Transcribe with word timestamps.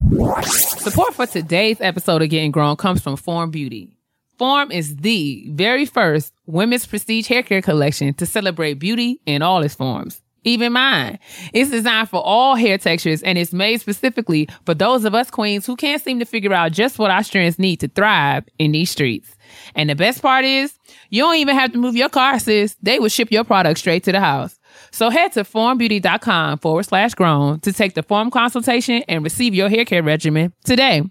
Support 0.00 1.14
for 1.14 1.26
today's 1.26 1.80
episode 1.80 2.22
of 2.22 2.30
Getting 2.30 2.52
Grown 2.52 2.76
comes 2.76 3.02
from 3.02 3.16
Form 3.16 3.50
Beauty. 3.50 3.90
Form 4.38 4.70
is 4.70 4.96
the 4.96 5.44
very 5.50 5.84
first 5.84 6.32
women's 6.46 6.86
prestige 6.86 7.26
hair 7.26 7.42
care 7.42 7.60
collection 7.60 8.14
to 8.14 8.24
celebrate 8.24 8.74
beauty 8.74 9.20
in 9.26 9.42
all 9.42 9.62
its 9.62 9.74
forms. 9.74 10.22
Even 10.44 10.72
mine. 10.72 11.18
It's 11.52 11.70
designed 11.70 12.08
for 12.08 12.22
all 12.22 12.54
hair 12.54 12.78
textures 12.78 13.22
and 13.24 13.36
it's 13.36 13.52
made 13.52 13.80
specifically 13.80 14.48
for 14.64 14.72
those 14.72 15.04
of 15.04 15.14
us 15.14 15.30
queens 15.30 15.66
who 15.66 15.74
can't 15.74 16.00
seem 16.00 16.20
to 16.20 16.24
figure 16.24 16.54
out 16.54 16.72
just 16.72 16.98
what 16.98 17.10
our 17.10 17.24
strands 17.24 17.58
need 17.58 17.80
to 17.80 17.88
thrive 17.88 18.44
in 18.58 18.72
these 18.72 18.90
streets. 18.90 19.34
And 19.74 19.90
the 19.90 19.96
best 19.96 20.22
part 20.22 20.44
is, 20.44 20.78
you 21.10 21.22
don't 21.22 21.36
even 21.36 21.56
have 21.56 21.72
to 21.72 21.78
move 21.78 21.96
your 21.96 22.08
car, 22.08 22.38
sis. 22.38 22.76
They 22.80 23.00
will 23.00 23.08
ship 23.08 23.32
your 23.32 23.44
product 23.44 23.80
straight 23.80 24.04
to 24.04 24.12
the 24.12 24.20
house. 24.20 24.57
So 24.90 25.10
head 25.10 25.32
to 25.32 25.44
formbeauty.com 25.44 26.58
forward 26.58 26.84
slash 26.84 27.14
grown 27.14 27.60
to 27.60 27.72
take 27.72 27.94
the 27.94 28.02
form 28.02 28.30
consultation 28.30 29.02
and 29.08 29.24
receive 29.24 29.54
your 29.54 29.68
hair 29.68 29.84
care 29.84 30.02
regimen 30.02 30.52
today. 30.64 31.02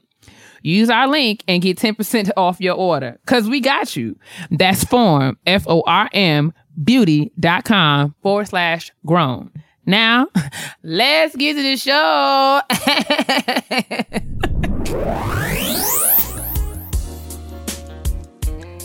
Use 0.64 0.90
our 0.90 1.08
link 1.08 1.44
and 1.48 1.62
get 1.62 1.78
10% 1.78 2.32
off 2.36 2.60
your 2.60 2.76
order 2.76 3.20
because 3.26 3.48
we 3.48 3.60
got 3.60 3.96
you. 3.96 4.18
That's 4.52 4.84
form, 4.84 5.38
F 5.46 5.66
O 5.68 5.84
R 5.86 6.10
M, 6.14 6.54
beauty.com 6.84 8.16
forward 8.22 8.48
slash 8.48 8.92
grown. 9.06 9.52
Now, 9.86 10.28
let's 10.84 11.36
get 11.36 11.54
to 11.54 11.64
the 11.64 11.78
show. 11.78 12.62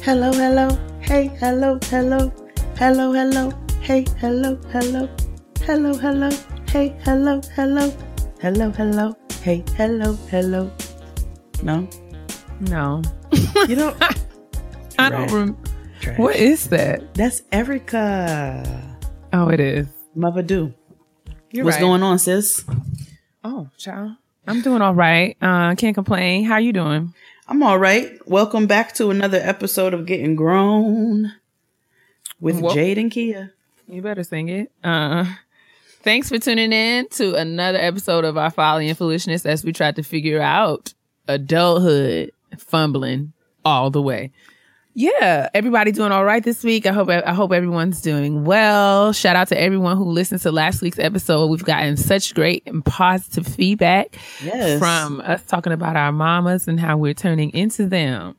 Hello, 0.05 0.33
hello, 0.33 0.69
hey, 1.01 1.29
hello, 1.39 1.79
hello, 1.85 2.33
hello, 2.77 3.13
hello, 3.13 3.53
hey, 3.83 4.07
hello, 4.19 4.57
hello, 4.71 5.09
hello, 5.63 5.93
hello, 5.95 6.31
hey, 6.69 6.97
hello, 7.03 7.41
hello, 7.57 7.93
hello, 8.41 8.71
hello, 8.71 9.17
hey, 9.43 9.65
hello, 9.77 10.15
hello. 10.31 10.71
No, 11.65 11.89
no. 12.61 13.03
you 13.69 13.75
don't. 13.75 13.97
I 15.01 15.11
don't 15.11 15.33
remember. 15.33 15.59
What 16.17 16.37
is 16.37 16.69
that? 16.69 17.13
That's 17.15 17.43
Erica. 17.51 18.99
Oh, 19.33 19.49
it 19.49 19.59
is. 19.59 19.89
Mother 20.15 20.43
do. 20.43 20.73
You're 21.51 21.65
What's 21.65 21.77
right. 21.77 21.83
going 21.83 22.05
on, 22.05 22.21
sis? 22.21 22.65
Oh, 23.43 23.69
child. 23.77 24.13
I'm 24.47 24.63
doing 24.63 24.81
all 24.81 24.95
right. 24.95 25.37
Uh, 25.43 25.75
can't 25.75 25.95
complain. 25.95 26.45
How 26.45 26.59
you 26.59 26.73
doing? 26.73 27.15
I'm 27.49 27.63
all 27.65 27.79
right. 27.79 28.17
Welcome 28.29 28.67
back 28.69 28.95
to 28.95 29.11
another 29.11 29.41
episode 29.43 29.93
of 29.93 30.07
Getting 30.07 30.37
Grown 30.37 31.33
with 32.41 32.63
Jade 32.73 32.99
and 32.99 33.11
Keia. 33.11 33.51
You 33.93 34.01
better 34.01 34.25
sing 34.25 34.49
it. 34.49 34.73
Uh, 34.83 35.27
thanks 36.03 36.31
for 36.31 36.39
tuning 36.39 36.73
in 36.73 37.09
to 37.11 37.35
another 37.35 37.79
episode 37.79 38.25
of 38.25 38.39
our 38.39 38.51
folly 38.51 38.89
and 38.89 38.97
foolishness 38.97 39.45
as 39.45 39.65
we 39.65 39.73
try 39.73 39.93
to 39.93 40.03
figure 40.03 40.41
out 40.41 40.95
adulthood 41.29 42.33
fumbling 42.57 43.35
all 43.67 43.91
the 43.91 44.01
way. 44.01 44.31
Yeah, 44.95 45.49
everybody 45.55 45.93
doing 45.93 46.11
all 46.13 46.25
right 46.25 46.43
this 46.43 46.63
week. 46.65 46.87
I 46.87 46.93
hope 46.93 47.09
I 47.11 47.33
hope 47.35 47.53
everyone's 47.53 48.01
doing 48.03 48.45
well. 48.45 49.13
Shout 49.13 49.37
out 49.37 49.49
to 49.49 49.59
everyone 49.61 49.97
who 49.99 50.05
listened 50.05 50.41
to 50.43 50.53
last 50.53 50.81
week's 50.83 50.99
episode. 50.99 51.47
We've 51.49 51.65
gotten 51.65 51.97
such 51.99 52.35
great 52.35 52.63
and 52.67 52.85
positive 52.85 53.47
feedback 53.47 54.17
Yes. 54.43 54.79
from 54.79 55.21
us 55.23 55.43
talking 55.45 55.73
about 55.73 55.97
our 55.97 56.13
mamas 56.13 56.67
and 56.69 56.79
how 56.81 56.97
we're 56.99 57.15
turning 57.15 57.51
into 57.55 57.87
them. 57.87 58.37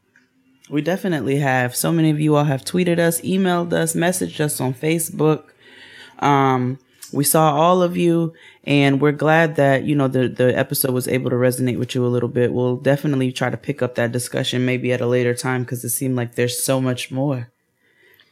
We 0.70 0.82
definitely 0.82 1.38
have. 1.38 1.76
So 1.76 1.92
many 1.92 2.10
of 2.10 2.20
you 2.20 2.36
all 2.36 2.46
have 2.46 2.64
tweeted 2.64 3.00
us, 3.00 3.22
emailed 3.22 3.74
us, 3.74 3.94
messaged 3.94 4.40
us 4.40 4.62
on 4.62 4.74
Facebook. 4.74 5.46
Um, 6.20 6.80
we 7.12 7.24
saw 7.24 7.54
all 7.54 7.84
of 7.84 7.96
you 7.96 8.34
and 8.64 9.00
we're 9.00 9.12
glad 9.12 9.56
that, 9.58 9.84
you 9.84 9.96
know, 9.96 10.08
the, 10.08 10.28
the 10.28 10.58
episode 10.58 10.94
was 10.94 11.08
able 11.08 11.30
to 11.30 11.36
resonate 11.36 11.78
with 11.78 11.94
you 11.94 12.06
a 12.06 12.08
little 12.08 12.30
bit. 12.30 12.54
We'll 12.54 12.78
definitely 12.78 13.32
try 13.32 13.50
to 13.50 13.58
pick 13.58 13.82
up 13.82 13.96
that 13.96 14.12
discussion 14.12 14.66
maybe 14.66 14.92
at 14.92 15.02
a 15.02 15.08
later 15.08 15.36
time 15.36 15.64
because 15.64 15.84
it 15.84 15.90
seemed 15.90 16.16
like 16.16 16.36
there's 16.36 16.62
so 16.62 16.82
much 16.82 17.12
more. 17.12 17.52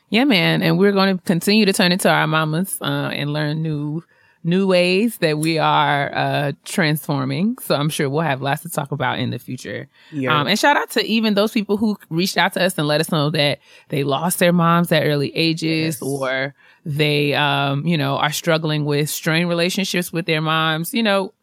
Yeah, 0.10 0.26
man, 0.26 0.62
and 0.62 0.78
we're 0.78 0.92
going 0.92 1.18
to 1.18 1.24
continue 1.24 1.66
to 1.66 1.72
turn 1.72 1.94
into 1.94 2.10
our 2.10 2.28
mamas 2.28 2.78
uh, 2.82 3.12
and 3.14 3.32
learn 3.32 3.62
new 3.62 4.04
new 4.44 4.66
ways 4.66 5.18
that 5.18 5.38
we 5.38 5.60
are 5.60 6.12
uh, 6.14 6.52
transforming. 6.66 7.58
So 7.60 7.76
I'm 7.76 7.90
sure 7.90 8.10
we'll 8.10 8.22
have 8.22 8.42
lots 8.42 8.64
to 8.64 8.70
talk 8.70 8.92
about 8.92 9.20
in 9.20 9.30
the 9.30 9.40
future. 9.40 9.88
Yeah. 10.12 10.40
Um, 10.40 10.48
and 10.48 10.58
shout 10.58 10.78
out 10.78 10.90
to 10.92 11.06
even 11.06 11.36
those 11.36 11.52
people 11.52 11.78
who 11.78 11.98
reached 12.10 12.38
out 12.38 12.54
to 12.54 12.64
us 12.64 12.78
and 12.78 12.88
let 12.88 13.02
us 13.02 13.12
know 13.12 13.30
that 13.32 13.60
they 13.90 14.04
lost 14.04 14.40
their 14.40 14.54
moms 14.54 14.92
at 14.92 15.04
early 15.04 15.36
ages 15.36 16.02
or 16.02 16.56
they, 16.86 17.34
um, 17.36 17.86
you 17.86 17.98
know, 17.98 18.18
are 18.18 18.32
struggling 18.32 18.86
with 18.86 19.10
strained 19.10 19.50
relationships 19.50 20.12
with 20.12 20.26
their 20.26 20.42
moms. 20.42 20.94
You 20.94 21.04
know, 21.04 21.34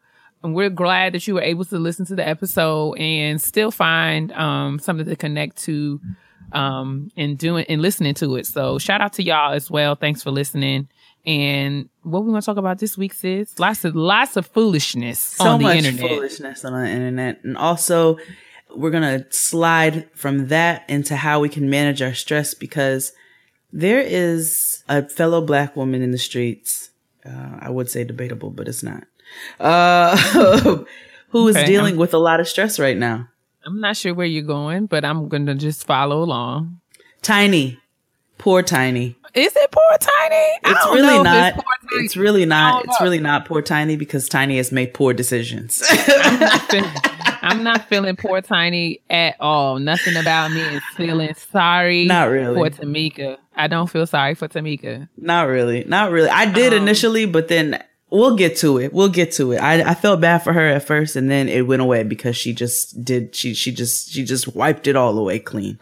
and 0.43 0.53
we're 0.53 0.69
glad 0.69 1.13
that 1.13 1.27
you 1.27 1.35
were 1.35 1.41
able 1.41 1.65
to 1.65 1.79
listen 1.79 2.05
to 2.07 2.15
the 2.15 2.27
episode 2.27 2.93
and 2.93 3.41
still 3.41 3.71
find 3.71 4.31
um, 4.33 4.79
something 4.79 5.05
to 5.05 5.15
connect 5.15 5.57
to 5.63 5.99
um, 6.51 7.11
and 7.15 7.37
doing 7.37 7.65
and 7.69 7.81
listening 7.81 8.13
to 8.15 8.35
it. 8.35 8.45
So 8.45 8.79
shout 8.79 9.01
out 9.01 9.13
to 9.13 9.23
y'all 9.23 9.53
as 9.53 9.69
well. 9.69 9.95
Thanks 9.95 10.23
for 10.23 10.31
listening. 10.31 10.87
And 11.25 11.89
what 12.03 12.23
we 12.23 12.31
want 12.31 12.43
to 12.43 12.45
talk 12.45 12.57
about 12.57 12.79
this 12.79 12.97
week, 12.97 13.13
sis? 13.13 13.59
Lots 13.59 13.85
of 13.85 13.95
lots 13.95 14.37
of 14.37 14.47
foolishness 14.47 15.19
so 15.19 15.45
on 15.49 15.59
the 15.59 15.63
much 15.65 15.77
internet. 15.77 16.09
foolishness 16.09 16.65
on 16.65 16.73
the 16.73 16.89
internet. 16.89 17.43
And 17.43 17.57
also, 17.57 18.17
we're 18.75 18.89
going 18.91 19.03
to 19.03 19.25
slide 19.31 20.09
from 20.15 20.47
that 20.47 20.89
into 20.89 21.15
how 21.15 21.39
we 21.39 21.49
can 21.49 21.69
manage 21.69 22.01
our 22.01 22.13
stress 22.13 22.53
because 22.53 23.11
there 23.73 23.99
is 24.01 24.83
a 24.89 25.07
fellow 25.07 25.41
black 25.41 25.75
woman 25.75 26.01
in 26.01 26.11
the 26.11 26.17
streets. 26.17 26.89
Uh, 27.25 27.57
I 27.59 27.69
would 27.69 27.89
say 27.89 28.03
debatable, 28.03 28.49
but 28.49 28.67
it's 28.67 28.81
not. 28.81 29.03
Uh, 29.59 30.15
who 31.29 31.47
is 31.47 31.55
Okay, 31.57 31.65
dealing 31.65 31.93
I'm- 31.93 31.99
with 31.99 32.13
a 32.13 32.17
lot 32.17 32.39
of 32.39 32.47
stress 32.47 32.79
right 32.79 32.97
now. 32.97 33.27
I'm 33.65 33.81
not 33.81 33.97
sure 33.97 34.13
where 34.13 34.25
you're 34.25 34.41
going, 34.41 34.85
but 34.85 35.03
I'm 35.03 35.27
gonna 35.27 35.53
just 35.53 35.85
follow 35.85 36.23
along. 36.23 36.79
Tiny. 37.21 37.77
Poor 38.37 38.63
Tiny. 38.63 39.17
Is 39.33 39.55
it 39.55 39.71
poor 39.71 39.97
Tiny? 39.99 40.59
It's 40.65 40.85
really 40.87 41.23
not. 41.23 41.53
It's, 41.55 41.63
Tiny. 41.63 42.05
It's 42.05 42.17
really 42.17 42.45
not. 42.45 42.85
It's 42.85 43.01
really 43.01 43.19
not 43.19 43.45
poor 43.45 43.61
Tiny 43.61 43.95
because 43.95 44.27
Tiny 44.29 44.57
has 44.57 44.71
made 44.71 44.93
poor 44.93 45.13
decisions. 45.13 45.83
I'm 46.07 46.39
not, 46.39 46.61
feeling, 46.71 46.91
I'm 47.41 47.63
not 47.63 47.87
feeling 47.89 48.15
poor 48.15 48.41
Tiny 48.41 49.01
at 49.09 49.35
all. 49.39 49.79
Nothing 49.79 50.15
about 50.17 50.51
me 50.51 50.61
is 50.61 50.83
feeling 50.95 51.33
sorry. 51.35 52.05
Not 52.05 52.29
really. 52.29 52.69
for 52.69 52.75
Tameka. 52.83 53.37
I 53.55 53.67
don't 53.67 53.87
feel 53.87 54.07
sorry 54.07 54.35
for 54.35 54.47
Tameka. 54.47 55.07
Not 55.17 55.47
really. 55.47 55.83
Not 55.83 56.11
really. 56.11 56.29
I 56.29 56.45
did 56.51 56.73
Um, 56.73 56.81
initially, 56.81 57.25
but 57.25 57.47
then 57.49 57.83
we'll 58.09 58.35
get 58.35 58.57
to 58.57 58.77
it. 58.79 58.93
We'll 58.93 59.09
get 59.09 59.31
to 59.33 59.51
it. 59.51 59.57
I, 59.57 59.91
I 59.91 59.93
felt 59.93 60.21
bad 60.21 60.39
for 60.39 60.53
her 60.53 60.65
at 60.67 60.83
first 60.83 61.15
and 61.15 61.29
then 61.29 61.47
it 61.49 61.67
went 61.67 61.81
away 61.81 62.03
because 62.03 62.35
she 62.35 62.53
just 62.53 63.03
did 63.03 63.35
she 63.35 63.53
she 63.53 63.71
just 63.71 64.09
she 64.11 64.23
just 64.23 64.55
wiped 64.55 64.87
it 64.87 64.95
all 64.95 65.17
away 65.17 65.39
clean. 65.39 65.77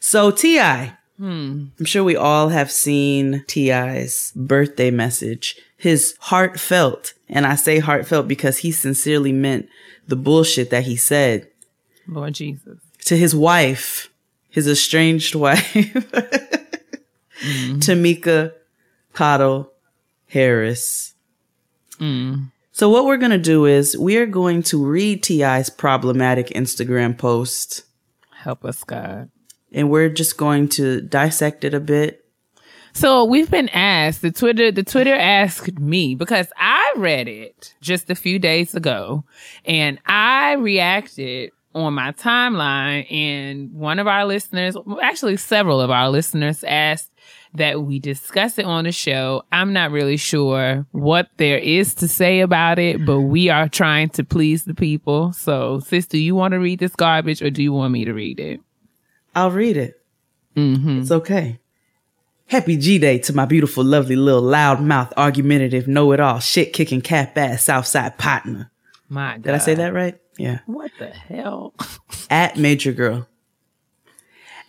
So 0.00 0.30
T.I. 0.30 0.96
Hmm. 1.18 1.66
I'm 1.78 1.84
sure 1.84 2.02
we 2.02 2.16
all 2.16 2.48
have 2.48 2.70
seen 2.70 3.44
T.I.'s 3.46 4.32
birthday 4.34 4.90
message. 4.90 5.56
His 5.76 6.16
heartfelt, 6.20 7.12
and 7.28 7.46
I 7.46 7.54
say 7.54 7.78
heartfelt 7.78 8.26
because 8.26 8.58
he 8.58 8.72
sincerely 8.72 9.32
meant 9.32 9.68
the 10.08 10.16
bullshit 10.16 10.70
that 10.70 10.84
he 10.84 10.96
said 10.96 11.48
Lord 12.08 12.34
Jesus. 12.34 12.78
to 13.04 13.16
his 13.16 13.34
wife, 13.34 14.10
his 14.50 14.66
estranged 14.66 15.34
wife, 15.34 15.72
Tameka 17.42 18.52
Cottle 19.12 19.70
Harris. 20.28 21.14
Mm. 22.00 22.50
So 22.72 22.88
what 22.88 23.04
we're 23.04 23.18
gonna 23.18 23.38
do 23.38 23.66
is 23.66 23.96
we 23.96 24.16
are 24.16 24.26
going 24.26 24.62
to 24.64 24.84
read 24.84 25.22
T.I.'s 25.22 25.70
problematic 25.70 26.48
Instagram 26.48 27.16
post, 27.16 27.84
Help 28.32 28.64
us, 28.64 28.82
God. 28.84 29.30
And 29.74 29.90
we're 29.90 30.08
just 30.08 30.38
going 30.38 30.68
to 30.70 31.02
dissect 31.02 31.64
it 31.64 31.74
a 31.74 31.80
bit. 31.80 32.24
So 32.94 33.24
we've 33.24 33.50
been 33.50 33.68
asked 33.70 34.22
the 34.22 34.30
Twitter 34.30 34.70
the 34.70 34.84
Twitter 34.84 35.14
asked 35.14 35.78
me 35.80 36.14
because 36.14 36.46
I 36.56 36.94
read 36.96 37.26
it 37.26 37.74
just 37.80 38.08
a 38.08 38.14
few 38.14 38.38
days 38.38 38.74
ago 38.74 39.24
and 39.64 39.98
I 40.06 40.52
reacted 40.52 41.50
on 41.74 41.94
my 41.94 42.12
timeline 42.12 43.10
and 43.12 43.74
one 43.74 43.98
of 43.98 44.06
our 44.06 44.24
listeners 44.24 44.76
actually 45.02 45.36
several 45.36 45.80
of 45.80 45.90
our 45.90 46.08
listeners 46.08 46.62
asked 46.62 47.10
that 47.54 47.82
we 47.82 47.98
discuss 47.98 48.58
it 48.58 48.64
on 48.64 48.84
the 48.84 48.92
show. 48.92 49.42
I'm 49.50 49.72
not 49.72 49.90
really 49.90 50.16
sure 50.16 50.86
what 50.92 51.30
there 51.36 51.58
is 51.58 51.94
to 51.94 52.08
say 52.08 52.40
about 52.40 52.78
it, 52.78 53.04
but 53.04 53.20
we 53.22 53.48
are 53.48 53.68
trying 53.68 54.10
to 54.10 54.24
please 54.24 54.64
the 54.64 54.74
people. 54.74 55.32
So, 55.32 55.80
sis, 55.80 56.06
do 56.06 56.18
you 56.18 56.34
want 56.34 56.52
to 56.52 56.58
read 56.58 56.80
this 56.80 56.94
garbage 56.94 57.42
or 57.42 57.50
do 57.50 57.62
you 57.62 57.72
want 57.72 57.92
me 57.92 58.04
to 58.04 58.12
read 58.12 58.40
it? 58.40 58.60
I'll 59.34 59.50
read 59.50 59.76
it. 59.76 60.00
It's 61.00 61.10
okay. 61.10 61.58
Happy 62.46 62.76
G 62.76 62.98
Day 62.98 63.18
to 63.18 63.32
my 63.32 63.46
beautiful, 63.46 63.82
lovely 63.82 64.16
little 64.16 64.42
loudmouth, 64.42 65.12
argumentative, 65.16 65.88
know 65.88 66.12
it 66.12 66.20
all, 66.20 66.38
shit 66.40 66.72
kicking, 66.72 67.00
cap 67.00 67.36
ass 67.38 67.64
Southside 67.64 68.18
partner. 68.18 68.70
My 69.08 69.32
God. 69.32 69.42
Did 69.42 69.54
I 69.54 69.58
say 69.58 69.74
that 69.74 69.92
right? 69.94 70.18
Yeah. 70.38 70.60
What 70.66 70.90
the 70.98 71.08
hell? 71.08 71.74
At 72.30 72.56
Major 72.56 72.92
Girl. 72.92 73.26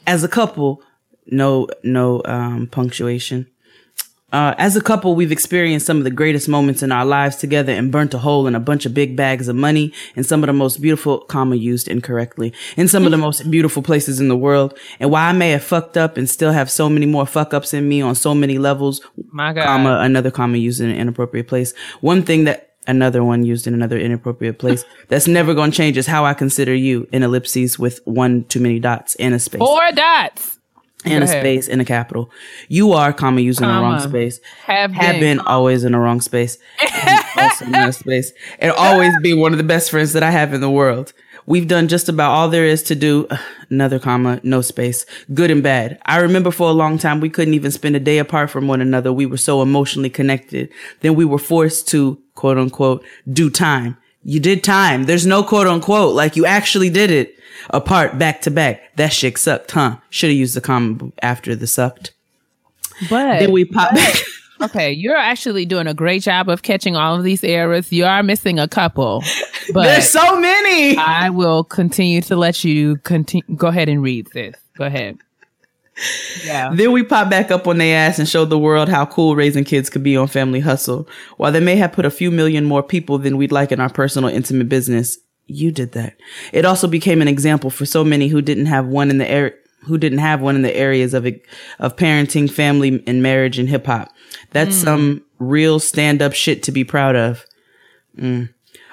As 0.07 0.23
a 0.23 0.27
couple, 0.27 0.81
no, 1.25 1.67
no 1.83 2.21
um, 2.25 2.67
punctuation. 2.67 3.47
Uh, 4.35 4.53
as 4.57 4.75
a 4.75 4.81
couple, 4.81 5.15
we've 5.15 5.31
experienced 5.31 5.85
some 5.85 5.97
of 5.97 6.03
the 6.03 6.11
greatest 6.11 6.49
moments 6.49 6.83
in 6.83 6.91
our 6.91 7.05
lives 7.05 7.37
together 7.37 7.71
and 7.71 7.89
burnt 7.89 8.13
a 8.13 8.17
hole 8.17 8.47
in 8.47 8.53
a 8.53 8.59
bunch 8.59 8.85
of 8.85 8.93
big 8.93 9.15
bags 9.15 9.47
of 9.47 9.55
money 9.55 9.93
in 10.17 10.25
some 10.25 10.43
of 10.43 10.47
the 10.47 10.53
most 10.53 10.81
beautiful, 10.81 11.19
comma 11.19 11.55
used 11.55 11.87
incorrectly, 11.87 12.51
in 12.75 12.89
some 12.89 13.05
of 13.05 13.11
the 13.11 13.17
most 13.17 13.49
beautiful 13.49 13.81
places 13.81 14.19
in 14.19 14.27
the 14.27 14.35
world. 14.35 14.77
And 14.99 15.09
while 15.09 15.29
I 15.29 15.31
may 15.31 15.51
have 15.51 15.63
fucked 15.63 15.95
up 15.95 16.17
and 16.17 16.29
still 16.29 16.51
have 16.51 16.69
so 16.69 16.89
many 16.89 17.05
more 17.05 17.25
fuck 17.25 17.53
ups 17.53 17.73
in 17.73 17.87
me 17.87 18.01
on 18.01 18.13
so 18.13 18.35
many 18.35 18.57
levels, 18.57 18.99
My 19.31 19.53
God. 19.53 19.63
comma, 19.63 19.99
another 20.01 20.31
comma 20.31 20.57
used 20.57 20.81
in 20.81 20.89
an 20.89 20.97
inappropriate 20.97 21.47
place. 21.47 21.73
One 22.01 22.21
thing 22.21 22.43
that 22.43 22.73
another 22.87 23.23
one 23.23 23.45
used 23.45 23.67
in 23.67 23.73
another 23.73 23.97
inappropriate 23.97 24.59
place 24.59 24.83
that's 25.07 25.29
never 25.29 25.53
going 25.53 25.71
to 25.71 25.77
change 25.77 25.95
is 25.95 26.07
how 26.07 26.25
I 26.25 26.33
consider 26.33 26.75
you 26.75 27.07
in 27.13 27.23
ellipses 27.23 27.79
with 27.79 28.01
one 28.03 28.43
too 28.43 28.59
many 28.59 28.81
dots 28.81 29.15
in 29.15 29.31
a 29.31 29.39
space 29.39 29.59
Four 29.59 29.93
dots. 29.93 30.59
And 31.05 31.23
a 31.23 31.27
space 31.27 31.67
in 31.67 31.79
a 31.79 31.85
capital. 31.85 32.31
You 32.67 32.93
are 32.93 33.13
comma 33.13 33.41
using 33.41 33.67
in 33.67 33.75
the 33.75 33.81
wrong 33.81 33.99
space. 33.99 34.39
Have 34.65 34.91
have 34.91 35.13
been. 35.13 35.37
been 35.37 35.39
always 35.39 35.83
in 35.83 35.91
the 35.93 35.99
wrong 35.99 36.21
space. 36.21 36.57
also 37.37 37.65
in 37.65 37.71
that 37.71 37.95
space. 37.95 38.31
And 38.59 38.71
always 38.71 39.13
be 39.21 39.33
one 39.33 39.51
of 39.51 39.57
the 39.57 39.63
best 39.63 39.91
friends 39.91 40.13
that 40.13 40.23
I 40.23 40.31
have 40.31 40.53
in 40.53 40.61
the 40.61 40.69
world. 40.69 41.13
We've 41.47 41.67
done 41.67 41.87
just 41.87 42.09
about 42.09 42.31
all 42.31 42.49
there 42.49 42.65
is 42.65 42.81
to 42.83 42.95
do. 42.95 43.27
Another 43.69 43.97
comma, 43.97 44.39
no 44.43 44.61
space. 44.61 45.05
Good 45.33 45.49
and 45.49 45.63
bad. 45.63 45.99
I 46.05 46.17
remember 46.17 46.51
for 46.51 46.69
a 46.69 46.73
long 46.73 46.99
time 46.99 47.19
we 47.19 47.31
couldn't 47.31 47.55
even 47.55 47.71
spend 47.71 47.95
a 47.95 47.99
day 47.99 48.19
apart 48.19 48.51
from 48.51 48.67
one 48.67 48.79
another. 48.79 49.11
We 49.11 49.25
were 49.25 49.37
so 49.37 49.61
emotionally 49.61 50.09
connected. 50.09 50.69
Then 51.01 51.15
we 51.15 51.25
were 51.25 51.39
forced 51.39 51.87
to 51.89 52.21
quote 52.35 52.59
unquote 52.59 53.03
do 53.31 53.49
time. 53.49 53.97
You 54.23 54.39
did 54.39 54.63
time. 54.63 55.05
There's 55.05 55.25
no 55.25 55.43
quote 55.43 55.67
unquote. 55.67 56.15
Like 56.15 56.35
you 56.35 56.45
actually 56.45 56.89
did 56.89 57.09
it 57.09 57.35
apart 57.69 58.17
back 58.17 58.41
to 58.41 58.51
back. 58.51 58.95
That 58.97 59.13
shit 59.13 59.37
sucked, 59.37 59.71
huh? 59.71 59.97
Should 60.09 60.29
have 60.29 60.37
used 60.37 60.55
the 60.55 60.61
comma 60.61 61.11
after 61.21 61.55
the 61.55 61.67
sucked. 61.67 62.13
But 63.09 63.39
Then 63.39 63.51
we 63.51 63.65
pop 63.65 63.93
back. 63.93 64.15
okay, 64.61 64.91
you're 64.91 65.15
actually 65.15 65.65
doing 65.65 65.87
a 65.87 65.93
great 65.93 66.23
job 66.23 66.49
of 66.49 66.61
catching 66.61 66.95
all 66.95 67.15
of 67.15 67.23
these 67.23 67.43
errors. 67.43 67.91
You 67.91 68.05
are 68.05 68.23
missing 68.23 68.59
a 68.59 68.67
couple, 68.67 69.23
but 69.73 69.83
There's 69.83 70.09
so 70.09 70.39
many. 70.39 70.97
I 70.97 71.29
will 71.29 71.63
continue 71.63 72.21
to 72.21 72.35
let 72.35 72.63
you 72.63 72.97
continue. 72.97 73.43
Go 73.55 73.67
ahead 73.67 73.89
and 73.89 74.01
read 74.01 74.27
this. 74.33 74.55
Go 74.77 74.85
ahead. 74.85 75.17
Yeah. 76.43 76.71
Then 76.73 76.91
we 76.91 77.03
pop 77.03 77.29
back 77.29 77.51
up 77.51 77.67
on 77.67 77.77
their 77.77 77.97
ass 77.97 78.19
and 78.19 78.27
show 78.27 78.43
the 78.45 78.59
world 78.59 78.89
how 78.89 79.05
cool 79.05 79.35
raising 79.35 79.63
kids 79.63 79.89
could 79.89 80.03
be 80.03 80.17
on 80.17 80.27
Family 80.27 80.59
Hustle. 80.59 81.07
While 81.37 81.51
they 81.51 81.61
may 81.61 81.77
have 81.77 81.93
put 81.93 82.05
a 82.05 82.11
few 82.11 82.31
million 82.31 82.65
more 82.65 82.83
people 82.83 83.17
than 83.17 83.37
we'd 83.37 83.51
like 83.51 83.71
in 83.71 83.79
our 83.79 83.89
personal 83.89 84.29
intimate 84.29 84.67
business, 84.67 85.17
you 85.47 85.71
did 85.71 85.91
that. 85.93 86.15
It 86.51 86.65
also 86.65 86.87
became 86.87 87.21
an 87.21 87.27
example 87.27 87.69
for 87.69 87.85
so 87.85 88.03
many 88.03 88.27
who 88.27 88.41
didn't 88.41 88.65
have 88.65 88.87
one 88.87 89.09
in 89.09 89.17
the 89.17 89.29
air, 89.29 89.55
who 89.83 89.97
didn't 89.97 90.19
have 90.19 90.41
one 90.41 90.55
in 90.55 90.61
the 90.61 90.75
areas 90.75 91.13
of 91.13 91.25
of 91.79 91.95
parenting, 91.95 92.49
family, 92.49 93.03
and 93.05 93.21
marriage 93.21 93.59
and 93.59 93.69
hip 93.69 93.85
hop. 93.85 94.09
That's 94.51 94.75
some 94.75 95.23
real 95.39 95.79
stand 95.79 96.21
up 96.21 96.33
shit 96.33 96.63
to 96.63 96.71
be 96.71 96.83
proud 96.83 97.15
of. 97.15 97.45
Mm. 98.17 98.49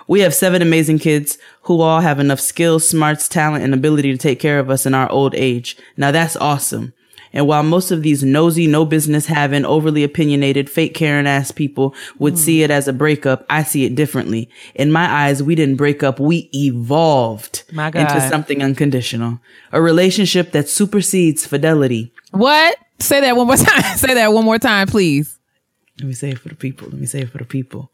We 0.09 0.21
have 0.21 0.35
seven 0.35 0.61
amazing 0.61 0.99
kids 0.99 1.39
who 1.63 1.81
all 1.81 2.01
have 2.01 2.19
enough 2.19 2.41
skills, 2.41 2.89
smarts, 2.89 3.29
talent, 3.29 3.65
and 3.65 3.73
ability 3.73 4.13
to 4.13 4.19
take 4.19 4.41
care 4.41 4.59
of 4.59 4.69
us 4.69 4.85
in 4.85 4.95
our 4.95 5.11
old 5.11 5.35
age. 5.35 5.77
Now 5.97 6.11
that's 6.11 6.37
awesome. 6.37 6.93
And 7.33 7.47
while 7.47 7.63
most 7.63 7.91
of 7.91 8.03
these 8.03 8.23
nosy, 8.23 8.67
no 8.67 8.85
business 8.85 9.27
having, 9.27 9.65
overly 9.65 10.05
opinionated, 10.05 10.69
fake 10.69 10.95
Karen 10.95 11.27
ass 11.27 11.51
people 11.51 11.95
would 12.19 12.39
see 12.39 12.63
it 12.63 12.71
as 12.71 12.89
a 12.89 12.93
breakup, 12.93 13.47
I 13.49 13.63
see 13.63 13.85
it 13.85 13.95
differently. 13.95 14.49
In 14.75 14.93
my 14.93 15.11
eyes, 15.11 15.43
we 15.43 15.55
didn't 15.55 15.77
break 15.77 16.03
up, 16.03 16.21
we 16.21 16.51
evolved 16.53 17.65
into 17.71 18.29
something 18.29 18.63
unconditional. 18.63 19.41
A 19.73 19.81
relationship 19.81 20.53
that 20.53 20.69
supersedes 20.69 21.47
fidelity. 21.47 22.13
What? 22.33 22.77
Say 23.01 23.21
that 23.21 23.37
one 23.37 23.47
more 23.47 23.57
time. 23.59 23.97
Say 23.97 24.15
that 24.15 24.33
one 24.33 24.45
more 24.45 24.59
time, 24.59 24.87
please. 24.87 25.39
Let 25.99 26.09
me 26.09 26.15
say 26.15 26.31
it 26.31 26.39
for 26.39 26.49
the 26.49 26.55
people. 26.55 26.89
Let 26.89 26.99
me 26.99 27.07
say 27.07 27.21
it 27.21 27.31
for 27.31 27.39
the 27.39 27.45
people. 27.45 27.91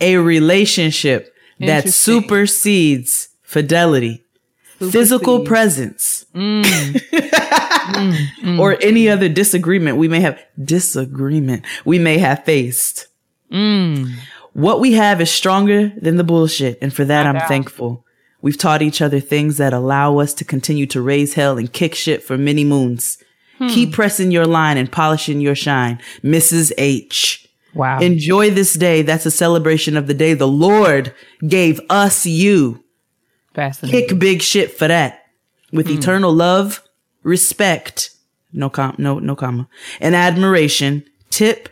A 0.00 0.16
relationship 0.16 1.34
that 1.60 1.88
supersedes 1.88 3.28
fidelity, 3.42 4.24
physical 4.78 5.44
presence, 5.44 6.26
mm. 6.34 6.64
Mm, 7.84 8.16
mm. 8.40 8.58
or 8.58 8.78
any 8.80 9.08
other 9.08 9.28
disagreement 9.28 9.98
we 9.98 10.08
may 10.08 10.20
have 10.20 10.42
disagreement 10.62 11.64
we 11.84 11.98
may 11.98 12.18
have 12.18 12.44
faced. 12.44 13.08
Mm. 13.52 14.10
What 14.54 14.80
we 14.80 14.92
have 14.92 15.20
is 15.20 15.30
stronger 15.30 15.88
than 15.96 16.16
the 16.16 16.24
bullshit, 16.24 16.78
and 16.80 16.94
for 16.94 17.04
that 17.04 17.26
I'm 17.26 17.38
God. 17.38 17.48
thankful. 17.48 18.06
We've 18.40 18.58
taught 18.58 18.82
each 18.82 19.02
other 19.02 19.20
things 19.20 19.56
that 19.56 19.72
allow 19.72 20.18
us 20.18 20.34
to 20.34 20.44
continue 20.44 20.86
to 20.86 21.00
raise 21.00 21.34
hell 21.34 21.58
and 21.58 21.72
kick 21.72 21.94
shit 21.94 22.22
for 22.22 22.38
many 22.38 22.62
moons. 22.62 23.18
Hmm. 23.58 23.68
Keep 23.68 23.92
pressing 23.92 24.30
your 24.30 24.46
line 24.46 24.76
and 24.76 24.90
polishing 24.90 25.40
your 25.40 25.54
shine, 25.54 25.98
Mrs. 26.22 26.72
H. 26.78 27.48
Wow. 27.74 28.00
Enjoy 28.00 28.50
this 28.50 28.74
day. 28.74 29.02
That's 29.02 29.26
a 29.26 29.30
celebration 29.30 29.96
of 29.96 30.06
the 30.06 30.14
day 30.14 30.34
the 30.34 30.46
Lord 30.46 31.12
gave 31.46 31.80
us 31.90 32.26
you. 32.26 32.84
Fascinating. 33.54 34.08
Kick 34.08 34.18
big 34.18 34.42
shit 34.42 34.76
for 34.76 34.88
that. 34.88 35.24
With 35.72 35.88
hmm. 35.88 35.98
eternal 35.98 36.32
love, 36.32 36.82
respect, 37.24 38.10
no 38.52 38.70
com, 38.70 38.94
no, 38.98 39.18
no 39.18 39.34
comma, 39.34 39.68
and 40.00 40.14
admiration. 40.14 41.04
Tip, 41.30 41.68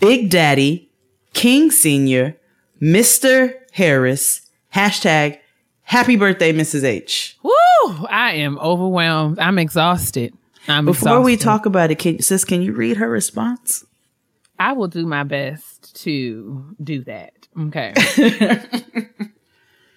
Big 0.00 0.30
Daddy, 0.30 0.90
King 1.34 1.70
Senior, 1.70 2.36
Mr. 2.80 3.52
Harris, 3.72 4.50
hashtag 4.74 5.38
happy 5.82 6.16
birthday, 6.16 6.52
Mrs. 6.52 6.84
H. 6.84 7.36
Woo! 7.42 8.06
I 8.08 8.34
am 8.36 8.58
overwhelmed. 8.58 9.38
I'm 9.38 9.58
exhausted. 9.58 10.32
I'm 10.68 10.84
Before 10.84 11.20
we 11.20 11.36
talk 11.36 11.66
about 11.66 11.90
it, 11.90 11.98
can, 11.98 12.22
sis, 12.22 12.44
can 12.44 12.62
you 12.62 12.72
read 12.72 12.96
her 12.98 13.08
response? 13.08 13.84
I 14.58 14.72
will 14.72 14.88
do 14.88 15.06
my 15.06 15.24
best 15.24 15.96
to 16.02 16.74
do 16.82 17.02
that. 17.04 17.32
Okay. 17.58 17.94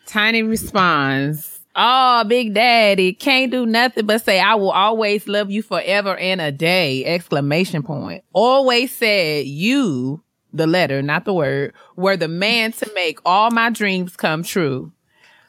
Tiny 0.06 0.44
responds, 0.44 1.53
Oh, 1.76 2.24
Big 2.26 2.54
Daddy, 2.54 3.14
can't 3.14 3.52
do 3.52 3.66
nothing 3.66 4.06
but 4.06 4.24
say, 4.24 4.40
I 4.40 4.56
will 4.56 4.72
always 4.72 5.28
love 5.28 5.50
you 5.50 5.64
forever 5.64 6.16
and 6.18 6.40
a 6.40 6.52
day! 6.52 7.04
Exclamation 7.06 7.82
point. 7.82 8.24
Always 8.32 8.96
said 8.96 9.48
you, 9.48 10.24
the 10.54 10.68
letter, 10.68 11.02
not 11.02 11.26
the 11.26 11.34
word, 11.34 11.74
were 11.96 12.16
the 12.16 12.28
man 12.28 12.74
to 12.74 12.92
make 12.94 13.20
all 13.26 13.50
my 13.50 13.72
dreams 13.72 14.16
come 14.16 14.44
true. 14.44 14.92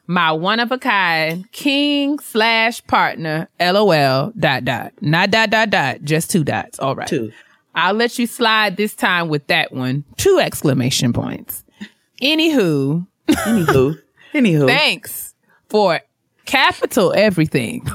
My 0.07 0.33
one 0.33 0.61
of 0.61 0.71
a 0.73 0.79
kind 0.79 1.51
king 1.53 2.19
slash 2.19 2.87
partner, 2.87 3.49
lol, 3.61 4.33
dot 4.39 4.65
dot. 4.65 4.93
Not 5.01 5.31
dot 5.31 5.51
dot 5.51 5.71
dot, 5.71 6.03
just 6.03 6.31
two 6.31 6.45
dots. 6.45 6.79
All 6.79 6.95
right. 6.95 7.09
Two. 7.09 7.33
I'll 7.75 7.95
let 7.95 8.19
you 8.19 8.27
slide 8.27 8.77
this 8.77 8.95
time 8.95 9.29
with 9.29 9.47
that 9.49 9.73
one. 9.73 10.05
Two 10.17 10.39
exclamation 10.41 11.13
points. 11.13 11.65
Anywho, 12.23 13.07
Anywho, 13.29 13.99
anywho, 14.35 14.67
thanks 14.67 15.35
for 15.69 16.01
capital 16.45 17.13
everything. 17.17 17.87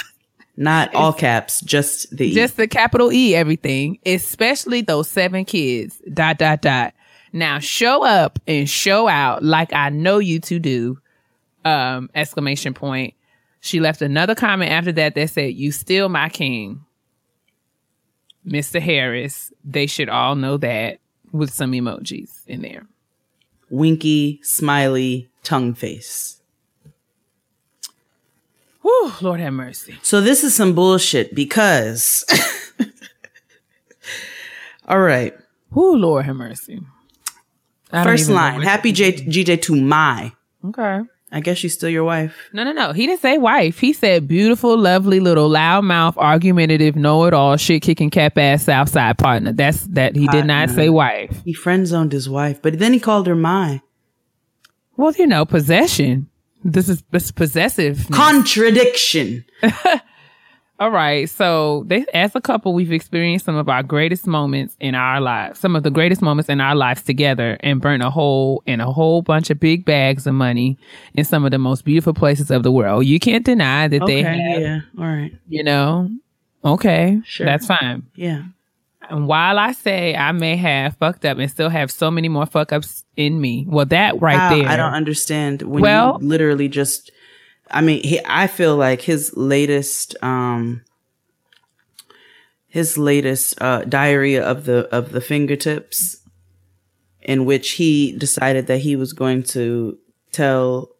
not 0.56 0.94
all 0.94 1.12
caps, 1.12 1.60
just 1.62 2.14
the. 2.16 2.32
Just 2.32 2.56
the 2.56 2.68
capital 2.68 3.12
E 3.12 3.34
everything, 3.34 3.98
especially 4.06 4.82
those 4.82 5.08
seven 5.08 5.44
kids. 5.44 6.00
Dot 6.12 6.38
dot 6.38 6.62
dot. 6.62 6.94
Now 7.32 7.58
show 7.58 8.04
up 8.04 8.38
and 8.46 8.68
show 8.68 9.08
out 9.08 9.42
like 9.42 9.72
I 9.72 9.90
know 9.90 10.18
you 10.18 10.40
to 10.40 10.58
do. 10.58 10.98
Um, 11.64 12.08
exclamation 12.14 12.74
point. 12.74 13.14
She 13.60 13.80
left 13.80 14.00
another 14.00 14.34
comment 14.34 14.72
after 14.72 14.92
that 14.92 15.14
that 15.14 15.30
said, 15.30 15.54
You 15.54 15.72
still 15.72 16.08
my 16.08 16.28
king. 16.30 16.84
Mr. 18.46 18.80
Harris, 18.80 19.52
they 19.62 19.86
should 19.86 20.08
all 20.08 20.34
know 20.34 20.56
that 20.56 20.98
with 21.30 21.52
some 21.52 21.72
emojis 21.72 22.46
in 22.46 22.62
there. 22.62 22.86
winky, 23.68 24.40
smiley, 24.42 25.28
tongue 25.42 25.74
face. 25.74 26.39
Whew, 28.82 29.12
Lord 29.20 29.40
have 29.40 29.52
mercy. 29.52 29.98
So 30.02 30.20
this 30.20 30.42
is 30.44 30.54
some 30.54 30.74
bullshit 30.74 31.34
because. 31.34 32.24
All 34.88 35.00
right. 35.00 35.34
Whew, 35.72 35.96
Lord 35.96 36.24
have 36.24 36.36
mercy. 36.36 36.80
First 37.90 38.30
line. 38.30 38.62
Happy 38.62 38.92
J- 38.92 39.12
GJ 39.12 39.62
to 39.62 39.76
my. 39.76 40.32
Okay. 40.64 41.00
I 41.32 41.40
guess 41.40 41.58
she's 41.58 41.74
still 41.74 41.88
your 41.88 42.02
wife. 42.02 42.36
No, 42.52 42.64
no, 42.64 42.72
no. 42.72 42.92
He 42.92 43.06
didn't 43.06 43.20
say 43.20 43.38
wife. 43.38 43.78
He 43.78 43.92
said 43.92 44.26
beautiful, 44.26 44.76
lovely, 44.76 45.20
little 45.20 45.48
loudmouth, 45.48 46.16
argumentative, 46.16 46.96
know-it-all, 46.96 47.56
shit-kicking, 47.56 48.10
cap-ass 48.10 48.64
Southside 48.64 49.16
partner. 49.16 49.52
That's 49.52 49.82
that. 49.88 50.16
He 50.16 50.26
did 50.26 50.46
not 50.46 50.70
say 50.70 50.88
wife. 50.88 51.40
He 51.44 51.52
friend 51.52 51.86
zoned 51.86 52.10
his 52.10 52.28
wife, 52.28 52.60
but 52.60 52.80
then 52.80 52.92
he 52.92 52.98
called 52.98 53.28
her 53.28 53.36
my. 53.36 53.80
Well, 54.96 55.12
you 55.12 55.26
know, 55.26 55.44
possession. 55.44 56.28
This 56.64 56.88
is 56.88 57.02
this 57.10 57.30
possessive. 57.30 58.06
Contradiction. 58.12 59.44
All 60.78 60.90
right. 60.90 61.28
So 61.28 61.84
they, 61.88 62.06
as 62.14 62.34
a 62.34 62.40
couple, 62.40 62.72
we've 62.72 62.92
experienced 62.92 63.44
some 63.44 63.54
of 63.56 63.68
our 63.68 63.82
greatest 63.82 64.26
moments 64.26 64.76
in 64.80 64.94
our 64.94 65.20
lives, 65.20 65.58
some 65.58 65.76
of 65.76 65.82
the 65.82 65.90
greatest 65.90 66.22
moments 66.22 66.48
in 66.48 66.58
our 66.58 66.74
lives 66.74 67.02
together 67.02 67.58
and 67.60 67.82
burnt 67.82 68.02
a 68.02 68.08
hole 68.08 68.62
in 68.66 68.80
a 68.80 68.90
whole 68.90 69.20
bunch 69.20 69.50
of 69.50 69.60
big 69.60 69.84
bags 69.84 70.26
of 70.26 70.32
money 70.34 70.78
in 71.14 71.24
some 71.26 71.44
of 71.44 71.50
the 71.50 71.58
most 71.58 71.84
beautiful 71.84 72.14
places 72.14 72.50
of 72.50 72.62
the 72.62 72.72
world. 72.72 73.04
You 73.04 73.20
can't 73.20 73.44
deny 73.44 73.88
that 73.88 74.06
they 74.06 74.20
Okay. 74.20 74.22
have, 74.22 74.60
Yeah. 74.62 74.80
All 74.98 75.04
right. 75.04 75.32
you 75.48 75.62
know, 75.62 76.10
okay, 76.64 77.20
Sure. 77.24 77.44
that's 77.44 77.66
fine. 77.66 78.04
Yeah. 78.14 78.44
And 79.10 79.26
while 79.26 79.58
I 79.58 79.72
say 79.72 80.14
I 80.14 80.32
may 80.32 80.56
have 80.56 80.96
fucked 80.96 81.24
up 81.24 81.38
and 81.38 81.50
still 81.50 81.68
have 81.68 81.90
so 81.90 82.10
many 82.10 82.28
more 82.28 82.46
fuck 82.46 82.72
ups 82.72 83.04
in 83.16 83.40
me, 83.40 83.66
well, 83.68 83.86
that 83.86 84.20
right 84.20 84.36
How? 84.38 84.56
there. 84.56 84.68
I 84.68 84.76
don't 84.76 84.94
understand 84.94 85.62
when 85.62 85.82
Well- 85.82 86.18
you 86.20 86.28
literally 86.28 86.68
just. 86.68 87.10
I 87.72 87.82
mean, 87.82 88.02
he, 88.02 88.20
I 88.24 88.48
feel 88.48 88.76
like 88.76 89.02
his 89.02 89.36
latest, 89.36 90.16
um, 90.24 90.82
his 92.66 92.98
latest 92.98 93.60
uh, 93.62 93.84
diary 93.84 94.38
of 94.38 94.64
the 94.64 94.88
of 94.94 95.12
the 95.12 95.20
fingertips, 95.20 96.16
in 97.22 97.44
which 97.44 97.72
he 97.72 98.12
decided 98.16 98.66
that 98.66 98.78
he 98.78 98.96
was 98.96 99.12
going 99.12 99.42
to 99.44 99.98
tell 100.32 100.90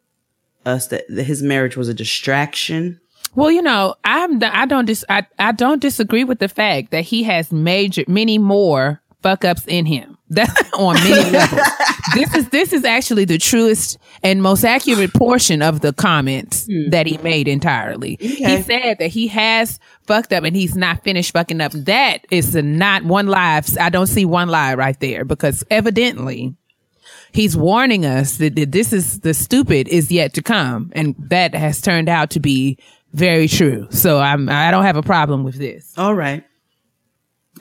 us 0.65 0.89
that, 0.89 1.05
that 1.09 1.25
his 1.25 1.43
marriage 1.43 1.77
was 1.77 1.89
a 1.89 1.95
distraction. 1.95 3.01
Well, 3.35 3.51
you 3.51 3.63
know, 3.63 3.95
I'm 4.05 4.43
I 4.43 4.67
don't 4.67 4.87
dis 4.87 5.05
I, 5.09 5.27
I 5.39 5.53
don't 5.53 5.81
disagree 5.81 6.25
with 6.25 6.39
the 6.39 6.49
fact 6.49 6.91
that 6.91 7.03
he 7.03 7.23
has 7.25 7.53
major 7.53 8.05
many 8.09 8.39
more 8.39 9.01
fuck 9.23 9.45
ups 9.45 9.65
in 9.67 9.87
him. 9.87 10.17
That 10.31 10.71
on 10.75 10.95
many 10.95 11.29
levels. 11.33 11.61
This 12.15 12.35
is 12.37 12.49
this 12.51 12.73
is 12.73 12.85
actually 12.85 13.25
the 13.25 13.37
truest 13.37 13.99
and 14.23 14.41
most 14.41 14.63
accurate 14.63 15.13
portion 15.13 15.61
of 15.61 15.81
the 15.81 15.93
comments 15.93 16.67
hmm. 16.67 16.91
that 16.91 17.09
he 17.09 17.19
made 17.19 17.49
entirely. 17.49 18.17
He 18.21 18.63
said 18.63 18.99
that 19.01 19.11
he 19.11 19.27
has 19.27 19.81
fucked 20.07 20.33
up 20.33 20.45
and 20.45 20.55
he's 20.55 20.77
not 20.77 21.03
finished 21.03 21.33
fucking 21.33 21.61
up. 21.61 21.73
That 21.73 22.25
is 22.31 22.55
not 22.55 23.03
one 23.03 23.27
lie. 23.27 23.61
I 23.81 23.89
don't 23.89 24.07
see 24.07 24.25
one 24.25 24.49
lie 24.51 24.75
right 24.75 24.99
there 25.01 25.25
because 25.25 25.65
evidently 25.69 26.55
he's 27.33 27.57
warning 27.57 28.07
us 28.07 28.37
that, 28.37 28.55
that 28.55 28.71
this 28.71 28.93
is 28.93 29.21
the 29.21 29.35
stupid 29.35 29.89
is 29.89 30.13
yet 30.13 30.35
to 30.35 30.43
come 30.43 30.93
and 30.95 31.17
that 31.19 31.57
has 31.57 31.81
turned 31.81 32.09
out 32.09 32.31
to 32.31 32.41
be 32.41 32.79
very 33.13 33.49
true 33.49 33.87
so 33.91 34.19
i'm 34.21 34.49
i 34.49 34.71
don't 34.71 34.85
have 34.85 34.97
a 34.97 35.03
problem 35.03 35.43
with 35.45 35.57
this 35.57 35.93
All 35.99 36.15
right. 36.15 36.45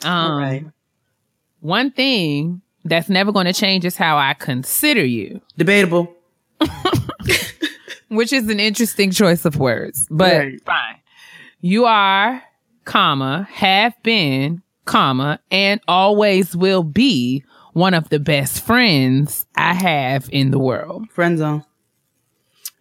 um 0.03 0.32
All 0.32 0.38
right. 0.38 0.65
one 1.60 1.91
thing 1.91 2.62
that's 2.86 3.10
never 3.10 3.32
going 3.32 3.46
to 3.46 3.53
change 3.53 3.84
is 3.86 3.96
how 3.98 4.18
i 4.18 4.34
consider 4.34 5.03
you 5.06 5.41
Debatable. 5.58 6.13
which 8.10 8.34
is 8.34 8.48
an 8.50 8.60
interesting 8.60 9.12
choice 9.12 9.46
of 9.46 9.58
words 9.58 10.08
but 10.10 10.38
Right. 10.38 10.62
fine 10.65 10.96
you 11.62 11.86
are 11.86 12.41
comma 12.86 13.48
have 13.51 13.94
been 14.03 14.62
comma 14.86 15.39
and 15.51 15.79
always 15.88 16.56
will 16.56 16.84
be 16.84 17.44
one 17.74 17.94
of 17.94 18.10
the 18.10 18.20
best 18.20 18.62
friends 18.63 19.46
i 19.56 19.74
have 19.74 20.27
in 20.32 20.51
the 20.51 20.60
world 20.60 21.08
Friend 21.12 21.38
zone. 21.38 21.63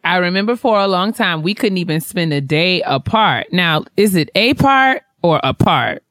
I 0.05 0.17
remember 0.19 0.55
for 0.57 0.79
a 0.79 0.87
long 0.89 1.13
time 1.13 1.43
we 1.43 1.55
couldn't 1.55 1.79
even 1.79 2.01
spend 2.01 2.33
a 2.33 2.41
day 2.41 2.83
apart. 2.83 3.49
Now, 3.53 3.85
is 3.97 4.15
it 4.15 4.31
a 4.35 4.55
part 4.55 5.03
or 5.23 5.41
apart? 5.43 6.03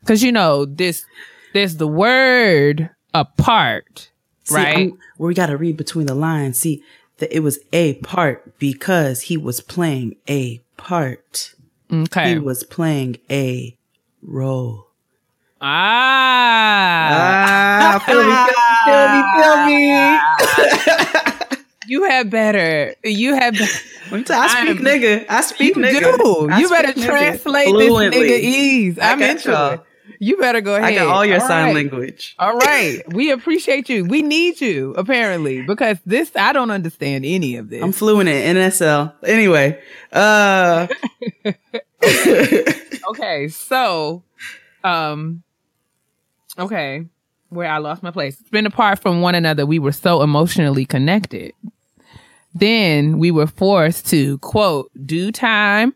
Because 0.00 0.22
you 0.22 0.32
know 0.32 0.64
this, 0.64 1.04
there's 1.54 1.76
the 1.76 1.86
word 1.86 2.90
apart, 3.14 4.10
See, 4.44 4.54
right? 4.54 4.76
I'm- 4.76 4.98
we 5.18 5.34
got 5.34 5.46
to 5.46 5.56
read 5.56 5.76
between 5.76 6.06
the 6.06 6.14
lines. 6.14 6.58
See 6.58 6.82
that 7.18 7.32
it 7.34 7.40
was 7.40 7.58
a 7.72 7.94
part 7.94 8.58
because 8.58 9.22
he 9.22 9.36
was 9.36 9.60
playing 9.60 10.16
a 10.28 10.60
part. 10.76 11.54
okay. 11.92 12.32
He 12.32 12.38
was 12.40 12.64
playing 12.64 13.18
a 13.30 13.76
role. 14.20 14.88
ah, 15.60 17.30
Ah, 17.84 17.98
feel 18.04 18.24
me, 18.24 18.34
feel 18.84 19.08
me, 19.12 19.20
feel 19.36 19.56
me, 19.66 20.18
you 21.86 22.04
have 22.04 22.30
better. 22.30 22.94
You 23.04 23.34
have. 23.34 23.54
Be- 23.54 23.60
I 24.10 24.22
speak 24.22 24.30
I'm- 24.30 24.78
nigga. 24.78 25.26
I 25.28 25.36
you 25.38 25.42
speak 25.42 25.74
do. 25.74 25.80
I 26.50 26.58
You 26.60 26.68
better 26.68 26.92
speak 26.92 27.04
nigga 27.04 27.06
translate 27.06 27.68
fluently. 27.68 28.22
this 28.22 28.40
nigga 28.40 28.42
ease. 28.42 28.98
I'm 29.00 29.22
into 29.22 29.50
y'all. 29.50 29.72
it. 29.74 29.80
You 30.18 30.36
better 30.36 30.60
go 30.60 30.74
ahead. 30.76 30.84
I 30.84 30.94
got 30.94 31.08
all 31.08 31.24
your 31.24 31.40
sign 31.40 31.66
right. 31.66 31.74
language. 31.74 32.36
All 32.38 32.56
right. 32.56 33.02
We 33.12 33.30
appreciate 33.32 33.88
you. 33.88 34.04
We 34.04 34.22
need 34.22 34.60
you, 34.60 34.94
apparently, 34.96 35.62
because 35.62 35.98
this, 36.06 36.30
I 36.36 36.52
don't 36.52 36.70
understand 36.70 37.24
any 37.24 37.56
of 37.56 37.68
this. 37.70 37.82
I'm 37.82 37.90
fluent 37.92 38.28
in 38.28 38.56
NSL. 38.56 39.14
Anyway, 39.24 39.80
uh, 40.12 40.86
okay. 43.10 43.48
So, 43.48 44.22
um, 44.84 45.42
okay. 46.58 47.06
Where 47.52 47.68
I 47.68 47.78
lost 47.78 48.02
my 48.02 48.10
place. 48.10 48.40
Been 48.50 48.66
apart 48.66 48.98
from 48.98 49.20
one 49.20 49.34
another. 49.34 49.66
We 49.66 49.78
were 49.78 49.92
so 49.92 50.22
emotionally 50.22 50.86
connected. 50.86 51.52
Then 52.54 53.18
we 53.18 53.30
were 53.30 53.46
forced 53.46 54.06
to 54.08 54.38
quote, 54.38 54.90
do 55.04 55.30
time 55.32 55.94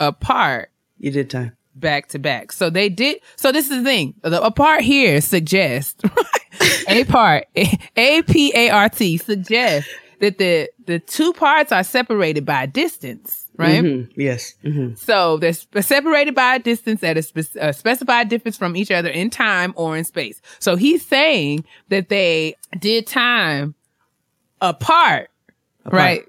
apart 0.00 0.70
you 0.98 1.10
did 1.10 1.30
time. 1.30 1.56
back 1.74 2.08
to 2.08 2.18
back. 2.18 2.52
So 2.52 2.70
they 2.70 2.88
did. 2.88 3.20
So 3.36 3.52
this 3.52 3.70
is 3.70 3.78
the 3.78 3.84
thing. 3.84 4.14
The 4.22 4.42
a 4.42 4.50
part 4.50 4.82
here 4.82 5.20
suggests 5.20 6.02
a 6.88 7.04
part 7.04 7.46
A 7.96 8.22
P 8.22 8.52
A 8.54 8.70
R 8.70 8.88
T 8.88 9.16
suggests 9.16 9.88
that 10.20 10.38
the 10.38 10.68
the 10.86 10.98
two 10.98 11.32
parts 11.34 11.72
are 11.72 11.84
separated 11.84 12.44
by 12.44 12.66
distance, 12.66 13.45
right? 13.56 13.82
Mhm. 13.82 14.10
Yes. 14.16 14.54
hmm 14.62 14.94
So 14.94 15.36
they're 15.38 15.52
sp- 15.56 15.80
separated 15.82 16.34
by 16.34 16.56
a 16.56 16.58
distance 16.58 17.02
at 17.02 17.16
a, 17.16 17.22
spe- 17.22 17.56
a 17.60 17.72
specified 17.72 18.28
difference 18.28 18.56
from 18.56 18.76
each 18.76 18.90
other 18.90 19.08
in 19.08 19.30
time 19.30 19.72
or 19.76 19.96
in 19.96 20.04
space. 20.04 20.40
So 20.58 20.76
he's 20.76 21.04
saying 21.04 21.64
that 21.88 22.08
they 22.08 22.56
did 22.78 23.06
time 23.06 23.74
apart, 24.60 25.30
right? 25.84 26.24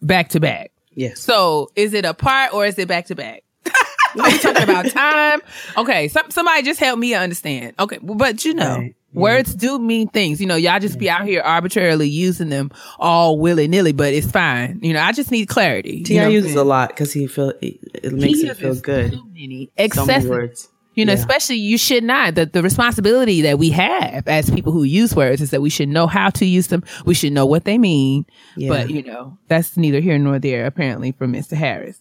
Back 0.00 0.28
to 0.30 0.40
back. 0.40 0.70
Yes. 0.94 1.20
So 1.20 1.70
is 1.76 1.94
it 1.94 2.04
apart 2.04 2.52
or 2.52 2.66
is 2.66 2.78
it 2.78 2.88
back 2.88 3.06
to 3.06 3.14
back? 3.14 3.42
Are 4.20 4.30
we 4.30 4.38
talking 4.38 4.62
about 4.64 4.86
time? 4.90 5.40
Okay, 5.78 6.08
some, 6.08 6.30
somebody 6.30 6.62
just 6.62 6.80
help 6.80 6.98
me 6.98 7.14
understand. 7.14 7.74
Okay, 7.78 7.98
but 8.02 8.44
you 8.44 8.54
know, 8.54 8.76
Right. 8.76 8.94
Words 9.14 9.54
do 9.54 9.78
mean 9.78 10.08
things. 10.08 10.40
You 10.40 10.46
know, 10.46 10.56
y'all 10.56 10.80
just 10.80 10.98
be 10.98 11.10
out 11.10 11.24
here 11.26 11.42
arbitrarily 11.42 12.08
using 12.08 12.48
them 12.48 12.70
all 12.98 13.38
willy 13.38 13.68
nilly, 13.68 13.92
but 13.92 14.12
it's 14.14 14.30
fine. 14.30 14.78
You 14.82 14.94
know, 14.94 15.00
I 15.02 15.12
just 15.12 15.30
need 15.30 15.46
clarity. 15.48 16.02
T.I. 16.02 16.16
you 16.16 16.22
know 16.22 16.28
uses 16.30 16.54
a 16.54 16.64
lot 16.64 16.88
because 16.88 17.12
he 17.12 17.26
feel 17.26 17.50
it, 17.60 17.78
it 17.92 18.12
makes 18.12 18.40
He 18.40 18.46
him 18.46 18.54
feel 18.56 18.74
good. 18.74 19.12
Too 19.12 19.24
many, 19.32 19.32
So 19.34 19.36
many 19.36 19.70
excessive. 19.76 20.30
words. 20.30 20.68
You 20.94 21.04
know, 21.06 21.12
Yeah. 21.12 21.18
especially 21.20 21.56
you 21.56 21.78
should 21.78 22.04
not. 22.04 22.34
The, 22.34 22.44
the 22.46 22.62
responsibility 22.62 23.40
that 23.42 23.58
we 23.58 23.70
have 23.70 24.28
as 24.28 24.50
people 24.50 24.72
who 24.72 24.82
use 24.82 25.14
words 25.16 25.40
is 25.40 25.50
that 25.50 25.62
we 25.62 25.70
should 25.70 25.88
know 25.88 26.06
how 26.06 26.28
to 26.30 26.44
use 26.44 26.66
them. 26.66 26.82
We 27.06 27.14
should 27.14 27.32
know 27.32 27.46
what 27.46 27.64
they 27.64 27.78
mean. 27.78 28.26
Yeah. 28.58 28.68
But, 28.68 28.90
you 28.90 29.02
know, 29.02 29.38
that's 29.48 29.76
neither 29.78 30.00
here 30.00 30.18
nor 30.18 30.38
there, 30.38 30.66
apparently, 30.66 31.12
for 31.12 31.26
Mr. 31.26 31.52
Harris. 31.56 31.98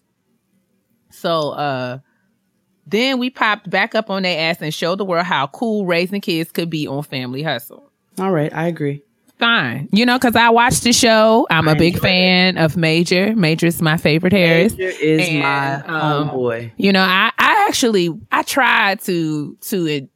So, 1.10 1.51
uh, 1.51 2.00
then 2.85 3.19
we 3.19 3.29
popped 3.29 3.69
back 3.69 3.95
up 3.95 4.09
on 4.09 4.23
their 4.23 4.51
ass 4.51 4.61
and 4.61 4.73
showed 4.73 4.97
the 4.97 5.05
world 5.05 5.25
how 5.25 5.47
cool 5.47 5.85
raising 5.85 6.21
kids 6.21 6.51
could 6.51 6.69
be 6.69 6.88
on 6.88 7.03
Family 7.03 7.43
Hustle. 7.43 7.89
All 8.19 8.31
right, 8.31 8.53
I 8.53 8.67
agree. 8.67 9.03
Fine. 9.41 9.89
You 9.91 10.05
know, 10.05 10.19
because 10.19 10.35
I 10.35 10.51
watched 10.51 10.83
the 10.83 10.93
show. 10.93 11.47
I'm 11.50 11.67
a 11.67 11.73
big 11.73 11.97
fan 12.00 12.59
of 12.59 12.77
Major. 12.77 13.35
Major 13.35 13.65
is 13.65 13.81
my 13.81 13.97
favorite 13.97 14.33
Harris. 14.33 14.77
Major 14.77 14.95
is 15.01 15.27
And, 15.27 15.39
my 15.39 15.73
um, 15.85 16.29
homeboy. 16.29 16.71
You 16.77 16.93
know, 16.93 17.01
I, 17.01 17.31
I 17.39 17.65
actually 17.67 18.09
I 18.31 18.43
tried 18.43 19.01
to 19.01 19.57
to 19.61 19.88
it 19.88 20.09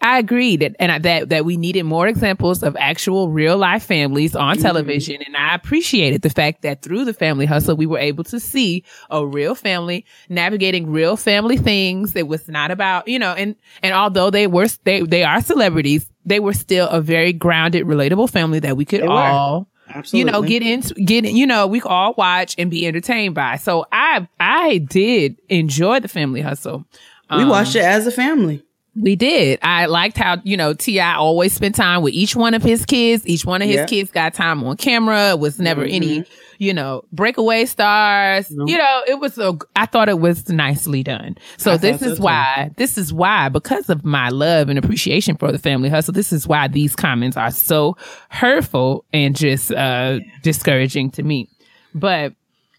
I 0.00 0.18
agreed 0.18 0.60
that, 0.60 0.76
and 0.78 0.92
I, 0.92 0.98
that 1.00 1.30
that 1.30 1.44
we 1.44 1.56
needed 1.56 1.84
more 1.84 2.06
examples 2.06 2.62
of 2.62 2.76
actual 2.78 3.28
real 3.30 3.56
life 3.56 3.82
families 3.82 4.36
on 4.36 4.54
mm-hmm. 4.54 4.62
television, 4.62 5.22
and 5.22 5.36
I 5.36 5.54
appreciated 5.54 6.22
the 6.22 6.30
fact 6.30 6.62
that 6.62 6.82
through 6.82 7.06
the 7.06 7.14
Family 7.14 7.46
Hustle, 7.46 7.76
we 7.76 7.86
were 7.86 7.98
able 7.98 8.22
to 8.24 8.38
see 8.38 8.84
a 9.10 9.26
real 9.26 9.54
family 9.54 10.04
navigating 10.28 10.90
real 10.90 11.16
family 11.16 11.56
things. 11.56 12.14
It 12.14 12.28
was 12.28 12.46
not 12.46 12.70
about 12.70 13.08
you 13.08 13.18
know, 13.18 13.32
and 13.32 13.56
and 13.82 13.94
although 13.94 14.30
they 14.30 14.46
were 14.46 14.68
they 14.84 15.02
they 15.02 15.24
are 15.24 15.40
celebrities, 15.40 16.10
they 16.24 16.40
were 16.40 16.54
still 16.54 16.88
a 16.88 17.00
very 17.00 17.32
grounded, 17.32 17.86
relatable 17.86 18.30
family 18.30 18.60
that 18.60 18.76
we 18.76 18.84
could 18.84 19.00
They 19.00 19.08
were. 19.08 19.14
all 19.14 19.68
Absolutely. 19.88 20.18
you 20.18 20.32
know, 20.32 20.42
get 20.42 20.62
into 20.62 20.94
get 20.94 21.24
in, 21.24 21.36
you 21.36 21.46
know, 21.46 21.66
we 21.66 21.80
all 21.82 22.14
watch 22.16 22.54
and 22.58 22.70
be 22.70 22.86
entertained 22.86 23.34
by. 23.34 23.56
So 23.56 23.86
I 23.92 24.28
I 24.40 24.78
did 24.78 25.40
enjoy 25.48 26.00
the 26.00 26.08
Family 26.08 26.40
Hustle. 26.40 26.84
we 27.30 27.44
watched 27.44 27.76
um, 27.76 27.82
it 27.82 27.84
as 27.84 28.06
a 28.06 28.10
family. 28.10 28.62
We 28.98 29.14
did. 29.16 29.58
I 29.62 29.86
liked 29.86 30.16
how, 30.16 30.38
you 30.42 30.56
know, 30.56 30.72
T.I. 30.72 31.14
always 31.16 31.52
spent 31.52 31.74
time 31.74 32.02
with 32.02 32.14
each 32.14 32.34
one 32.34 32.54
of 32.54 32.62
his 32.62 32.86
kids. 32.86 33.26
Each 33.26 33.44
one 33.44 33.60
of 33.60 33.68
his 33.68 33.76
Yeah. 33.76 33.86
kids 33.86 34.10
got 34.10 34.32
time 34.32 34.64
on 34.64 34.76
camera. 34.78 35.30
It 35.30 35.38
was 35.38 35.58
never 35.60 35.84
any, 35.84 36.24
you 36.58 36.72
know, 36.72 37.04
breakaway 37.12 37.66
stars. 37.66 38.50
You 38.50 38.78
know, 38.78 39.02
it 39.06 39.20
was 39.20 39.36
a, 39.36 39.56
I 39.76 39.84
thought 39.84 40.08
it 40.08 40.18
was 40.20 40.48
nicely 40.48 41.02
done. 41.02 41.36
So 41.58 41.72
I 41.72 41.76
this 41.76 41.98
thought 41.98 42.06
so 42.06 42.12
is 42.12 42.16
too. 42.18 42.22
why, 42.24 42.70
this 42.78 42.96
is 42.96 43.12
why, 43.12 43.50
because 43.50 43.90
of 43.90 44.02
my 44.04 44.30
love 44.30 44.70
and 44.70 44.78
appreciation 44.78 45.36
for 45.36 45.52
the 45.52 45.58
family 45.58 45.90
hustle, 45.90 46.14
this 46.14 46.32
is 46.32 46.48
why 46.48 46.66
these 46.66 46.96
comments 46.96 47.36
are 47.36 47.50
so 47.50 47.98
hurtful 48.30 49.04
and 49.12 49.36
just, 49.36 49.72
uh, 49.72 50.20
discouraging 50.42 51.10
to 51.10 51.22
me. 51.22 51.50
But 51.94 52.32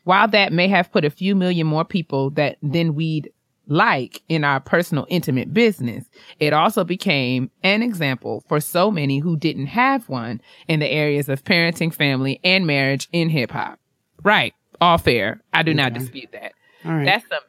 while 0.03 0.27
that 0.29 0.51
may 0.51 0.67
have 0.67 0.91
put 0.91 1.05
a 1.05 1.09
few 1.11 1.35
million 1.35 1.67
more 1.67 1.85
people 1.85 2.31
that 2.31 2.57
then 2.63 2.95
we'd 2.95 3.31
like 3.67 4.21
in 4.29 4.43
our 4.43 4.59
personal 4.59 5.05
intimate 5.09 5.53
business, 5.53 6.05
it 6.39 6.53
also 6.53 6.83
became 6.83 7.51
an 7.63 7.81
example 7.83 8.43
for 8.47 8.59
so 8.59 8.89
many 8.89 9.19
who 9.19 9.37
didn't 9.37 9.67
have 9.67 10.07
one 10.09 10.41
in 10.67 10.79
the 10.79 10.87
areas 10.87 11.29
of 11.29 11.43
parenting, 11.43 11.93
family, 11.93 12.39
and 12.43 12.65
marriage 12.65 13.07
in 13.11 13.29
hip 13.29 13.51
hop. 13.51 13.79
Right. 14.23 14.53
All 14.79 14.97
fair. 14.97 15.41
I 15.53 15.63
do 15.63 15.73
not 15.73 15.93
dispute 15.93 16.31
that. 16.33 16.53
All 16.85 16.93
right. 16.93 17.05
That's 17.05 17.27
some 17.27 17.41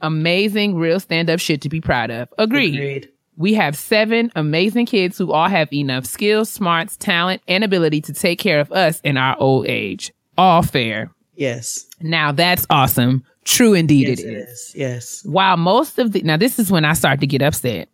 amazing 0.00 0.76
real 0.76 1.00
stand 1.00 1.30
up 1.30 1.40
shit 1.40 1.62
to 1.62 1.68
be 1.68 1.80
proud 1.80 2.10
of. 2.10 2.28
Agreed. 2.38 2.74
Agreed. 2.74 3.08
We 3.36 3.54
have 3.54 3.76
seven 3.76 4.30
amazing 4.36 4.86
kids 4.86 5.18
who 5.18 5.32
all 5.32 5.48
have 5.48 5.72
enough 5.72 6.06
skills, 6.06 6.50
smarts, 6.50 6.96
talent, 6.96 7.42
and 7.48 7.64
ability 7.64 8.00
to 8.02 8.12
take 8.12 8.38
care 8.38 8.60
of 8.60 8.70
us 8.70 9.00
in 9.00 9.16
our 9.16 9.36
old 9.40 9.66
age. 9.66 10.12
All 10.38 10.62
fair. 10.62 11.10
Yes. 11.34 11.86
Now 12.00 12.30
that's 12.30 12.64
awesome. 12.70 13.24
True 13.44 13.74
indeed 13.74 14.08
Yes, 14.08 14.20
it 14.20 14.26
it 14.26 14.34
is. 14.36 14.48
is. 14.48 14.72
Yes. 14.74 15.22
While 15.24 15.56
most 15.56 15.98
of 15.98 16.12
the 16.12 16.22
now 16.22 16.36
this 16.36 16.58
is 16.58 16.70
when 16.70 16.84
I 16.84 16.94
start 16.94 17.20
to 17.20 17.26
get 17.26 17.42
upset. 17.42 17.88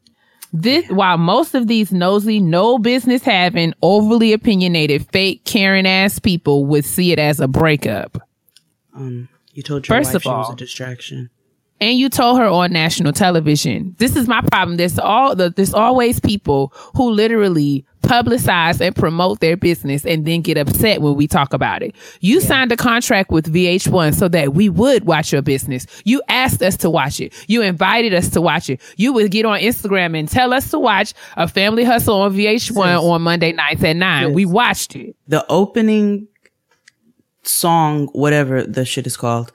This 0.53 0.89
while 0.91 1.17
most 1.19 1.55
of 1.55 1.69
these 1.69 1.93
nosy, 1.93 2.41
no 2.41 2.79
business 2.79 3.23
having, 3.23 3.73
overly 3.83 4.33
opinionated, 4.33 5.07
fake 5.13 5.45
Karen 5.45 5.87
ass 5.87 6.19
people 6.19 6.67
would 6.67 6.85
see 6.85 7.13
it 7.13 7.19
as 7.21 7.39
a 7.41 7.47
breakup. 7.47 8.21
Um, 8.95 9.29
you 9.55 9.63
told 9.63 9.87
your 9.87 9.97
First 9.99 10.09
wife 10.09 10.15
of 10.17 10.23
she 10.23 10.29
was 10.29 10.47
all- 10.49 10.53
a 10.53 10.57
distraction. 10.57 11.31
And 11.81 11.99
you 11.99 12.09
told 12.09 12.39
her 12.39 12.47
on 12.47 12.73
national 12.73 13.13
television. 13.13 13.95
This 13.99 14.17
is 14.17 14.29
my 14.29 14.43
problem. 14.43 14.77
There's 14.77 14.99
all 14.99 15.35
the 15.35 15.51
there's 15.51 15.75
always 15.75 16.21
people 16.21 16.73
who 16.95 17.11
literally 17.11 17.87
publicize 18.03 18.81
and 18.81 18.95
promote 18.97 19.41
their 19.41 19.57
business 19.57 20.05
and 20.05 20.27
then 20.27 20.41
get 20.41 20.57
upset 20.57 21.03
when 21.03 21.15
we 21.15 21.27
talk 21.27 21.53
about 21.53 21.83
it. 21.83 21.95
You 22.21 22.41
signed 22.41 22.73
a 22.73 22.77
contract 22.77 23.31
with 23.31 23.53
VH1 23.53 24.15
so 24.15 24.29
that 24.29 24.55
we 24.55 24.69
would 24.69 25.05
watch 25.05 25.33
your 25.33 25.43
business. 25.43 25.87
You 26.05 26.23
asked 26.29 26.63
us 26.63 26.77
to 26.79 26.91
watch 26.91 27.21
it. 27.21 27.35
You 27.47 27.63
invited 27.63 28.15
us 28.15 28.29
to 28.31 28.41
watch 28.41 28.71
it. 28.71 28.81
You 28.97 29.13
would 29.13 29.31
get 29.31 29.45
on 29.45 29.61
Instagram 29.61 30.19
and 30.19 30.29
tell 30.29 30.53
us 30.53 30.71
to 30.71 30.79
watch 30.79 31.13
a 31.37 31.47
family 31.47 31.85
hustle 31.85 32.23
on 32.23 32.35
VH1 32.35 33.03
on 33.03 33.23
Monday 33.23 33.53
nights 33.53 33.83
at 33.85 33.97
nine. 33.97 34.33
We 34.33 34.45
watched 34.45 34.97
it. 34.97 35.15
The 35.29 35.45
opening 35.49 36.29
song, 37.43 38.09
whatever 38.09 38.65
the 38.65 38.85
shit 38.85 39.07
is 39.07 39.17
called, 39.17 39.53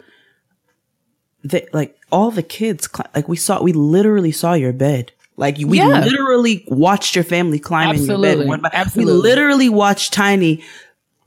like 1.73 1.97
all 2.11 2.31
the 2.31 2.43
kids, 2.43 2.87
cli- 2.87 3.05
like 3.15 3.27
we 3.27 3.37
saw, 3.37 3.61
we 3.61 3.73
literally 3.73 4.31
saw 4.31 4.53
your 4.53 4.73
bed. 4.73 5.11
Like 5.37 5.57
we 5.57 5.77
Yeah. 5.77 6.03
literally 6.03 6.63
watched 6.67 7.15
your 7.15 7.23
family 7.25 7.59
climb 7.59 7.95
in 7.95 8.03
your 8.05 8.21
bed. 8.21 8.37
Absolutely. 8.39 8.57
by- 8.57 8.69
Absolutely. 8.73 9.13
We 9.13 9.19
literally 9.21 9.69
watched 9.69 10.13
Tiny 10.13 10.63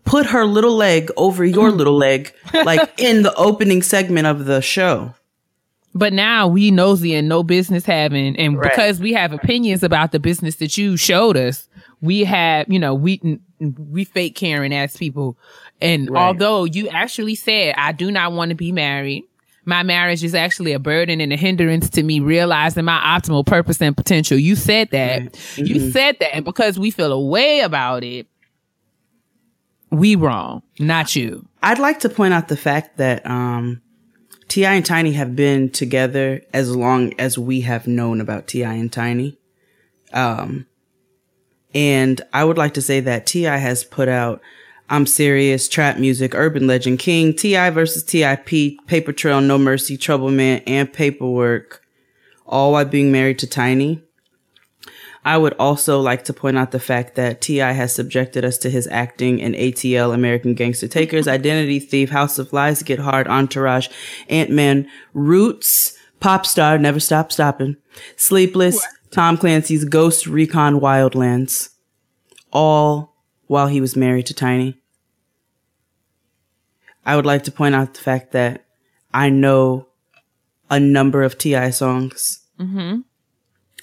put 0.05 0.25
her 0.27 0.47
little 0.47 0.75
leg 0.75 1.11
over 1.19 1.45
your 1.45 1.69
mm-hmm. 1.69 1.77
little 1.77 1.97
leg, 1.97 2.33
like 2.65 2.89
in 2.99 3.23
the 3.23 3.35
opening 3.35 3.83
segment 3.83 4.27
of 4.27 4.47
the 4.47 4.63
show. 4.63 5.13
But 5.95 6.13
now 6.15 6.47
we 6.49 6.71
nosy 6.71 7.15
and 7.15 7.29
no 7.29 7.43
business 7.43 7.85
having, 7.85 8.37
and 8.37 8.57
Right. 8.59 8.71
because 8.71 9.01
we 9.01 9.13
have 9.13 9.33
opinions 9.33 9.83
about 9.83 10.13
the 10.13 10.19
business 10.19 10.57
that 10.57 10.79
you 10.79 10.97
showed 10.97 11.37
us, 11.37 11.69
we 12.01 12.25
have, 12.25 12.67
you 12.71 12.79
know, 12.79 12.95
we 12.95 13.39
we 13.91 14.05
fake 14.05 14.35
Karen 14.37 14.73
ass 14.73 14.97
people. 14.97 15.37
And 15.81 16.09
Right. 16.11 16.23
although 16.27 16.65
you 16.65 16.89
actually 16.89 17.35
said, 17.35 17.75
I 17.77 17.93
do 17.93 18.11
not 18.11 18.33
want 18.33 18.51
to 18.51 18.55
be 18.55 18.71
married. 18.73 19.25
My 19.69 19.83
marriage 19.83 20.25
is 20.25 20.35
actually 20.35 20.73
a 20.73 20.79
burden 20.79 21.21
and 21.21 21.31
a 21.31 21.37
hindrance 21.37 21.91
to 21.91 22.03
me 22.03 22.21
realizing 22.21 22.87
my 22.87 22.99
optimal 23.01 23.45
purpose 23.45 23.83
and 23.83 23.95
potential. 23.95 24.39
You 24.39 24.57
said 24.57 24.89
that. 24.93 25.39
You 25.59 25.91
said 25.91 26.17
that. 26.21 26.35
And 26.35 26.43
because 26.43 26.79
we 26.79 26.91
feel 26.91 27.13
a 27.13 27.21
way 27.21 27.61
about 27.61 28.03
it, 28.03 28.27
we 29.91 30.15
wrong, 30.15 30.63
not 30.79 31.15
you. 31.15 31.47
I'd 31.63 31.79
like 31.79 32.01
to 32.01 32.09
point 32.09 32.33
out 32.33 32.49
the 32.49 32.57
fact 32.57 32.97
that 32.97 33.27
um, 33.27 33.83
T.I. 34.49 34.73
and 34.73 34.87
Tiny 34.87 35.13
have 35.13 35.37
been 35.37 35.69
together 35.69 36.41
as 36.55 36.75
long 36.75 37.13
as 37.19 37.37
we 37.37 37.61
have 37.61 37.87
known 37.87 38.23
about 38.23 38.47
T.I. 38.47 38.73
and 38.73 38.91
Tiny. 38.91 39.39
Um, 40.15 40.65
and 41.75 42.23
I 42.33 42.43
would 42.43 42.57
like 42.57 42.73
to 42.73 42.83
say 42.83 43.01
that 43.01 43.27
T.I. 43.27 43.59
has 43.59 43.85
put 43.85 44.09
out 44.09 44.41
"I'm 44.91 45.07
Serious," 45.07 45.69
Trap 45.69 45.99
Muzik, 45.99 46.35
urban 46.35 46.67
legend, 46.67 46.99
King, 46.99 47.35
T.I. 47.35 47.71
versus 47.71 48.03
T.I.P., 48.03 48.79
Paper 48.87 49.13
Trail, 49.13 49.41
No 49.41 49.59
Mercy, 49.59 49.97
Trouble 49.97 50.31
Man, 50.31 50.63
and 50.67 50.93
Paperwork, 50.93 51.83
all 52.47 52.73
while 52.73 52.85
being 52.85 53.13
married 53.13 53.39
to 53.41 53.47
Tiny. 53.47 54.03
I 55.25 55.37
would 55.37 55.55
also 55.59 56.01
like 56.01 56.25
to 56.25 56.33
point 56.33 56.57
out 56.57 56.71
the 56.71 56.81
fact 56.81 57.15
that 57.17 57.43
T.I. 57.43 57.73
has 57.73 57.95
subjected 57.95 58.47
us 58.47 58.57
to 58.59 58.71
his 58.71 58.87
acting 58.91 59.41
in 59.41 59.53
ATL, 59.53 60.15
American 60.15 60.55
Gangster 60.55 60.89
Takers, 60.89 61.29
Identity 61.29 61.81
Thief, 61.81 62.09
House 62.09 62.39
of 62.39 62.53
Lies, 62.53 62.83
Get 62.83 62.99
Hard, 62.99 63.29
Entourage, 63.29 63.89
Ant-Man, 64.29 64.89
Roots, 65.13 65.99
Pop 66.21 66.47
Star, 66.47 66.79
Never 66.79 66.99
Stop 66.99 67.31
Stopping, 67.31 67.77
Sleepless, 68.17 68.83
Tom 69.11 69.37
Clancy's 69.37 69.85
Ghost 69.85 70.27
Recon 70.27 70.81
Wildlands, 70.81 71.71
all 72.53 73.15
while 73.47 73.67
he 73.67 73.81
was 73.81 73.97
married 73.97 74.27
to 74.27 74.35
Tiny. 74.35 74.78
I 77.09 77.17
would 77.17 77.25
like 77.25 77.45
to 77.45 77.51
point 77.51 77.75
out 77.75 77.95
the 77.95 78.01
fact 78.01 78.33
that 78.33 78.67
I 79.15 79.31
know 79.31 79.89
a 80.69 80.79
number 80.79 81.23
of 81.23 81.39
T.I. 81.39 81.71
songs 81.71 82.41
mm-hmm. 82.61 83.01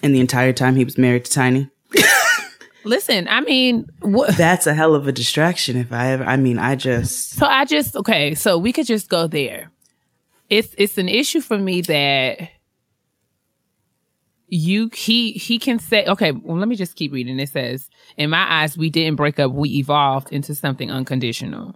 in 0.04 0.12
the 0.12 0.20
entire 0.20 0.54
time 0.54 0.76
he 0.76 0.86
was 0.86 0.96
married 0.96 1.26
to 1.26 1.32
Tiny. 1.32 1.72
Listen, 2.84 3.28
I 3.28 3.42
mean, 3.42 3.88
what? 4.02 4.38
That's 4.38 4.68
a 4.68 4.76
hell 4.76 4.94
of 4.94 5.08
a 5.08 5.12
distraction 5.12 5.76
if 5.76 5.92
I 5.92 6.12
ever 6.12 6.24
I 6.24 6.38
mean 6.38 6.60
I 6.60 6.76
just 6.76 7.32
So 7.32 7.48
I 7.48 7.66
just 7.66 7.96
okay, 7.96 8.36
so 8.36 8.60
we 8.60 8.72
could 8.72 8.86
just 8.86 9.10
go 9.10 9.26
there. 9.26 9.72
It's 10.52 10.76
it's 10.78 11.00
an 11.00 11.10
issue 11.10 11.42
for 11.42 11.58
me 11.58 11.82
that 11.82 12.48
you 14.50 14.92
he 14.94 15.32
he 15.32 15.58
can 15.58 15.80
say 15.80 16.06
okay, 16.06 16.32
well 16.32 16.58
let 16.58 16.68
me 16.68 16.76
just 16.76 16.96
keep 16.96 17.12
reading. 17.12 17.40
It 17.40 17.50
says, 17.50 17.90
In 18.18 18.30
my 18.30 18.46
eyes, 18.62 18.78
we 18.78 18.92
didn't 18.92 19.16
break 19.16 19.40
up, 19.40 19.52
we 19.52 19.70
evolved 19.78 20.32
into 20.32 20.54
something 20.54 20.92
unconditional. 20.92 21.76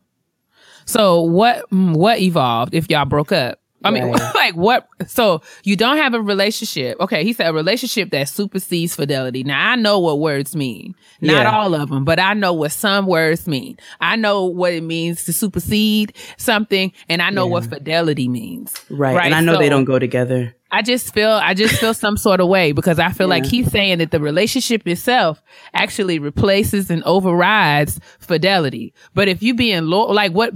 So 0.90 1.22
what 1.22 1.70
mm, 1.70 1.96
what 1.96 2.20
evolved 2.20 2.74
if 2.74 2.90
y'all 2.90 3.06
broke 3.06 3.32
up? 3.32 3.60
I 3.82 3.92
mean, 3.92 4.04
Right. 4.12 4.36
like 4.36 4.56
what? 4.56 4.88
So 5.08 5.42
you 5.64 5.76
don't 5.78 5.98
have 5.98 6.14
a 6.14 6.22
relationship. 6.22 7.00
Okay, 7.00 7.24
he 7.24 7.32
said 7.32 7.48
a 7.50 7.54
relationship 7.54 8.10
that 8.10 8.28
supersedes 8.28 8.96
fidelity. 8.96 9.44
Now 9.44 9.70
I 9.72 9.76
know 9.76 10.00
what 10.00 10.20
words 10.20 10.56
mean. 10.56 10.96
Not 11.22 11.44
Yeah. 11.44 11.58
all 11.58 11.74
of 11.76 11.90
them, 11.90 12.04
but 12.04 12.20
I 12.20 12.34
know 12.34 12.52
what 12.54 12.72
some 12.74 13.06
words 13.06 13.48
mean. 13.48 13.78
I 14.02 14.16
know 14.18 14.46
what 14.46 14.74
it 14.74 14.84
means 14.84 15.24
to 15.26 15.34
supersede 15.34 16.14
something, 16.38 16.92
and 17.08 17.22
I 17.22 17.30
know 17.30 17.48
what 17.48 17.66
fidelity 17.66 18.28
means. 18.28 18.74
right. 18.90 19.24
And 19.26 19.34
I 19.36 19.42
know 19.42 19.58
they 19.58 19.70
don't 19.70 19.86
go 19.86 20.00
together. 20.00 20.56
I 20.72 20.82
just 20.84 21.14
feel 21.14 21.32
I 21.32 21.54
just 21.54 21.80
feel 21.80 21.94
some 21.94 22.16
sort 22.16 22.40
of 22.40 22.48
way 22.48 22.72
because 22.74 23.00
I 23.00 23.12
feel 23.12 23.28
like 23.28 23.46
he's 23.46 23.72
saying 23.72 23.98
that 24.00 24.12
the 24.12 24.20
relationship 24.20 24.88
itself 24.88 25.42
actually 25.74 26.20
replaces 26.20 26.92
and 26.92 27.04
overrides 27.04 28.00
fidelity. 28.20 28.94
But 29.16 29.28
if 29.28 29.42
you 29.42 29.56
being 29.56 29.86
lo- 29.86 30.12
like 30.12 30.32
what 30.32 30.54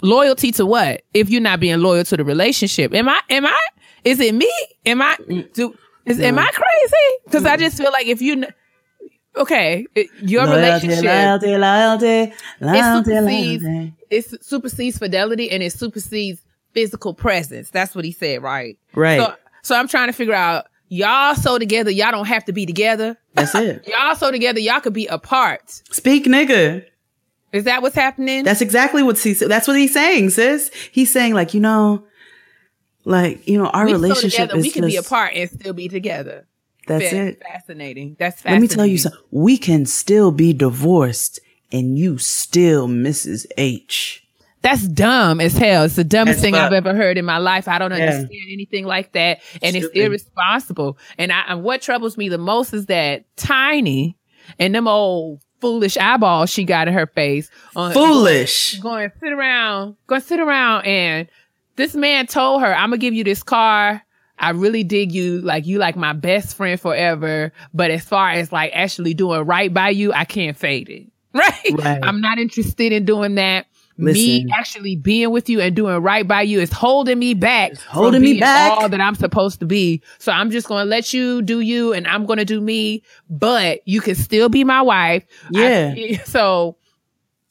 loyalty 0.00 0.52
to 0.52 0.64
what? 0.64 1.02
If 1.12 1.28
you're 1.28 1.42
not 1.42 1.60
being 1.60 1.78
loyal 1.80 2.04
to 2.04 2.16
the 2.16 2.24
relationship, 2.24 2.94
am 2.94 3.08
I? 3.08 3.20
Am 3.28 3.46
I? 3.46 3.60
Is 4.04 4.18
it 4.20 4.34
me? 4.34 4.50
Am 4.86 5.02
I? 5.02 5.16
Mm. 5.28 5.52
Do 5.52 5.74
is 6.06 6.20
am 6.20 6.38
I 6.38 6.50
crazy? 6.52 7.18
Because 7.24 7.44
I 7.44 7.56
mm. 7.56 7.60
just 7.60 7.76
feel 7.76 7.92
like 7.92 8.06
if 8.06 8.22
you. 8.22 8.44
Okay, 9.36 9.86
it- 9.94 10.08
your 10.22 10.44
relationship 10.44 11.04
loyalty, 11.04 11.56
loyalty, 11.56 12.06
it 12.06 12.34
loyalty, 12.60 13.04
supersedes 13.10 13.62
loyalty. 13.64 13.94
it 14.10 14.44
supersedes 14.44 14.98
fidelity 14.98 15.50
and 15.50 15.62
it 15.62 15.72
supersedes 15.72 16.42
physical 16.72 17.14
presence. 17.14 17.70
That's 17.70 17.94
what 17.94 18.04
he 18.04 18.10
said, 18.12 18.42
right? 18.42 18.76
Right. 18.94 19.20
So, 19.20 19.34
so 19.62 19.76
I'm 19.76 19.88
trying 19.88 20.08
to 20.08 20.12
figure 20.12 20.34
out 20.34 20.66
y'all 20.88 21.34
so 21.34 21.58
together, 21.58 21.90
y'all 21.90 22.12
don't 22.12 22.26
have 22.26 22.44
to 22.46 22.52
be 22.52 22.66
together. 22.66 23.16
That's 23.34 23.54
it. 23.54 23.86
Y'all 23.88 24.16
so 24.16 24.30
together, 24.32 24.58
y'all 24.58 24.80
could 24.80 24.92
be 24.92 25.06
apart. 25.06 25.70
Speak 25.92 26.24
nigga. 26.24 26.84
Is 27.52 27.64
that 27.64 27.80
what's 27.80 27.94
happening? 27.94 28.44
That's 28.44 28.60
exactly 28.60 29.02
what 29.02 29.18
he's 29.18 29.40
that's 29.40 29.68
what 29.68 29.76
he's 29.76 29.92
saying, 29.92 30.30
sis. 30.30 30.70
He's 30.90 31.12
saying 31.12 31.34
like, 31.34 31.54
you 31.54 31.60
know, 31.60 32.04
like, 33.04 33.46
you 33.48 33.58
know, 33.58 33.66
our 33.68 33.86
we 33.86 33.92
so 33.92 33.98
relationship 33.98 34.50
together, 34.50 34.58
is 34.58 34.64
we 34.64 34.70
can 34.70 34.86
be 34.86 34.96
apart 34.96 35.32
and 35.34 35.50
still 35.50 35.72
be 35.72 35.88
together. 35.88 36.46
That's 36.86 37.10
Fa- 37.10 37.26
it. 37.28 37.42
Fascinating. 37.42 38.16
That's 38.18 38.42
fascinating. 38.42 38.60
Let 38.60 38.70
me 38.70 38.74
tell 38.74 38.86
you 38.86 38.98
something. 38.98 39.20
We 39.30 39.58
can 39.58 39.86
still 39.86 40.32
be 40.32 40.52
divorced 40.52 41.40
and 41.72 41.98
you 41.98 42.18
still 42.18 42.88
Mrs. 42.88 43.46
H. 43.56 44.26
That's 44.62 44.86
dumb 44.86 45.40
as 45.40 45.56
hell. 45.56 45.84
It's 45.84 45.96
the 45.96 46.04
dumbest 46.04 46.40
thing 46.40 46.54
fuck. 46.54 46.64
I've 46.66 46.72
ever 46.72 46.94
heard 46.94 47.16
in 47.16 47.24
my 47.24 47.38
life. 47.38 47.66
I 47.66 47.78
don't 47.78 47.90
Yeah. 47.92 48.04
understand 48.10 48.48
anything 48.52 48.84
like 48.84 49.12
that. 49.12 49.40
And 49.62 49.74
it's 49.74 49.88
irresponsible. 49.94 50.98
And 51.18 51.32
I, 51.32 51.44
and 51.48 51.62
what 51.62 51.80
troubles 51.82 52.16
me 52.18 52.28
the 52.28 52.38
most 52.38 52.72
is 52.74 52.86
that 52.86 53.24
Tiny 53.36 54.16
and 54.58 54.74
them 54.74 54.86
old 54.86 55.40
foolish 55.60 55.96
eyeballs 55.96 56.50
she 56.50 56.64
got 56.64 56.88
in 56.88 56.94
her 56.94 57.06
face 57.06 57.50
on 57.76 57.92
Foolish. 57.92 58.78
going 58.80 59.10
to 59.10 59.16
sit 59.18 59.32
around, 59.32 59.96
going 60.06 60.20
to 60.20 60.26
sit 60.26 60.40
around 60.40 60.84
and 60.86 61.28
this 61.76 61.94
man 61.94 62.26
told 62.26 62.60
her, 62.60 62.74
I'm 62.74 62.90
gonna 62.90 62.98
give 62.98 63.14
you 63.14 63.24
this 63.24 63.42
car. 63.42 64.02
I 64.38 64.50
really 64.50 64.84
dig 64.84 65.12
you. 65.12 65.40
Like 65.40 65.66
you 65.66 65.78
like 65.78 65.96
my 65.96 66.12
best 66.12 66.54
friend 66.56 66.78
forever. 66.78 67.52
But 67.72 67.90
as 67.90 68.04
far 68.04 68.30
as 68.30 68.52
like 68.52 68.72
actually 68.74 69.14
doing 69.14 69.42
right 69.46 69.72
by 69.72 69.90
you, 69.90 70.12
I 70.12 70.24
can't 70.26 70.56
fade 70.56 70.90
it. 70.90 71.06
Right? 71.32 71.70
Right. 71.78 72.00
I'm 72.02 72.20
not 72.20 72.38
interested 72.38 72.92
in 72.92 73.04
doing 73.04 73.36
that. 73.36 73.66
Me 74.00 74.46
actually 74.52 74.96
being 74.96 75.30
with 75.30 75.48
you 75.48 75.60
and 75.60 75.74
doing 75.76 75.96
right 76.02 76.26
by 76.26 76.42
you 76.42 76.60
is 76.60 76.72
holding 76.72 77.18
me 77.18 77.34
back. 77.34 77.76
from 77.76 77.92
holding 77.92 78.22
me 78.22 78.40
back. 78.40 78.72
All 78.72 78.88
that 78.88 79.00
I'm 79.00 79.14
supposed 79.14 79.60
to 79.60 79.66
be. 79.66 80.02
So 80.18 80.32
I'm 80.32 80.50
just 80.50 80.66
going 80.68 80.84
to 80.84 80.88
let 80.88 81.12
you 81.12 81.42
do 81.42 81.60
you 81.60 81.92
and 81.92 82.06
I'm 82.06 82.26
going 82.26 82.38
to 82.38 82.44
do 82.44 82.60
me, 82.60 83.02
but 83.28 83.80
you 83.86 84.00
can 84.00 84.14
still 84.14 84.48
be 84.48 84.64
my 84.64 84.82
wife. 84.82 85.24
Yeah. 85.50 85.94
I- 85.96 86.20
so, 86.24 86.76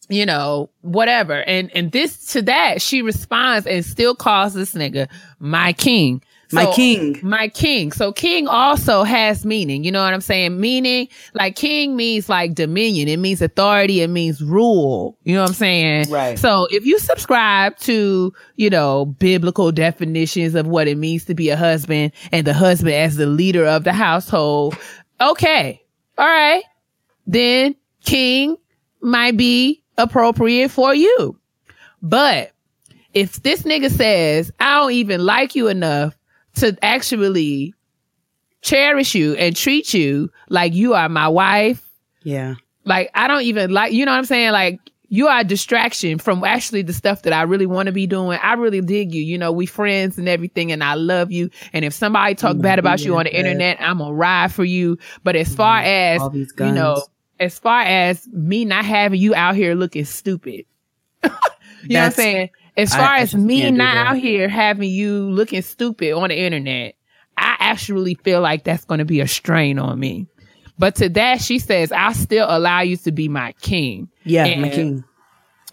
you 0.09 0.25
know, 0.25 0.69
whatever. 0.81 1.43
And, 1.43 1.69
and 1.75 1.91
this 1.91 2.27
to 2.33 2.41
that, 2.43 2.81
she 2.81 3.01
responds 3.01 3.67
and 3.67 3.85
still 3.85 4.15
calls 4.15 4.53
this 4.53 4.73
nigga 4.73 5.07
my 5.39 5.73
king. 5.73 6.23
My 6.51 6.65
So- 6.65 6.73
king. 6.73 7.19
My 7.21 7.47
king. 7.47 7.91
So 7.91 8.11
king 8.11 8.47
also 8.47 9.03
has 9.03 9.45
meaning. 9.45 9.83
You 9.83 9.91
know 9.91 10.01
what 10.03 10.13
I'm 10.13 10.21
saying? 10.21 10.59
Meaning, 10.59 11.07
like 11.33 11.55
king 11.55 11.95
means 11.95 12.27
like 12.27 12.55
dominion. 12.55 13.07
It 13.07 13.17
means 13.17 13.41
authority. 13.41 14.01
It 14.01 14.09
means 14.09 14.41
rule. 14.41 15.15
You 15.23 15.35
know 15.35 15.41
what 15.41 15.49
I'm 15.49 15.55
saying? 15.55 16.09
Right. 16.09 16.39
So 16.39 16.67
if 16.71 16.85
you 16.85 16.97
subscribe 16.97 17.77
to, 17.79 18.33
you 18.55 18.69
know, 18.71 19.05
biblical 19.05 19.71
definitions 19.71 20.55
of 20.55 20.65
what 20.65 20.87
it 20.87 20.97
means 20.97 21.25
to 21.25 21.35
be 21.35 21.49
a 21.49 21.55
husband 21.55 22.13
and 22.31 22.47
the 22.47 22.53
husband 22.53 22.95
as 22.95 23.15
the 23.15 23.27
leader 23.27 23.65
of 23.65 23.83
the 23.83 23.93
household, 23.93 24.75
okay. 25.21 25.81
All 26.17 26.25
right. 26.27 26.63
Then 27.27 27.75
king 28.03 28.57
might 29.01 29.37
be 29.37 29.83
appropriate 29.99 30.71
for 30.71 30.95
you. 30.95 31.39
But 32.01 32.53
if 33.13 33.41
this 33.43 33.63
nigga 33.63 33.91
says, 33.91 34.51
I 34.59 34.79
don't 34.79 34.91
even 34.93 35.23
like 35.25 35.55
you 35.55 35.67
enough 35.67 36.15
to 36.59 36.77
actually 36.83 37.73
cherish 38.61 39.15
you 39.15 39.35
and 39.35 39.55
treat 39.55 39.93
you 39.93 40.29
like 40.49 40.73
you 40.73 40.93
are 40.93 41.09
my 41.09 41.27
wife, 41.27 41.89
Yeah. 42.23 42.55
like 42.85 43.09
I 43.15 43.27
don't 43.27 43.43
even 43.43 43.71
like, 43.71 43.93
you 43.93 44.05
know 44.05 44.11
what 44.11 44.17
I'm 44.17 44.25
saying? 44.25 44.51
Like 44.51 44.79
you 45.11 45.27
are 45.27 45.39
a 45.39 45.43
distraction 45.43 46.19
from 46.19 46.43
actually 46.43 46.83
the 46.83 46.93
stuff 46.93 47.23
that 47.23 47.33
I 47.33 47.41
really 47.43 47.65
want 47.65 47.87
to 47.87 47.91
be 47.91 48.05
doing. 48.05 48.37
I 48.43 48.53
really 48.53 48.81
dig 48.81 49.11
you. 49.13 49.23
You 49.23 49.37
know, 49.39 49.51
we 49.51 49.65
friends 49.65 50.17
and 50.19 50.29
everything 50.29 50.71
and 50.71 50.83
I 50.83 50.93
love 50.93 51.31
you. 51.31 51.49
And 51.73 51.83
if 51.83 51.93
somebody 51.93 52.35
talk 52.35 52.59
bad 52.59 52.77
about 52.79 52.99
you 53.03 53.15
on 53.17 53.23
the 53.23 53.35
internet, 53.35 53.77
I'm 53.79 53.97
gonna 53.97 54.13
ride 54.13 54.51
for 54.53 54.63
you. 54.65 54.97
But 55.23 55.35
as 55.35 55.53
far 55.55 55.79
as, 55.79 56.21
you 56.67 56.73
know, 56.75 57.03
as 57.39 57.57
far 57.57 57.81
as 57.81 58.27
me 58.27 58.65
not 58.65 58.85
having 58.85 59.19
you 59.19 59.33
out 59.33 59.55
here 59.55 59.73
looking 59.73 60.05
stupid, 60.05 60.65
you 61.23 61.29
know 61.29 61.99
what 62.01 62.05
I'm 62.05 62.11
saying? 62.11 62.49
As 62.77 62.93
far 62.93 63.01
I 63.01 63.19
as 63.19 63.31
just 63.31 63.43
me 63.43 63.69
not 63.71 63.97
out 63.97 64.17
here 64.17 64.47
having 64.47 64.89
you 64.89 65.29
looking 65.29 65.61
stupid 65.61 66.13
on 66.13 66.29
the 66.29 66.37
internet, 66.37 66.95
I 67.37 67.55
actually 67.59 68.15
feel 68.15 68.41
like 68.41 68.63
that's 68.63 68.85
going 68.85 68.99
to 68.99 69.05
be 69.05 69.21
a 69.21 69.27
strain 69.27 69.79
on 69.79 69.99
me. 69.99 70.27
But 70.77 70.95
to 70.95 71.09
that, 71.09 71.41
she 71.41 71.59
says, 71.59 71.91
I 71.91 72.13
still 72.13 72.47
allow 72.49 72.81
you 72.81 72.95
to 72.97 73.11
be 73.11 73.27
my 73.27 73.51
king. 73.61 74.09
Yeah, 74.23 74.45
And 74.45 74.61
my 74.61 74.69
king. 74.69 75.03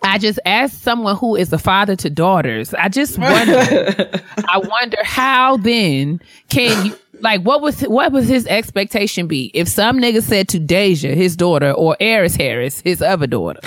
I 0.02 0.18
just, 0.18 0.38
as 0.44 0.72
someone 0.72 1.16
who 1.16 1.36
is 1.36 1.52
a 1.52 1.58
father 1.58 1.96
to 1.96 2.10
daughters, 2.10 2.74
I 2.74 2.88
just 2.88 3.18
wonder, 3.18 4.10
I 4.48 4.58
wonder 4.58 4.98
how 5.02 5.56
then 5.56 6.20
can 6.48 6.86
you, 6.86 6.96
like, 7.20 7.42
what 7.42 7.62
was, 7.62 7.80
what 7.82 8.12
was 8.12 8.28
his 8.28 8.46
expectation 8.46 9.26
be? 9.26 9.50
If 9.54 9.68
some 9.68 9.98
nigga 9.98 10.22
said 10.22 10.48
to 10.50 10.58
Deja, 10.58 11.14
his 11.14 11.36
daughter, 11.36 11.72
or 11.72 11.96
Heiress 11.98 12.36
Harris, 12.36 12.80
his 12.80 13.00
other 13.00 13.26
daughter, 13.26 13.60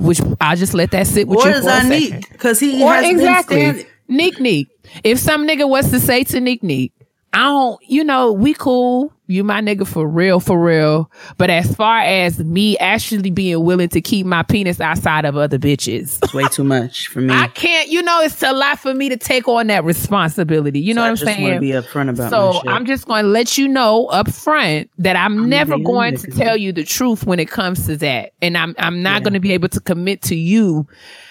which 0.00 0.20
I'll 0.40 0.56
just 0.56 0.74
let 0.74 0.90
that 0.92 1.06
sit 1.06 1.28
with 1.28 1.38
Or 1.40 1.48
you 1.48 1.54
is 1.54 1.60
a 1.60 1.66
that 1.66 1.82
second. 1.82 1.90
neat? 2.16 2.28
Because 2.30 2.58
he 2.60 2.82
Or 2.82 2.92
has 2.92 3.08
exactly. 3.10 3.56
been. 3.56 3.86
Neek 4.08 4.40
Neek. 4.40 4.68
If 5.04 5.18
some 5.20 5.46
nigga 5.46 5.68
was 5.68 5.90
to 5.90 6.00
say 6.00 6.24
to 6.24 6.40
Neek 6.40 6.62
Neek, 6.62 6.92
I 7.32 7.44
don't, 7.44 7.80
you 7.86 8.02
know, 8.02 8.32
we 8.32 8.54
cool. 8.54 9.12
You 9.28 9.44
my 9.44 9.60
nigga 9.60 9.86
for 9.86 10.08
real, 10.08 10.40
for 10.40 10.60
real. 10.60 11.08
But 11.38 11.50
as 11.50 11.72
far 11.76 12.00
as 12.00 12.40
me 12.40 12.76
actually 12.78 13.30
being 13.30 13.62
willing 13.64 13.88
to 13.90 14.00
keep 14.00 14.26
my 14.26 14.42
penis 14.42 14.80
outside 14.80 15.24
of 15.24 15.36
other 15.36 15.56
bitches, 15.56 16.18
It's 16.24 16.34
way 16.34 16.42
too 16.48 16.64
much 16.64 17.06
for 17.06 17.20
me. 17.20 17.32
I 17.32 17.46
can't, 17.46 17.88
you 17.88 18.02
know, 18.02 18.20
it's 18.22 18.42
a 18.42 18.52
lot 18.52 18.80
for 18.80 18.92
me 18.92 19.08
to 19.08 19.16
take 19.16 19.46
on 19.46 19.68
that 19.68 19.84
responsibility. 19.84 20.80
You 20.80 20.94
know 20.94 21.02
what 21.02 21.10
I'm 21.10 21.14
just 21.14 21.26
want 21.26 21.38
to 21.38 21.44
saying? 21.44 21.60
be 21.60 21.68
upfront 21.68 22.10
about 22.10 22.30
So. 22.30 22.60
I'm 22.68 22.86
just 22.86 23.06
going 23.06 23.24
to 23.24 23.30
let 23.30 23.56
you 23.56 23.68
know 23.68 24.06
up 24.06 24.30
front 24.30 24.90
that 24.98 25.16
I'm, 25.16 25.48
never 25.48 25.78
going 25.78 26.16
to 26.16 26.30
tell 26.30 26.56
you 26.56 26.72
the 26.72 26.84
truth 26.84 27.24
when 27.24 27.40
it 27.40 27.48
comes 27.48 27.86
to 27.86 27.96
that, 27.98 28.32
and 28.40 28.56
I'm 28.56 28.74
I'm 28.78 29.02
not 29.02 29.22
going 29.22 29.32
to 29.34 29.40
be 29.40 29.52
able 29.52 29.68
to 29.70 29.80
commit 29.80 30.22
to 30.22 30.36
you, 30.36 30.86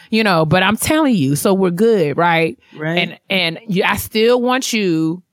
you 0.09 0.23
know. 0.23 0.45
But 0.45 0.61
I'm 0.61 0.75
telling 0.75 1.15
you, 1.15 1.35
so 1.35 1.53
we're 1.53 1.69
good, 1.71 2.17
right? 2.17 2.59
Right. 2.75 2.97
And 2.97 3.19
and 3.29 3.59
you, 3.67 3.83
I 3.83 3.95
still 3.95 4.41
want 4.41 4.73
you 4.73 5.23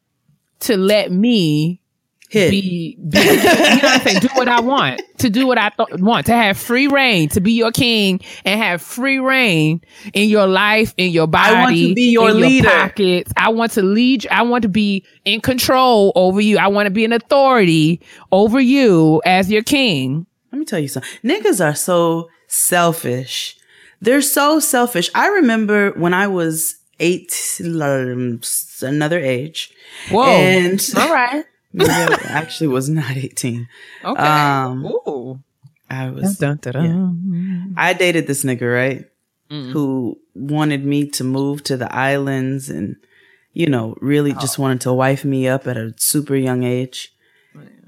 to 0.61 0.77
let 0.77 1.11
me 1.13 1.81
Hit. 2.29 2.51
be, 2.51 2.97
be 3.09 3.19
you 3.21 3.25
know 3.37 3.43
what 3.45 3.85
I'm 3.85 4.01
saying, 4.01 4.21
do 4.21 4.29
what 4.35 4.49
I 4.49 4.61
want, 4.61 5.01
to 5.19 5.31
do 5.31 5.47
what 5.47 5.59
I 5.59 5.69
th- 5.71 6.01
want, 6.01 6.27
to 6.27 6.33
have 6.33 6.57
free 6.59 6.89
reign, 6.89 7.29
to 7.31 7.41
be 7.41 7.53
your 7.53 7.71
king 7.71 8.21
and 8.45 8.61
have 8.61 8.83
free 8.83 9.19
reign 9.21 9.81
in 10.13 10.29
your 10.29 10.49
life, 10.49 10.93
in 10.97 11.13
your 11.13 11.29
body, 11.29 11.55
I 11.55 11.61
want 11.63 11.77
to 11.77 11.95
be 11.95 12.11
your 12.11 12.33
leader. 12.33 12.69
pockets. 12.69 13.33
I 13.37 13.51
want 13.51 13.73
to 13.73 13.83
lead. 13.83 14.25
you- 14.25 14.31
I 14.33 14.43
want 14.43 14.63
to 14.63 14.69
be 14.69 15.05
in 15.25 15.41
control 15.41 16.11
over 16.17 16.41
you. 16.41 16.59
I 16.59 16.67
want 16.67 16.87
to 16.87 16.91
be 16.91 17.05
an 17.05 17.13
authority 17.13 18.01
over 18.33 18.59
you 18.59 19.23
as 19.25 19.49
your 19.51 19.63
king. 19.63 20.27
Let 20.51 20.59
me 20.59 20.65
tell 20.65 20.81
you 20.81 20.89
something. 20.89 21.11
Niggas 21.23 21.65
are 21.65 21.75
so 21.77 22.29
selfish. 22.49 23.57
They're 24.01 24.21
so 24.23 24.59
selfish. 24.59 25.11
I 25.15 25.29
remember 25.29 25.91
when 25.93 26.13
I 26.13 26.27
was 26.27 26.77
eight, 26.99 27.61
um, 27.65 28.41
another 28.83 29.19
age. 29.21 29.71
Whoa! 30.11 30.25
And 30.27 30.81
All 30.97 31.13
right. 31.13 31.45
Maybe 31.73 31.91
I 31.91 32.19
actually 32.29 32.69
was 32.69 32.89
not 32.89 33.17
18. 33.17 33.69
Okay. 34.05 34.21
Um, 34.23 34.87
Ooh. 34.87 35.41
I 35.91 36.09
was, 36.11 36.39
Dun, 36.39 36.57
dun, 36.57 36.73
dun. 36.73 37.75
I 37.77 37.93
dated 37.93 38.27
this 38.27 38.45
nigga, 38.45 38.73
right? 38.73 39.05
Mm. 39.51 39.71
Who 39.73 40.19
wanted 40.35 40.85
me 40.85 41.09
to 41.11 41.23
move 41.25 41.63
to 41.65 41.77
the 41.77 41.95
islands 41.95 42.71
and, 42.71 42.97
you 43.53 43.67
know, 43.69 43.95
really 44.01 44.33
Oh. 44.33 44.41
just 44.41 44.59
wanted 44.59 44.81
to 44.83 44.93
wife 44.93 45.25
me 45.25 45.47
up 45.49 45.67
at 45.67 45.77
a 45.77 45.95
super 45.99 46.35
young 46.35 46.63
age 46.65 47.15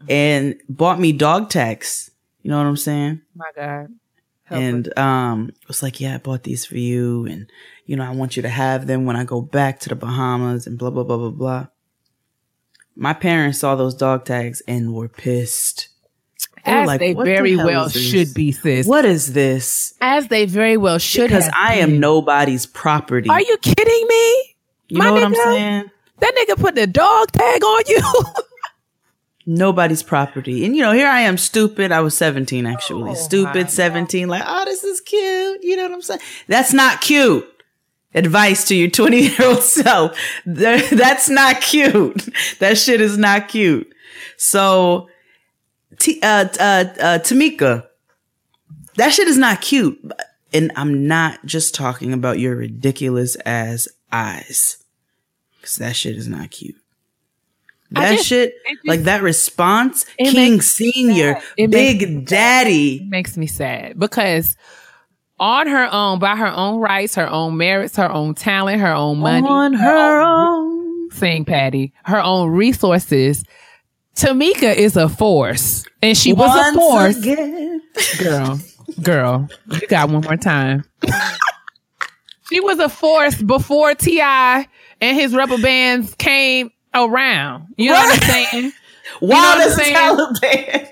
and 0.09 0.55
bought 0.69 1.01
me 1.01 1.13
dog 1.13 1.51
tags. 1.51 2.11
You 2.43 2.51
know 2.51 2.59
what 2.59 2.67
I'm 2.69 2.77
saying? 2.77 3.23
My 3.35 3.51
God. 3.57 3.89
Help 4.45 4.61
and 4.63 4.99
um 4.99 5.51
was 5.67 5.83
like, 5.83 6.01
yeah, 6.01 6.15
I 6.15 6.19
bought 6.19 6.43
these 6.45 6.65
for 6.65 6.79
you, 6.79 7.27
and 7.27 7.51
you 7.85 7.97
know, 7.97 8.05
I 8.05 8.11
want 8.15 8.37
you 8.37 8.43
to 8.43 8.49
have 8.49 8.87
them 8.87 9.05
when 9.05 9.17
I 9.17 9.25
go 9.25 9.41
back 9.43 9.81
to 9.81 9.89
the 9.91 9.95
Bahamas, 9.95 10.67
and 10.67 10.79
blah 10.79 10.89
blah 10.91 11.05
blah 11.05 11.19
blah 11.19 11.31
blah. 11.31 11.67
My 13.01 13.15
parents 13.15 13.61
saw 13.61 13.77
those 13.77 13.95
dog 13.95 14.25
tags 14.25 14.61
and 14.67 14.93
were 14.93 15.09
pissed. 15.09 15.89
They 16.67 16.73
were 16.73 16.79
As 16.81 16.87
like, 16.89 16.99
they 17.01 17.15
"What 17.15 17.25
the 17.25 17.31
very 17.31 17.57
well 17.57 17.89
should 17.89 18.35
be, 18.35 18.51
sis. 18.51 18.87
What 18.89 19.05
is 19.05 19.33
this? 19.35 19.95
As 20.01 20.27
they 20.27 20.47
very 20.47 20.77
well 20.77 20.99
should 20.99 21.29
Because 21.29 21.49
I 21.55 21.77
been. 21.77 21.95
am 21.95 22.01
nobody's 22.01 22.67
property. 22.67 23.31
Are 23.31 23.41
you 23.41 23.57
kidding 23.59 24.07
me? 24.09 24.55
You 24.89 24.99
my 24.99 25.05
know 25.05 25.13
what 25.13 25.23
I'm 25.23 25.35
saying? 25.35 25.85
That 26.19 26.35
nigga 26.35 26.61
put 26.61 26.75
the 26.75 26.89
dog 26.89 27.31
tag 27.31 27.63
on 27.63 27.83
you. 27.87 28.03
Nobody's 29.47 30.03
property. 30.03 30.65
And 30.67 30.77
you 30.77 30.83
know, 30.83 30.93
here 30.93 31.09
I 31.09 31.21
am 31.21 31.39
stupid. 31.39 31.91
I 31.93 32.01
was 32.01 32.17
17 32.17 32.67
actually. 32.67 33.13
Oh, 33.13 33.15
stupid 33.15 33.71
17, 33.71 34.29
like, 34.29 34.43
oh, 34.47 34.65
this 34.67 34.85
is 34.85 35.01
cute. 35.01 35.61
You 35.63 35.77
know 35.77 35.85
what 35.85 35.93
I'm 35.93 36.03
saying? 36.03 36.21
That's 36.49 36.73
not 36.75 37.01
cute. 37.01 37.49
Advice 38.15 38.67
to 38.69 38.75
your 38.75 38.91
20 38.91 39.21
year 39.21 39.37
old 39.43 39.63
self. 39.63 40.19
That's 40.47 41.29
not 41.29 41.61
cute. 41.61 42.29
That 42.59 42.79
shit 42.79 43.01
is 43.01 43.17
not 43.19 43.49
cute. 43.49 43.93
So, 44.37 45.09
T- 45.99 46.21
uh, 46.23 46.47
uh, 46.61 46.85
uh, 47.01 47.19
Tameka, 47.19 47.87
that 48.97 49.13
shit 49.13 49.27
is 49.29 49.37
not 49.39 49.61
cute. 49.61 50.01
And 50.53 50.73
I'm 50.77 51.07
not 51.07 51.45
just 51.45 51.75
talking 51.75 52.13
about 52.13 52.39
your 52.39 52.57
ridiculous 52.57 53.37
ass 53.45 53.89
eyes. 54.13 54.83
Cause 55.61 55.77
that 55.77 55.97
shit 55.97 56.17
is 56.17 56.29
not 56.29 56.51
cute. 56.51 56.77
That 57.91 58.13
just- 58.17 58.27
shit, 58.27 58.55
just- 58.69 58.87
like 58.87 59.01
that 59.03 59.23
response, 59.23 60.07
King 60.19 60.61
Senior. 60.61 61.41
It 61.57 61.69
makes 61.71 62.05
Big 62.05 62.27
Daddy. 62.27 63.07
makes 63.09 63.37
me 63.37 63.47
sad 63.47 63.99
because 63.99 64.57
on 65.41 65.67
her 65.67 65.89
own, 65.93 66.19
by 66.19 66.37
her 66.37 66.49
own 66.53 66.81
rights, 66.81 67.15
her 67.15 67.29
own 67.29 67.57
merits, 67.57 67.97
her 67.97 68.11
own 68.11 68.35
talent, 68.35 68.81
her 68.81 68.93
own 68.93 69.19
money, 69.19 69.47
On 69.47 69.73
her 69.73 70.21
own. 70.21 71.11
saying 71.11 71.45
Patty, 71.45 71.93
her 72.05 72.21
own 72.23 72.51
resources. 72.51 73.45
Tameka 74.17 74.75
is 74.75 74.97
a 74.97 75.09
force, 75.09 75.85
and 76.03 76.17
she 76.19 76.33
was 76.33 76.51
a 76.55 76.75
force, 76.75 77.17
again. 77.19 77.81
girl. 78.19 78.61
Girl, 79.03 79.49
you 79.71 79.87
got 79.87 80.11
one 80.11 80.23
more 80.23 80.37
time. 80.37 80.83
she 82.51 82.59
was 82.61 82.79
a 82.81 82.89
force 82.89 83.41
before 83.41 83.95
T.I. 83.95 84.67
and 85.01 85.17
his 85.17 85.35
rubber 85.35 85.59
bands 85.59 86.15
came 86.17 86.71
around. 86.95 87.67
You 87.77 87.91
know 87.91 87.97
what 87.97 88.23
I'm 88.23 88.29
saying? 88.51 88.73
Wild 89.21 89.59
what 89.59 89.67
as 89.67 89.79
I'm 89.79 90.19
a? 90.19 90.33
Taliban. 90.33 90.89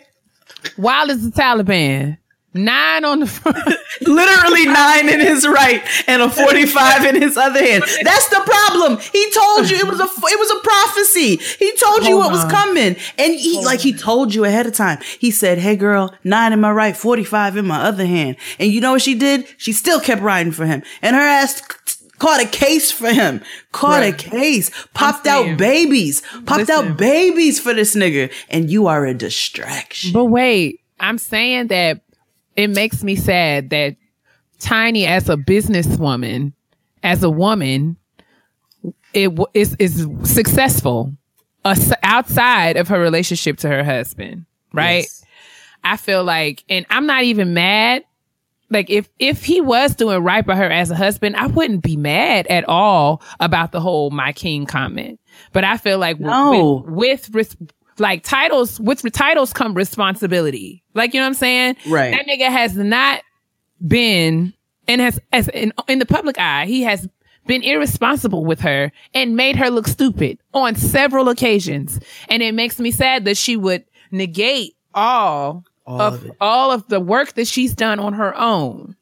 Wild 0.78 1.10
as 1.10 1.22
the 1.24 1.30
Taliban. 1.30 2.18
Nine 2.56 3.04
on 3.04 3.20
the 3.20 3.26
front. 3.26 3.58
Literally 4.00 4.66
nine 4.66 5.08
in 5.08 5.20
his 5.20 5.46
right 5.46 5.82
and 6.06 6.22
a 6.22 6.30
45 6.30 7.04
in 7.04 7.20
his 7.22 7.36
other 7.36 7.60
hand. 7.60 7.84
That's 8.02 8.28
the 8.28 8.42
problem. 8.44 8.98
He 8.98 9.30
told 9.30 9.70
you 9.70 9.76
it 9.76 9.86
was 9.86 10.00
a 10.00 10.04
it 10.04 10.38
was 10.38 10.50
a 10.50 10.60
prophecy. 10.60 11.36
He 11.36 11.76
told 11.76 12.04
you 12.04 12.20
Hold 12.20 12.32
what 12.32 12.32
was 12.32 12.52
coming. 12.52 12.96
And 13.18 13.34
he 13.34 13.64
like 13.64 13.80
he 13.80 13.92
told 13.92 14.34
you 14.34 14.44
ahead 14.44 14.66
of 14.66 14.74
time. 14.74 14.98
He 15.18 15.30
said, 15.30 15.58
"Hey 15.58 15.76
girl, 15.76 16.14
nine 16.24 16.52
in 16.52 16.60
my 16.60 16.70
right, 16.70 16.96
45 16.96 17.56
in 17.56 17.66
my 17.66 17.82
other 17.82 18.06
hand." 18.06 18.36
And 18.58 18.72
you 18.72 18.80
know 18.80 18.92
what 18.92 19.02
she 19.02 19.14
did? 19.14 19.46
She 19.56 19.72
still 19.72 20.00
kept 20.00 20.22
riding 20.22 20.52
for 20.52 20.66
him. 20.66 20.82
And 21.02 21.16
her 21.16 21.22
ass 21.22 21.62
caught 22.18 22.42
a 22.42 22.46
case 22.46 22.90
for 22.90 23.12
him. 23.12 23.42
Caught 23.72 24.02
a 24.02 24.12
case. 24.12 24.70
Popped 24.94 25.26
out 25.26 25.58
babies. 25.58 26.22
Popped 26.46 26.68
Listen. 26.68 26.92
out 26.92 26.96
babies 26.96 27.60
for 27.60 27.74
this 27.74 27.94
nigga. 27.94 28.32
And 28.48 28.70
you 28.70 28.86
are 28.86 29.04
a 29.04 29.14
distraction. 29.14 30.12
But 30.12 30.26
wait, 30.26 30.80
I'm 30.98 31.18
saying 31.18 31.68
that 31.68 32.00
it 32.56 32.68
makes 32.68 33.02
me 33.04 33.16
sad 33.16 33.70
that 33.70 33.96
Tiny, 34.58 35.04
as 35.06 35.28
a 35.28 35.36
businesswoman, 35.36 36.54
as 37.02 37.22
a 37.22 37.28
woman, 37.28 37.96
it 39.12 39.38
is 39.52 39.76
is 39.78 40.06
successful 40.24 41.12
outside 42.02 42.76
of 42.76 42.88
her 42.88 42.98
relationship 42.98 43.58
to 43.58 43.68
her 43.68 43.84
husband, 43.84 44.46
right? 44.72 45.02
Yes. 45.02 45.24
I 45.84 45.96
feel 45.98 46.24
like, 46.24 46.64
and 46.68 46.86
I'm 46.90 47.06
not 47.06 47.24
even 47.24 47.52
mad. 47.54 48.04
Like 48.70 48.88
if 48.90 49.08
if 49.18 49.44
he 49.44 49.60
was 49.60 49.94
doing 49.94 50.24
right 50.24 50.44
by 50.44 50.56
her 50.56 50.68
as 50.70 50.90
a 50.90 50.96
husband, 50.96 51.36
I 51.36 51.46
wouldn't 51.46 51.82
be 51.82 51.96
mad 51.96 52.46
at 52.48 52.66
all 52.68 53.22
about 53.38 53.70
the 53.72 53.80
whole 53.80 54.10
"my 54.10 54.32
king" 54.32 54.66
comment. 54.66 55.20
But 55.52 55.64
I 55.64 55.76
feel 55.76 55.98
like 55.98 56.18
No. 56.18 56.82
with, 56.86 57.28
with 57.28 57.34
res- 57.34 57.56
like 57.98 58.22
titles, 58.22 58.78
with 58.80 59.02
titles 59.12 59.52
come 59.52 59.74
responsibility. 59.74 60.82
Like 60.94 61.14
you 61.14 61.20
know 61.20 61.24
what 61.24 61.30
I'm 61.30 61.34
saying? 61.34 61.76
Right. 61.88 62.10
That 62.12 62.26
nigga 62.26 62.50
has 62.50 62.76
not 62.76 63.22
been 63.86 64.54
and 64.88 65.00
has 65.00 65.20
as 65.32 65.48
in, 65.48 65.72
in 65.88 65.98
the 65.98 66.06
public 66.06 66.38
eye, 66.38 66.66
he 66.66 66.82
has 66.82 67.08
been 67.46 67.62
irresponsible 67.62 68.44
with 68.44 68.60
her 68.60 68.92
and 69.14 69.36
made 69.36 69.56
her 69.56 69.70
look 69.70 69.86
stupid 69.86 70.38
on 70.52 70.74
several 70.74 71.28
occasions. 71.28 72.00
And 72.28 72.42
it 72.42 72.54
makes 72.54 72.78
me 72.80 72.90
sad 72.90 73.24
that 73.24 73.36
she 73.36 73.56
would 73.56 73.84
negate 74.10 74.74
all, 74.94 75.64
of, 75.86 76.24
of 76.24 76.32
all 76.40 76.72
of 76.72 76.88
the 76.88 77.00
work 77.00 77.34
that 77.34 77.46
she's 77.46 77.74
done 77.74 78.00
on 78.00 78.14
her 78.14 78.36
own 78.36 78.96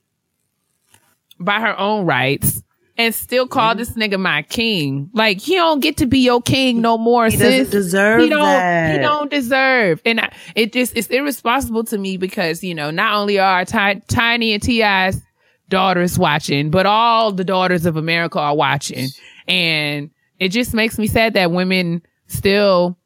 by 1.41 1.61
her 1.61 1.79
own 1.79 2.07
rights 2.07 2.63
and 2.97 3.15
still 3.15 3.47
call 3.47 3.71
mm-hmm. 3.71 3.79
this 3.79 3.91
nigga 3.93 4.21
my 4.21 4.43
king. 4.43 5.11
Like 5.13 5.41
he 5.41 5.57
don't 5.57 5.81
get 5.81 5.97
to 5.99 6.07
be 6.07 6.21
your 6.21 6.41
king 6.41 6.81
no 6.81 6.97
more. 6.97 7.29
He 7.29 7.37
doesn't 7.37 7.71
deserve 7.71 8.21
He 8.21 8.29
don't. 8.29 8.93
He 8.93 8.99
don't 8.99 9.31
deserve. 9.31 10.01
And 10.05 10.21
I, 10.21 10.33
it 10.55 10.73
just 10.73 10.97
it's 10.97 11.09
irresponsible 11.09 11.85
to 11.85 11.99
me 11.99 12.17
because 12.17 12.63
you 12.63 12.75
know 12.75 12.91
not 12.91 13.15
only 13.15 13.39
are 13.39 13.65
Ti- 13.65 14.03
Tiny 14.09 14.53
and 14.53 14.63
T.I.'s 14.63 15.21
daughters 15.69 16.19
watching, 16.19 16.71
but 16.71 16.87
all 16.87 17.33
the 17.33 17.45
daughters 17.45 17.87
of 17.87 17.97
America 17.97 18.39
are 18.39 18.55
watching, 18.55 19.09
and 19.49 20.11
it 20.39 20.49
just 20.49 20.75
makes 20.75 20.99
me 20.99 21.07
sad 21.07 21.35
that 21.35 21.51
women 21.51 22.03
still, 22.27 22.99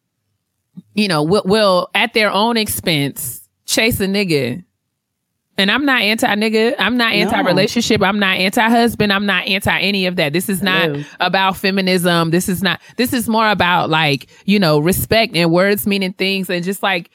you 0.94 1.08
know, 1.08 1.22
will, 1.22 1.42
will 1.44 1.90
at 1.94 2.14
their 2.14 2.30
own 2.30 2.56
expense 2.56 3.48
chase 3.66 4.00
a 4.00 4.06
nigga. 4.06 4.64
And 5.58 5.70
I'm 5.72 5.84
not 5.84 6.00
anti 6.00 6.26
nigga. 6.36 6.76
I'm 6.78 6.96
not 6.96 7.12
anti 7.12 7.36
relationship. 7.40 8.00
I'm 8.02 8.18
not 8.20 8.36
anti 8.36 8.68
husband. 8.68 9.12
I'm 9.12 9.26
not 9.26 9.46
anti 9.46 9.78
any 9.80 10.06
of 10.06 10.16
that. 10.16 10.32
This 10.32 10.48
is 10.48 10.62
not 10.62 10.88
about 11.20 11.56
feminism. 11.56 12.30
This 12.30 12.48
is 12.48 12.62
not, 12.62 12.80
this 12.96 13.12
is 13.12 13.28
more 13.28 13.50
about 13.50 13.90
like, 13.90 14.28
you 14.44 14.58
know, 14.60 14.78
respect 14.78 15.34
and 15.36 15.50
words 15.50 15.86
meaning 15.86 16.12
things 16.12 16.48
and 16.48 16.64
just 16.64 16.82
like, 16.82 17.10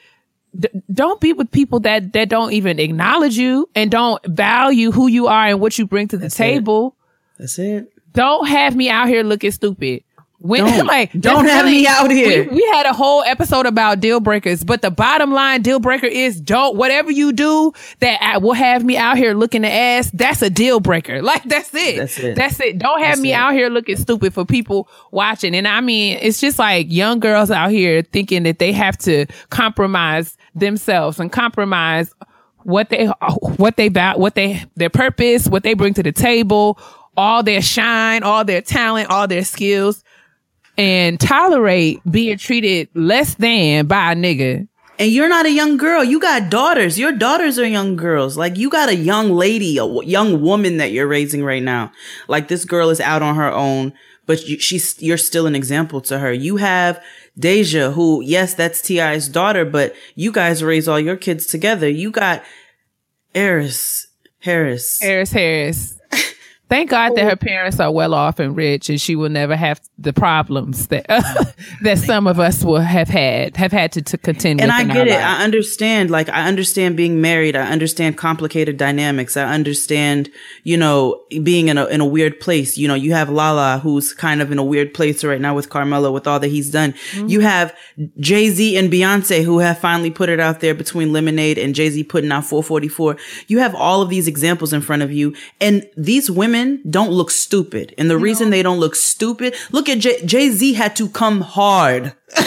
d- 0.58 0.68
don't 0.92 1.20
be 1.22 1.32
with 1.32 1.50
people 1.50 1.80
that, 1.80 2.12
that 2.12 2.28
don't 2.28 2.52
even 2.52 2.78
acknowledge 2.78 3.36
you 3.38 3.68
and 3.74 3.90
don't 3.90 4.24
value 4.26 4.92
who 4.92 5.06
you 5.08 5.26
are 5.26 5.46
and 5.46 5.58
what 5.60 5.78
you 5.78 5.86
bring 5.86 6.06
to 6.08 6.18
the 6.18 6.28
table. 6.28 6.96
That's 7.38 7.58
it. 7.58 7.90
Don't 8.12 8.46
have 8.46 8.76
me 8.76 8.90
out 8.90 9.08
here 9.08 9.24
looking 9.24 9.50
stupid. 9.52 10.04
When, 10.44 10.62
Don't. 10.66 10.86
like, 10.86 11.10
Don't 11.18 11.46
have 11.46 11.64
me 11.64 11.86
out 11.86 12.10
here. 12.10 12.44
We, 12.44 12.56
we 12.56 12.70
had 12.74 12.84
a 12.84 12.92
whole 12.92 13.22
episode 13.22 13.64
about 13.64 14.00
deal 14.00 14.20
breakers, 14.20 14.62
but 14.62 14.82
the 14.82 14.90
bottom 14.90 15.32
line 15.32 15.62
deal 15.62 15.80
breaker 15.80 16.06
is 16.06 16.38
don't, 16.38 16.76
whatever 16.76 17.10
you 17.10 17.32
do 17.32 17.72
that 18.00 18.20
I 18.20 18.36
will 18.36 18.52
have 18.52 18.84
me 18.84 18.98
out 18.98 19.16
here 19.16 19.32
looking 19.32 19.62
the 19.62 19.72
ass, 19.72 20.10
that's 20.12 20.42
a 20.42 20.50
deal 20.50 20.80
breaker. 20.80 21.22
Like, 21.34 21.44
that's 21.44 21.72
it. 21.74 21.96
That's 21.96 22.18
it. 22.18 22.36
That's 22.36 22.60
it. 22.60 22.78
Don't 22.78 23.00
have 23.00 23.12
That's 23.12 23.20
me 23.22 23.32
it. 23.32 23.36
out 23.36 23.54
here 23.54 23.70
looking 23.70 23.96
stupid 23.96 24.34
for 24.34 24.44
people 24.44 24.88
watching. 25.10 25.54
And 25.56 25.66
I 25.66 25.80
mean, 25.80 26.18
it's 26.20 26.38
just 26.38 26.58
like 26.58 26.88
young 26.90 27.18
girls 27.18 27.50
out 27.50 27.70
here 27.70 28.02
thinking 28.02 28.42
that 28.42 28.58
they 28.58 28.70
have 28.72 28.98
to 28.98 29.24
compromise 29.48 30.36
themselves 30.54 31.18
and 31.18 31.32
compromise 31.32 32.12
what 32.64 32.90
they 32.90 33.06
what 33.56 33.76
they 33.78 33.88
val- 33.88 34.18
what 34.18 34.34
they 34.34 34.62
their 34.76 34.90
purpose, 34.90 35.48
what 35.48 35.62
they 35.62 35.72
bring 35.72 35.94
to 35.94 36.02
the 36.02 36.12
table, 36.12 36.78
all 37.16 37.42
their 37.42 37.62
shine, 37.62 38.22
all 38.22 38.44
their 38.44 38.60
talent, 38.60 39.08
all 39.08 39.26
their 39.26 39.44
skills, 39.44 40.03
and 40.76 41.18
tolerate 41.20 42.00
being 42.10 42.38
treated 42.38 42.88
less 42.94 43.34
than 43.34 43.86
by 43.86 44.12
a 44.12 44.16
nigga. 44.16 44.68
And 44.98 45.10
you're 45.10 45.28
not 45.28 45.46
a 45.46 45.50
young 45.50 45.76
girl. 45.76 46.04
You 46.04 46.20
got 46.20 46.50
daughters. 46.50 46.98
Your 46.98 47.10
daughters 47.12 47.58
are 47.58 47.66
young 47.66 47.96
girls. 47.96 48.36
Like 48.36 48.56
you 48.56 48.70
got 48.70 48.88
a 48.88 48.94
young 48.94 49.32
lady, 49.32 49.76
a 49.76 49.82
w- 49.82 50.08
young 50.08 50.40
woman 50.40 50.76
that 50.76 50.92
you're 50.92 51.08
raising 51.08 51.42
right 51.44 51.62
now. 51.62 51.90
Like 52.28 52.46
this 52.46 52.64
girl 52.64 52.90
is 52.90 53.00
out 53.00 53.20
on 53.20 53.34
her 53.34 53.50
own, 53.50 53.92
but 54.26 54.46
you, 54.46 54.58
she's 54.60 55.00
you're 55.02 55.16
still 55.16 55.46
an 55.46 55.56
example 55.56 56.00
to 56.02 56.20
her. 56.20 56.32
You 56.32 56.58
have 56.58 57.02
Deja, 57.36 57.90
who 57.90 58.22
yes, 58.22 58.54
that's 58.54 58.80
T.I.'s 58.80 59.28
daughter, 59.28 59.64
but 59.64 59.94
you 60.14 60.30
guys 60.30 60.62
raise 60.62 60.86
all 60.86 61.00
your 61.00 61.16
kids 61.16 61.46
together. 61.46 61.88
You 61.88 62.12
got 62.12 62.44
Heiress 63.34 64.06
Harris. 64.40 65.00
Harris 65.00 65.32
Harris. 65.32 65.93
Thank 66.70 66.90
God 66.90 67.14
that 67.16 67.24
her 67.24 67.36
parents 67.36 67.78
are 67.78 67.92
well 67.92 68.14
off 68.14 68.38
and 68.38 68.56
rich, 68.56 68.88
and 68.88 68.98
she 68.98 69.16
will 69.16 69.28
never 69.28 69.54
have 69.54 69.82
the 69.98 70.14
problems 70.14 70.86
that 70.86 71.06
that 71.82 71.98
some 71.98 72.26
of 72.26 72.40
us 72.40 72.64
will 72.64 72.80
have 72.80 73.06
had 73.06 73.56
have 73.58 73.70
had 73.70 73.92
to, 73.92 74.02
to 74.02 74.16
contend 74.16 74.62
and 74.62 74.68
with. 74.68 74.90
I 74.90 74.94
get 74.94 75.06
it. 75.06 75.10
lives. 75.10 75.22
I 75.22 75.44
understand. 75.44 76.10
Like 76.10 76.30
I 76.30 76.48
understand 76.48 76.96
being 76.96 77.20
married. 77.20 77.54
I 77.54 77.70
understand 77.70 78.16
complicated 78.16 78.78
dynamics. 78.78 79.36
I 79.36 79.44
understand, 79.52 80.30
you 80.62 80.78
know, 80.78 81.22
being 81.42 81.68
in 81.68 81.76
a 81.76 81.84
in 81.84 82.00
a 82.00 82.06
weird 82.06 82.40
place. 82.40 82.78
You 82.78 82.88
know, 82.88 82.94
you 82.94 83.12
have 83.12 83.28
Lala 83.28 83.78
who's 83.82 84.14
kind 84.14 84.40
of 84.40 84.50
in 84.50 84.58
a 84.58 84.64
weird 84.64 84.94
place 84.94 85.22
right 85.22 85.40
now 85.40 85.54
with 85.54 85.68
Carmelo 85.68 86.12
with 86.12 86.26
all 86.26 86.40
that 86.40 86.48
he's 86.48 86.70
done. 86.70 86.92
Mm-hmm. 86.92 87.28
You 87.28 87.40
have 87.40 87.76
Jay 88.20 88.48
Z 88.48 88.78
and 88.78 88.90
Beyonce 88.90 89.44
who 89.44 89.58
have 89.58 89.78
finally 89.78 90.10
put 90.10 90.30
it 90.30 90.40
out 90.40 90.60
there 90.60 90.74
between 90.74 91.12
Lemonade 91.12 91.58
and 91.58 91.74
Jay 91.74 91.90
Z 91.90 92.04
putting 92.04 92.32
out 92.32 92.46
444. 92.46 93.18
You 93.48 93.58
have 93.58 93.74
all 93.74 94.00
of 94.00 94.08
these 94.08 94.26
examples 94.26 94.72
in 94.72 94.80
front 94.80 95.02
of 95.02 95.12
you, 95.12 95.36
and 95.60 95.86
these 95.96 96.30
women 96.30 96.53
don't 96.88 97.10
look 97.10 97.30
stupid. 97.30 97.94
And 97.98 98.10
the 98.10 98.18
reason 98.18 98.50
they 98.50 98.62
don't 98.62 98.80
look 98.80 98.94
stupid, 98.94 99.54
look 99.72 99.88
at 99.88 99.98
Jay 99.98 100.50
Z 100.50 100.74
had 100.74 100.96
to 100.96 101.08
come 101.08 101.40
hard. 101.40 102.14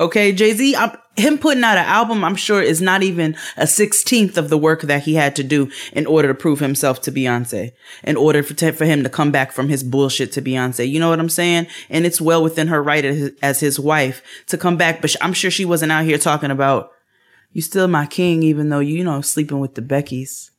Okay, 0.00 0.32
Jay 0.32 0.54
Z, 0.54 0.74
him 1.16 1.36
putting 1.36 1.62
out 1.62 1.76
an 1.76 1.84
album, 1.84 2.24
I'm 2.24 2.34
sure 2.34 2.62
is 2.62 2.80
not 2.80 3.02
even 3.02 3.36
a 3.58 3.66
sixteenth 3.66 4.38
of 4.38 4.48
the 4.48 4.56
work 4.56 4.80
that 4.80 5.02
he 5.02 5.14
had 5.14 5.36
to 5.36 5.44
do 5.44 5.70
in 5.92 6.06
order 6.06 6.28
to 6.28 6.34
prove 6.34 6.58
himself 6.58 7.02
to 7.02 7.12
Beyonce, 7.12 7.72
in 8.02 8.16
order 8.16 8.42
for, 8.42 8.54
for 8.72 8.86
him 8.86 9.02
to 9.02 9.10
come 9.10 9.30
back 9.30 9.52
from 9.52 9.68
his 9.68 9.84
bullshit 9.84 10.32
to 10.32 10.40
Beyonce. 10.40 10.88
You 10.88 11.00
know 11.00 11.10
what 11.10 11.20
I'm 11.20 11.28
saying? 11.28 11.66
And 11.90 12.06
it's 12.06 12.18
well 12.18 12.42
within 12.42 12.68
her 12.68 12.82
right 12.82 13.04
as 13.04 13.18
his, 13.18 13.30
as 13.42 13.60
his 13.60 13.78
wife 13.78 14.22
to 14.46 14.56
come 14.56 14.78
back, 14.78 15.02
but 15.02 15.10
sh- 15.10 15.16
I'm 15.20 15.34
sure 15.34 15.50
she 15.50 15.66
wasn't 15.66 15.92
out 15.92 16.06
here 16.06 16.16
talking 16.16 16.50
about 16.50 16.92
you 17.52 17.60
still 17.60 17.86
my 17.86 18.06
king, 18.06 18.42
even 18.42 18.70
though 18.70 18.80
you, 18.80 18.96
you 18.96 19.04
know 19.04 19.20
sleeping 19.20 19.60
with 19.60 19.74
the 19.74 19.82
Beckys. 19.82 20.50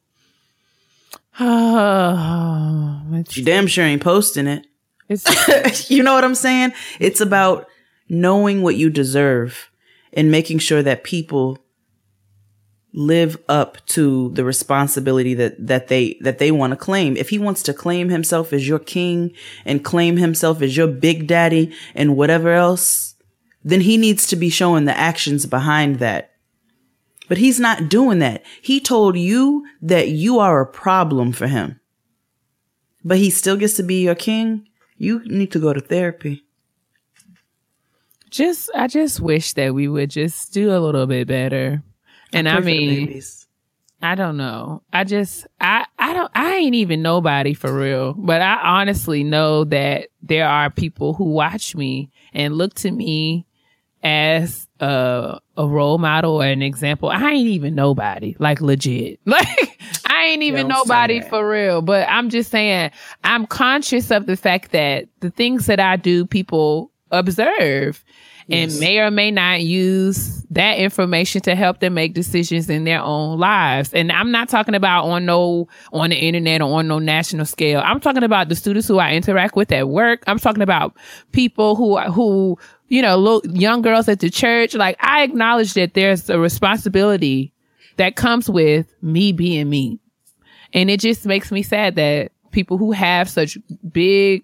Oh, 1.39 3.23
She 3.29 3.43
damn 3.43 3.67
sure 3.67 3.85
ain't 3.85 4.01
posting 4.01 4.47
it. 4.47 4.67
it's 5.09 5.89
you 5.91 6.03
know 6.03 6.13
what 6.13 6.23
I'm 6.23 6.35
saying? 6.35 6.73
It's 6.99 7.21
about 7.21 7.67
knowing 8.09 8.61
what 8.61 8.75
you 8.75 8.89
deserve 8.89 9.69
and 10.13 10.31
making 10.31 10.59
sure 10.59 10.83
that 10.83 11.03
people 11.03 11.57
live 12.93 13.37
up 13.47 13.77
to 13.85 14.29
the 14.31 14.43
responsibility 14.43 15.33
that 15.33 15.65
that 15.65 15.87
they 15.87 16.17
that 16.21 16.39
they 16.39 16.51
want 16.51 16.71
to 16.71 16.77
claim. 16.77 17.15
If 17.15 17.29
he 17.29 17.39
wants 17.39 17.63
to 17.63 17.73
claim 17.73 18.09
himself 18.09 18.51
as 18.51 18.67
your 18.67 18.79
king 18.79 19.31
and 19.65 19.83
claim 19.85 20.17
himself 20.17 20.61
as 20.61 20.75
your 20.75 20.87
big 20.87 21.27
daddy 21.27 21.73
and 21.95 22.17
whatever 22.17 22.51
else, 22.51 23.15
then 23.63 23.81
he 23.81 23.95
needs 23.97 24.27
to 24.27 24.35
be 24.35 24.49
showing 24.49 24.85
the 24.85 24.97
actions 24.97 25.45
behind 25.45 25.99
that. 25.99 26.30
But 27.31 27.37
he's 27.37 27.61
not 27.61 27.87
doing 27.87 28.19
that. 28.19 28.43
He 28.61 28.81
told 28.81 29.15
you 29.15 29.65
that 29.81 30.09
you 30.09 30.39
are 30.39 30.59
a 30.59 30.65
problem 30.65 31.31
for 31.31 31.47
him. 31.47 31.79
But 33.05 33.19
he 33.19 33.29
still 33.29 33.55
gets 33.55 33.75
to 33.75 33.83
be 33.83 34.03
your 34.03 34.15
king. 34.15 34.67
You 34.97 35.21
need 35.23 35.49
to 35.53 35.59
go 35.59 35.71
to 35.71 35.79
therapy. 35.79 36.43
Just, 38.29 38.69
I 38.75 38.87
just 38.87 39.21
wish 39.21 39.53
that 39.53 39.73
we 39.73 39.87
would 39.87 40.09
just 40.09 40.51
do 40.51 40.75
a 40.75 40.79
little 40.79 41.07
bit 41.07 41.25
better. 41.29 41.81
And 42.33 42.49
I, 42.49 42.59
the 42.59 42.65
mean. 42.65 43.21
I 44.01 44.15
don't 44.15 44.35
know. 44.35 44.83
I 44.91 45.05
just 45.05 45.47
I 45.61 45.85
I 45.97 46.11
don't 46.11 46.31
I 46.35 46.55
ain't 46.55 46.75
even 46.75 47.01
nobody 47.01 47.53
for 47.53 47.71
real. 47.71 48.13
But 48.13 48.41
I 48.41 48.55
honestly 48.61 49.23
know 49.23 49.63
that 49.63 50.09
there 50.21 50.49
are 50.49 50.69
people 50.69 51.13
who 51.13 51.29
watch 51.29 51.77
me 51.77 52.11
and 52.33 52.57
look 52.57 52.73
to 52.73 52.91
me 52.91 53.45
as 54.03 54.67
a 54.81 55.39
a 55.57 55.67
role 55.67 55.97
model 55.97 56.41
or 56.41 56.45
an 56.45 56.61
example. 56.61 57.09
I 57.09 57.31
ain't 57.31 57.47
even 57.47 57.75
nobody. 57.75 58.35
Like 58.39 58.61
legit. 58.61 59.19
Like 59.31 59.77
I 60.05 60.25
ain't 60.25 60.43
even 60.43 60.67
nobody 60.67 61.21
for 61.21 61.47
real. 61.49 61.81
But 61.81 62.07
I'm 62.09 62.29
just 62.29 62.51
saying 62.51 62.91
I'm 63.23 63.47
conscious 63.47 64.11
of 64.11 64.25
the 64.25 64.35
fact 64.35 64.71
that 64.71 65.07
the 65.21 65.31
things 65.31 65.65
that 65.67 65.79
I 65.79 65.95
do 65.95 66.25
people 66.25 66.91
observe 67.11 68.03
and 68.51 68.79
may 68.79 68.99
or 68.99 69.11
may 69.11 69.31
not 69.31 69.61
use 69.61 70.43
that 70.51 70.77
information 70.77 71.41
to 71.41 71.55
help 71.55 71.79
them 71.79 71.93
make 71.93 72.13
decisions 72.13 72.69
in 72.69 72.83
their 72.83 73.01
own 73.01 73.39
lives. 73.39 73.93
And 73.93 74.11
I'm 74.11 74.31
not 74.31 74.49
talking 74.49 74.75
about 74.75 75.05
on 75.05 75.25
no 75.25 75.67
on 75.93 76.09
the 76.09 76.17
internet 76.17 76.61
or 76.61 76.79
on 76.79 76.87
no 76.87 76.99
national 76.99 77.45
scale. 77.45 77.81
I'm 77.83 77.99
talking 77.99 78.23
about 78.23 78.49
the 78.49 78.55
students 78.55 78.87
who 78.87 78.99
I 78.99 79.13
interact 79.13 79.55
with 79.55 79.71
at 79.71 79.89
work. 79.89 80.23
I'm 80.27 80.39
talking 80.39 80.63
about 80.63 80.95
people 81.31 81.75
who 81.75 81.97
who 82.11 82.57
you 82.91 83.01
know, 83.01 83.15
little, 83.15 83.55
young 83.55 83.81
girls 83.81 84.09
at 84.09 84.19
the 84.19 84.29
church. 84.29 84.73
Like 84.73 84.97
I 84.99 85.23
acknowledge 85.23 85.75
that 85.75 85.93
there's 85.93 86.29
a 86.29 86.37
responsibility 86.37 87.53
that 87.95 88.17
comes 88.17 88.49
with 88.49 88.93
me 89.01 89.31
being 89.31 89.69
me. 89.69 89.97
And 90.73 90.89
it 90.89 90.99
just 90.99 91.25
makes 91.25 91.53
me 91.53 91.63
sad 91.63 91.95
that 91.95 92.33
people 92.51 92.77
who 92.77 92.91
have 92.91 93.29
such 93.29 93.57
big 93.91 94.43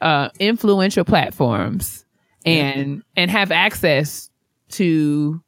uh 0.00 0.30
influential 0.40 1.04
platforms 1.04 2.04
and 2.44 3.04
and 3.14 3.30
have 3.30 3.52
access 3.52 4.28
to 4.70 5.40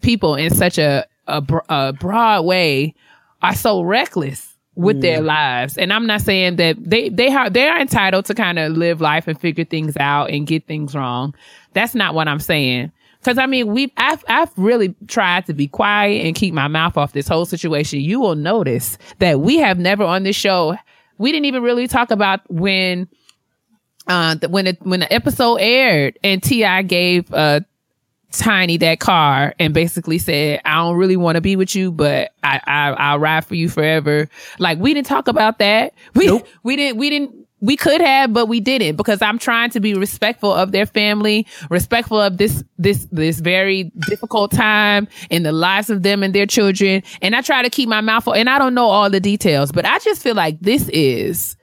people 0.00 0.36
in 0.36 0.48
such 0.48 0.78
a 0.78 1.04
a, 1.26 1.44
a 1.68 1.92
broad 1.92 2.46
way 2.46 2.94
are 3.42 3.54
so 3.54 3.82
reckless 3.82 4.49
with 4.80 5.00
their 5.00 5.20
lives. 5.20 5.76
And 5.76 5.92
i'm 5.92 6.06
not 6.06 6.20
saying 6.20 6.56
that 6.56 6.76
they 6.78 7.08
they 7.08 7.28
are 7.28 7.50
they 7.50 7.68
are 7.68 7.80
entitled 7.80 8.24
to 8.26 8.34
kind 8.34 8.58
of 8.58 8.72
live 8.72 9.00
life 9.00 9.28
and 9.28 9.40
figure 9.40 9.64
things 9.64 9.96
out 9.96 10.30
and 10.30 10.46
get 10.46 10.66
things 10.66 10.94
wrong. 10.94 11.34
That's 11.72 11.94
not 11.94 12.14
what 12.14 12.28
i'm 12.28 12.40
saying. 12.40 12.92
Because 13.20 13.38
i 13.38 13.46
mean 13.46 13.68
we've 13.68 13.90
I've, 13.96 14.24
I've 14.28 14.50
really 14.56 14.94
tried 15.06 15.46
to 15.46 15.54
be 15.54 15.68
quiet 15.68 16.24
and 16.24 16.34
keep 16.34 16.54
my 16.54 16.68
mouth 16.68 16.96
off 16.96 17.12
this 17.12 17.28
whole 17.28 17.46
situation. 17.46 18.00
You 18.00 18.20
will 18.20 18.36
notice 18.36 18.98
that 19.18 19.40
we 19.40 19.58
have 19.58 19.78
never 19.78 20.04
on 20.04 20.22
this 20.22 20.36
show 20.36 20.76
we 21.20 21.32
didn't 21.32 21.44
even 21.44 21.62
really 21.62 21.86
talk 21.86 22.10
about 22.10 22.40
when 22.50 23.06
uh 24.06 24.36
when 24.48 24.66
it 24.66 24.78
when 24.82 25.00
the 25.00 25.12
episode 25.12 25.56
aired 25.56 26.18
and 26.24 26.42
T.I. 26.42 26.82
gave 26.82 27.32
uh 27.34 27.60
Tiny 28.32 28.76
that 28.78 29.00
car 29.00 29.54
and 29.58 29.74
basically 29.74 30.18
said, 30.18 30.60
I 30.64 30.76
don't 30.76 30.96
really 30.96 31.16
want 31.16 31.34
to 31.34 31.40
be 31.40 31.56
with 31.56 31.74
you, 31.74 31.90
but 31.90 32.30
I, 32.44 32.60
I 32.64 32.90
I'll 32.90 33.18
ride 33.18 33.44
for 33.44 33.56
you 33.56 33.68
forever. 33.68 34.28
Like 34.58 34.78
we 34.78 34.94
didn't 34.94 35.08
talk 35.08 35.28
about 35.28 35.58
that. 35.58 35.94
We 36.14 36.40
we 36.62 36.76
didn't 36.76 36.98
we 36.98 37.10
didn't 37.10 37.34
we 37.60 37.76
could 37.76 38.00
have, 38.00 38.32
but 38.32 38.46
we 38.46 38.60
didn't 38.60 38.96
because 38.96 39.20
I'm 39.20 39.38
trying 39.38 39.70
to 39.70 39.80
be 39.80 39.94
respectful 39.94 40.52
of 40.52 40.72
their 40.72 40.86
family, 40.86 41.46
respectful 41.68 42.20
of 42.20 42.38
this 42.38 42.64
this 42.78 43.06
this 43.12 43.40
very 43.40 43.92
difficult 44.08 44.50
time 44.50 45.08
in 45.28 45.42
the 45.42 45.52
lives 45.52 45.90
of 45.90 46.02
them 46.02 46.22
and 46.22 46.34
their 46.34 46.46
children. 46.46 47.02
And 47.20 47.36
I 47.36 47.42
try 47.42 47.62
to 47.62 47.70
keep 47.70 47.88
my 47.88 48.00
mouth 48.00 48.24
full 48.24 48.34
and 48.34 48.48
I 48.48 48.58
don't 48.58 48.74
know 48.74 48.88
all 48.88 49.10
the 49.10 49.20
details, 49.20 49.72
but 49.72 49.84
I 49.84 49.98
just 49.98 50.22
feel 50.22 50.34
like 50.34 50.58
this 50.60 50.88
is 50.88 51.56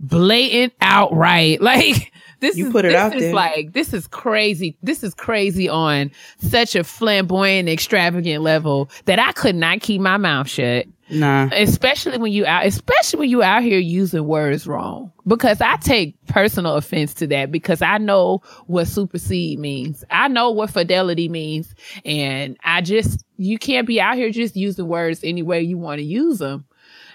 blatant 0.00 0.72
outright 0.80 1.60
like 1.62 2.12
this 2.42 2.56
You 2.58 2.66
is, 2.66 2.72
put 2.72 2.84
it 2.84 2.88
this 2.88 2.96
out 2.98 3.14
is 3.14 3.22
there. 3.22 3.32
like 3.34 3.72
this 3.72 3.94
is 3.94 4.06
crazy 4.06 4.76
this 4.82 5.02
is 5.02 5.14
crazy 5.14 5.68
on 5.70 6.10
such 6.38 6.76
a 6.76 6.84
flamboyant 6.84 7.68
extravagant 7.70 8.42
level 8.42 8.90
that 9.06 9.18
i 9.18 9.32
could 9.32 9.54
not 9.54 9.80
keep 9.80 10.02
my 10.02 10.18
mouth 10.18 10.48
shut. 10.48 10.86
Nah. 11.10 11.50
especially 11.52 12.16
when 12.16 12.32
you 12.32 12.46
out 12.46 12.64
especially 12.64 13.20
when 13.20 13.28
you 13.30 13.42
out 13.42 13.62
here 13.62 13.78
using 13.78 14.26
words 14.26 14.66
wrong. 14.66 15.12
Because 15.26 15.60
i 15.60 15.76
take 15.76 16.14
personal 16.26 16.76
offense 16.76 17.12
to 17.14 17.26
that 17.28 17.50
because 17.52 17.82
i 17.82 17.98
know 17.98 18.40
what 18.66 18.86
supersede 18.88 19.58
means. 19.58 20.04
I 20.10 20.28
know 20.28 20.50
what 20.50 20.70
fidelity 20.70 21.28
means. 21.28 21.74
And 22.04 22.56
i 22.64 22.80
just 22.80 23.24
you 23.36 23.58
can't 23.58 23.86
be 23.86 24.00
out 24.00 24.16
here 24.16 24.30
just 24.30 24.56
using 24.56 24.88
words 24.88 25.20
any 25.22 25.42
way 25.42 25.60
you 25.62 25.76
want 25.78 25.98
to 25.98 26.04
use 26.04 26.38
them 26.38 26.64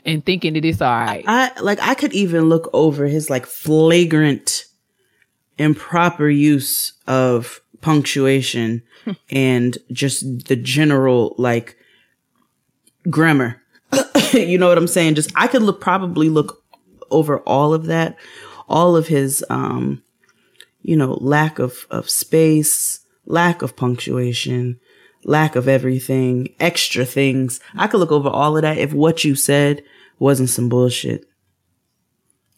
and 0.05 0.23
thinking 0.25 0.53
that 0.53 0.63
it's 0.63 0.81
all 0.81 0.93
right. 0.93 1.23
I 1.27 1.59
like 1.59 1.79
I 1.81 1.95
could 1.95 2.13
even 2.13 2.49
look 2.49 2.69
over 2.73 3.07
his 3.07 3.29
like 3.31 3.45
flagrant 3.47 4.65
improper 5.57 6.29
use 6.29 6.93
of 7.07 7.61
punctuation 7.81 8.83
and 9.29 9.77
just 9.91 10.47
the 10.47 10.55
general 10.55 11.35
like 11.37 11.77
grammar. 13.09 13.61
you 14.33 14.57
know 14.57 14.67
what 14.67 14.77
I'm 14.77 14.87
saying? 14.87 15.15
Just 15.15 15.31
I 15.35 15.47
could 15.47 15.61
look 15.61 15.81
probably 15.81 16.29
look 16.29 16.63
over 17.09 17.39
all 17.39 17.73
of 17.73 17.85
that, 17.85 18.17
all 18.67 18.95
of 18.95 19.07
his 19.07 19.43
um 19.49 20.03
you 20.81 20.95
know, 20.95 21.17
lack 21.19 21.59
of 21.59 21.85
of 21.89 22.09
space, 22.09 23.01
lack 23.25 23.61
of 23.61 23.75
punctuation, 23.75 24.79
lack 25.23 25.55
of 25.55 25.67
everything, 25.67 26.53
extra 26.59 27.05
things. 27.05 27.59
I 27.75 27.87
could 27.87 27.99
look 27.99 28.11
over 28.11 28.29
all 28.29 28.55
of 28.55 28.61
that 28.61 28.77
if 28.77 28.93
what 28.93 29.23
you 29.23 29.35
said 29.35 29.83
wasn't 30.19 30.49
some 30.49 30.69
bullshit. 30.69 31.25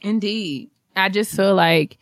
Indeed. 0.01 0.69
I 0.95 1.09
just 1.09 1.35
feel 1.35 1.55
like 1.55 1.97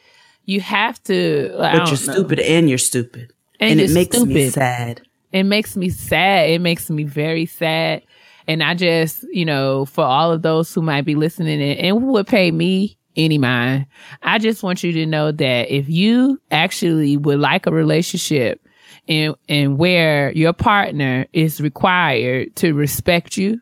you 0.47 0.59
have 0.61 1.01
to. 1.03 1.51
Like, 1.55 1.73
But 1.77 1.91
you're 1.91 2.07
know. 2.07 2.13
stupid 2.21 2.39
and 2.39 2.67
you're 2.67 2.79
stupid. 2.79 3.31
And 3.59 3.71
And, 3.73 3.79
it 3.81 3.85
you're 3.89 3.93
makes 3.93 4.17
me 4.17 4.33
stupid. 4.49 4.53
sad. 4.53 5.01
It 5.31 5.43
makes 5.43 5.77
me 5.77 5.89
sad. 5.89 6.49
It 6.49 6.61
makes 6.61 6.89
me 6.89 7.03
very 7.03 7.45
sad. 7.45 8.01
And 8.47 8.63
I 8.63 8.73
just, 8.73 9.23
you 9.31 9.45
know, 9.45 9.85
for 9.85 10.03
all 10.05 10.31
of 10.31 10.41
those 10.41 10.73
who 10.73 10.81
might 10.81 11.01
be 11.05 11.15
listening 11.15 11.61
and, 11.61 11.77
and 11.79 12.07
would 12.07 12.25
pay 12.27 12.49
me 12.49 12.97
any 13.17 13.37
mind, 13.37 13.87
I 14.23 14.37
just 14.39 14.63
want 14.63 14.83
you 14.83 14.91
to 14.93 15.05
know 15.05 15.31
that 15.31 15.69
if 15.69 15.89
you 15.89 16.39
actually 16.49 17.17
would 17.17 17.39
like 17.39 17.65
a 17.67 17.71
relationship 17.71 18.61
and, 19.09 19.35
and 19.49 19.77
where 19.77 20.31
your 20.31 20.53
partner 20.53 21.27
is 21.33 21.59
required 21.59 22.55
to 22.57 22.73
respect 22.73 23.35
you, 23.37 23.59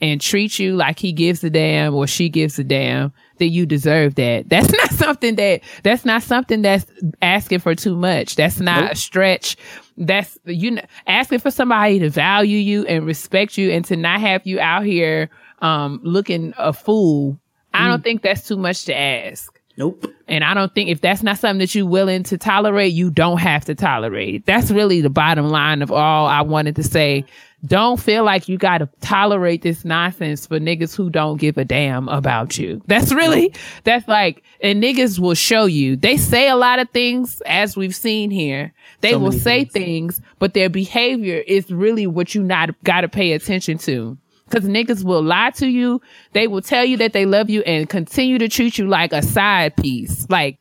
and 0.00 0.20
treat 0.20 0.58
you 0.58 0.76
like 0.76 0.98
he 0.98 1.10
gives 1.10 1.42
a 1.42 1.48
damn 1.48 1.94
or 1.94 2.06
she 2.06 2.28
gives 2.28 2.58
a 2.58 2.64
damn, 2.64 3.14
that 3.38 3.48
you 3.48 3.66
deserve 3.66 4.14
that. 4.16 4.48
That's 4.48 4.72
not 4.72 4.90
something 4.90 5.36
that 5.36 5.62
that's 5.82 6.04
not 6.04 6.22
something 6.22 6.62
that's 6.62 6.86
asking 7.22 7.60
for 7.60 7.74
too 7.74 7.96
much. 7.96 8.36
That's 8.36 8.60
not 8.60 8.92
a 8.92 8.96
stretch. 8.96 9.56
That's 9.96 10.38
you 10.44 10.72
know, 10.72 10.82
asking 11.06 11.40
for 11.40 11.50
somebody 11.50 11.98
to 12.00 12.10
value 12.10 12.58
you 12.58 12.84
and 12.86 13.06
respect 13.06 13.56
you 13.56 13.70
and 13.70 13.84
to 13.86 13.96
not 13.96 14.20
have 14.20 14.46
you 14.46 14.60
out 14.60 14.84
here 14.84 15.30
um 15.60 16.00
looking 16.02 16.54
a 16.58 16.72
fool. 16.72 17.38
I 17.74 17.88
don't 17.88 18.02
think 18.02 18.22
that's 18.22 18.48
too 18.48 18.56
much 18.56 18.86
to 18.86 18.98
ask. 18.98 19.52
Nope. 19.76 20.06
And 20.26 20.42
I 20.42 20.54
don't 20.54 20.74
think 20.74 20.88
if 20.88 21.00
that's 21.00 21.22
not 21.22 21.38
something 21.38 21.58
that 21.58 21.74
you're 21.74 21.86
willing 21.86 22.22
to 22.24 22.38
tolerate, 22.38 22.94
you 22.94 23.10
don't 23.10 23.38
have 23.38 23.66
to 23.66 23.74
tolerate 23.74 24.34
it. 24.34 24.46
That's 24.46 24.70
really 24.70 25.02
the 25.02 25.10
bottom 25.10 25.48
line 25.48 25.82
of 25.82 25.92
all 25.92 26.26
I 26.26 26.40
wanted 26.40 26.76
to 26.76 26.82
say. 26.82 27.24
Don't 27.64 27.98
feel 27.98 28.22
like 28.22 28.48
you 28.48 28.58
got 28.58 28.78
to 28.78 28.88
tolerate 29.00 29.62
this 29.62 29.84
nonsense 29.84 30.46
for 30.46 30.60
niggas 30.60 30.94
who 30.94 31.10
don't 31.10 31.38
give 31.38 31.56
a 31.56 31.64
damn 31.64 32.08
about 32.08 32.58
you. 32.58 32.82
That's 32.86 33.12
really, 33.12 33.52
that's 33.82 34.06
like, 34.06 34.42
and 34.60 34.80
niggas 34.82 35.18
will 35.18 35.34
show 35.34 35.64
you. 35.64 35.96
They 35.96 36.16
say 36.16 36.48
a 36.48 36.54
lot 36.54 36.78
of 36.78 36.90
things 36.90 37.40
as 37.46 37.76
we've 37.76 37.94
seen 37.94 38.30
here. 38.30 38.72
They 39.00 39.12
So 39.12 39.18
will 39.18 39.32
say 39.32 39.64
things. 39.64 40.16
things, 40.16 40.20
but 40.38 40.54
their 40.54 40.68
behavior 40.68 41.42
is 41.46 41.70
really 41.70 42.06
what 42.06 42.34
you 42.34 42.42
not 42.42 42.70
got 42.84 43.00
to 43.00 43.08
pay 43.08 43.32
attention 43.32 43.78
to. 43.78 44.16
Cause 44.50 44.62
niggas 44.62 45.02
will 45.02 45.22
lie 45.22 45.50
to 45.56 45.66
you. 45.66 46.00
They 46.32 46.46
will 46.46 46.62
tell 46.62 46.84
you 46.84 46.98
that 46.98 47.12
they 47.12 47.26
love 47.26 47.50
you 47.50 47.62
and 47.62 47.88
continue 47.88 48.38
to 48.38 48.48
treat 48.48 48.78
you 48.78 48.86
like 48.86 49.12
a 49.12 49.22
side 49.22 49.74
piece. 49.76 50.28
Like, 50.30 50.60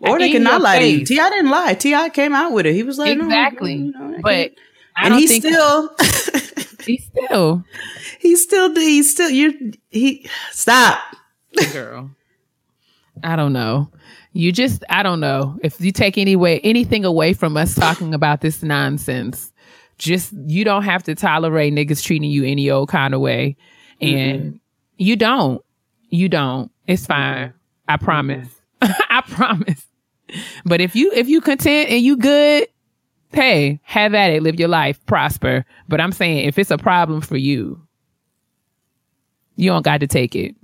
Or 0.00 0.18
they 0.18 0.32
cannot 0.32 0.62
lie 0.62 0.80
to 0.80 0.86
you. 0.88 1.04
T.I. 1.06 1.30
didn't 1.30 1.50
lie. 1.50 1.74
T.I. 1.74 2.08
came 2.08 2.32
out 2.34 2.50
with 2.52 2.66
it. 2.66 2.74
He 2.74 2.82
was 2.82 2.98
like, 2.98 3.16
no, 3.16 3.24
exactly. 3.26 3.74
you 3.74 3.92
know, 3.92 4.16
I 4.16 4.20
but 4.20 4.52
and 4.96 5.14
don't 5.14 5.26
think 5.26 5.44
still, 5.44 5.94
he 6.86 6.98
still 6.98 7.64
he 8.24 8.36
still, 8.36 8.74
he's 8.74 9.10
still, 9.10 9.28
you, 9.28 9.72
he, 9.90 10.26
stop. 10.50 10.98
girl. 11.72 12.10
I 13.22 13.36
don't 13.36 13.52
know. 13.52 13.90
You 14.32 14.50
just 14.50 14.82
I 14.88 15.02
don't 15.02 15.20
know. 15.20 15.58
If 15.62 15.78
you 15.80 15.92
take 15.92 16.16
any 16.16 16.36
way 16.36 16.58
anything 16.60 17.04
away 17.04 17.34
from 17.34 17.56
us 17.56 17.74
talking 17.74 18.14
about 18.14 18.40
this 18.40 18.62
nonsense, 18.62 19.52
just 19.98 20.32
you 20.46 20.64
don't 20.64 20.82
have 20.82 21.02
to 21.04 21.14
tolerate 21.14 21.72
niggas 21.74 22.02
treating 22.02 22.30
you 22.30 22.44
any 22.44 22.70
old 22.70 22.88
kind 22.88 23.12
of 23.12 23.20
way. 23.20 23.56
Mm-hmm. 24.00 24.16
And 24.16 24.60
you 24.96 25.14
don't. 25.14 25.62
You 26.08 26.28
don't. 26.28 26.72
It's 26.86 27.02
mm-hmm. 27.02 27.12
fine. 27.12 27.54
I 27.88 27.96
promise. 27.98 28.48
Mm-hmm. 28.82 29.02
I 29.10 29.20
promise. 29.20 29.86
But 30.64 30.80
if 30.80 30.96
you 30.96 31.12
if 31.12 31.28
you 31.28 31.40
content 31.40 31.90
and 31.90 32.02
you 32.02 32.16
good, 32.16 32.66
hey, 33.34 33.80
have 33.82 34.14
at 34.14 34.32
it, 34.32 34.42
live 34.42 34.58
your 34.58 34.68
life, 34.68 35.04
prosper. 35.06 35.64
But 35.88 36.00
I'm 36.00 36.12
saying 36.12 36.46
if 36.46 36.58
it's 36.58 36.70
a 36.70 36.78
problem 36.78 37.20
for 37.20 37.36
you, 37.36 37.80
you 39.56 39.70
don't 39.70 39.84
got 39.84 40.00
to 40.00 40.06
take 40.06 40.34
it. 40.34 40.54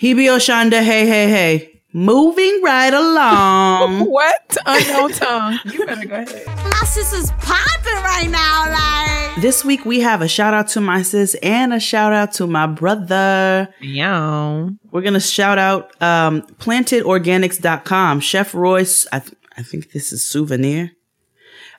Hebe 0.00 0.26
Oshanda, 0.26 0.82
hey, 0.82 1.06
hey, 1.06 1.28
hey. 1.28 1.72
Moving 1.92 2.60
right 2.62 2.92
along. 2.92 4.00
what? 4.10 4.56
Unknown 4.66 5.12
tongue. 5.12 5.58
You 5.64 5.86
better 5.86 6.06
go 6.06 6.16
ahead. 6.16 6.46
My 6.46 6.84
sister's 6.84 7.30
popping 7.38 7.94
right 7.94 8.28
now, 8.30 8.70
like. 8.70 9.40
This 9.40 9.64
week 9.64 9.86
we 9.86 10.00
have 10.00 10.20
a 10.20 10.28
shout 10.28 10.52
out 10.52 10.68
to 10.68 10.80
my 10.82 11.00
sis 11.00 11.34
and 11.42 11.72
a 11.72 11.80
shout 11.80 12.12
out 12.12 12.32
to 12.34 12.46
my 12.46 12.66
brother. 12.66 13.68
Yeah. 13.80 14.68
We're 14.90 15.00
going 15.00 15.14
to 15.14 15.20
shout 15.20 15.56
out 15.58 15.90
um, 16.02 16.42
plantedorganics.com. 16.58 18.20
Chef 18.20 18.54
Royce, 18.54 19.06
I, 19.12 19.20
th- 19.20 19.34
I 19.56 19.62
think 19.62 19.92
this 19.92 20.12
is 20.12 20.22
souvenir, 20.22 20.92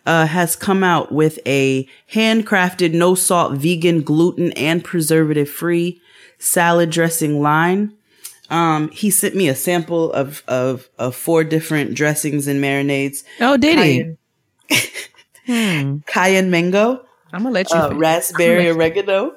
uh, 0.08 0.26
has 0.26 0.56
come 0.56 0.84
out 0.86 1.12
with 1.12 1.38
a 1.46 1.88
handcrafted, 2.14 2.94
no 2.94 3.14
salt, 3.14 3.54
vegan, 3.54 4.02
gluten, 4.02 4.54
and 4.54 4.82
preservative 4.84 5.50
free 5.50 6.02
salad 6.40 6.90
dressing 6.90 7.42
line. 7.42 7.94
Um, 8.50 8.90
he 8.92 9.12
sent 9.12 9.36
me 9.36 9.50
a 9.50 9.56
sample 9.56 10.14
of, 10.14 10.44
of, 10.48 10.88
of 10.98 11.14
four 11.14 11.44
different 11.44 11.94
dressings 11.94 12.48
and 12.48 12.64
marinades. 12.64 13.26
Oh, 13.42 13.58
did 13.58 13.78
he? 13.80 14.16
Cayenne, 15.46 16.04
cayenne 16.08 16.50
mango, 16.50 17.06
I'm 17.34 17.44
gonna 17.44 17.54
let 17.54 17.70
you. 17.70 17.78
uh, 17.78 17.94
raspberry 17.94 18.70
oregano, 18.70 19.36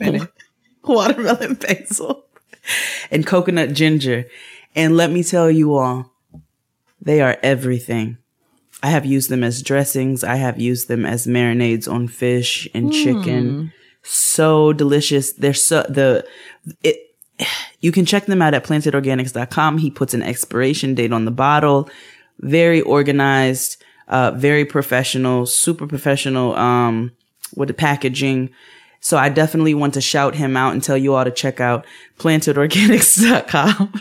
watermelon 0.84 1.54
basil, 1.60 2.24
and 3.10 3.26
coconut 3.26 3.74
ginger. 3.74 4.24
And 4.74 4.96
let 4.96 5.10
me 5.10 5.22
tell 5.22 5.50
you 5.50 5.74
all, 5.74 6.10
they 7.02 7.20
are 7.20 7.36
everything. 7.42 8.16
I 8.84 8.88
have 8.88 9.06
used 9.06 9.30
them 9.30 9.42
as 9.42 9.62
dressings. 9.62 10.22
I 10.22 10.36
have 10.36 10.60
used 10.60 10.88
them 10.88 11.06
as 11.06 11.26
marinades 11.26 11.90
on 11.90 12.06
fish 12.06 12.68
and 12.74 12.92
chicken. 12.92 13.72
So 14.02 14.74
delicious. 14.74 15.32
They're 15.32 15.54
so 15.54 15.86
the 15.88 16.26
it 16.82 17.16
you 17.80 17.92
can 17.92 18.04
check 18.04 18.26
them 18.26 18.42
out 18.42 18.52
at 18.52 18.64
plantedorganics.com. 18.64 19.78
He 19.78 19.90
puts 19.90 20.12
an 20.12 20.22
expiration 20.22 20.94
date 20.94 21.14
on 21.14 21.24
the 21.24 21.30
bottle. 21.30 21.88
Very 22.40 22.82
organized, 22.82 23.82
uh, 24.08 24.32
very 24.32 24.66
professional, 24.66 25.46
super 25.46 25.86
professional, 25.86 26.54
um, 26.54 27.12
with 27.56 27.68
the 27.68 27.74
packaging. 27.74 28.50
So 29.00 29.16
I 29.16 29.30
definitely 29.30 29.72
want 29.72 29.94
to 29.94 30.02
shout 30.02 30.34
him 30.34 30.58
out 30.58 30.74
and 30.74 30.84
tell 30.84 30.98
you 30.98 31.14
all 31.14 31.24
to 31.24 31.30
check 31.30 31.58
out 31.58 31.86
plantedorganics.com. 32.18 33.94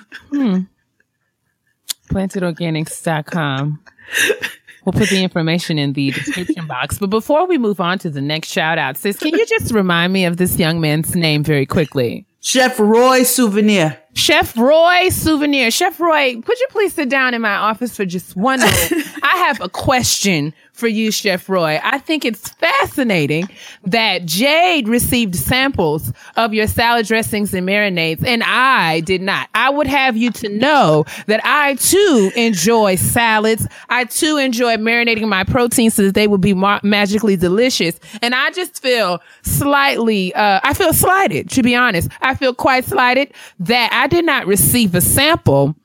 plantedorganics.com. 2.10 3.80
We'll 4.86 4.94
put 4.94 5.10
the 5.10 5.24
information 5.24 5.80
in 5.80 5.94
the 5.94 6.12
description 6.12 6.68
box. 6.68 7.00
But 7.00 7.10
before 7.10 7.48
we 7.48 7.58
move 7.58 7.80
on 7.80 8.00
to 8.00 8.10
the 8.10 8.22
next 8.22 8.50
shout 8.50 8.78
out, 8.78 8.98
sis, 8.98 9.18
can 9.18 9.30
you 9.30 9.46
just 9.46 9.72
remind 9.72 10.12
me 10.12 10.26
of 10.26 10.38
this 10.38 10.60
young 10.60 10.82
man's 10.82 11.16
name 11.16 11.44
very 11.44 11.66
quickly? 11.66 12.26
Chef 12.42 12.78
Roy 12.78 13.24
Souvenir. 13.24 13.98
Chef 14.16 14.58
Roy 14.58 15.08
Souvenir. 15.10 15.72
Chef 15.72 15.98
Roy, 15.98 16.42
could 16.42 16.60
you 16.60 16.68
please 16.72 16.94
sit 16.94 17.08
down 17.08 17.34
in 17.34 17.42
my 17.42 17.56
office 17.56 17.96
for 17.96 18.06
just 18.06 18.36
one 18.36 18.60
moment? 18.60 18.92
I 19.24 19.38
have 19.38 19.62
a 19.62 19.70
question 19.70 20.54
for 20.74 20.88
you, 20.88 21.12
Chef 21.12 21.48
Roy. 21.48 21.80
I 21.84 22.00
think 22.00 22.26
it's 22.26 22.50
fascinating 22.50 23.48
that 23.84 24.26
Jade 24.26 24.88
received 24.88 25.36
samples 25.36 26.12
of 26.36 26.54
your 26.54 26.68
salad 26.68 27.06
dressings 27.06 27.54
and 27.54 27.68
marinades, 27.68 28.26
and 28.26 28.44
I 28.44 29.02
did 29.02 29.22
not. 29.22 29.50
I 29.54 29.70
would 29.70 29.88
have 29.88 30.18
you 30.18 30.32
to 30.32 30.50
know 30.50 31.06
that 31.28 31.42
I 31.44 31.76
too 31.76 32.32
enjoy 32.36 32.96
salads. 32.96 33.68
I 33.90 34.06
too 34.06 34.38
enjoy 34.38 34.78
marinating 34.78 35.28
my 35.28 35.44
proteins 35.44 35.94
so 35.94 36.04
that 36.04 36.16
they 36.16 36.28
would 36.28 36.42
be 36.42 36.56
ma- 36.56 36.80
magically 36.84 37.38
delicious. 37.38 38.00
And 38.24 38.34
I 38.34 38.50
just 38.52 38.82
feel 38.82 39.22
slightly, 39.44 40.34
uh, 40.34 40.60
I 40.64 40.74
feel 40.74 40.94
slighted, 40.94 41.50
to 41.52 41.62
be 41.62 41.76
honest. 41.76 42.10
I 42.22 42.34
feel 42.34 42.54
quite 42.54 42.86
slighted 42.86 43.32
that 43.60 43.92
I 43.94 44.08
did 44.08 44.26
not 44.26 44.48
receive 44.48 44.96
a 44.96 45.02
sample 45.02 45.76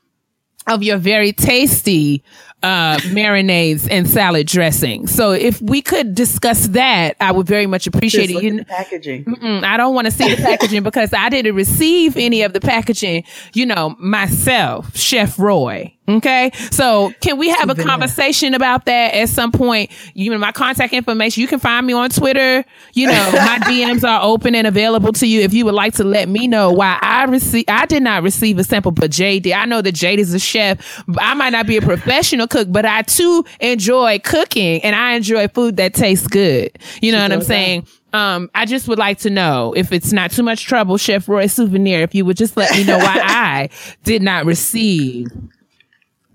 of 0.67 0.83
your 0.83 0.99
very 0.99 1.33
tasty 1.33 2.23
uh 2.63 2.99
marinades 2.99 3.87
and 3.91 4.09
salad 4.09 4.47
dressing. 4.47 5.07
So 5.07 5.33
if 5.33 5.61
we 5.63 5.81
could 5.81 6.15
discuss 6.15 6.69
that, 6.69 7.17
I 7.21 7.33
would 7.33 7.47
very 7.47 7.67
much 7.67 7.87
appreciate 7.87 8.31
Just 8.31 8.43
it. 8.43 8.53
You 8.53 8.65
packaging. 8.65 9.25
I 9.65 9.77
don't 9.77 9.95
want 9.95 10.07
to 10.07 10.11
see 10.11 10.35
the 10.35 10.43
packaging 10.43 10.83
because 10.83 11.13
I 11.13 11.29
didn't 11.29 11.55
receive 11.55 12.17
any 12.17 12.43
of 12.43 12.53
the 12.53 12.61
packaging, 12.61 13.25
you 13.55 13.67
know, 13.67 13.95
myself, 13.99 14.97
Chef 14.97 15.39
Roy. 15.39 15.95
Okay. 16.09 16.51
So 16.71 17.13
can 17.21 17.37
we 17.37 17.51
have 17.51 17.69
a 17.69 17.75
conversation 17.75 18.55
about 18.55 18.87
that 18.87 19.15
at 19.15 19.29
some 19.29 19.53
point? 19.53 19.91
You 20.15 20.31
know, 20.31 20.39
my 20.39 20.53
contact 20.53 20.95
information, 20.95 21.43
you 21.43 21.47
can 21.47 21.59
find 21.59 21.87
me 21.87 21.93
on 21.93 22.09
Twitter. 22.09 22.65
You 22.95 23.09
know, 23.09 23.31
my 23.33 23.59
DMs 23.63 24.09
are 24.09 24.23
open 24.23 24.55
and 24.55 24.67
available 24.67 25.13
to 25.13 25.27
you 25.27 25.43
if 25.43 25.53
you 25.53 25.67
would 25.67 25.75
like 25.75 25.95
to 25.95 26.05
let 26.05 26.29
me 26.29 26.49
know 26.49 26.73
why 26.73 26.99
I 27.03 27.25
receive, 27.25 27.67
I 27.69 27.85
did 27.85 28.03
not 28.03 28.23
receive 28.23 28.59
a 28.59 28.65
sample, 28.65 28.93
but 28.93 29.11
Jade 29.11 29.43
did. 29.43 29.53
I 29.53 29.67
know 29.67 29.83
that 29.83 29.93
Jade 29.93 30.19
is 30.19 30.33
a 30.33 30.39
chef. 30.39 31.05
I 31.19 31.35
might 31.35 31.51
not 31.51 31.67
be 31.67 31.77
a 31.77 31.83
professional 31.83 32.48
cook, 32.49 32.69
but 32.71 32.85
I 32.85 33.03
too 33.03 33.45
enjoy 33.61 34.19
cooking 34.21 34.83
and 34.83 34.97
I 34.97 35.13
enjoy 35.13 35.49
food 35.49 35.77
that 35.77 35.95
tastes 35.95 36.27
good. 36.27 36.77
You 37.01 37.13
know 37.13 37.23
what 37.23 37.33
I'm 37.33 37.43
saying? 37.43 37.87
Um, 38.13 38.51
I 38.55 38.65
just 38.65 38.89
would 38.89 38.99
like 38.99 39.19
to 39.19 39.31
know 39.31 39.75
if 39.77 39.93
it's 39.93 40.13
not 40.13 40.31
too 40.31 40.43
much 40.43 40.65
trouble, 40.65 40.97
Chef 40.97 41.29
Roy 41.29 41.47
Souvenir, 41.47 42.01
if 42.01 42.15
you 42.15 42.25
would 42.25 42.37
just 42.37 42.57
let 42.57 42.71
me 42.73 42.85
know 42.85 42.99
why 42.99 43.21
I 43.23 43.69
did 44.05 44.23
not 44.23 44.47
receive 44.47 45.27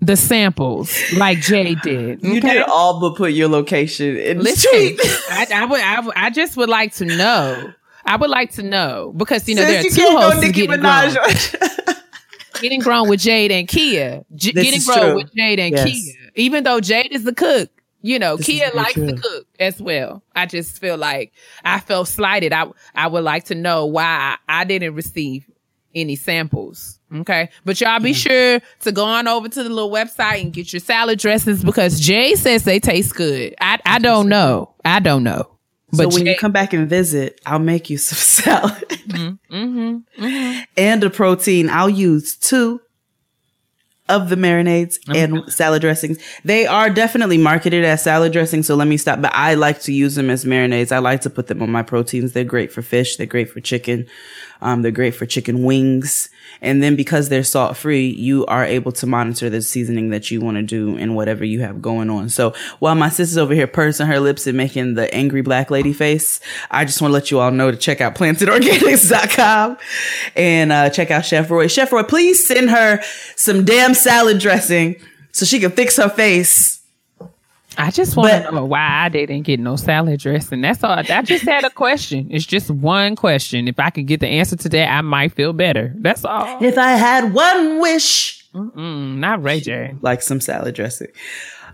the 0.00 0.16
samples 0.16 0.96
like 1.14 1.40
Jay 1.40 1.74
did. 1.76 2.22
You 2.22 2.38
okay? 2.38 2.54
did 2.54 2.62
all 2.62 3.00
but 3.00 3.16
put 3.16 3.32
your 3.32 3.48
location 3.48 4.16
in 4.16 4.38
the 4.38 4.44
Listen. 4.44 4.70
I, 5.30 5.46
I 5.52 5.64
would, 5.64 5.80
I, 5.80 6.00
would- 6.00 6.16
I 6.16 6.30
just 6.30 6.56
would 6.56 6.68
like 6.68 6.92
to 6.94 7.06
know. 7.06 7.72
I 8.06 8.16
would 8.16 8.28
like 8.30 8.52
to 8.52 8.62
know 8.62 9.14
because 9.16 9.48
you 9.48 9.54
know 9.54 9.62
there 9.62 9.80
are 9.80 9.82
Since 9.82 9.96
two 9.96 10.06
hosts 10.06 10.42
Nicki. 10.42 10.66
Minaj. 10.66 11.93
getting 12.60 12.80
grown 12.80 13.08
with 13.08 13.20
Jade 13.20 13.50
and 13.52 13.66
Keia. 13.68 14.24
J- 14.34 14.52
getting 14.52 14.80
grown 14.82 14.98
true. 14.98 15.14
with 15.16 15.34
Jade 15.34 15.58
and 15.60 15.74
Yes. 15.74 15.88
Keia. 15.88 16.30
Even 16.36 16.64
though 16.64 16.80
Jade 16.80 17.12
is 17.12 17.24
the 17.24 17.34
cook, 17.34 17.70
you 18.02 18.18
know, 18.18 18.36
This 18.36 18.48
Keia 18.48 18.74
likes 18.74 18.94
to 18.94 19.14
cook 19.16 19.46
as 19.58 19.80
well. 19.80 20.22
I 20.34 20.46
just 20.46 20.78
feel 20.80 20.96
like 20.96 21.32
I 21.64 21.80
felt 21.80 22.08
slighted. 22.08 22.52
I 22.52 22.66
I 22.94 23.06
would 23.06 23.24
like 23.24 23.44
to 23.44 23.54
know 23.54 23.86
why 23.86 24.36
I, 24.48 24.60
I 24.60 24.64
didn't 24.64 24.94
receive 24.94 25.48
any 25.94 26.16
samples. 26.16 26.98
Okay. 27.14 27.48
But 27.64 27.80
y'all 27.80 28.00
be 28.00 28.12
sure 28.12 28.60
to 28.80 28.92
go 28.92 29.04
on 29.04 29.28
over 29.28 29.48
to 29.48 29.62
the 29.62 29.68
little 29.70 29.90
website 29.90 30.42
and 30.42 30.52
get 30.52 30.72
your 30.72 30.80
salad 30.80 31.18
dressings 31.20 31.62
because 31.64 32.00
Jay 32.00 32.34
says 32.34 32.64
they 32.64 32.80
taste 32.80 33.14
good. 33.14 33.54
I 33.60 33.78
I 33.86 33.98
don't 34.00 34.28
know. 34.28 34.74
I 34.84 34.98
don't 35.00 35.22
know. 35.22 35.53
So 35.94 36.04
But 36.04 36.14
when 36.14 36.24
Jay- 36.24 36.32
you 36.32 36.36
come 36.38 36.52
back 36.52 36.72
and 36.72 36.88
visit, 36.88 37.40
I'll 37.46 37.58
make 37.58 37.88
you 37.90 37.98
some 38.08 38.16
salad 38.18 38.82
Mm-hmm. 39.50 40.60
and 40.76 41.04
a 41.04 41.10
protein. 41.10 41.68
I'll 41.70 41.88
use 41.90 42.36
two 42.36 42.80
of 44.08 44.28
the 44.28 44.36
marinades 44.36 44.98
and 45.14 45.50
salad 45.50 45.80
dressings. 45.80 46.18
They 46.44 46.66
are 46.66 46.90
definitely 46.90 47.38
marketed 47.38 47.84
as 47.84 48.02
salad 48.02 48.32
dressings, 48.32 48.66
so 48.66 48.74
let 48.74 48.86
me 48.88 48.96
stop. 48.98 49.22
But 49.22 49.32
I 49.34 49.54
like 49.54 49.80
to 49.82 49.92
use 49.92 50.14
them 50.14 50.28
as 50.28 50.44
marinades. 50.44 50.92
I 50.92 50.98
like 50.98 51.22
to 51.22 51.30
put 51.30 51.46
them 51.46 51.62
on 51.62 51.70
my 51.70 51.82
proteins. 51.82 52.32
They're 52.32 52.44
great 52.44 52.70
for 52.72 52.82
fish. 52.82 53.16
They're 53.16 53.26
great 53.26 53.48
for 53.50 53.60
chicken. 53.60 54.06
Um, 54.64 54.80
they're 54.80 54.90
great 54.90 55.14
for 55.14 55.26
chicken 55.26 55.62
wings. 55.62 56.30
And 56.62 56.82
then 56.82 56.96
because 56.96 57.28
they're 57.28 57.44
salt 57.44 57.76
free, 57.76 58.08
you 58.08 58.46
are 58.46 58.64
able 58.64 58.92
to 58.92 59.06
monitor 59.06 59.50
the 59.50 59.60
seasoning 59.60 60.08
that 60.08 60.30
you 60.30 60.40
want 60.40 60.56
to 60.56 60.62
do 60.62 60.96
and 60.96 61.14
whatever 61.14 61.44
you 61.44 61.60
have 61.60 61.82
going 61.82 62.08
on. 62.08 62.30
So 62.30 62.54
while 62.78 62.94
my 62.94 63.10
sister's 63.10 63.36
over 63.36 63.52
here 63.52 63.66
pursing 63.66 64.06
her 64.06 64.18
lips 64.20 64.46
and 64.46 64.56
making 64.56 64.94
the 64.94 65.14
angry 65.14 65.42
black 65.42 65.70
lady 65.70 65.92
face, 65.92 66.40
I 66.70 66.86
just 66.86 67.02
want 67.02 67.10
to 67.10 67.14
let 67.14 67.30
you 67.30 67.40
all 67.40 67.50
know 67.50 67.70
to 67.70 67.76
check 67.76 68.00
out 68.00 68.14
plantedorganics.com 68.14 69.76
and 70.34 70.72
uh, 70.72 70.88
check 70.88 71.10
out 71.10 71.26
Chef 71.26 71.50
Roy. 71.50 71.66
Chef 71.66 71.92
Roy, 71.92 72.02
please 72.02 72.46
send 72.46 72.70
her 72.70 73.02
some 73.36 73.66
damn 73.66 73.92
salad 73.92 74.38
dressing 74.38 74.96
so 75.32 75.44
she 75.44 75.60
can 75.60 75.72
fix 75.72 75.98
her 75.98 76.08
face. 76.08 76.73
I 77.78 77.90
just 77.90 78.16
want 78.16 78.44
to 78.44 78.52
know 78.52 78.64
why 78.64 79.04
I 79.04 79.08
didn't 79.08 79.42
get 79.42 79.60
no 79.60 79.76
salad 79.76 80.20
dressing. 80.20 80.60
That's 80.60 80.82
all. 80.84 80.92
I 80.92 81.22
just 81.22 81.44
had 81.44 81.64
a 81.64 81.70
question. 81.70 82.28
It's 82.30 82.46
just 82.46 82.70
one 82.70 83.16
question. 83.16 83.68
If 83.68 83.78
I 83.78 83.90
could 83.90 84.06
get 84.06 84.20
the 84.20 84.28
answer 84.28 84.56
to 84.56 84.68
that, 84.70 84.90
I 84.90 85.00
might 85.00 85.32
feel 85.32 85.52
better. 85.52 85.92
That's 85.98 86.24
all. 86.24 86.62
If 86.62 86.78
I 86.78 86.92
had 86.92 87.32
one 87.34 87.80
wish, 87.80 88.40
Mm, 88.54 89.16
not 89.16 89.42
Ray 89.42 89.58
J. 89.58 89.96
like 90.00 90.22
some 90.22 90.40
salad 90.40 90.76
dressing. 90.76 91.08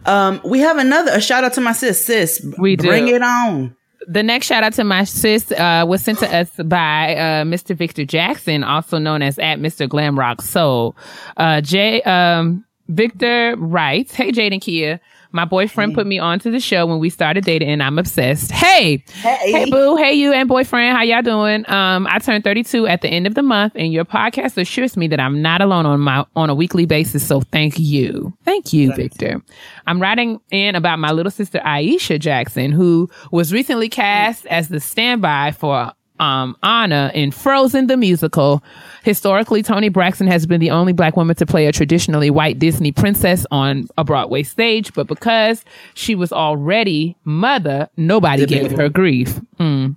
Um, 0.07 0.41
we 0.47 0.61
have 0.61 0.79
another 0.79 1.13
a 1.13 1.21
shout 1.21 1.45
out 1.45 1.53
to 1.55 1.61
my 1.61 1.73
sis. 1.73 2.03
Sis, 2.03 2.43
We 2.57 2.77
bring 2.77 3.05
do. 3.07 3.17
it 3.17 3.23
on. 3.23 3.77
The 4.09 4.23
next 4.23 4.47
shout 4.47 4.65
out 4.65 4.73
to 4.75 4.85
my 4.85 5.05
sis 5.05 5.53
uh, 5.53 5.85
was 5.87 6.01
sent 6.03 6.21
to 6.21 6.35
us 6.35 6.49
by 6.65 7.15
uh, 7.17 7.45
Mr. 7.45 7.77
Victor 7.77 8.07
Jackson, 8.07 8.65
also 8.65 8.97
known 8.97 9.21
as 9.21 9.39
at 9.39 9.59
Mr. 9.59 9.87
Glamrock 9.87 10.41
Soul. 10.41 10.97
Uh, 11.37 11.61
Jay 11.61 12.01
um, 12.05 12.65
Victor 12.89 13.57
writes, 13.59 14.15
"Hey 14.15 14.33
Jade 14.33 14.55
and 14.55 14.63
Keia." 14.63 15.01
My 15.33 15.45
boyfriend 15.45 15.95
put 15.95 16.07
me 16.07 16.19
onto 16.19 16.51
the 16.51 16.61
show 16.61 16.87
when 16.87 16.99
we 16.99 17.11
started 17.11 17.45
dating, 17.45 17.69
and 17.69 17.83
I'm 17.83 17.99
obsessed. 17.99 18.51
Hey, 18.51 19.05
Hey. 19.23 19.53
hey, 19.53 19.71
boo, 19.71 19.97
hey, 19.97 20.13
you 20.13 20.33
and 20.33 20.49
boyfriend, 20.49 20.97
how 20.97 21.03
y'all 21.03 21.23
doing? 21.23 21.69
Um, 21.71 22.07
I 22.11 22.19
turned 22.19 22.45
32 22.45 22.87
at 22.87 23.03
the 23.03 23.09
end 23.09 23.27
of 23.27 23.35
the 23.35 23.43
month, 23.43 23.75
and 23.77 23.93
your 23.93 24.05
podcast 24.05 24.57
assures 24.59 24.97
me 24.97 25.07
that 25.09 25.21
I'm 25.21 25.41
not 25.43 25.61
alone 25.61 25.87
on 25.87 26.01
my 26.01 26.25
on 26.37 26.51
a 26.51 26.55
weekly 26.55 26.87
basis. 26.87 27.27
So 27.27 27.41
thank 27.41 27.79
you, 27.79 28.33
thank 28.45 28.73
you, 28.73 28.93
Victor. 28.95 29.41
I'm 29.87 30.01
writing 30.01 30.41
in 30.51 30.75
about 30.75 30.99
my 30.99 31.13
little 31.13 31.31
sister 31.31 31.61
Aisha 31.61 32.19
Jackson, 32.19 32.73
who 32.73 33.09
was 33.31 33.53
recently 33.53 33.89
cast 33.89 34.47
as 34.47 34.69
the 34.69 34.81
standby 34.81 35.53
for 35.53 35.93
um, 36.21 36.57
Anna 36.63 37.11
in 37.15 37.33
Frozen 37.33 37.89
the 37.89 37.97
musical. 37.97 38.63
Historically, 39.03 39.63
Toni 39.63 39.89
Braxton 39.89 40.27
has 40.27 40.47
been 40.47 40.61
the 40.61 40.71
only 40.71 40.93
black 40.93 41.17
woman 41.17 41.35
to 41.37 41.47
play 41.47 41.67
a 41.67 41.73
traditionally 41.73 42.31
white 42.31 42.59
Disney 42.59 42.93
princess 42.93 43.47
on 43.51 43.89
a 43.97 44.05
Broadway 44.05 44.43
stage, 44.43 44.93
but 44.93 45.07
because 45.07 45.65
she 45.95 46.15
was 46.15 46.33
already 46.33 47.17
mother, 47.25 47.89
nobody 47.97 48.47
gave 48.47 48.73
her 48.73 48.89
grief. 48.89 49.41
Mm. 49.59 49.97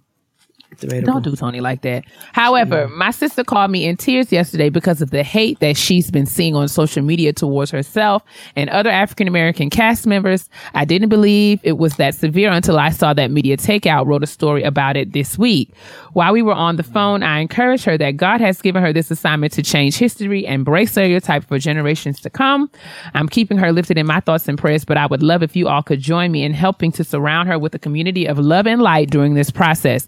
Debatable. 0.79 1.13
Don't 1.13 1.23
do 1.23 1.35
Toni 1.35 1.61
like 1.61 1.81
that. 1.81 2.05
However, 2.33 2.87
my 2.89 3.11
sister 3.11 3.43
called 3.43 3.71
me 3.71 3.85
in 3.85 3.97
tears 3.97 4.31
yesterday 4.31 4.69
because 4.69 5.01
of 5.01 5.11
the 5.11 5.23
hate 5.23 5.59
that 5.59 5.77
she's 5.77 6.11
been 6.11 6.25
seeing 6.25 6.55
on 6.55 6.67
social 6.67 7.03
media 7.03 7.33
towards 7.33 7.71
herself 7.71 8.23
and 8.55 8.69
other 8.69 8.89
African 8.89 9.27
American 9.27 9.69
cast 9.69 10.05
members. 10.07 10.49
I 10.73 10.85
didn't 10.85 11.09
believe 11.09 11.59
it 11.63 11.77
was 11.77 11.95
that 11.97 12.15
severe 12.15 12.51
until 12.51 12.79
I 12.79 12.89
saw 12.89 13.13
that 13.13 13.31
Media 13.31 13.57
Takeout 13.57 14.05
wrote 14.05 14.23
a 14.23 14.27
story 14.27 14.63
about 14.63 14.97
it 14.97 15.13
this 15.13 15.37
week. 15.37 15.73
While 16.13 16.33
we 16.33 16.41
were 16.41 16.53
on 16.53 16.75
the 16.75 16.83
phone, 16.83 17.23
I 17.23 17.39
encouraged 17.39 17.85
her 17.85 17.97
that 17.97 18.17
God 18.17 18.41
has 18.41 18.61
given 18.61 18.83
her 18.83 18.93
this 18.93 19.09
assignment 19.11 19.53
to 19.53 19.63
change 19.63 19.97
history 19.97 20.45
and 20.45 20.63
break 20.63 20.89
stereotype 20.89 21.43
for 21.43 21.57
generations 21.59 22.19
to 22.21 22.29
come. 22.29 22.69
I'm 23.13 23.27
keeping 23.27 23.57
her 23.57 23.71
lifted 23.71 23.97
in 23.97 24.05
my 24.05 24.19
thoughts 24.19 24.47
and 24.47 24.57
prayers, 24.57 24.85
but 24.85 24.97
I 24.97 25.05
would 25.05 25.23
love 25.23 25.43
if 25.43 25.55
you 25.55 25.67
all 25.67 25.83
could 25.83 25.99
join 25.99 26.31
me 26.31 26.43
in 26.43 26.53
helping 26.53 26.91
to 26.93 27.03
surround 27.03 27.47
her 27.49 27.57
with 27.57 27.73
a 27.75 27.79
community 27.79 28.25
of 28.25 28.37
love 28.39 28.67
and 28.67 28.81
light 28.81 29.09
during 29.09 29.33
this 29.33 29.49
process. 29.51 30.07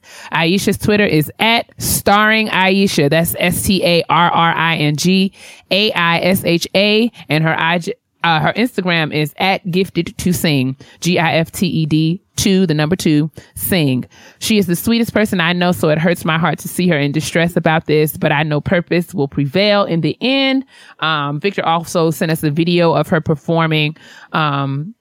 Aisha's 0.56 0.78
Twitter 0.78 1.06
is 1.06 1.32
at 1.40 1.70
starring 1.78 2.48
Aisha. 2.48 3.10
That's 3.10 3.36
S 3.40 3.64
T 3.64 3.84
A 3.84 4.04
R 4.10 4.32
R 4.32 4.54
I 4.56 4.78
N 4.78 4.96
G 4.96 5.34
A 5.72 5.92
I 5.92 6.20
S 6.20 6.44
H 6.44 6.68
A. 6.76 7.12
And 7.30 7.44
her 7.44 7.54
IG, 7.54 7.94
uh, 8.24 8.40
her 8.40 8.54
Instagram 8.54 9.14
is 9.14 9.34
at 9.38 9.70
gifted 9.70 10.18
to 10.18 10.34
sing. 10.34 10.76
G 11.02 11.20
I 11.20 11.34
F 11.34 11.52
T 11.52 11.68
E 11.68 11.86
D 11.86 12.22
two, 12.36 12.66
the 12.66 12.74
number 12.74 12.96
two, 12.96 13.32
sing. 13.56 14.06
She 14.40 14.58
is 14.58 14.68
the 14.68 14.76
sweetest 14.76 15.14
person 15.14 15.40
I 15.40 15.54
know, 15.54 15.72
so 15.72 15.90
it 15.90 15.98
hurts 15.98 16.26
my 16.26 16.38
heart 16.38 16.60
to 16.60 16.68
see 16.68 16.88
her 16.90 16.98
in 16.98 17.12
distress 17.12 17.56
about 17.56 17.86
this, 17.86 18.18
but 18.18 18.32
I 18.32 18.44
know 18.44 18.60
purpose 18.60 19.14
will 19.14 19.30
prevail 19.30 19.86
in 19.86 20.02
the 20.02 20.18
end. 20.22 20.66
Um, 21.00 21.40
Victor 21.40 21.66
also 21.66 22.12
sent 22.12 22.32
us 22.32 22.44
a 22.44 22.52
video 22.52 22.94
of 22.94 23.08
her 23.08 23.22
performing, 23.22 23.96
um, 24.34 24.94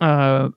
uh, 0.00 0.48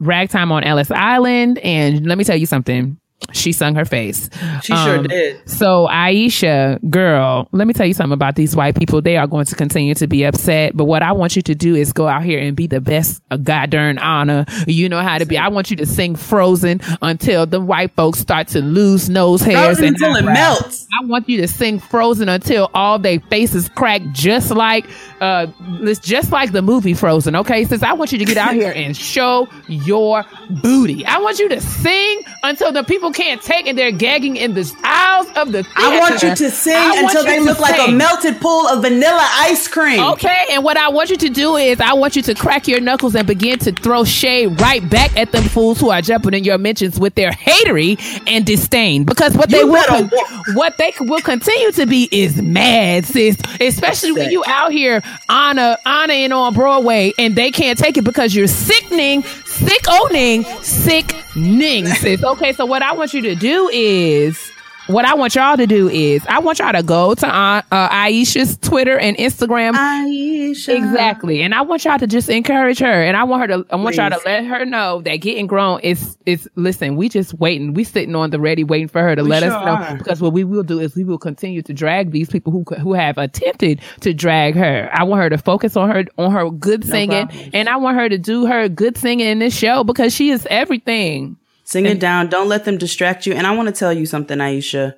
ragtime 0.00 0.52
on 0.52 0.64
Ellis 0.64 0.90
Island. 0.90 1.58
And 1.58 2.06
let 2.06 2.18
me 2.18 2.24
tell 2.24 2.36
you 2.36 2.46
something. 2.46 2.99
She 3.32 3.52
sung 3.52 3.74
her 3.76 3.84
face. 3.84 4.28
She 4.62 4.74
sure 4.74 4.98
Um, 4.98 5.02
did. 5.06 5.48
So 5.48 5.86
Aisha, 5.88 6.80
girl, 6.90 7.48
let 7.52 7.66
me 7.66 7.74
tell 7.74 7.86
you 7.86 7.94
something 7.94 8.12
about 8.14 8.34
these 8.34 8.56
white 8.56 8.74
people. 8.76 9.00
They 9.02 9.16
are 9.18 9.26
going 9.26 9.44
to 9.46 9.54
continue 9.54 9.94
to 9.96 10.06
be 10.06 10.24
upset. 10.24 10.76
But 10.76 10.86
what 10.86 11.02
I 11.02 11.12
want 11.12 11.36
you 11.36 11.42
to 11.42 11.54
do 11.54 11.74
is 11.76 11.92
go 11.92 12.08
out 12.08 12.24
here 12.24 12.40
and 12.40 12.56
be 12.56 12.66
the 12.66 12.80
best 12.80 13.22
goddamn 13.42 13.98
Anna. 13.98 14.46
You 14.66 14.88
know 14.88 15.00
how 15.00 15.18
to 15.18 15.26
be. 15.26 15.38
I 15.38 15.48
want 15.48 15.70
you 15.70 15.76
to 15.76 15.86
sing 15.86 16.16
Frozen 16.16 16.80
until 17.02 17.46
the 17.46 17.60
white 17.60 17.94
folks 17.94 18.18
start 18.18 18.48
to 18.48 18.62
lose 18.62 19.08
nose 19.08 19.42
hairs 19.42 19.78
Frozen 19.78 19.84
and 19.84 19.94
until 19.96 20.16
it 20.16 20.24
melts. 20.24 20.86
I 21.00 21.04
want 21.06 21.28
you 21.28 21.40
to 21.42 21.48
sing 21.48 21.78
Frozen 21.78 22.28
until 22.28 22.70
all 22.74 22.98
their 22.98 23.20
faces 23.20 23.68
crack, 23.68 24.02
just 24.12 24.50
like 24.50 24.86
uh, 25.20 25.46
it's 25.82 26.00
just 26.00 26.32
like 26.32 26.52
the 26.52 26.62
movie 26.62 26.94
Frozen. 26.94 27.36
Okay, 27.36 27.64
sis, 27.64 27.82
I 27.82 27.92
want 27.92 28.12
you 28.12 28.18
to 28.18 28.24
get 28.24 28.38
out 28.38 28.54
here 28.54 28.72
and 28.74 28.96
show 28.96 29.46
your 29.68 30.24
booty. 30.62 31.04
I 31.06 31.18
want 31.18 31.38
you 31.38 31.48
to 31.50 31.60
sing 31.60 32.22
until 32.42 32.72
the 32.72 32.82
people 32.82 33.09
can't 33.12 33.40
take 33.42 33.66
and 33.66 33.76
they're 33.76 33.90
gagging 33.90 34.36
in 34.36 34.54
the 34.54 34.72
aisles 34.84 35.26
of 35.36 35.52
the. 35.52 35.66
I 35.76 35.98
want 35.98 36.22
you 36.22 36.34
to 36.34 36.50
sing 36.50 36.76
I 36.76 37.02
until 37.02 37.24
they 37.24 37.40
look 37.40 37.58
like 37.58 37.88
a 37.88 37.92
melted 37.92 38.40
pool 38.40 38.66
of 38.68 38.82
vanilla 38.82 39.26
ice 39.34 39.68
cream. 39.68 40.00
Okay, 40.00 40.46
and 40.50 40.64
what 40.64 40.76
I 40.76 40.88
want 40.88 41.10
you 41.10 41.16
to 41.16 41.28
do 41.28 41.56
is 41.56 41.80
I 41.80 41.92
want 41.94 42.16
you 42.16 42.22
to 42.22 42.34
crack 42.34 42.68
your 42.68 42.80
knuckles 42.80 43.14
and 43.14 43.26
begin 43.26 43.58
to 43.60 43.72
throw 43.72 44.04
shade 44.04 44.60
right 44.60 44.88
back 44.88 45.16
at 45.16 45.32
them 45.32 45.44
fools 45.44 45.80
who 45.80 45.90
are 45.90 46.02
jumping 46.02 46.34
in 46.34 46.44
your 46.44 46.58
mentions 46.58 46.98
with 46.98 47.14
their 47.14 47.32
hatery 47.32 47.98
and 48.26 48.44
disdain. 48.44 49.04
Because 49.04 49.36
what 49.36 49.50
they 49.50 49.64
will 49.64 49.84
con- 49.84 50.10
what 50.54 50.76
they 50.78 50.92
will 51.00 51.20
continue 51.20 51.72
to 51.72 51.86
be 51.86 52.08
is 52.10 52.40
mad, 52.40 53.04
sis. 53.04 53.38
Especially 53.60 54.12
when 54.12 54.30
you 54.30 54.44
out 54.46 54.72
here 54.72 55.02
Anna 55.28 55.78
Anna 55.84 56.12
in 56.12 56.32
on 56.32 56.54
Broadway 56.54 57.12
and 57.18 57.36
they 57.36 57.50
can't 57.50 57.78
take 57.78 57.96
it 57.96 58.04
because 58.04 58.34
you're 58.34 58.46
sickening, 58.46 59.22
sick 59.60 59.84
owning, 59.88 60.44
sickening, 60.62 61.86
sis. 61.86 62.24
Okay, 62.24 62.52
so 62.52 62.64
what 62.64 62.82
I 62.82 62.92
want 62.92 63.12
you 63.14 63.22
to 63.22 63.34
do 63.34 63.68
is 63.72 64.49
what 64.92 65.04
I 65.04 65.14
want 65.14 65.34
y'all 65.34 65.56
to 65.56 65.66
do 65.66 65.88
is 65.88 66.24
I 66.28 66.38
want 66.40 66.58
y'all 66.58 66.72
to 66.72 66.82
go 66.82 67.14
to 67.14 67.26
uh, 67.26 67.62
uh, 67.70 67.88
Aisha's 67.88 68.56
Twitter 68.58 68.98
and 68.98 69.16
Instagram 69.16 69.74
Aisha. 69.74 70.76
Exactly. 70.76 71.42
And 71.42 71.54
I 71.54 71.62
want 71.62 71.84
y'all 71.84 71.98
to 71.98 72.06
just 72.06 72.28
encourage 72.28 72.78
her. 72.78 73.02
And 73.02 73.16
I 73.16 73.24
want 73.24 73.42
her 73.42 73.46
to 73.48 73.66
I 73.70 73.76
want 73.76 73.96
y'all 73.96 74.10
to 74.10 74.20
let 74.24 74.44
her 74.44 74.64
know 74.64 75.02
that 75.02 75.16
getting 75.16 75.46
grown 75.46 75.80
is 75.80 76.16
is 76.26 76.48
listen, 76.56 76.96
we 76.96 77.08
just 77.08 77.34
waiting. 77.34 77.74
We 77.74 77.84
sitting 77.84 78.14
on 78.14 78.30
the 78.30 78.40
ready 78.40 78.64
waiting 78.64 78.88
for 78.88 79.02
her 79.02 79.14
to 79.16 79.22
let 79.22 79.42
sure 79.42 79.52
us 79.52 79.64
know. 79.64 79.72
are. 79.72 79.96
Because 79.96 80.20
what 80.20 80.32
we 80.32 80.44
will 80.44 80.62
do 80.62 80.80
is 80.80 80.94
we 80.94 81.04
will 81.04 81.18
continue 81.18 81.62
to 81.62 81.72
drag 81.72 82.10
these 82.10 82.28
people 82.28 82.52
who 82.52 82.64
who 82.76 82.92
have 82.94 83.18
attempted 83.18 83.80
to 84.00 84.12
drag 84.12 84.54
her. 84.54 84.90
I 84.92 85.04
want 85.04 85.22
her 85.22 85.30
to 85.30 85.38
focus 85.38 85.76
on 85.76 85.90
her 85.90 86.04
on 86.18 86.32
her 86.32 86.50
good 86.50 86.84
singing. 86.84 87.28
problem. 87.28 87.50
and 87.52 87.68
I 87.68 87.76
want 87.76 87.96
her 87.96 88.08
to 88.08 88.18
do 88.18 88.46
her 88.46 88.68
good 88.68 88.96
singing 88.96 89.26
in 89.26 89.38
this 89.38 89.56
show 89.56 89.84
because 89.84 90.14
she 90.14 90.30
is 90.30 90.46
everything. 90.50 91.36
Sing 91.70 91.86
it 91.86 92.00
down. 92.00 92.28
Don't 92.28 92.48
let 92.48 92.64
them 92.64 92.78
distract 92.78 93.26
you. 93.26 93.32
And 93.32 93.46
I 93.46 93.54
want 93.54 93.68
to 93.68 93.72
tell 93.72 93.92
you 93.92 94.04
something, 94.04 94.38
Aisha. 94.38 94.96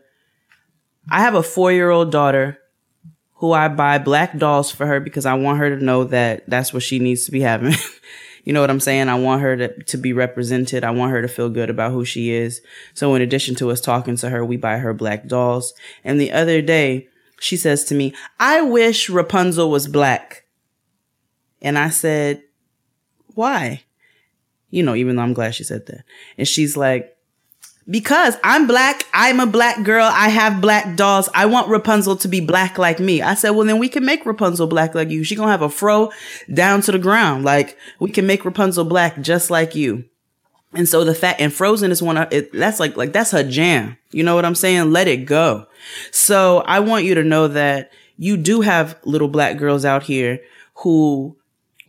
I 1.10 1.20
have 1.20 1.34
a 1.34 1.42
four 1.42 1.70
year 1.70 1.90
old 1.90 2.10
daughter 2.10 2.58
who 3.34 3.52
I 3.52 3.68
buy 3.68 3.98
black 3.98 4.38
dolls 4.38 4.70
for 4.70 4.86
her 4.86 4.98
because 4.98 5.26
I 5.26 5.34
want 5.34 5.58
her 5.58 5.76
to 5.76 5.84
know 5.84 6.04
that 6.04 6.48
that's 6.48 6.72
what 6.72 6.82
she 6.82 6.98
needs 6.98 7.26
to 7.26 7.30
be 7.30 7.42
having. 7.42 7.74
you 8.44 8.54
know 8.54 8.62
what 8.62 8.70
I'm 8.70 8.80
saying? 8.80 9.10
I 9.10 9.18
want 9.18 9.42
her 9.42 9.54
to, 9.54 9.82
to 9.82 9.98
be 9.98 10.14
represented. 10.14 10.82
I 10.82 10.92
want 10.92 11.12
her 11.12 11.20
to 11.20 11.28
feel 11.28 11.50
good 11.50 11.68
about 11.68 11.92
who 11.92 12.06
she 12.06 12.30
is. 12.30 12.62
So 12.94 13.14
in 13.14 13.20
addition 13.20 13.54
to 13.56 13.70
us 13.70 13.82
talking 13.82 14.16
to 14.16 14.30
her, 14.30 14.42
we 14.42 14.56
buy 14.56 14.78
her 14.78 14.94
black 14.94 15.26
dolls. 15.26 15.74
And 16.02 16.18
the 16.18 16.32
other 16.32 16.62
day, 16.62 17.06
she 17.38 17.58
says 17.58 17.84
to 17.84 17.94
me, 17.94 18.14
I 18.40 18.62
wish 18.62 19.10
Rapunzel 19.10 19.70
was 19.70 19.88
black. 19.88 20.46
And 21.60 21.78
I 21.78 21.90
said, 21.90 22.42
why? 23.34 23.82
You 24.72 24.82
know, 24.82 24.96
even 24.96 25.14
though 25.14 25.22
I'm 25.22 25.34
glad 25.34 25.54
she 25.54 25.62
said 25.62 25.86
that. 25.86 26.02
And 26.36 26.48
she's 26.48 26.76
like, 26.76 27.16
because 27.88 28.36
I'm 28.42 28.66
black, 28.66 29.04
I'm 29.12 29.38
a 29.38 29.46
black 29.46 29.84
girl, 29.84 30.08
I 30.10 30.28
have 30.28 30.60
black 30.60 30.96
dolls. 30.96 31.28
I 31.34 31.46
want 31.46 31.68
Rapunzel 31.68 32.16
to 32.16 32.28
be 32.28 32.40
black 32.40 32.78
like 32.78 32.98
me. 32.98 33.22
I 33.22 33.34
said, 33.34 33.50
well, 33.50 33.66
then 33.66 33.78
we 33.78 33.88
can 33.88 34.04
make 34.04 34.24
Rapunzel 34.24 34.66
black 34.66 34.94
like 34.94 35.10
you. 35.10 35.24
She 35.24 35.36
gonna 35.36 35.50
have 35.50 35.62
a 35.62 35.68
fro 35.68 36.10
down 36.52 36.80
to 36.82 36.92
the 36.92 36.98
ground. 36.98 37.44
Like 37.44 37.76
we 38.00 38.10
can 38.10 38.26
make 38.26 38.44
Rapunzel 38.44 38.84
black 38.84 39.20
just 39.20 39.50
like 39.50 39.74
you. 39.74 40.04
And 40.74 40.88
so 40.88 41.04
the 41.04 41.14
fact, 41.14 41.40
and 41.40 41.52
Frozen 41.52 41.90
is 41.90 42.02
one 42.02 42.16
of 42.16 42.32
it, 42.32 42.50
that's 42.52 42.80
like, 42.80 42.96
like 42.96 43.12
that's 43.12 43.32
her 43.32 43.42
jam. 43.42 43.98
You 44.10 44.22
know 44.22 44.34
what 44.34 44.46
I'm 44.46 44.54
saying? 44.54 44.90
Let 44.90 45.06
it 45.06 45.26
go. 45.26 45.66
So 46.12 46.60
I 46.66 46.80
want 46.80 47.04
you 47.04 47.14
to 47.16 47.24
know 47.24 47.48
that 47.48 47.90
you 48.16 48.38
do 48.38 48.62
have 48.62 48.98
little 49.04 49.28
black 49.28 49.58
girls 49.58 49.84
out 49.84 50.04
here 50.04 50.40
who 50.76 51.36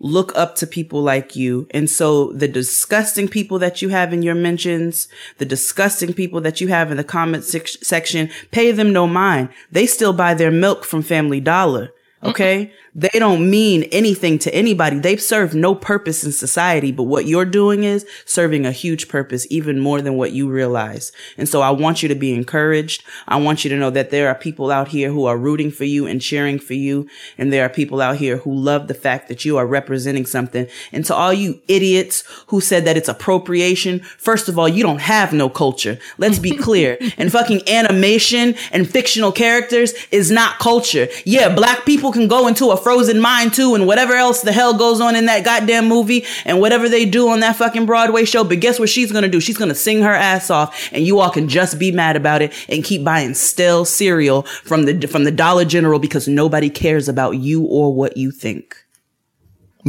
look 0.03 0.35
up 0.35 0.55
to 0.57 0.67
people 0.67 1.01
like 1.01 1.35
you. 1.35 1.65
And 1.71 1.89
so 1.89 2.33
the 2.33 2.47
disgusting 2.47 3.27
people 3.27 3.57
that 3.59 3.81
you 3.81 3.89
have 3.89 4.13
in 4.13 4.21
your 4.21 4.35
mentions, 4.35 5.07
the 5.37 5.45
disgusting 5.45 6.13
people 6.13 6.41
that 6.41 6.61
you 6.61 6.67
have 6.67 6.91
in 6.91 6.97
the 6.97 7.03
comment 7.03 7.45
sec- 7.45 7.67
section, 7.67 8.29
pay 8.51 8.71
them 8.71 8.93
no 8.93 9.07
mind. 9.07 9.49
They 9.71 9.87
still 9.87 10.13
buy 10.13 10.33
their 10.35 10.51
milk 10.51 10.83
from 10.83 11.01
Family 11.01 11.39
Dollar. 11.39 11.91
Okay. 12.21 12.71
They 12.95 13.09
don't 13.13 13.49
mean 13.49 13.83
anything 13.91 14.37
to 14.39 14.53
anybody. 14.53 14.99
They 14.99 15.17
serve 15.17 15.55
no 15.55 15.73
purpose 15.73 16.23
in 16.23 16.31
society, 16.31 16.91
but 16.91 17.03
what 17.03 17.25
you're 17.25 17.43
doing 17.45 17.83
is 17.83 18.05
serving 18.25 18.67
a 18.67 18.71
huge 18.71 19.07
purpose, 19.07 19.47
even 19.49 19.79
more 19.79 19.99
than 19.99 20.15
what 20.15 20.31
you 20.31 20.47
realize. 20.49 21.11
And 21.35 21.49
so 21.49 21.61
I 21.61 21.71
want 21.71 22.03
you 22.03 22.09
to 22.09 22.15
be 22.15 22.33
encouraged. 22.33 23.03
I 23.27 23.37
want 23.37 23.63
you 23.63 23.69
to 23.71 23.77
know 23.77 23.89
that 23.89 24.11
there 24.11 24.29
are 24.29 24.35
people 24.35 24.71
out 24.71 24.89
here 24.89 25.09
who 25.09 25.25
are 25.25 25.37
rooting 25.37 25.71
for 25.71 25.85
you 25.85 26.05
and 26.05 26.21
cheering 26.21 26.59
for 26.59 26.75
you. 26.75 27.07
And 27.37 27.51
there 27.51 27.65
are 27.65 27.69
people 27.69 27.99
out 27.99 28.17
here 28.17 28.37
who 28.37 28.53
love 28.53 28.87
the 28.87 28.93
fact 28.93 29.27
that 29.27 29.43
you 29.43 29.57
are 29.57 29.65
representing 29.65 30.27
something. 30.27 30.67
And 30.91 31.03
to 31.05 31.15
all 31.15 31.33
you 31.33 31.61
idiots 31.67 32.23
who 32.47 32.61
said 32.61 32.85
that 32.85 32.97
it's 32.97 33.09
appropriation, 33.09 34.01
first 34.01 34.49
of 34.49 34.59
all, 34.59 34.69
you 34.69 34.83
don't 34.83 35.01
have 35.01 35.33
no 35.33 35.49
culture. 35.49 35.97
Let's 36.19 36.37
be 36.37 36.55
clear. 36.55 36.99
and 37.17 37.31
fucking 37.31 37.67
animation 37.67 38.53
and 38.71 38.87
fictional 38.87 39.31
characters 39.31 39.93
is 40.11 40.29
not 40.29 40.59
culture. 40.59 41.07
Yeah, 41.25 41.53
black 41.53 41.85
people 41.85 42.11
can 42.11 42.27
go 42.27 42.47
into 42.47 42.69
a 42.69 42.82
frozen 42.83 43.19
mind 43.19 43.53
too 43.53 43.75
and 43.75 43.87
whatever 43.87 44.13
else 44.13 44.41
the 44.41 44.51
hell 44.51 44.77
goes 44.77 45.01
on 45.01 45.15
in 45.15 45.25
that 45.25 45.43
goddamn 45.45 45.87
movie 45.87 46.25
and 46.45 46.59
whatever 46.59 46.89
they 46.89 47.05
do 47.05 47.29
on 47.29 47.39
that 47.39 47.55
fucking 47.55 47.85
Broadway 47.85 48.25
show. 48.25 48.43
But 48.43 48.59
guess 48.59 48.79
what 48.79 48.89
she's 48.89 49.11
gonna 49.11 49.29
do? 49.29 49.39
She's 49.39 49.57
gonna 49.57 49.75
sing 49.75 50.01
her 50.01 50.13
ass 50.13 50.49
off 50.49 50.89
and 50.91 51.05
you 51.05 51.19
all 51.19 51.29
can 51.29 51.47
just 51.47 51.79
be 51.79 51.91
mad 51.91 52.15
about 52.15 52.41
it 52.41 52.53
and 52.69 52.83
keep 52.83 53.03
buying 53.03 53.33
stale 53.33 53.85
cereal 53.85 54.43
from 54.43 54.83
the 54.83 55.07
from 55.07 55.23
the 55.23 55.31
Dollar 55.31 55.65
General 55.65 55.99
because 55.99 56.27
nobody 56.27 56.69
cares 56.69 57.07
about 57.07 57.37
you 57.37 57.63
or 57.63 57.93
what 57.93 58.17
you 58.17 58.31
think. 58.31 58.75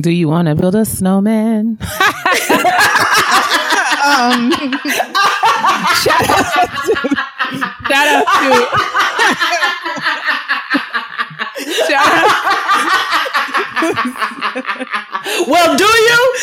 Do 0.00 0.10
you 0.10 0.28
want 0.28 0.48
to 0.48 0.56
build 0.56 0.74
a 0.74 0.84
snowman? 0.84 1.78
um, 1.80 1.86
shout 6.02 6.28
out 6.28 6.44
to, 6.84 6.94
shout 7.86 8.08
out 8.10 8.26
to, 8.26 8.50
shout 11.86 12.10
out, 12.10 12.63
Well, 15.46 15.76
do 15.76 15.84
you? 15.84 16.34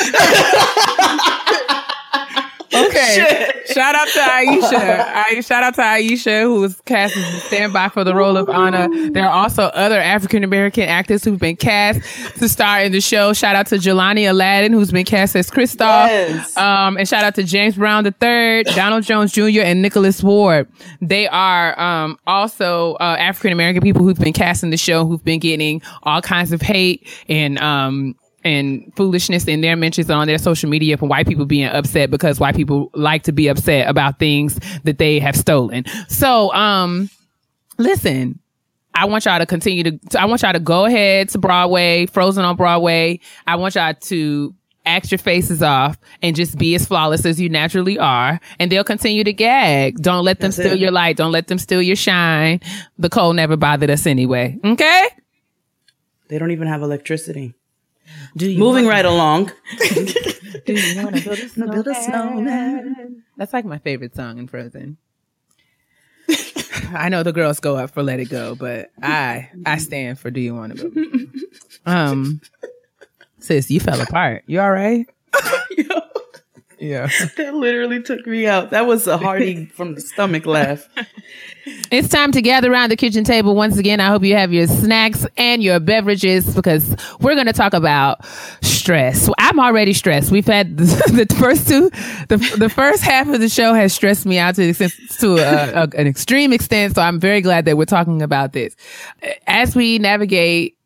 okay. 2.74 3.52
Shout 3.74 3.96
out 3.96 4.08
to 4.08 4.20
Aisha. 4.20 5.14
I, 5.14 5.42
shout 5.42 5.64
out 5.64 5.76
to 5.76 5.82
Aisha, 5.82 6.42
who 6.42 6.62
was 6.62 6.80
cast 6.82 7.16
as 7.16 7.44
standby 7.44 7.90
for 7.90 8.04
the 8.04 8.16
role 8.16 8.38
of 8.38 8.50
Anna. 8.50 8.90
There 9.12 9.24
are 9.24 9.44
also 9.44 9.64
other 9.64 10.00
African 10.00 10.44
American 10.44 10.84
actors 10.84 11.24
who've 11.24 11.40
been 11.40 11.56
cast 11.56 12.02
to 12.40 12.50
star 12.50 12.82
in 12.82 12.92
the 12.92 13.02
show. 13.02 13.34
Shout 13.34 13.56
out 13.56 13.68
to 13.68 13.76
Jelani 13.76 14.28
Alladin, 14.28 14.74
who's 14.74 14.92
been 14.92 15.06
cast 15.06 15.36
as 15.36 15.50
Kristoff. 15.50 16.08
Yes. 16.08 16.58
Um, 16.58 16.98
and 16.98 17.08
shout 17.08 17.24
out 17.24 17.36
to 17.36 17.44
James 17.44 17.76
Brown 17.76 18.06
III, 18.06 18.64
Donald 18.64 19.04
Jones 19.04 19.32
Jr., 19.32 19.62
and 19.62 19.82
Nicholas 19.82 20.24
Ward. 20.24 20.68
They 21.02 21.28
are 21.28 21.80
um, 21.80 22.18
also 22.28 22.94
uh, 22.96 23.16
African 23.20 23.52
American 23.52 23.82
people 23.82 24.04
who've 24.04 24.20
been 24.20 24.34
cast 24.34 24.64
in 24.64 24.70
the 24.70 24.78
show, 24.78 25.06
who've 25.06 25.24
been 25.24 25.40
getting 25.40 25.82
all 26.04 26.22
kinds 26.22 26.52
of 26.52 26.62
hate 26.62 27.08
and 27.30 27.58
um, 27.60 28.16
and 28.44 28.92
foolishness 28.96 29.48
in 29.48 29.62
their 29.62 29.76
mentions 29.76 30.10
on 30.10 30.28
their 30.28 30.38
social 30.38 30.70
media 30.70 30.98
from 30.98 31.10
white 31.10 31.28
people 31.28 31.46
being 31.46 31.68
upset 31.68 32.10
because 32.10 32.40
white 32.40 32.56
people 32.56 32.90
like 32.94 33.24
to 33.24 33.32
be 33.32 33.48
upset 33.48 33.88
about 33.90 34.20
things 34.20 34.60
that 34.84 34.98
they 34.98 35.20
have 35.20 35.36
stolen. 35.36 35.86
So, 36.08 36.54
um, 36.54 37.10
listen, 37.78 38.40
I 38.94 39.06
want 39.06 39.26
y'all 39.26 39.40
to 39.40 39.46
continue 39.46 39.84
to, 39.84 40.00
I 40.20 40.26
want 40.26 40.42
y'all 40.42 40.54
to 40.54 40.60
go 40.60 40.86
ahead 40.86 41.30
to 41.30 41.38
Broadway, 41.38 42.06
Frozen 42.08 42.44
on 42.44 42.56
Broadway. 42.56 43.20
I 43.48 43.56
want 43.56 43.76
y'all 43.76 43.94
to 43.94 44.56
act 44.86 45.12
your 45.12 45.20
faces 45.20 45.62
off 45.62 45.98
and 46.22 46.36
just 46.36 46.58
be 46.58 46.74
as 46.76 46.86
flawless 46.86 47.26
as 47.26 47.40
you 47.40 47.50
naturally 47.50 48.00
are. 48.00 48.40
And 48.60 48.72
they'll 48.72 48.84
continue 48.84 49.24
to 49.24 49.34
gag. 49.34 50.02
Don't 50.02 50.26
let 50.26 50.40
them 50.40 50.50
That's 50.50 50.58
steal 50.58 50.74
it. 50.74 50.80
your 50.80 50.92
light. 50.92 51.18
Don't 51.18 51.32
let 51.32 51.48
them 51.48 51.60
steal 51.60 51.82
your 51.82 51.96
shine. 51.96 52.60
The 52.98 53.10
cold 53.10 53.36
never 53.36 53.56
bothered 53.56 53.90
us 53.90 54.06
anyway. 54.06 54.58
Okay? 54.66 55.08
They 56.30 56.40
don't 56.40 56.52
even 56.52 56.68
have 56.68 56.82
electricity. 56.82 57.54
Moving 58.36 58.88
right 58.88 59.06
along. 59.06 59.52
Do 60.66 60.74
you 60.74 61.04
want 61.04 61.16
to 61.18 61.22
build 61.70 61.88
a 61.88 61.96
snowman? 61.96 63.24
That's 63.38 63.54
like 63.54 63.66
my 63.66 63.78
favorite 63.80 64.16
song 64.16 64.38
in 64.38 64.48
Frozen. 64.48 64.98
I 66.94 67.10
know 67.10 67.24
the 67.24 67.32
girls 67.34 67.60
go 67.60 67.78
up 67.78 67.92
for 67.92 68.04
Let 68.04 68.20
It 68.20 68.30
Go, 68.30 68.56
but 68.56 68.92
I 69.02 69.50
I 69.66 69.78
stand 69.78 70.20
for 70.20 70.30
Do 70.30 70.40
You 70.42 70.56
Want 70.56 70.78
to 70.78 70.90
Build? 70.90 71.08
Um, 71.86 72.42
sis, 73.40 73.72
you 73.72 73.80
fell 73.80 74.00
apart. 74.02 74.44
You 74.46 74.62
all 74.62 74.70
right? 74.72 75.08
yeah. 76.82 77.08
That 77.38 77.54
literally 77.54 78.02
took 78.02 78.26
me 78.26 78.48
out. 78.48 78.72
That 78.72 78.88
was 78.88 79.08
a 79.08 79.18
hearty 79.18 79.66
from 79.76 79.96
the 79.96 80.02
stomach 80.02 80.46
laugh. 80.46 80.90
It's 81.92 82.10
time 82.10 82.32
to 82.32 82.42
gather 82.42 82.72
around 82.72 82.90
the 82.90 82.96
kitchen 82.96 83.24
table 83.24 83.56
once 83.56 83.78
again. 83.78 84.00
I 84.00 84.08
hope 84.08 84.24
you 84.24 84.36
have 84.36 84.52
your 84.52 84.68
snacks 84.68 85.26
and 85.38 85.62
your 85.62 85.80
beverages 85.80 86.56
because 86.56 86.96
we're 87.20 87.36
going 87.36 87.46
to 87.46 87.54
talk 87.54 87.74
about 87.74 88.26
stress. 88.62 89.30
I'm 89.38 89.60
already 89.60 89.94
stressed. 89.94 90.32
We've 90.32 90.46
had 90.46 90.78
the, 90.78 90.86
the 91.26 91.36
first 91.36 91.68
two, 91.68 91.92
the, 92.30 92.38
the 92.58 92.70
first 92.70 93.04
half 93.04 93.28
of 93.28 93.40
the 93.40 93.50
show 93.50 93.74
has 93.74 93.94
stressed 93.94 94.26
me 94.26 94.40
out 94.40 94.56
to, 94.56 94.64
extent- 94.64 94.94
to 95.20 95.38
a, 95.38 95.84
a, 95.84 95.90
an 95.96 96.08
extreme 96.08 96.52
extent. 96.52 96.96
So 96.96 97.04
I'm 97.04 97.20
very 97.20 97.42
glad 97.42 97.66
that 97.66 97.78
we're 97.78 97.86
talking 97.86 98.24
about 98.24 98.54
this. 98.54 98.76
As 99.46 99.76
we 99.76 100.00
navigate 100.00 100.78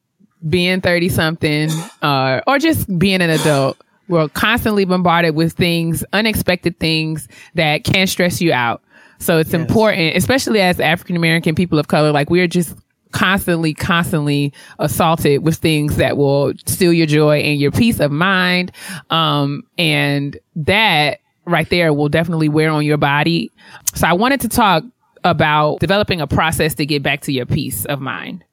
being 0.47 0.81
30 0.81 1.09
something, 1.09 1.69
uh, 2.01 2.41
or 2.45 2.59
just 2.59 2.99
being 2.99 3.21
an 3.21 3.29
adult, 3.29 3.77
we're 4.07 4.27
constantly 4.29 4.85
bombarded 4.85 5.35
with 5.35 5.53
things, 5.53 6.03
unexpected 6.13 6.79
things 6.79 7.27
that 7.55 7.83
can 7.83 8.07
stress 8.07 8.41
you 8.41 8.53
out. 8.53 8.81
So 9.19 9.37
it's 9.37 9.53
important, 9.53 10.15
especially 10.15 10.61
as 10.61 10.79
African 10.79 11.15
American 11.15 11.55
people 11.55 11.79
of 11.79 11.87
color, 11.87 12.11
like 12.11 12.29
we're 12.29 12.47
just 12.47 12.75
constantly, 13.11 13.73
constantly 13.73 14.53
assaulted 14.77 15.43
with 15.43 15.55
things 15.55 15.95
that 15.95 16.17
will 16.17 16.53
steal 16.65 16.91
your 16.91 17.07
joy 17.07 17.37
and 17.39 17.59
your 17.59 17.71
peace 17.71 17.99
of 17.99 18.11
mind. 18.11 18.71
Um, 19.09 19.63
and 19.77 20.37
that 20.57 21.21
right 21.45 21.69
there 21.69 21.93
will 21.93 22.09
definitely 22.09 22.49
wear 22.49 22.69
on 22.69 22.83
your 22.83 22.97
body. 22.97 23.51
So 23.93 24.05
I 24.07 24.13
wanted 24.13 24.41
to 24.41 24.49
talk 24.49 24.83
about 25.23 25.79
developing 25.79 26.21
a 26.21 26.27
process 26.27 26.75
to 26.75 26.85
get 26.85 27.01
back 27.01 27.21
to 27.21 27.31
your 27.31 27.45
peace 27.45 27.85
of 27.85 28.01
mind. 28.01 28.43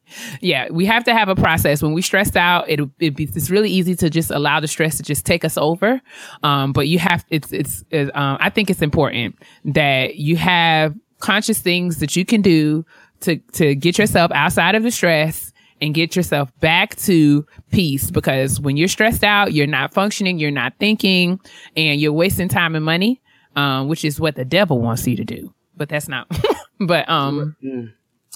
Yeah, 0.41 0.69
we 0.71 0.87
have 0.87 1.05
to 1.05 1.15
have 1.15 1.29
a 1.29 1.35
process. 1.35 1.83
When 1.83 1.93
we 1.93 2.03
stressed 2.03 2.37
out, 2.37 2.69
it, 2.69 2.81
it 2.99 3.17
be, 3.17 3.25
it's 3.25 3.51
really 3.51 3.71
easy 3.71 3.95
to 3.97 4.11
just 4.11 4.31
allow 4.31 4.61
the 4.61 4.69
stress 4.69 4.97
to 4.99 5.03
just 5.03 5.27
take 5.27 5.45
us 5.45 5.57
over. 5.57 6.01
Um, 6.43 6.73
but 6.73 6.89
you 6.89 6.99
have 6.99 7.25
it's 7.31 7.53
it's, 7.53 7.85
um, 7.93 8.37
I 8.41 8.51
think 8.51 8.71
it's 8.71 8.83
important 8.83 9.39
that 9.65 10.17
you 10.17 10.37
have 10.37 10.95
conscious 11.21 11.61
things 11.61 11.99
that 11.99 12.17
you 12.17 12.25
can 12.25 12.43
do 12.43 12.85
to 13.21 13.37
to 13.53 13.75
get 13.75 13.99
yourself 13.99 14.31
outside 14.33 14.75
of 14.75 14.83
the 14.83 14.91
stress 14.91 15.53
and 15.83 15.95
get 15.95 16.15
yourself 16.15 16.49
back 16.61 16.95
to 16.95 17.45
peace 17.73 18.11
because 18.11 18.61
when 18.61 18.77
you're 18.77 18.89
stressed 18.89 19.25
out, 19.25 19.53
you're 19.53 19.67
not 19.67 19.93
functioning, 19.93 20.39
you're 20.39 20.51
not 20.53 20.75
thinking, 20.79 21.41
and 21.77 22.01
you're 22.01 22.13
wasting 22.13 22.49
time 22.49 22.77
and 22.77 22.85
money, 22.85 23.21
um, 23.57 23.89
which 23.89 24.05
is 24.05 24.21
what 24.21 24.37
the 24.37 24.45
devil 24.45 24.81
wants 24.81 25.07
you 25.07 25.17
to 25.17 25.25
do. 25.25 25.53
But 25.77 25.89
that's 25.89 26.07
not. 26.07 26.29
but 26.81 27.09
um, 27.09 27.57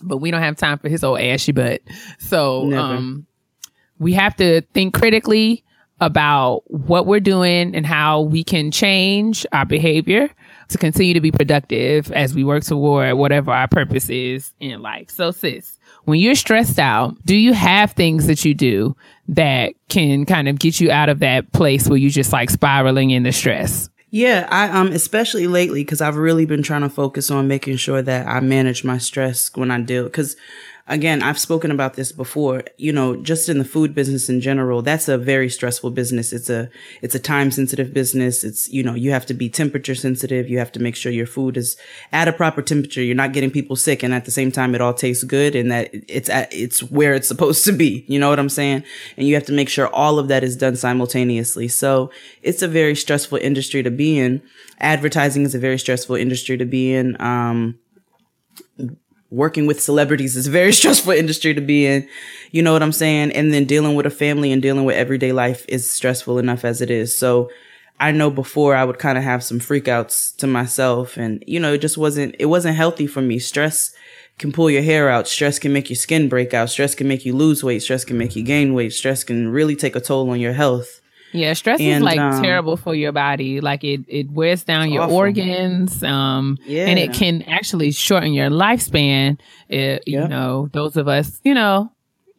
but 0.03 0.19
we 0.19 0.31
don't 0.31 0.43
have 0.43 0.57
time 0.57 0.79
for 0.79 0.89
his 0.89 1.03
old 1.05 1.21
ashy 1.21 1.53
butt. 1.53 1.83
So 2.19 2.73
um, 2.75 3.27
we 3.99 4.13
have 4.15 4.37
to 4.37 4.63
think 4.73 4.95
critically 4.95 5.65
about 6.01 6.63
what 6.67 7.07
we're 7.07 7.21
doing 7.21 7.75
and 7.75 7.87
how 7.87 8.21
we 8.21 8.45
can 8.45 8.71
change 8.71 9.47
our 9.53 9.65
behavior 9.65 10.29
to 10.69 10.79
continue 10.79 11.15
to 11.15 11.21
be 11.21 11.31
productive 11.31 12.13
as 12.13 12.35
we 12.35 12.45
work 12.45 12.65
toward 12.65 13.15
whatever 13.15 13.51
our 13.51 13.69
purpose 13.69 14.11
is 14.11 14.53
in 14.61 14.83
life. 14.83 15.11
So 15.11 15.31
sis, 15.31 15.79
when 16.05 16.21
you're 16.21 16.35
stressed 16.35 16.79
out, 16.79 17.17
do 17.25 17.35
you 17.35 17.55
have 17.55 17.93
things 17.93 18.27
that 18.27 18.45
you 18.45 18.53
do 18.53 18.95
that 19.29 19.73
can 19.89 20.27
kind 20.27 20.49
of 20.49 20.59
get 20.59 20.81
you 20.81 20.91
out 20.91 21.09
of 21.09 21.21
that 21.21 21.53
place 21.53 21.89
where 21.89 21.99
you're 21.99 22.11
just 22.11 22.33
like 22.33 22.51
spiraling 22.51 23.11
in 23.11 23.23
the 23.23 23.33
stress? 23.33 23.89
Yeah, 24.17 24.49
I 24.51 24.71
um 24.71 24.93
especially 24.93 25.47
lately 25.47 25.83
because 25.85 26.01
I've 26.01 26.17
really 26.17 26.47
been 26.47 26.63
trying 26.63 26.81
to 26.81 26.89
focus 26.89 27.31
on 27.31 27.49
making 27.49 27.77
sure 27.77 28.01
that 28.01 28.27
I 28.27 28.41
manage 28.41 28.83
my 28.83 28.97
stress 28.97 29.51
when 29.55 29.71
I 29.71 29.79
deal 29.83 30.05
because 30.05 30.37
again 30.89 31.23
I've 31.23 31.39
spoken 31.39 31.71
about 31.71 31.95
this 31.95 32.13
before 32.13 32.63
you 32.77 32.93
know 32.93 33.17
just 33.17 33.49
in 33.49 33.59
the 33.59 33.65
food 33.65 33.95
business 33.95 34.29
in 34.29 34.41
general 34.41 34.83
that's 34.83 35.09
a 35.09 35.19
very 35.19 35.49
stressful 35.49 35.91
business. 35.91 36.33
It's 36.33 36.49
a 36.49 36.71
it's 37.03 37.15
a 37.15 37.19
time 37.19 37.51
sensitive 37.51 37.93
business. 37.93 38.45
It's 38.45 38.69
you 38.69 38.83
know 38.83 38.95
you 38.95 39.11
have 39.11 39.27
to 39.27 39.35
be 39.35 39.49
temperature 39.49 39.95
sensitive. 39.95 40.49
You 40.49 40.59
have 40.59 40.73
to 40.73 40.81
make 40.81 40.95
sure 40.95 41.11
your 41.11 41.27
food 41.27 41.57
is 41.57 41.77
at 42.13 42.29
a 42.29 42.33
proper 42.33 42.63
temperature. 42.63 43.03
You're 43.03 43.17
not 43.17 43.33
getting 43.33 43.51
people 43.51 43.77
sick 43.77 44.03
and 44.03 44.15
at 44.15 44.25
the 44.25 44.31
same 44.31 44.53
time 44.53 44.75
it 44.75 44.81
all 44.81 44.95
tastes 44.95 45.25
good 45.25 45.55
and 45.55 45.71
that 45.73 45.91
it's 45.93 46.29
at 46.29 46.53
it's 46.53 46.83
where 46.83 47.15
it's 47.15 47.29
supposed 47.29 47.65
to 47.65 47.73
be. 47.73 48.05
You 48.07 48.19
know 48.19 48.29
what 48.31 48.39
I'm 48.39 48.49
saying? 48.49 48.85
And 49.17 49.27
you 49.27 49.35
have 49.35 49.47
to 49.47 49.53
make 49.53 49.69
sure 49.69 49.89
all 49.89 50.19
of 50.19 50.29
that 50.29 50.45
is 50.45 50.57
done 50.57 50.77
simultaneously. 50.77 51.69
So 51.69 52.11
it's 52.43 52.63
a 52.63 52.69
very 52.69 52.95
stressful 52.95 53.39
industry 53.39 53.83
to 53.83 53.91
be 53.91 54.19
in. 54.19 54.43
Advertising 54.79 55.43
is 55.43 55.55
a 55.55 55.59
very 55.59 55.79
stressful 55.79 56.17
industry 56.17 56.57
to 56.57 56.65
be 56.65 56.95
in. 56.95 57.21
Um 57.21 57.79
working 59.31 59.67
with 59.67 59.83
celebrities 59.83 60.37
is 60.37 60.47
a 60.47 60.51
very 60.51 60.73
stressful 60.81 61.13
industry 61.13 61.55
to 61.55 61.61
be 61.61 61.87
in. 61.87 62.09
You 62.53 62.63
know 62.63 62.73
what 62.73 62.83
I'm 62.83 62.93
saying? 62.93 63.33
And 63.33 63.53
then 63.53 63.65
dealing 63.65 63.95
with 63.95 64.07
a 64.07 64.11
family 64.11 64.53
and 64.53 64.63
dealing 64.63 64.85
with 64.85 64.97
everyday 64.97 65.33
life 65.33 65.65
is 65.69 65.91
stressful 65.91 66.39
enough 66.39 66.65
as 66.65 66.81
it 66.81 66.91
is. 66.91 67.17
So 67.17 67.51
I 67.99 68.13
know 68.13 68.31
before 68.31 68.75
I 68.75 68.85
would 68.85 68.99
kind 68.99 69.17
of 69.17 69.25
have 69.25 69.43
some 69.43 69.59
freakouts 69.59 70.37
to 70.37 70.47
myself 70.47 71.17
and 71.17 71.43
you 71.47 71.59
know, 71.59 71.73
it 71.73 71.79
just 71.79 71.99
wasn't 71.99 72.37
it 72.39 72.47
wasn't 72.47 72.77
healthy 72.77 73.07
for 73.07 73.23
me. 73.23 73.39
Stress 73.39 73.95
can 74.39 74.53
pull 74.53 74.71
your 74.71 74.83
hair 74.83 75.09
out. 75.09 75.27
Stress 75.27 75.59
can 75.59 75.73
make 75.73 75.89
your 75.89 75.97
skin 75.97 76.29
break 76.29 76.53
out. 76.53 76.71
Stress 76.71 76.95
can 76.95 77.09
make 77.09 77.25
you 77.25 77.35
lose 77.35 77.65
weight. 77.65 77.83
Stress 77.83 78.05
can 78.05 78.19
make 78.19 78.37
you 78.37 78.43
gain 78.43 78.75
weight. 78.75 78.93
Stress 78.93 79.25
can 79.25 79.49
really 79.49 79.75
take 79.75 79.97
a 79.97 80.01
toll 80.01 80.29
on 80.31 80.41
your 80.41 80.53
health. 80.53 81.01
Yeah, 81.33 81.53
stress 81.53 81.81
is 81.81 82.01
like 82.03 82.19
um, 82.19 82.43
terrible 82.43 82.77
for 82.77 82.95
your 82.95 83.13
body. 83.13 83.61
Like 83.61 83.85
it, 83.85 84.01
it 84.09 84.31
wears 84.31 84.65
down 84.65 84.91
your 84.91 85.03
awful. 85.03 85.17
organs. 85.17 86.03
Um, 86.03 86.57
and 86.67 86.99
it 86.99 87.13
can 87.13 87.43
actually 87.43 87.91
shorten 87.93 88.33
your 88.33 88.49
lifespan. 88.49 89.39
It, 89.69 90.03
You 90.07 90.27
know, 90.29 90.69
those 90.73 90.97
of 90.97 91.09
us, 91.09 91.41
you 91.45 91.53
know, 91.53 91.93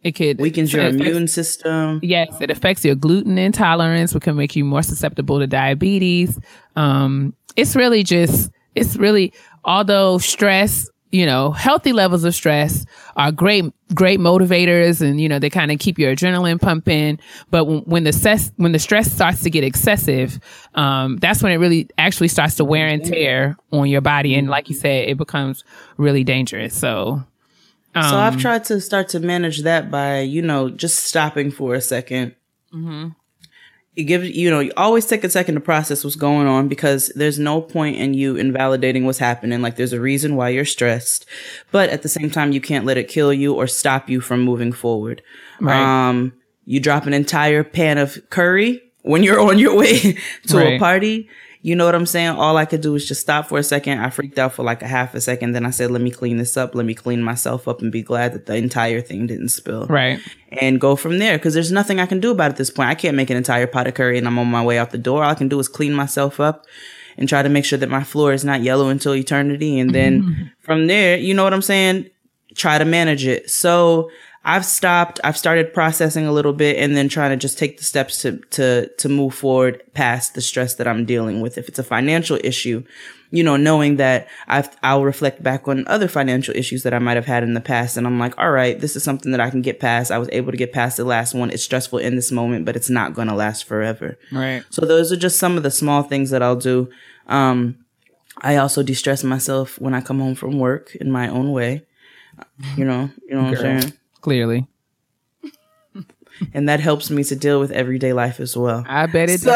it 0.03 0.13
could 0.13 0.39
Weakens 0.39 0.71
your 0.73 0.83
affects- 0.85 1.01
immune 1.07 1.27
system. 1.27 1.99
Yes, 2.01 2.39
it 2.39 2.49
affects 2.49 2.85
your 2.85 2.95
gluten 2.95 3.37
intolerance, 3.37 4.13
which 4.13 4.23
can 4.23 4.35
make 4.35 4.55
you 4.55 4.63
more 4.63 4.81
susceptible 4.83 5.39
to 5.39 5.47
diabetes. 5.47 6.39
Um, 6.75 7.33
it's 7.55 7.75
really 7.75 8.03
just, 8.03 8.51
it's 8.75 8.95
really, 8.95 9.33
although 9.65 10.17
stress, 10.17 10.89
you 11.11 11.25
know, 11.25 11.51
healthy 11.51 11.93
levels 11.93 12.23
of 12.23 12.35
stress 12.35 12.85
are 13.15 13.31
great, 13.31 13.65
great 13.93 14.19
motivators 14.19 15.01
and, 15.01 15.21
you 15.21 15.29
know, 15.29 15.39
they 15.39 15.49
kind 15.49 15.71
of 15.71 15.79
keep 15.79 15.97
your 15.97 16.13
adrenaline 16.15 16.59
pumping. 16.59 17.19
But 17.49 17.65
when, 17.65 17.79
when 17.79 18.03
the 18.03 18.13
stress, 18.13 18.51
when 18.57 18.73
the 18.73 18.79
stress 18.79 19.11
starts 19.11 19.41
to 19.43 19.49
get 19.49 19.63
excessive, 19.63 20.39
um, 20.75 21.17
that's 21.17 21.41
when 21.41 21.51
it 21.51 21.57
really 21.57 21.89
actually 21.97 22.27
starts 22.27 22.55
to 22.55 22.65
wear 22.65 22.87
and 22.87 23.03
tear 23.03 23.57
on 23.71 23.87
your 23.87 24.01
body. 24.01 24.35
And 24.35 24.49
like 24.49 24.69
you 24.69 24.75
said, 24.75 25.07
it 25.07 25.17
becomes 25.17 25.63
really 25.97 26.23
dangerous. 26.23 26.73
So, 26.73 27.23
So 27.93 28.01
Um, 28.01 28.15
I've 28.15 28.37
tried 28.37 28.65
to 28.65 28.81
start 28.81 29.09
to 29.09 29.19
manage 29.19 29.63
that 29.63 29.89
by, 29.89 30.19
you 30.19 30.41
know, 30.41 30.69
just 30.69 31.05
stopping 31.05 31.51
for 31.51 31.75
a 31.75 31.79
2nd 31.79 32.35
Mm-hmm. 32.73 33.09
You 33.97 34.03
give 34.03 34.23
you 34.23 34.49
know 34.49 34.59
you 34.59 34.71
always 34.77 35.07
take 35.07 35.23
a 35.23 35.29
second 35.29 35.55
to 35.55 35.61
process 35.61 36.03
what's 36.03 36.15
going 36.15 36.45
on 36.45 36.67
because 36.67 37.11
there's 37.15 37.39
no 37.39 37.59
point 37.59 37.97
in 37.97 38.13
you 38.13 38.35
invalidating 38.35 39.05
what's 39.05 39.17
happening. 39.17 39.61
Like 39.61 39.75
there's 39.75 39.93
a 39.93 39.99
reason 39.99 40.35
why 40.35 40.49
you're 40.49 40.65
stressed 40.65 41.25
but 41.71 41.89
at 41.89 42.03
the 42.03 42.09
same 42.09 42.29
time 42.29 42.51
you 42.51 42.61
can't 42.61 42.85
let 42.85 42.97
it 42.97 43.07
kill 43.07 43.33
you 43.33 43.53
or 43.55 43.65
stop 43.65 44.07
you 44.07 44.21
from 44.21 44.41
moving 44.41 44.71
forward. 44.71 45.23
Right. 45.59 46.09
um 46.09 46.33
you 46.65 46.79
drop 46.79 47.07
an 47.07 47.13
entire 47.13 47.63
pan 47.63 47.97
of 47.97 48.17
curry 48.29 48.83
when 49.01 49.23
you're 49.23 49.39
on 49.39 49.57
your 49.57 49.75
way 49.75 50.17
to 50.47 50.59
a 50.59 50.77
party 50.77 51.27
you 51.67 51.75
know 51.75 51.85
what 51.87 51.95
i'm 51.99 52.05
saying 52.15 52.29
all 52.43 52.55
i 52.57 52.65
could 52.65 52.81
do 52.81 52.91
was 52.93 53.05
just 53.11 53.21
stop 53.27 53.43
for 53.49 53.57
a 53.59 53.63
second 53.63 53.99
i 53.99 54.09
freaked 54.09 54.39
out 54.43 54.53
for 54.53 54.63
like 54.63 54.81
a 54.81 54.87
half 54.87 55.13
a 55.13 55.21
second 55.21 55.51
then 55.53 55.65
i 55.65 55.69
said 55.77 55.91
let 55.91 56.01
me 56.07 56.11
clean 56.19 56.37
this 56.37 56.55
up 56.61 56.73
let 56.75 56.85
me 56.85 56.93
clean 57.03 57.21
myself 57.31 57.67
up 57.67 57.81
and 57.81 57.91
be 57.91 58.01
glad 58.11 58.29
that 58.33 58.45
the 58.45 58.55
entire 58.55 59.01
thing 59.01 59.27
didn't 59.27 59.49
spill 59.49 59.85
Right. 59.87 60.19
and 60.61 60.79
go 60.79 60.95
from 60.95 61.19
there 61.19 61.37
because 61.37 61.53
there's 61.53 61.71
nothing 61.79 61.99
I 61.99 62.05
can 62.05 62.19
do 62.21 62.31
about 62.31 62.45
it 62.51 62.53
at 62.55 62.57
this 62.57 62.69
point. 62.69 62.89
I 62.89 62.95
can't 62.95 63.17
make 63.17 63.29
an 63.29 63.37
entire 63.37 63.67
pot 63.67 63.85
of 63.87 63.93
curry 63.95 64.17
and 64.17 64.25
I'm 64.27 64.39
on 64.39 64.47
my 64.47 64.63
way 64.63 64.77
out 64.79 64.91
the 64.91 64.97
door. 65.09 65.23
All 65.23 65.29
I 65.29 65.35
can 65.41 65.49
do 65.49 65.59
is 65.59 65.67
clean 65.67 65.93
myself 65.93 66.39
up 66.39 66.65
and 67.17 67.27
try 67.27 67.41
to 67.43 67.49
make 67.49 67.65
sure 67.65 67.79
that 67.79 67.89
my 67.89 68.03
floor 68.03 68.31
is 68.31 68.45
not 68.45 68.61
yellow 68.61 68.87
until 68.89 69.13
eternity. 69.13 69.77
And 69.79 69.89
then 69.93 70.51
from 70.67 70.87
there, 70.87 71.17
you 71.17 71.33
know 71.33 71.43
what 71.43 71.53
I'm 71.53 71.61
saying? 71.73 72.09
Try 72.55 72.77
to 72.77 72.85
manage 72.85 73.25
it. 73.25 73.49
So 73.49 74.09
I've 74.47 74.65
stopped. 74.65 75.19
I've 75.25 75.37
started 75.37 75.73
processing 75.73 76.25
a 76.25 76.31
little 76.31 76.53
bit 76.53 76.77
and 76.77 76.95
then 76.95 77.09
trying 77.09 77.31
to 77.31 77.35
just 77.35 77.57
take 77.57 77.77
the 77.77 77.83
steps 77.83 78.21
to, 78.21 78.37
to, 78.51 78.87
to 78.87 79.09
move 79.09 79.35
forward 79.35 79.83
past 79.93 80.35
the 80.35 80.41
stress 80.41 80.75
that 80.75 80.87
I'm 80.87 81.03
dealing 81.03 81.41
with. 81.41 81.57
If 81.57 81.67
it's 81.67 81.79
a 81.79 81.83
financial 81.83 82.39
issue, 82.41 82.85
you 83.29 83.43
know, 83.43 83.57
knowing 83.57 83.97
that 83.97 84.29
I've, 84.47 84.69
I'll 84.81 85.03
reflect 85.03 85.43
back 85.43 85.67
on 85.67 85.85
other 85.89 86.07
financial 86.07 86.55
issues 86.55 86.83
that 86.83 86.93
I 86.93 86.99
might 86.99 87.17
have 87.17 87.25
had 87.25 87.43
in 87.43 87.55
the 87.55 87.59
past. 87.59 87.97
And 87.97 88.07
I'm 88.07 88.19
like, 88.19 88.37
all 88.37 88.51
right, 88.51 88.79
this 88.79 88.95
is 88.95 89.03
something 89.03 89.33
that 89.33 89.41
I 89.41 89.49
can 89.49 89.61
get 89.61 89.81
past. 89.81 90.11
I 90.11 90.17
was 90.17 90.29
able 90.31 90.51
to 90.51 90.57
get 90.57 90.71
past 90.71 90.95
the 90.95 91.03
last 91.03 91.33
one. 91.33 91.51
It's 91.51 91.63
stressful 91.63 91.99
in 91.99 92.15
this 92.15 92.31
moment, 92.31 92.63
but 92.63 92.77
it's 92.77 92.89
not 92.89 93.13
going 93.13 93.27
to 93.27 93.35
last 93.35 93.65
forever. 93.65 94.17
Right. 94.31 94.63
So 94.69 94.85
those 94.85 95.11
are 95.11 95.17
just 95.17 95.39
some 95.39 95.57
of 95.57 95.63
the 95.63 95.71
small 95.71 96.03
things 96.03 96.29
that 96.29 96.41
I'll 96.41 96.55
do. 96.55 96.89
Um, 97.27 97.83
I 98.37 98.55
also 98.55 98.81
de-stress 98.81 99.25
myself 99.25 99.77
when 99.81 99.93
I 99.93 99.99
come 99.99 100.21
home 100.21 100.35
from 100.35 100.57
work 100.57 100.95
in 100.95 101.11
my 101.11 101.27
own 101.27 101.51
way. 101.51 101.85
You 102.77 102.85
know, 102.85 103.09
you 103.27 103.35
know 103.35 103.43
what 103.43 103.57
I'm 103.57 103.81
saying? 103.81 103.93
Clearly. 104.21 104.67
And 106.53 106.69
that 106.69 106.79
helps 106.79 107.09
me 107.09 107.23
to 107.23 107.35
deal 107.35 107.59
with 107.59 107.71
everyday 107.71 108.13
life 108.13 108.39
as 108.39 108.55
well. 108.55 108.85
I 108.87 109.07
bet 109.07 109.27
it. 109.31 109.41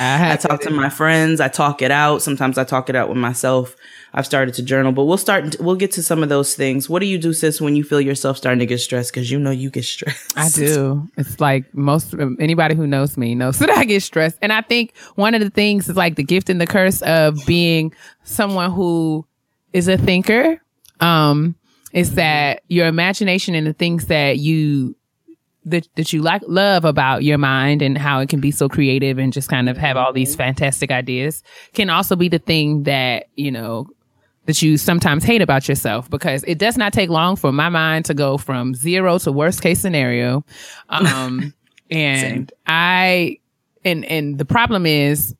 I 0.00 0.32
I 0.32 0.36
talk 0.36 0.62
to 0.62 0.70
my 0.70 0.88
friends. 0.88 1.40
I 1.40 1.48
talk 1.48 1.82
it 1.82 1.90
out. 1.90 2.22
Sometimes 2.22 2.58
I 2.58 2.64
talk 2.64 2.88
it 2.88 2.96
out 2.96 3.08
with 3.08 3.18
myself. 3.18 3.76
I've 4.14 4.26
started 4.26 4.54
to 4.54 4.62
journal, 4.62 4.92
but 4.92 5.04
we'll 5.04 5.16
start. 5.16 5.56
We'll 5.60 5.76
get 5.76 5.92
to 5.92 6.02
some 6.02 6.22
of 6.22 6.28
those 6.28 6.54
things. 6.54 6.88
What 6.88 7.00
do 7.00 7.06
you 7.06 7.18
do, 7.18 7.32
sis, 7.32 7.60
when 7.60 7.76
you 7.76 7.84
feel 7.84 8.00
yourself 8.00 8.36
starting 8.36 8.58
to 8.58 8.66
get 8.66 8.78
stressed? 8.78 9.12
Because 9.12 9.30
you 9.30 9.38
know 9.38 9.50
you 9.50 9.70
get 9.70 9.84
stressed. 9.84 10.36
I 10.36 10.48
do. 10.50 11.08
It's 11.16 11.40
like 11.40 11.72
most 11.74 12.14
anybody 12.38 12.74
who 12.74 12.86
knows 12.86 13.16
me 13.16 13.34
knows 13.34 13.58
that 13.60 13.70
I 13.70 13.84
get 13.84 14.02
stressed. 14.02 14.38
And 14.42 14.52
I 14.52 14.60
think 14.60 14.96
one 15.14 15.34
of 15.34 15.40
the 15.40 15.50
things 15.50 15.88
is 15.88 15.96
like 15.96 16.16
the 16.16 16.24
gift 16.24 16.50
and 16.50 16.60
the 16.60 16.66
curse 16.66 17.00
of 17.02 17.38
being 17.46 17.94
someone 18.24 18.72
who 18.72 19.26
is 19.72 19.88
a 19.88 19.96
thinker. 19.96 20.60
Um, 21.00 21.54
is 21.92 22.14
that 22.14 22.62
your 22.68 22.86
imagination 22.86 23.54
and 23.54 23.66
the 23.66 23.72
things 23.72 24.06
that 24.06 24.38
you 24.38 24.96
that 25.64 25.88
that 25.94 26.12
you 26.12 26.22
like 26.22 26.42
love 26.46 26.84
about 26.84 27.22
your 27.22 27.38
mind 27.38 27.82
and 27.82 27.96
how 27.96 28.18
it 28.18 28.28
can 28.28 28.40
be 28.40 28.50
so 28.50 28.68
creative 28.68 29.18
and 29.18 29.32
just 29.32 29.48
kind 29.48 29.68
of 29.68 29.76
have 29.76 29.96
all 29.96 30.12
these 30.12 30.34
fantastic 30.34 30.90
ideas 30.90 31.42
can 31.72 31.88
also 31.88 32.16
be 32.16 32.28
the 32.28 32.40
thing 32.40 32.82
that 32.82 33.26
you 33.36 33.50
know 33.50 33.86
that 34.46 34.60
you 34.60 34.76
sometimes 34.76 35.24
hate 35.24 35.42
about 35.42 35.68
yourself 35.68 36.10
because 36.10 36.42
it 36.44 36.58
does 36.58 36.76
not 36.76 36.92
take 36.92 37.08
long 37.08 37.36
for 37.36 37.52
my 37.52 37.68
mind 37.68 38.04
to 38.06 38.14
go 38.14 38.36
from 38.36 38.74
zero 38.74 39.18
to 39.18 39.30
worst 39.32 39.62
case 39.62 39.80
scenario. 39.80 40.44
Um, 40.88 41.54
and 41.90 42.52
I, 42.66 43.38
and, 43.84 44.04
and 44.06 44.38
the 44.38 44.44
problem 44.44 44.86
is 44.86 45.34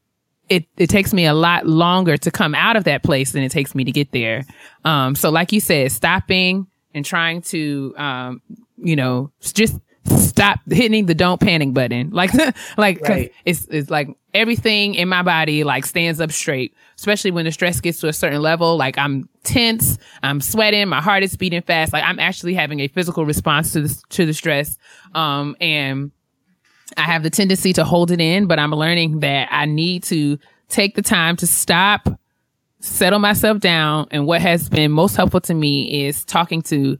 it, 0.56 0.66
it 0.76 0.88
takes 0.90 1.12
me 1.12 1.24
a 1.26 1.34
lot 1.34 1.66
longer 1.66 2.16
to 2.16 2.30
come 2.30 2.54
out 2.54 2.76
of 2.76 2.84
that 2.84 3.02
place 3.02 3.32
than 3.32 3.42
it 3.42 3.50
takes 3.52 3.74
me 3.74 3.84
to 3.84 3.92
get 3.92 4.12
there. 4.12 4.44
Um, 4.84 5.14
so 5.14 5.30
like 5.30 5.52
you 5.52 5.60
said, 5.60 5.90
stopping 5.92 6.66
and 6.94 7.04
trying 7.04 7.42
to, 7.42 7.94
um, 7.96 8.42
you 8.76 8.96
know, 8.96 9.32
just 9.40 9.78
stop 10.18 10.58
hitting 10.68 11.06
the 11.06 11.14
don't 11.14 11.40
panic 11.40 11.72
button. 11.72 12.10
Like, 12.14 12.32
like 12.76 13.00
Right. 13.00 13.32
it's, 13.44 13.66
it's 13.70 13.88
like 13.90 14.08
everything 14.34 14.94
in 14.94 15.08
my 15.08 15.22
body 15.22 15.62
like 15.64 15.86
stands 15.86 16.20
up 16.20 16.32
straight, 16.32 16.74
especially 16.96 17.30
when 17.30 17.44
the 17.44 17.52
stress 17.52 17.80
gets 17.80 18.00
to 18.00 18.08
a 18.08 18.12
certain 18.12 18.42
level. 18.42 18.76
Like 18.76 18.98
I'm 18.98 19.28
tense, 19.44 19.98
I'm 20.22 20.40
sweating, 20.40 20.88
my 20.88 21.00
heart 21.00 21.22
is 21.22 21.36
beating 21.36 21.62
fast. 21.62 21.92
Like 21.92 22.04
I'm 22.04 22.18
actually 22.18 22.54
having 22.54 22.80
a 22.80 22.88
physical 22.88 23.24
response 23.24 23.72
to 23.72 23.82
the, 23.82 24.02
to 24.10 24.26
the 24.26 24.34
stress. 24.34 24.76
Um, 25.14 25.56
and 25.60 26.10
I 26.96 27.02
have 27.02 27.22
the 27.22 27.30
tendency 27.30 27.72
to 27.74 27.84
hold 27.84 28.10
it 28.10 28.20
in, 28.20 28.46
but 28.46 28.58
I'm 28.58 28.72
learning 28.72 29.20
that 29.20 29.48
I 29.50 29.66
need 29.66 30.02
to 30.04 30.38
take 30.68 30.94
the 30.94 31.02
time 31.02 31.36
to 31.36 31.46
stop, 31.46 32.08
settle 32.80 33.18
myself 33.18 33.60
down. 33.60 34.08
And 34.10 34.26
what 34.26 34.40
has 34.40 34.68
been 34.68 34.90
most 34.90 35.16
helpful 35.16 35.40
to 35.42 35.54
me 35.54 36.06
is 36.06 36.24
talking 36.24 36.62
to, 36.62 36.98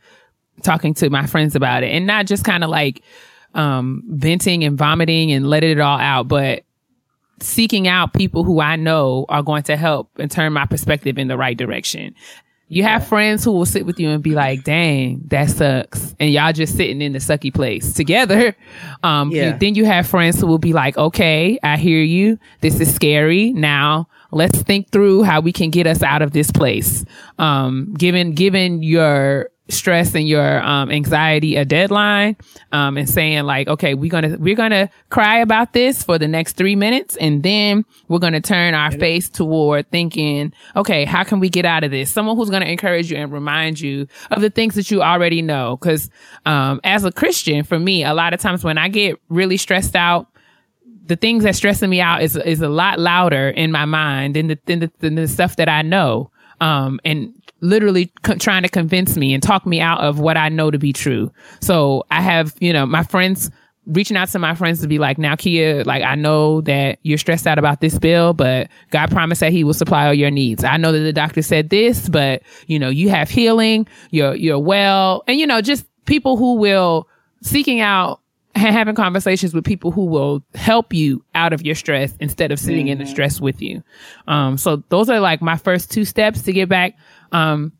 talking 0.62 0.94
to 0.94 1.10
my 1.10 1.26
friends 1.26 1.54
about 1.54 1.82
it 1.82 1.88
and 1.88 2.06
not 2.06 2.26
just 2.26 2.44
kind 2.44 2.64
of 2.64 2.70
like, 2.70 3.02
um, 3.54 4.02
venting 4.06 4.64
and 4.64 4.78
vomiting 4.78 5.32
and 5.32 5.48
letting 5.48 5.70
it 5.70 5.80
all 5.80 5.98
out, 5.98 6.28
but 6.28 6.64
seeking 7.40 7.88
out 7.88 8.12
people 8.12 8.44
who 8.44 8.60
I 8.60 8.76
know 8.76 9.26
are 9.28 9.42
going 9.42 9.64
to 9.64 9.76
help 9.76 10.10
and 10.18 10.30
turn 10.30 10.52
my 10.52 10.66
perspective 10.66 11.18
in 11.18 11.28
the 11.28 11.36
right 11.36 11.56
direction. 11.56 12.14
You 12.72 12.82
have 12.84 13.06
friends 13.06 13.44
who 13.44 13.52
will 13.52 13.66
sit 13.66 13.84
with 13.84 14.00
you 14.00 14.08
and 14.10 14.22
be 14.22 14.30
like, 14.34 14.64
dang, 14.64 15.22
that 15.28 15.50
sucks. 15.50 16.14
And 16.18 16.30
y'all 16.32 16.52
just 16.52 16.76
sitting 16.76 17.02
in 17.02 17.12
the 17.12 17.18
sucky 17.18 17.52
place 17.52 17.92
together. 17.92 18.56
Um, 19.04 19.30
you- 19.52 19.58
then 19.58 19.74
you 19.74 19.84
have 19.84 20.06
friends 20.06 20.40
who 20.40 20.46
will 20.46 20.58
be 20.60 20.72
like, 20.72 20.96
okay, 20.96 21.58
I 21.62 21.76
hear 21.76 22.02
you. 22.02 22.38
This 22.60 22.78
is 22.80 22.94
scary. 22.94 23.52
Now 23.52 24.08
let's 24.30 24.62
think 24.62 24.90
through 24.90 25.24
how 25.24 25.40
we 25.40 25.52
can 25.52 25.70
get 25.70 25.86
us 25.88 26.02
out 26.04 26.22
of 26.22 26.32
this 26.32 26.50
place. 26.52 27.04
Um, 27.38 27.92
given, 27.94 28.32
given 28.34 28.82
your 28.82 29.50
stress 29.68 30.14
and 30.14 30.26
your 30.26 30.60
um, 30.62 30.90
anxiety 30.90 31.56
a 31.56 31.64
deadline 31.64 32.36
um, 32.72 32.96
and 32.96 33.08
saying 33.08 33.44
like 33.44 33.68
okay 33.68 33.94
we're 33.94 34.10
gonna 34.10 34.36
we're 34.38 34.56
gonna 34.56 34.90
cry 35.08 35.38
about 35.38 35.72
this 35.72 36.02
for 36.02 36.18
the 36.18 36.26
next 36.28 36.56
three 36.56 36.74
minutes 36.74 37.16
and 37.16 37.42
then 37.42 37.84
we're 38.08 38.18
gonna 38.18 38.40
turn 38.40 38.74
our 38.74 38.90
face 38.90 39.28
toward 39.28 39.88
thinking 39.90 40.52
okay 40.74 41.04
how 41.04 41.22
can 41.22 41.40
we 41.40 41.48
get 41.48 41.64
out 41.64 41.84
of 41.84 41.90
this? 41.90 42.10
Someone 42.10 42.36
who's 42.36 42.50
gonna 42.50 42.66
encourage 42.66 43.10
you 43.10 43.16
and 43.16 43.32
remind 43.32 43.80
you 43.80 44.06
of 44.30 44.42
the 44.42 44.50
things 44.50 44.74
that 44.74 44.90
you 44.90 45.02
already 45.02 45.42
know. 45.42 45.76
Because 45.80 46.10
um, 46.44 46.80
as 46.84 47.04
a 47.04 47.12
christian 47.12 47.64
for 47.64 47.78
me 47.78 48.04
a 48.04 48.14
lot 48.14 48.34
of 48.34 48.40
times 48.40 48.64
when 48.64 48.78
i 48.78 48.88
get 48.88 49.18
really 49.28 49.56
stressed 49.56 49.94
out 49.94 50.32
the 51.06 51.16
things 51.16 51.44
that 51.44 51.54
stressing 51.54 51.90
me 51.90 52.00
out 52.00 52.22
is 52.22 52.36
is 52.36 52.60
a 52.60 52.68
lot 52.68 52.98
louder 52.98 53.50
in 53.50 53.72
my 53.72 53.84
mind 53.84 54.36
than 54.36 54.48
the 54.48 54.58
than 54.66 54.80
the, 54.80 54.90
than 55.00 55.14
the 55.14 55.28
stuff 55.28 55.56
that 55.56 55.68
I 55.68 55.82
know. 55.82 56.30
Um, 56.62 57.00
and 57.04 57.34
literally 57.60 58.12
co- 58.22 58.36
trying 58.36 58.62
to 58.62 58.68
convince 58.68 59.16
me 59.16 59.34
and 59.34 59.42
talk 59.42 59.66
me 59.66 59.80
out 59.80 60.00
of 60.00 60.18
what 60.18 60.36
I 60.36 60.48
know 60.48 60.70
to 60.70 60.78
be 60.78 60.92
true. 60.92 61.32
So 61.60 62.04
I 62.10 62.20
have, 62.20 62.54
you 62.60 62.72
know, 62.72 62.86
my 62.86 63.02
friends 63.02 63.50
reaching 63.86 64.16
out 64.16 64.28
to 64.28 64.38
my 64.38 64.54
friends 64.54 64.80
to 64.80 64.86
be 64.86 64.98
like, 64.98 65.18
now 65.18 65.34
Keia, 65.34 65.84
like 65.84 66.04
I 66.04 66.14
know 66.14 66.60
that 66.62 66.98
you're 67.02 67.18
stressed 67.18 67.46
out 67.46 67.58
about 67.58 67.80
this 67.80 67.98
bill, 67.98 68.32
but 68.32 68.68
God 68.90 69.10
promised 69.10 69.40
that 69.40 69.50
he 69.50 69.64
will 69.64 69.74
supply 69.74 70.06
all 70.06 70.14
your 70.14 70.30
needs. 70.30 70.62
I 70.62 70.76
know 70.76 70.92
that 70.92 71.00
the 71.00 71.12
doctor 71.12 71.42
said 71.42 71.70
this, 71.70 72.08
but 72.08 72.42
you 72.66 72.78
know, 72.78 72.90
you 72.90 73.08
have 73.08 73.28
healing, 73.28 73.88
you're, 74.10 74.34
you're 74.36 74.58
well, 74.58 75.24
and 75.26 75.38
you 75.38 75.46
know, 75.46 75.60
just 75.60 75.84
people 76.04 76.36
who 76.36 76.54
will 76.54 77.08
seeking 77.42 77.80
out 77.80 78.20
having 78.54 78.94
conversations 78.94 79.54
with 79.54 79.64
people 79.64 79.90
who 79.90 80.04
will 80.04 80.44
help 80.54 80.92
you 80.92 81.24
out 81.34 81.52
of 81.52 81.62
your 81.62 81.74
stress 81.74 82.14
instead 82.20 82.52
of 82.52 82.58
sitting 82.58 82.88
in 82.88 82.98
the 82.98 83.06
stress 83.06 83.40
with 83.40 83.62
you. 83.62 83.82
Um, 84.28 84.58
so 84.58 84.82
those 84.88 85.08
are 85.08 85.20
like 85.20 85.40
my 85.40 85.56
first 85.56 85.90
two 85.90 86.04
steps 86.04 86.42
to 86.42 86.52
get 86.52 86.68
back, 86.68 86.96
um, 87.32 87.72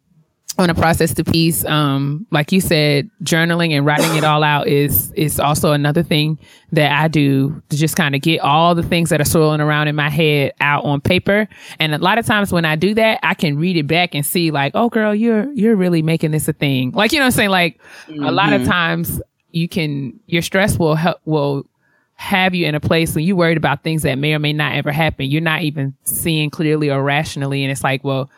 on 0.59 0.69
a 0.69 0.75
process 0.75 1.15
to 1.15 1.25
peace. 1.25 1.65
Um, 1.65 2.27
like 2.31 2.53
you 2.53 2.61
said, 2.61 3.11
journaling 3.23 3.73
and 3.73 3.87
writing 3.87 4.15
it 4.17 4.25
all 4.25 4.43
out 4.43 4.69
is, 4.69 5.11
is 5.13 5.41
also 5.41 5.73
another 5.73 6.03
thing 6.03 6.39
that 6.73 6.93
I 6.93 7.09
do 7.09 7.63
to 7.71 7.77
just 7.77 7.97
kind 7.97 8.15
of 8.15 8.21
get 8.21 8.41
all 8.41 8.75
the 8.75 8.83
things 8.83 9.09
that 9.11 9.21
are 9.21 9.25
swirling 9.25 9.63
around 9.63 9.89
in 9.89 9.97
my 9.97 10.11
head 10.11 10.53
out 10.61 10.85
on 10.85 11.01
paper. 11.01 11.49
And 11.79 11.95
a 11.95 11.99
lot 11.99 12.19
of 12.19 12.27
times 12.27 12.53
when 12.53 12.67
I 12.67 12.77
do 12.77 12.93
that, 12.95 13.19
I 13.23 13.33
can 13.33 13.57
read 13.57 13.79
it 13.79 13.87
back 13.87 14.15
and 14.15 14.27
see 14.27 14.51
like, 14.51 14.73
oh 14.75 14.91
girl, 14.91 15.15
you're, 15.15 15.51
you're 15.55 15.75
really 15.77 16.03
making 16.03 16.33
this 16.33 16.47
a 16.49 16.53
thing. 16.53 16.91
Like, 16.93 17.13
you 17.13 17.19
know 17.19 17.25
what 17.25 17.29
I'm 17.29 17.33
saying? 17.33 17.51
Like 17.51 17.81
a 18.09 18.31
lot 18.31 18.53
of 18.53 18.67
times 18.67 19.23
you 19.53 19.69
can, 19.69 20.19
your 20.27 20.43
stress 20.43 20.79
will 20.79 20.95
help, 20.95 21.21
will 21.25 21.67
have 22.15 22.55
you 22.55 22.67
in 22.67 22.75
a 22.75 22.81
place 22.81 23.15
when 23.15 23.25
you're 23.25 23.37
worried 23.37 23.57
about 23.57 23.83
things 23.83 24.03
that 24.03 24.17
may 24.17 24.33
or 24.35 24.39
may 24.39 24.53
not 24.53 24.75
ever 24.75 24.93
happen. 24.93 25.27
You're 25.27 25.41
not 25.41 25.63
even 25.63 25.95
seeing 26.05 26.51
clearly 26.51 26.91
or 26.91 27.03
rationally. 27.03 27.63
And 27.65 27.73
it's 27.73 27.83
like, 27.83 28.05
well, 28.05 28.31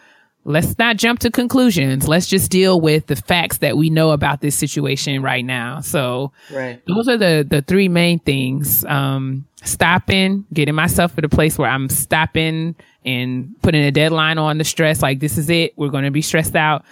let's 0.45 0.79
not 0.79 0.97
jump 0.97 1.21
to 1.21 1.31
conclusions. 1.31 2.09
Let's 2.09 2.27
just 2.27 2.51
deal 2.51 2.81
with 2.81 3.07
the 3.07 3.17
facts 3.17 3.59
that 3.59 3.77
we 3.77 3.91
know 3.91 4.11
about 4.11 4.41
this 4.41 4.55
situation 4.55 5.23
right 5.23 5.45
now. 5.45 5.81
So 5.81 6.33
Right. 6.53 6.81
those 6.87 7.09
are 7.09 7.17
the, 7.17 7.47
the 7.49 7.63
three 7.63 7.89
main 7.89 8.19
things. 8.21 8.85
Um, 8.85 9.47
stopping, 9.63 10.45
getting 10.53 10.75
myself 10.75 11.17
at 11.17 11.25
a 11.25 11.29
place 11.29 11.57
where 11.59 11.71
I'm 11.71 11.89
stopping 11.89 12.75
and 13.05 13.55
putting 13.63 13.83
a 13.83 13.91
deadline 13.91 14.37
on 14.39 14.59
the 14.59 14.65
stress. 14.65 15.01
Like 15.03 15.21
this 15.21 15.39
is 15.39 15.49
it. 15.51 15.73
We're 15.77 15.89
going 15.89 16.05
to 16.05 16.11
be 16.11 16.23
stressed 16.23 16.55
out 16.57 16.85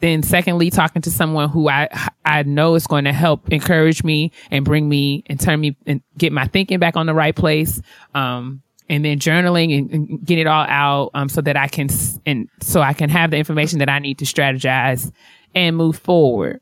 then 0.00 0.22
secondly, 0.22 0.70
talking 0.70 1.02
to 1.02 1.10
someone 1.10 1.48
who 1.48 1.68
I, 1.68 1.88
I 2.24 2.42
know 2.44 2.74
is 2.74 2.86
going 2.86 3.04
to 3.04 3.12
help 3.12 3.52
encourage 3.52 4.04
me 4.04 4.32
and 4.50 4.64
bring 4.64 4.88
me 4.88 5.24
and 5.26 5.40
turn 5.40 5.60
me 5.60 5.76
and 5.86 6.02
get 6.16 6.32
my 6.32 6.46
thinking 6.46 6.78
back 6.78 6.96
on 6.96 7.06
the 7.06 7.14
right 7.14 7.34
place. 7.34 7.80
Um, 8.14 8.62
and 8.88 9.04
then 9.04 9.18
journaling 9.18 9.76
and, 9.76 9.90
and 9.90 10.24
get 10.24 10.38
it 10.38 10.46
all 10.46 10.64
out, 10.66 11.10
um, 11.12 11.28
so 11.28 11.42
that 11.42 11.56
I 11.56 11.68
can, 11.68 11.88
and 12.24 12.48
so 12.60 12.80
I 12.80 12.94
can 12.94 13.10
have 13.10 13.30
the 13.30 13.36
information 13.36 13.80
that 13.80 13.90
I 13.90 13.98
need 13.98 14.18
to 14.18 14.24
strategize 14.24 15.12
and 15.54 15.76
move 15.76 15.98
forward. 15.98 16.60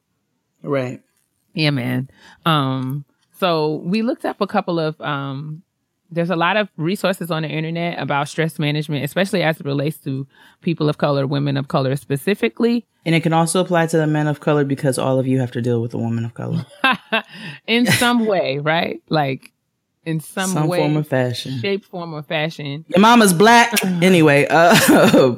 Right. 0.62 1.03
Yeah, 1.55 1.70
man. 1.70 2.11
Um, 2.45 3.05
so 3.39 3.76
we 3.76 4.03
looked 4.03 4.24
up 4.24 4.41
a 4.41 4.47
couple 4.47 4.80
of, 4.80 5.01
um, 5.01 5.62
there's 6.11 6.30
a 6.30 6.36
lot 6.36 6.57
of 6.57 6.68
resources 6.76 7.30
on 7.30 7.42
the 7.42 7.48
internet 7.48 8.00
about 8.00 8.28
stress 8.28 8.59
management, 8.59 9.04
especially 9.04 9.42
as 9.42 9.61
it 9.61 9.66
relates 9.66 9.98
to 9.98 10.26
people 10.61 10.88
of 10.88 10.98
color, 10.98 11.26
women 11.26 11.57
of 11.57 11.68
color 11.68 11.96
specifically. 11.96 12.86
And 13.04 13.14
it 13.14 13.22
can 13.22 13.32
also 13.32 13.61
apply 13.61 13.86
to 13.88 13.96
the 13.96 14.07
men 14.07 14.26
of 14.26 14.40
color 14.40 14.64
because 14.64 14.98
all 14.98 15.18
of 15.18 15.26
you 15.26 15.40
have 15.40 15.50
to 15.52 15.62
deal 15.62 15.80
with 15.80 15.94
a 15.94 15.98
woman 15.98 16.24
of 16.24 16.34
color 16.34 16.66
in 17.66 17.86
some 17.86 18.26
way, 18.26 18.59
right? 18.59 19.02
Like 19.09 19.52
in 20.04 20.20
some, 20.20 20.50
some 20.50 20.68
way, 20.68 20.78
form 20.78 20.96
of 20.96 21.09
fashion. 21.09 21.59
shape, 21.61 21.84
form, 21.84 22.14
or 22.14 22.22
fashion. 22.22 22.84
Your 22.88 23.00
mama's 23.00 23.34
black. 23.34 23.84
anyway, 23.84 24.46
uh, 24.48 25.34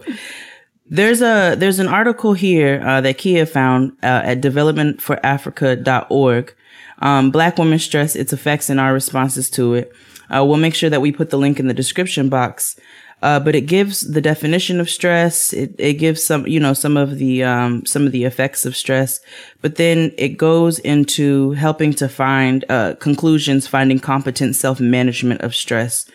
there's 0.86 1.22
a 1.22 1.54
there's 1.56 1.78
an 1.78 1.88
article 1.88 2.34
here 2.34 2.82
uh, 2.84 3.00
that 3.00 3.16
Keia 3.18 3.48
found 3.48 3.92
uh, 4.02 4.20
at 4.24 4.42
developmentforafrica.org. 4.42 6.54
Um, 7.00 7.30
black 7.30 7.58
women 7.58 7.78
stress 7.78 8.16
its 8.16 8.32
effects 8.32 8.68
and 8.68 8.80
our 8.80 8.92
responses 8.92 9.48
to 9.50 9.74
it. 9.74 9.92
Uh, 10.30 10.44
we'll 10.44 10.56
make 10.56 10.74
sure 10.74 10.90
that 10.90 11.00
we 11.00 11.12
put 11.12 11.30
the 11.30 11.38
link 11.38 11.58
in 11.58 11.68
the 11.68 11.74
description 11.74 12.28
box. 12.28 12.78
Uh, 13.20 13.40
but 13.40 13.56
it 13.56 13.62
gives 13.62 14.12
the 14.12 14.20
definition 14.20 14.78
of 14.78 14.88
stress. 14.88 15.52
It, 15.52 15.74
it 15.78 15.94
gives 15.94 16.22
some, 16.22 16.46
you 16.46 16.60
know, 16.60 16.72
some 16.72 16.96
of 16.96 17.18
the, 17.18 17.42
um, 17.42 17.84
some 17.84 18.06
of 18.06 18.12
the 18.12 18.24
effects 18.24 18.64
of 18.64 18.76
stress, 18.76 19.18
but 19.60 19.74
then 19.74 20.12
it 20.16 20.36
goes 20.36 20.78
into 20.78 21.50
helping 21.52 21.92
to 21.94 22.08
find, 22.08 22.64
uh, 22.68 22.94
conclusions, 23.00 23.66
finding 23.66 23.98
competent 23.98 24.54
self-management 24.54 25.40
of 25.40 25.56
stress. 25.56 26.08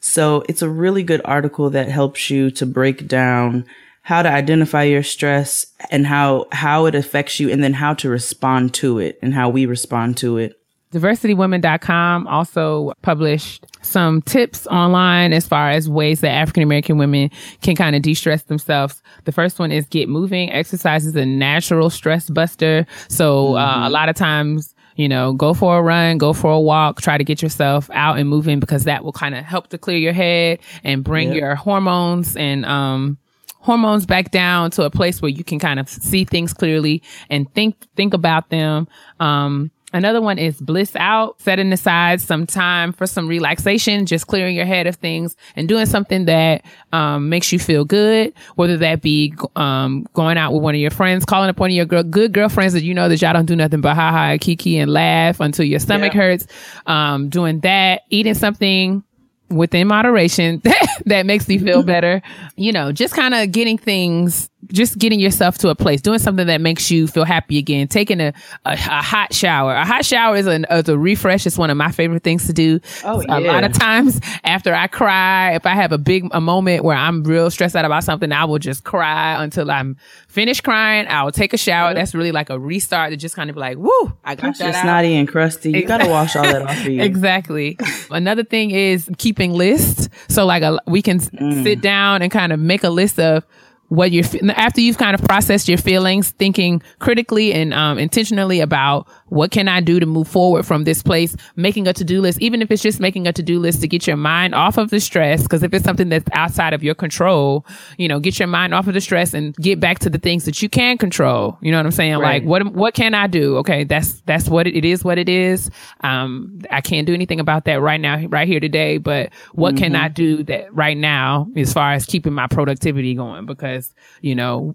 So 0.00 0.42
it's 0.48 0.62
a 0.62 0.68
really 0.68 1.04
good 1.04 1.20
article 1.24 1.70
that 1.70 1.88
helps 1.88 2.30
you 2.30 2.50
to 2.52 2.66
break 2.66 3.06
down 3.06 3.64
how 4.02 4.22
to 4.22 4.28
identify 4.28 4.82
your 4.82 5.04
stress 5.04 5.66
and 5.90 6.04
how, 6.04 6.46
how 6.50 6.86
it 6.86 6.96
affects 6.96 7.38
you 7.38 7.48
and 7.50 7.62
then 7.62 7.74
how 7.74 7.94
to 7.94 8.08
respond 8.08 8.74
to 8.74 8.98
it 8.98 9.20
and 9.22 9.34
how 9.34 9.50
we 9.50 9.66
respond 9.66 10.16
to 10.16 10.38
it. 10.38 10.59
DiversityWomen.com 10.92 12.26
also 12.26 12.92
published 13.02 13.64
some 13.82 14.22
tips 14.22 14.66
online 14.66 15.32
as 15.32 15.46
far 15.46 15.70
as 15.70 15.88
ways 15.88 16.20
that 16.20 16.30
African 16.32 16.62
American 16.62 16.98
women 16.98 17.30
can 17.62 17.76
kind 17.76 17.94
of 17.96 18.02
de-stress 18.02 18.42
themselves. 18.44 19.02
The 19.24 19.32
first 19.32 19.58
one 19.58 19.72
is 19.72 19.86
get 19.86 20.08
moving. 20.08 20.50
Exercise 20.50 21.06
is 21.06 21.14
a 21.16 21.24
natural 21.26 21.90
stress 21.90 22.28
buster. 22.28 22.86
So 23.08 23.56
uh, 23.56 23.86
a 23.86 23.90
lot 23.90 24.08
of 24.08 24.16
times, 24.16 24.74
you 24.96 25.08
know, 25.08 25.32
go 25.32 25.54
for 25.54 25.78
a 25.78 25.82
run, 25.82 26.18
go 26.18 26.32
for 26.32 26.50
a 26.52 26.60
walk, 26.60 27.00
try 27.00 27.16
to 27.18 27.24
get 27.24 27.40
yourself 27.40 27.88
out 27.92 28.18
and 28.18 28.28
moving 28.28 28.60
because 28.60 28.84
that 28.84 29.04
will 29.04 29.12
kind 29.12 29.34
of 29.34 29.44
help 29.44 29.68
to 29.68 29.78
clear 29.78 29.96
your 29.96 30.12
head 30.12 30.58
and 30.84 31.04
bring 31.04 31.28
Yep. 31.28 31.36
your 31.36 31.54
hormones 31.54 32.36
and, 32.36 32.64
um, 32.66 33.16
hormones 33.62 34.06
back 34.06 34.30
down 34.30 34.70
to 34.70 34.84
a 34.84 34.90
place 34.90 35.20
where 35.20 35.28
you 35.30 35.44
can 35.44 35.58
kind 35.58 35.78
of 35.78 35.86
see 35.88 36.24
things 36.24 36.54
clearly 36.54 37.02
and 37.28 37.52
think 37.54 37.76
think 37.94 38.14
about 38.14 38.48
them. 38.48 38.88
Um, 39.20 39.70
another 39.92 40.20
one 40.20 40.38
is 40.38 40.60
bliss 40.60 40.94
out, 40.96 41.40
setting 41.40 41.72
aside 41.72 42.20
some 42.20 42.46
time 42.46 42.92
for 42.92 43.06
some 43.06 43.26
relaxation, 43.28 44.06
just 44.06 44.26
clearing 44.26 44.54
your 44.56 44.64
head 44.66 44.86
of 44.86 44.96
things 44.96 45.36
and 45.56 45.68
doing 45.68 45.86
something 45.86 46.24
that 46.26 46.62
um, 46.92 47.28
makes 47.28 47.52
you 47.52 47.58
feel 47.58 47.84
good. 47.84 48.32
Whether 48.56 48.76
that 48.78 49.02
be 49.02 49.34
um, 49.56 50.06
going 50.12 50.38
out 50.38 50.52
with 50.52 50.62
one 50.62 50.74
of 50.74 50.80
your 50.80 50.90
friends, 50.90 51.24
calling 51.24 51.48
up 51.50 51.58
one 51.58 51.70
of 51.70 51.76
your 51.76 51.86
girl, 51.86 52.02
good 52.02 52.32
girlfriends 52.32 52.74
that 52.74 52.82
you 52.82 52.94
know 52.94 53.08
that 53.08 53.20
y'all 53.22 53.32
don't 53.32 53.46
do 53.46 53.56
nothing 53.56 53.80
but 53.80 53.94
ha 53.94 54.10
ha 54.10 54.24
and 54.30 54.40
kiki 54.40 54.78
and 54.78 54.90
laugh 54.92 55.40
until 55.40 55.64
your 55.64 55.80
stomach 55.80 56.12
Yeah. 56.14 56.20
hurts. 56.20 56.46
Um, 56.86 57.28
doing 57.28 57.60
that, 57.60 58.02
eating 58.10 58.34
something 58.34 59.02
within 59.48 59.88
moderation 59.88 60.62
that 61.06 61.26
makes 61.26 61.48
you 61.48 61.58
feel 61.58 61.82
better. 61.84 62.22
You 62.56 62.72
know, 62.72 62.92
just 62.92 63.14
kind 63.14 63.34
of 63.34 63.50
getting 63.50 63.78
things, 63.78 64.48
just 64.68 64.98
getting 64.98 65.20
yourself 65.20 65.58
to 65.58 65.68
a 65.68 65.74
place, 65.74 66.00
doing 66.00 66.18
something 66.18 66.46
that 66.46 66.60
makes 66.60 66.90
you 66.90 67.06
feel 67.06 67.24
happy 67.24 67.58
again, 67.58 67.88
taking 67.88 68.20
a, 68.20 68.32
a, 68.64 68.72
a 68.72 68.76
hot 68.76 69.32
shower. 69.32 69.74
A 69.74 69.84
hot 69.84 70.04
shower 70.04 70.36
is, 70.36 70.46
an, 70.46 70.66
is 70.70 70.88
a 70.88 70.98
refresh. 70.98 71.46
It's 71.46 71.58
one 71.58 71.70
of 71.70 71.76
my 71.76 71.90
favorite 71.90 72.22
things 72.22 72.46
to 72.46 72.52
do. 72.52 72.80
Oh, 73.04 73.22
yeah. 73.22 73.38
A 73.38 73.40
lot 73.40 73.64
of 73.64 73.72
times 73.72 74.20
after 74.44 74.74
I 74.74 74.86
cry, 74.86 75.54
if 75.54 75.66
I 75.66 75.74
have 75.74 75.92
a 75.92 75.98
big 75.98 76.28
a 76.32 76.40
moment 76.40 76.84
where 76.84 76.96
I'm 76.96 77.24
real 77.24 77.50
stressed 77.50 77.74
out 77.74 77.84
about 77.84 78.04
something, 78.04 78.32
I 78.32 78.44
will 78.44 78.58
just 78.58 78.84
cry 78.84 79.42
until 79.42 79.70
I'm 79.70 79.96
finished 80.28 80.62
crying. 80.62 81.06
I 81.06 81.22
will 81.22 81.32
take 81.32 81.52
a 81.52 81.58
shower. 81.58 81.94
That's 81.94 82.14
really 82.14 82.32
like 82.32 82.50
a 82.50 82.58
restart 82.58 83.10
to 83.10 83.16
just 83.16 83.34
kind 83.34 83.50
of 83.50 83.56
be 83.56 83.60
like, 83.60 83.78
woo, 83.78 84.12
I 84.24 84.34
got 84.34 84.58
that 84.58 84.72
just 84.72 84.82
snotty 84.82 85.14
and 85.16 85.28
crusty. 85.28 85.72
You 85.72 85.86
gotta 85.86 86.08
wash 86.08 86.36
all 86.36 86.42
that 86.42 86.62
off 86.62 86.78
of 86.78 86.86
you. 86.86 87.00
Exactly. 87.10 87.76
Another 88.10 88.44
thing 88.44 88.70
is 88.70 89.10
keeping 89.18 89.52
lists. 89.52 90.08
So 90.28 90.46
like 90.46 90.62
a, 90.62 90.78
we 90.86 91.02
can 91.02 91.16
s- 91.16 91.28
mm. 91.30 91.62
sit 91.64 91.80
down 91.80 92.22
and 92.22 92.30
kind 92.30 92.52
of 92.52 92.60
make 92.60 92.84
a 92.84 92.90
list 92.90 93.18
of 93.18 93.44
what 93.90 94.12
you're 94.12 94.24
after 94.54 94.80
you've 94.80 94.98
kind 94.98 95.16
of 95.16 95.22
processed 95.22 95.68
your 95.68 95.76
feelings, 95.76 96.30
thinking 96.30 96.80
critically 97.00 97.52
and 97.52 97.74
um, 97.74 97.98
intentionally 97.98 98.60
about 98.60 99.08
what 99.26 99.50
can 99.50 99.66
I 99.66 99.80
do 99.80 99.98
to 99.98 100.06
move 100.06 100.28
forward 100.28 100.64
from 100.64 100.84
this 100.84 101.02
place, 101.02 101.36
making 101.56 101.88
a 101.88 101.92
to-do 101.92 102.20
list, 102.20 102.40
even 102.40 102.62
if 102.62 102.70
it's 102.70 102.82
just 102.82 103.00
making 103.00 103.26
a 103.26 103.32
to-do 103.32 103.58
list 103.58 103.80
to 103.80 103.88
get 103.88 104.06
your 104.06 104.16
mind 104.16 104.54
off 104.54 104.78
of 104.78 104.90
the 104.90 105.00
stress. 105.00 105.46
Cause 105.46 105.64
if 105.64 105.74
it's 105.74 105.84
something 105.84 106.08
that's 106.08 106.28
outside 106.32 106.72
of 106.72 106.84
your 106.84 106.94
control, 106.94 107.66
you 107.98 108.06
know, 108.06 108.20
get 108.20 108.38
your 108.38 108.46
mind 108.46 108.74
off 108.74 108.86
of 108.86 108.94
the 108.94 109.00
stress 109.00 109.34
and 109.34 109.56
get 109.56 109.80
back 109.80 109.98
to 110.00 110.10
the 110.10 110.18
things 110.18 110.44
that 110.44 110.62
you 110.62 110.68
can 110.68 110.96
control. 110.96 111.58
You 111.60 111.72
know 111.72 111.78
what 111.78 111.86
I'm 111.86 111.92
saying? 111.92 112.18
Right. 112.18 112.42
Like 112.42 112.48
what, 112.48 112.72
what 112.72 112.94
can 112.94 113.12
I 113.14 113.26
do? 113.26 113.56
Okay. 113.58 113.82
That's, 113.82 114.20
that's 114.20 114.48
what 114.48 114.68
it, 114.68 114.76
it 114.76 114.84
is, 114.84 115.02
what 115.02 115.18
it 115.18 115.28
is. 115.28 115.68
Um, 116.02 116.60
I 116.70 116.80
can't 116.80 117.08
do 117.08 117.14
anything 117.14 117.40
about 117.40 117.64
that 117.64 117.80
right 117.80 118.00
now, 118.00 118.24
right 118.26 118.46
here 118.46 118.60
today, 118.60 118.98
but 118.98 119.30
what 119.52 119.76
can 119.76 119.96
I 119.96 120.08
do 120.08 120.44
that 120.44 120.72
right 120.72 120.96
now 120.96 121.48
as 121.56 121.72
far 121.72 121.92
as 121.92 122.06
keeping 122.06 122.34
my 122.34 122.46
productivity 122.46 123.14
going? 123.14 123.46
Because, 123.46 123.79
you 124.20 124.34
know, 124.34 124.74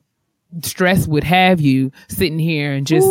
stress 0.62 1.08
would 1.08 1.24
have 1.24 1.60
you 1.62 1.92
sitting 2.08 2.40
here 2.40 2.72
and 2.74 2.88
just 2.88 3.08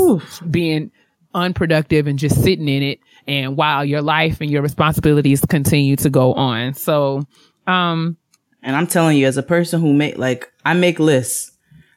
being 0.51 0.90
unproductive 1.34 2.07
and 2.07 2.18
just 2.18 2.42
sitting 2.42 2.68
in 2.68 2.82
it. 2.82 3.01
And 3.26 3.57
while 3.57 3.84
your 3.84 4.03
life 4.03 4.40
and 4.40 4.51
your 4.51 4.62
responsibilities 4.62 5.40
continue 5.49 5.97
to 5.97 6.11
go 6.11 6.34
on. 6.34 6.74
So, 6.74 7.26
um, 7.66 8.16
And 8.62 8.76
I'm 8.76 8.86
telling 8.86 9.16
you, 9.18 9.26
as 9.26 9.36
a 9.36 9.42
person 9.42 9.80
who 9.80 9.92
make 9.92 10.16
like 10.16 10.51
I 10.64 10.72
make 10.74 10.99
lists, 10.99 11.51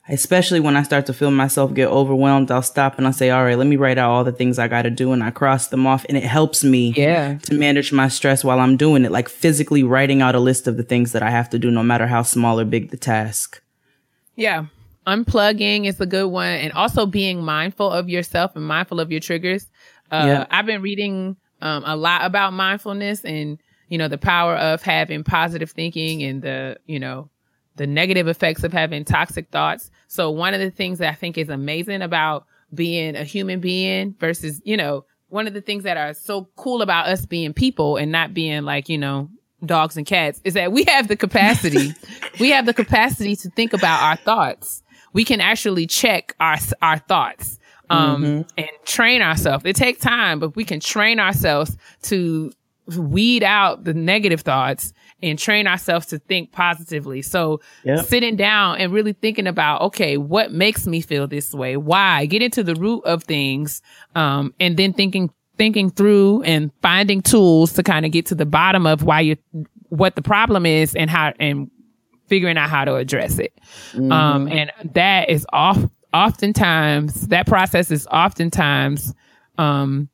especially 0.10 0.60
when 0.60 0.76
I 0.78 0.84
start 0.84 1.06
to 1.08 1.14
feel 1.14 1.32
myself 1.32 1.74
get 1.74 1.88
overwhelmed, 1.90 2.50
I'll 2.52 2.62
stop 2.62 2.98
and 2.98 3.06
I'll 3.08 3.14
say, 3.14 3.30
"All 3.30 3.44
right, 3.44 3.58
let 3.58 3.68
me 3.68 3.76
write 3.78 3.98
out 3.98 4.10
all 4.10 4.24
the 4.26 4.32
things 4.34 4.58
I 4.60 4.68
got 4.68 4.82
to 4.84 4.90
do," 4.90 5.12
and 5.14 5.24
I 5.24 5.32
cross 5.32 5.68
them 5.68 5.86
off, 5.88 6.06
and 6.10 6.18
it 6.18 6.24
helps 6.24 6.64
me 6.64 6.94
Yeah. 6.96 7.38
to 7.44 7.54
manage 7.56 7.92
my 7.94 8.08
stress 8.10 8.44
while 8.44 8.60
I'm 8.60 8.76
doing 8.78 9.06
it, 9.06 9.12
like 9.12 9.30
physically 9.30 9.84
writing 9.84 10.22
out 10.22 10.36
a 10.36 10.40
list 10.40 10.68
of 10.68 10.76
the 10.78 10.84
things 10.84 11.12
that 11.14 11.24
I 11.24 11.30
have 11.30 11.50
to 11.52 11.60
do, 11.60 11.70
no 11.72 11.84
matter 11.84 12.08
how 12.08 12.22
small 12.24 12.60
or 12.60 12.66
big 12.66 12.92
the 12.92 12.98
task. 12.98 13.62
Yeah. 14.38 14.68
Unplugging 15.06 15.86
is 15.86 16.00
a 16.00 16.06
good 16.06 16.28
one. 16.28 16.48
And 16.48 16.72
also 16.74 17.06
being 17.06 17.44
mindful 17.44 17.92
of 17.92 18.08
yourself 18.08 18.56
and 18.56 18.66
mindful 18.66 19.00
of 19.02 19.12
your 19.12 19.20
triggers. 19.20 19.66
Uh, 20.12 20.24
Yeah. 20.26 20.46
I've 20.50 20.66
been 20.66 20.82
reading 20.82 21.36
um, 21.62 21.84
a 21.86 21.96
lot 21.96 22.24
about 22.24 22.54
mindfulness 22.54 23.26
and, 23.26 23.58
you 23.90 23.98
know, 23.98 24.08
the 24.08 24.18
power 24.18 24.56
of 24.56 24.82
having 24.82 25.24
positive 25.24 25.72
thinking 25.72 26.24
and 26.24 26.42
the, 26.42 26.78
you 26.86 27.00
know, 27.00 27.30
the 27.76 27.88
negative 27.88 28.28
effects 28.28 28.64
of 28.64 28.74
having 28.74 29.06
toxic 29.06 29.50
thoughts. 29.50 29.92
So 30.08 30.32
one 30.32 30.54
of 30.54 30.60
the 30.60 30.72
things 30.72 31.00
that 31.00 31.12
I 31.12 31.16
think 31.16 31.38
is 31.38 31.50
amazing 31.50 32.02
about 32.02 32.46
being 32.74 33.16
a 33.16 33.24
human 33.24 33.60
being 33.60 34.16
versus, 34.20 34.62
you 34.66 34.78
know, 34.78 35.06
one 35.30 35.48
of 35.48 35.54
the 35.54 35.62
things 35.62 35.84
that 35.84 35.98
are 35.98 36.14
so 36.14 36.50
cool 36.56 36.82
about 36.82 37.08
us 37.08 37.26
being 37.26 37.54
people 37.54 37.98
and 37.98 38.12
not 38.12 38.34
being 38.34 38.64
like, 38.64 38.88
you 38.90 38.98
know, 38.98 39.30
dogs 39.66 39.98
and 39.98 40.06
cats 40.06 40.40
is 40.44 40.54
that 40.54 40.72
we 40.72 40.84
have 40.88 41.08
the 41.08 41.16
capacity, 41.16 41.94
we 42.40 42.50
have 42.50 42.66
the 42.66 42.74
capacity 42.74 43.36
to 43.38 43.50
think 43.50 43.74
about 43.74 44.02
our 44.02 44.16
thoughts. 44.18 44.84
We 45.14 45.24
can 45.24 45.42
actually 45.42 45.88
check 45.88 46.36
our, 46.40 46.58
our 46.82 47.00
thoughts, 47.00 47.60
um, 47.90 48.46
and 48.58 48.70
train 48.86 49.22
ourselves. 49.22 49.64
It 49.66 49.76
takes 49.76 50.00
time, 50.00 50.40
but 50.40 50.56
we 50.56 50.64
can 50.66 50.80
train 50.80 51.20
ourselves 51.20 51.76
to 52.04 52.52
weed 52.96 53.44
out 53.44 53.84
the 53.84 53.94
negative 53.94 54.42
thoughts 54.42 54.94
and 55.22 55.38
train 55.38 55.68
ourselves 55.68 56.06
to 56.08 56.20
think 56.20 56.52
positively. 56.52 57.22
So 57.22 57.60
Yep. 57.84 58.06
sitting 58.06 58.36
down 58.36 58.78
and 58.78 58.94
really 58.94 59.14
thinking 59.14 59.48
about, 59.48 59.82
okay, 59.82 60.18
what 60.18 60.52
makes 60.52 60.86
me 60.88 61.02
feel 61.02 61.28
this 61.28 61.54
way? 61.54 61.76
Why? 61.76 62.26
Get 62.28 62.42
into 62.42 62.64
the 62.64 62.76
root 62.76 63.04
of 63.04 63.24
things. 63.24 63.82
Um, 64.16 64.54
and 64.60 64.78
then 64.78 64.94
thinking, 64.94 65.32
thinking 65.58 65.90
through 65.90 66.44
and 66.44 66.72
finding 66.82 67.22
tools 67.22 67.74
to 67.74 67.84
kind 67.84 68.06
of 68.06 68.12
get 68.12 68.26
to 68.28 68.36
the 68.36 68.46
bottom 68.46 68.86
of 68.86 69.04
why 69.04 69.22
you, 69.22 69.38
what 69.90 70.16
the 70.16 70.22
problem 70.22 70.66
is 70.66 70.96
and 70.96 71.10
how, 71.10 71.34
and 71.40 71.70
figuring 72.28 72.58
out 72.58 72.70
how 72.70 72.86
to 72.86 72.96
address 72.96 73.40
it. 73.40 73.54
Um, 74.12 74.48
and 74.48 74.72
that 74.94 75.30
is 75.30 75.46
off, 75.54 75.80
oftentimes, 76.14 77.28
that 77.28 77.48
process 77.48 77.92
is 77.92 78.08
oftentimes, 78.08 79.14
um, 79.58 80.10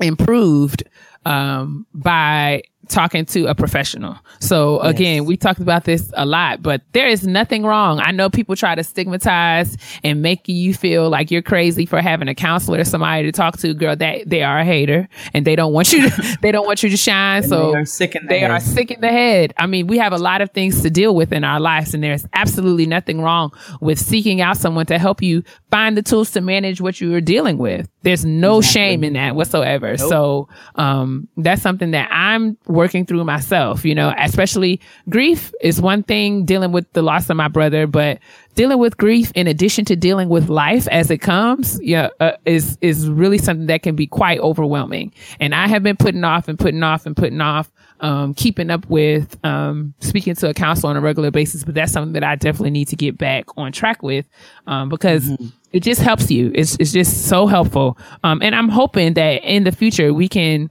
improved 0.00 0.84
um, 1.26 1.86
by 1.92 2.62
talking 2.90 3.24
to 3.24 3.46
a 3.46 3.54
professional. 3.54 4.16
So 4.40 4.80
again, 4.80 5.24
we 5.24 5.36
talked 5.36 5.60
about 5.60 5.84
this 5.84 6.12
a 6.14 6.26
lot, 6.26 6.62
but 6.62 6.82
there 6.92 7.06
is 7.06 7.26
nothing 7.26 7.64
wrong. 7.64 8.00
I 8.00 8.10
know 8.10 8.28
people 8.28 8.56
try 8.56 8.74
to 8.74 8.82
stigmatize 8.84 9.76
and 10.04 10.20
make 10.20 10.48
you 10.48 10.74
feel 10.74 11.08
like 11.08 11.30
you're 11.30 11.42
crazy 11.42 11.86
for 11.86 12.00
having 12.00 12.28
a 12.28 12.34
counselor 12.34 12.80
or 12.80 12.84
somebody 12.84 13.22
to 13.24 13.32
talk 13.32 13.56
to. 13.58 13.72
Girl, 13.74 13.96
that 13.96 14.28
they 14.28 14.42
are 14.42 14.58
a 14.58 14.64
hater 14.64 15.08
and 15.32 15.46
they 15.46 15.56
don't 15.56 15.72
want 15.72 15.92
you 15.92 16.10
to, 16.10 16.38
they 16.42 16.52
don't 16.52 16.66
want 16.66 16.82
you 16.82 16.90
to 16.90 16.96
shine. 16.96 17.42
so 17.44 17.72
they 17.72 17.78
are 17.78 17.84
sick 17.84 18.14
in 18.14 18.22
the 18.24 18.28
they 18.28 18.40
head. 18.40 18.50
are 18.50 18.60
sick 18.60 18.90
in 18.90 19.00
the 19.00 19.08
head. 19.08 19.54
I 19.56 19.66
mean, 19.66 19.86
we 19.86 19.98
have 19.98 20.12
a 20.12 20.18
lot 20.18 20.40
of 20.40 20.50
things 20.50 20.82
to 20.82 20.90
deal 20.90 21.14
with 21.14 21.32
in 21.32 21.44
our 21.44 21.60
lives 21.60 21.94
and 21.94 22.02
there's 22.02 22.26
absolutely 22.32 22.86
nothing 22.86 23.20
wrong 23.22 23.52
with 23.80 23.98
seeking 23.98 24.40
out 24.40 24.56
someone 24.56 24.86
to 24.86 24.98
help 24.98 25.22
you 25.22 25.42
find 25.70 25.96
the 25.96 26.02
tools 26.02 26.32
to 26.32 26.40
manage 26.40 26.80
what 26.80 27.00
you 27.00 27.14
are 27.14 27.20
dealing 27.20 27.56
with. 27.58 27.88
There's 28.02 28.24
no 28.24 28.62
shame 28.62 29.04
in 29.04 29.12
that 29.12 29.36
whatsoever. 29.36 29.96
So, 29.98 30.48
um, 30.76 31.28
that's 31.36 31.60
something 31.60 31.90
that 31.90 32.08
I'm 32.10 32.56
working 32.66 33.04
through 33.04 33.24
myself, 33.24 33.84
you 33.84 33.94
know, 33.94 34.14
especially 34.18 34.80
grief 35.08 35.52
is 35.60 35.80
one 35.80 36.02
thing 36.02 36.44
dealing 36.46 36.72
with 36.72 36.90
the 36.94 37.02
loss 37.02 37.28
of 37.28 37.36
my 37.36 37.48
brother, 37.48 37.86
but 37.86 38.18
dealing 38.54 38.78
with 38.78 38.96
grief 38.96 39.30
in 39.34 39.46
addition 39.46 39.84
to 39.86 39.96
dealing 39.96 40.28
with 40.28 40.48
life 40.48 40.88
as 40.88 41.10
it 41.10 41.18
comes, 41.18 41.78
yeah, 41.82 42.08
uh, 42.20 42.32
is, 42.46 42.78
is 42.80 43.08
really 43.08 43.38
something 43.38 43.66
that 43.66 43.82
can 43.82 43.96
be 43.96 44.06
quite 44.06 44.38
overwhelming. 44.40 45.12
And 45.38 45.54
I 45.54 45.68
have 45.68 45.82
been 45.82 45.96
putting 45.96 46.24
off 46.24 46.48
and 46.48 46.58
putting 46.58 46.82
off 46.82 47.06
and 47.06 47.16
putting 47.16 47.40
off, 47.40 47.70
um, 48.00 48.34
keeping 48.34 48.70
up 48.70 48.88
with, 48.88 49.38
um, 49.44 49.94
speaking 50.00 50.34
to 50.34 50.48
a 50.48 50.54
counselor 50.54 50.90
on 50.90 50.96
a 50.96 51.00
regular 51.00 51.30
basis, 51.30 51.64
but 51.64 51.74
that's 51.74 51.92
something 51.92 52.14
that 52.14 52.24
I 52.24 52.34
definitely 52.36 52.70
need 52.70 52.88
to 52.88 52.96
get 52.96 53.16
back 53.18 53.44
on 53.56 53.72
track 53.72 54.02
with, 54.02 54.26
um, 54.66 54.88
because 54.88 55.30
it 55.72 55.80
just 55.80 56.00
helps 56.00 56.30
you. 56.30 56.50
It's, 56.54 56.76
it's 56.80 56.92
just 56.92 57.26
so 57.28 57.46
helpful. 57.46 57.98
Um, 58.24 58.40
and 58.42 58.54
I'm 58.54 58.68
hoping 58.68 59.14
that 59.14 59.42
in 59.44 59.64
the 59.64 59.72
future 59.72 60.12
we 60.12 60.28
can, 60.28 60.70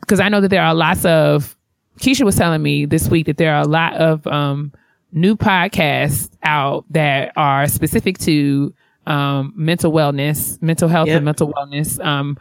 because 0.00 0.20
I 0.20 0.28
know 0.28 0.40
that 0.40 0.48
there 0.48 0.62
are 0.62 0.74
lots 0.74 1.04
of 1.04 1.56
Keisha 2.00 2.24
was 2.24 2.36
telling 2.36 2.62
me 2.62 2.84
this 2.84 3.08
week 3.08 3.26
that 3.26 3.38
there 3.38 3.54
are 3.54 3.62
a 3.62 3.66
lot 3.68 3.94
of 3.94 4.26
um, 4.26 4.72
new 5.12 5.34
podcasts 5.34 6.30
out 6.42 6.84
that 6.90 7.32
are 7.36 7.66
specific 7.68 8.18
to 8.18 8.74
um, 9.06 9.52
mental 9.56 9.92
wellness, 9.92 10.60
mental 10.60 10.88
health 10.88 11.06
Yep. 11.06 11.16
and 11.16 11.24
mental 11.24 11.52
wellness 11.52 12.04
um, 12.04 12.36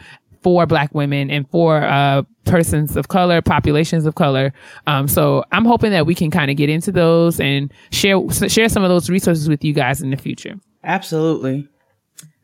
for 0.45 0.67
Black 0.67 0.93
women 0.93 1.31
and 1.31 1.49
for 1.49 1.81
uh, 1.81 2.21
persons 2.43 2.95
of 2.95 3.07
color, 3.07 3.41
populations 3.41 4.05
of 4.05 4.13
color. 4.13 4.53
Um, 4.85 5.07
so 5.07 5.43
I'm 5.51 5.65
hoping 5.65 5.89
that 5.89 6.05
we 6.05 6.13
can 6.13 6.29
kind 6.29 6.51
of 6.51 6.55
get 6.55 6.69
into 6.69 6.91
those 6.91 7.39
and 7.39 7.73
share 7.89 8.21
share 8.29 8.69
some 8.69 8.83
of 8.83 8.89
those 8.89 9.09
resources 9.09 9.49
with 9.49 9.63
you 9.63 9.73
guys 9.73 10.03
in 10.03 10.11
the 10.11 10.17
future. 10.17 10.53
Absolutely. 10.83 11.67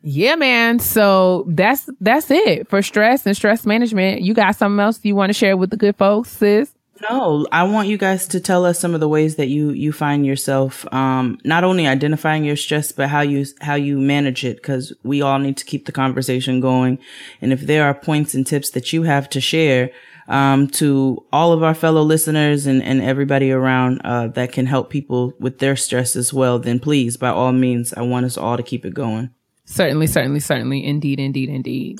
Yeah, 0.02 0.34
man. 0.34 0.80
So 0.80 1.44
that's 1.46 1.88
that's 2.00 2.28
it 2.28 2.68
for 2.68 2.82
stress 2.82 3.24
and 3.24 3.36
stress 3.36 3.64
management. 3.64 4.22
You 4.22 4.34
got 4.34 4.56
something 4.56 4.80
else 4.80 4.98
you 5.04 5.14
want 5.14 5.30
to 5.30 5.34
share 5.34 5.56
with 5.56 5.70
the 5.70 5.76
good 5.76 5.94
folks, 5.94 6.28
sis? 6.30 6.71
No, 7.10 7.46
I 7.50 7.64
want 7.64 7.88
you 7.88 7.96
guys 7.96 8.28
to 8.28 8.38
tell 8.40 8.64
us 8.64 8.78
some 8.78 8.94
of 8.94 9.00
the 9.00 9.08
ways 9.08 9.36
that 9.36 9.48
you 9.48 9.70
you 9.70 9.92
find 9.92 10.24
yourself 10.26 10.86
um 10.92 11.38
not 11.44 11.64
only 11.64 11.86
identifying 11.86 12.44
your 12.44 12.56
stress 12.56 12.92
but 12.92 13.08
how 13.08 13.22
you 13.22 13.46
how 13.60 13.74
you 13.74 13.98
manage 13.98 14.44
it 14.44 14.62
cuz 14.62 14.92
we 15.02 15.22
all 15.22 15.38
need 15.38 15.56
to 15.56 15.64
keep 15.64 15.86
the 15.86 15.92
conversation 15.92 16.60
going. 16.60 16.98
And 17.40 17.52
if 17.52 17.62
there 17.62 17.84
are 17.84 17.94
points 17.94 18.34
and 18.34 18.46
tips 18.46 18.70
that 18.70 18.92
you 18.92 19.02
have 19.04 19.28
to 19.30 19.40
share 19.40 19.90
um 20.28 20.68
to 20.80 21.24
all 21.32 21.52
of 21.52 21.62
our 21.62 21.74
fellow 21.74 22.02
listeners 22.02 22.66
and 22.66 22.82
and 22.82 23.00
everybody 23.00 23.50
around 23.50 24.00
uh 24.04 24.28
that 24.28 24.52
can 24.52 24.66
help 24.66 24.90
people 24.90 25.32
with 25.40 25.58
their 25.58 25.76
stress 25.76 26.14
as 26.14 26.32
well, 26.32 26.58
then 26.58 26.78
please 26.78 27.16
by 27.16 27.28
all 27.30 27.52
means, 27.52 27.92
I 27.94 28.02
want 28.02 28.26
us 28.26 28.36
all 28.36 28.56
to 28.56 28.62
keep 28.62 28.84
it 28.84 28.94
going. 28.94 29.30
Certainly, 29.72 30.08
certainly, 30.08 30.40
certainly. 30.40 30.84
Indeed, 30.84 31.18
indeed, 31.18 31.48
indeed. 31.48 31.98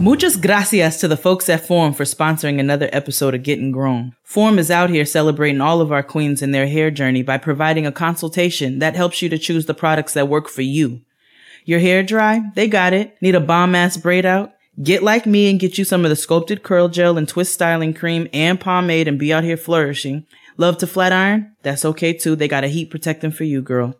Muchas 0.00 0.38
gracias 0.38 0.96
to 1.00 1.06
the 1.06 1.18
folks 1.18 1.50
at 1.50 1.66
Form 1.66 1.92
for 1.92 2.04
sponsoring 2.04 2.58
another 2.58 2.88
episode 2.94 3.34
of 3.34 3.42
Getting 3.42 3.72
Grown. 3.72 4.16
Form 4.22 4.58
is 4.58 4.70
out 4.70 4.88
here 4.88 5.04
celebrating 5.04 5.60
all 5.60 5.82
of 5.82 5.92
our 5.92 6.02
queens 6.02 6.40
and 6.40 6.54
their 6.54 6.66
hair 6.66 6.90
journey 6.90 7.22
by 7.22 7.36
providing 7.36 7.86
a 7.86 7.92
consultation 7.92 8.78
that 8.78 8.96
helps 8.96 9.20
you 9.20 9.28
to 9.28 9.36
choose 9.36 9.66
the 9.66 9.74
products 9.74 10.14
that 10.14 10.30
work 10.30 10.48
for 10.48 10.62
you. 10.62 11.02
Your 11.66 11.78
hair 11.78 12.02
dry? 12.02 12.40
They 12.54 12.68
got 12.68 12.94
it. 12.94 13.20
Need 13.20 13.34
a 13.34 13.40
bomb 13.40 13.74
ass 13.74 13.98
braid 13.98 14.24
out? 14.24 14.54
Get 14.82 15.02
like 15.02 15.26
me 15.26 15.50
and 15.50 15.60
get 15.60 15.76
you 15.76 15.84
some 15.84 16.06
of 16.06 16.08
the 16.08 16.16
sculpted 16.16 16.62
curl 16.62 16.88
gel 16.88 17.18
and 17.18 17.28
twist 17.28 17.52
styling 17.52 17.92
cream 17.92 18.28
and 18.32 18.58
pomade 18.58 19.08
and 19.08 19.18
be 19.18 19.30
out 19.30 19.44
here 19.44 19.58
flourishing. 19.58 20.26
Love 20.56 20.78
to 20.78 20.86
flat 20.86 21.12
iron? 21.12 21.54
That's 21.64 21.84
okay 21.84 22.14
too. 22.14 22.34
They 22.34 22.48
got 22.48 22.64
a 22.64 22.68
heat 22.68 22.88
protectant 22.88 23.34
for 23.34 23.44
you, 23.44 23.60
girl. 23.60 23.94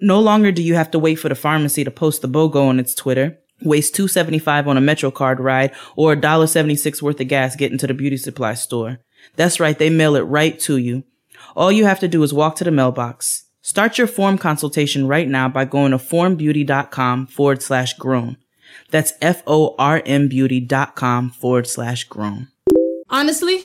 No 0.00 0.20
longer 0.20 0.52
do 0.52 0.62
you 0.62 0.74
have 0.74 0.90
to 0.92 0.98
wait 0.98 1.16
for 1.16 1.28
the 1.28 1.34
pharmacy 1.34 1.84
to 1.84 1.90
post 1.90 2.22
the 2.22 2.28
BOGO 2.28 2.68
on 2.68 2.78
its 2.78 2.94
Twitter, 2.94 3.38
waste 3.62 3.94
two 3.94 4.08
seventy 4.08 4.38
five 4.38 4.68
on 4.68 4.76
a 4.76 4.80
Metro 4.80 5.10
card 5.10 5.40
ride, 5.40 5.72
or 5.96 6.12
a 6.12 6.20
dollar 6.20 6.46
seventy 6.46 6.76
six 6.76 7.02
worth 7.02 7.20
of 7.20 7.28
gas 7.28 7.56
getting 7.56 7.78
to 7.78 7.86
the 7.86 7.94
beauty 7.94 8.16
supply 8.16 8.54
store. 8.54 9.00
That's 9.36 9.58
right, 9.58 9.78
they 9.78 9.90
mail 9.90 10.14
it 10.14 10.22
right 10.22 10.58
to 10.60 10.76
you. 10.76 11.04
All 11.56 11.72
you 11.72 11.84
have 11.84 12.00
to 12.00 12.08
do 12.08 12.22
is 12.22 12.32
walk 12.32 12.56
to 12.56 12.64
the 12.64 12.70
mailbox. 12.70 13.44
Start 13.62 13.98
your 13.98 14.06
form 14.06 14.38
consultation 14.38 15.08
right 15.08 15.28
now 15.28 15.48
by 15.48 15.64
going 15.64 15.90
to 15.90 15.98
formbeauty.com 15.98 17.26
forward 17.26 17.62
slash 17.62 17.94
grown. 17.94 18.36
That's 18.90 19.12
F 19.20 19.42
O 19.46 19.74
R 19.78 20.02
M 20.06 20.28
beauty.com 20.28 21.30
forward 21.30 21.66
slash 21.66 22.04
grown. 22.04 22.48
Honestly, 23.10 23.64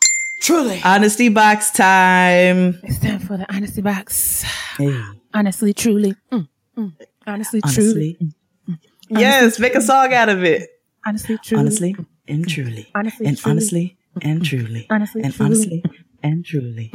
Honesty 0.50 1.30
box 1.30 1.72
time. 1.72 2.78
It's 2.84 3.00
time 3.00 3.20
for 3.20 3.38
the 3.38 3.46
honesty 3.54 3.82
box. 3.82 4.44
Hey, 4.78 5.02
Honestly, 5.34 5.74
truly. 5.74 6.16
Mm, 6.32 6.48
mm. 6.78 6.94
Honestly, 7.26 7.62
truly. 7.62 8.18
honestly. 8.20 8.80
Yes, 9.10 9.58
make 9.60 9.76
a 9.76 9.82
song 9.82 10.14
out 10.14 10.28
of 10.30 10.44
it. 10.44 10.70
Honestly, 11.06 11.38
truly. 11.44 11.60
honestly 11.62 11.96
and 12.28 12.48
truly 12.48 12.90
Honestly, 12.96 13.26
and 13.26 13.38
truly. 13.38 13.56
honestly 13.56 13.98
and 14.22 14.46
truly 14.46 14.88
Honestly, 14.90 15.22
and 15.24 15.34
truly. 15.34 15.46
honestly 15.46 15.84
and 16.24 16.46
truly 16.46 16.92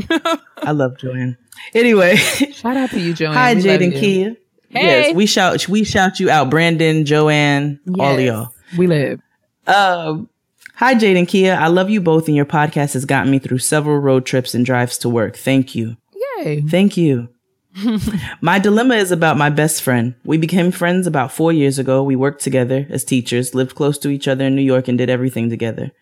i 0.63 0.71
love 0.71 0.97
joanne 0.97 1.37
anyway 1.75 2.17
Shout 2.17 2.79
out 2.79 2.89
to 2.91 2.99
you, 3.01 3.13
Joanne. 3.13 3.35
hi 3.35 3.55
We 3.55 3.61
jade 3.61 3.83
and 3.83 3.93
you. 3.93 4.01
Keia 4.01 4.37
Hey. 4.71 4.83
yes 5.09 5.15
we 5.15 5.27
shout 5.27 5.69
we 5.69 5.85
shout 5.85 6.19
you 6.21 6.31
out 6.31 6.49
brandon 6.49 7.05
joanne 7.05 7.79
all 7.99 8.15
of 8.15 8.21
y'all 8.21 8.55
We 8.79 8.87
live. 8.87 9.21
um 9.67 10.31
hi 10.79 10.95
jade 10.95 11.17
and 11.17 11.29
Keia 11.29 11.57
i 11.57 11.69
love 11.69 11.91
you 11.91 12.01
both 12.01 12.27
and 12.27 12.37
your 12.37 12.47
podcast 12.47 12.95
has 12.95 13.05
gotten 13.05 13.31
me 13.31 13.39
through 13.39 13.59
several 13.59 13.99
road 13.99 14.25
trips 14.27 14.55
and 14.55 14.67
drives 14.67 14.99
to 14.99 15.09
work 15.09 15.37
thank 15.37 15.75
you 15.75 15.97
Yay. 16.39 16.63
Thank 16.63 16.97
you. 16.97 17.29
my 18.41 18.59
dilemma 18.59 18.95
is 18.95 19.11
about 19.13 19.37
my 19.37 19.51
best 19.51 19.83
friend. 19.83 20.15
We 20.25 20.37
became 20.37 20.71
friends 20.71 21.07
about 21.07 21.33
four 21.33 21.53
years 21.53 21.79
ago. 21.79 22.03
We 22.03 22.17
worked 22.17 22.43
together 22.43 22.87
as 22.91 23.05
teachers, 23.05 23.55
lived 23.55 23.75
close 23.75 23.99
to 23.99 24.09
each 24.09 24.27
other 24.27 24.45
in 24.45 24.57
New 24.57 24.63
York, 24.63 24.89
and 24.89 24.99
did 24.99 25.11
everything 25.11 25.51
together. 25.51 25.93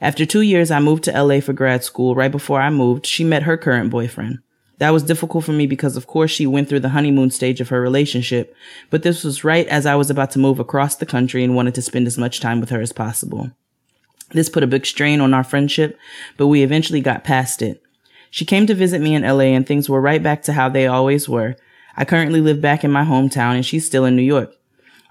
After 0.00 0.24
two 0.24 0.42
years, 0.42 0.70
I 0.70 0.80
moved 0.80 1.04
to 1.04 1.22
LA 1.22 1.40
for 1.40 1.52
grad 1.52 1.84
school. 1.84 2.14
Right 2.14 2.30
before 2.30 2.60
I 2.60 2.70
moved, 2.70 3.04
she 3.04 3.24
met 3.24 3.42
her 3.42 3.56
current 3.56 3.90
boyfriend. 3.90 4.38
That 4.78 4.90
was 4.90 5.02
difficult 5.02 5.44
for 5.44 5.52
me 5.52 5.66
because, 5.66 5.96
of 5.96 6.06
course, 6.06 6.30
she 6.30 6.46
went 6.46 6.68
through 6.68 6.80
the 6.80 6.90
honeymoon 6.90 7.30
stage 7.30 7.60
of 7.60 7.68
her 7.70 7.80
relationship, 7.80 8.54
but 8.90 9.02
this 9.02 9.24
was 9.24 9.42
right 9.42 9.66
as 9.66 9.86
I 9.86 9.96
was 9.96 10.08
about 10.08 10.30
to 10.32 10.38
move 10.38 10.60
across 10.60 10.94
the 10.94 11.06
country 11.06 11.42
and 11.42 11.56
wanted 11.56 11.74
to 11.74 11.82
spend 11.82 12.06
as 12.06 12.16
much 12.16 12.38
time 12.38 12.60
with 12.60 12.70
her 12.70 12.80
as 12.80 12.92
possible. 12.92 13.50
This 14.30 14.48
put 14.48 14.62
a 14.62 14.66
big 14.66 14.84
strain 14.86 15.20
on 15.20 15.34
our 15.34 15.44
friendship, 15.44 15.98
but 16.36 16.48
we 16.48 16.62
eventually 16.62 17.00
got 17.00 17.24
past 17.24 17.62
it. 17.62 17.82
She 18.30 18.44
came 18.44 18.66
to 18.66 18.74
visit 18.74 19.00
me 19.00 19.14
in 19.14 19.22
LA 19.22 19.54
and 19.54 19.66
things 19.66 19.88
were 19.88 20.00
right 20.00 20.22
back 20.22 20.42
to 20.44 20.52
how 20.52 20.68
they 20.68 20.86
always 20.86 21.28
were. 21.28 21.56
I 21.96 22.04
currently 22.04 22.40
live 22.40 22.60
back 22.60 22.84
in 22.84 22.92
my 22.92 23.04
hometown 23.04 23.54
and 23.54 23.64
she's 23.64 23.86
still 23.86 24.04
in 24.04 24.16
New 24.16 24.22
York. 24.22 24.54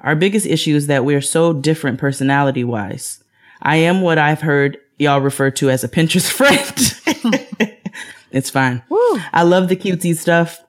Our 0.01 0.15
biggest 0.15 0.45
issue 0.45 0.76
is 0.76 0.88
that 0.88 1.03
we're 1.03 1.22
so 1.22 1.53
different 1.53 1.99
personality 1.99 2.63
wise. 2.63 3.24
I 3.61 3.78
am 3.78 4.01
what 4.01 4.20
I've 4.20 4.41
heard 4.41 4.78
y'all 4.97 5.22
refer 5.22 5.49
to 5.51 5.70
as 5.70 5.84
a 5.84 5.89
Pinterest 5.89 6.32
friend. 6.32 7.74
it's 8.32 8.49
fine. 8.49 8.84
I 9.34 9.43
love 9.43 9.70
the 9.70 9.76
cutesy 9.76 10.15
stuff. 10.15 10.63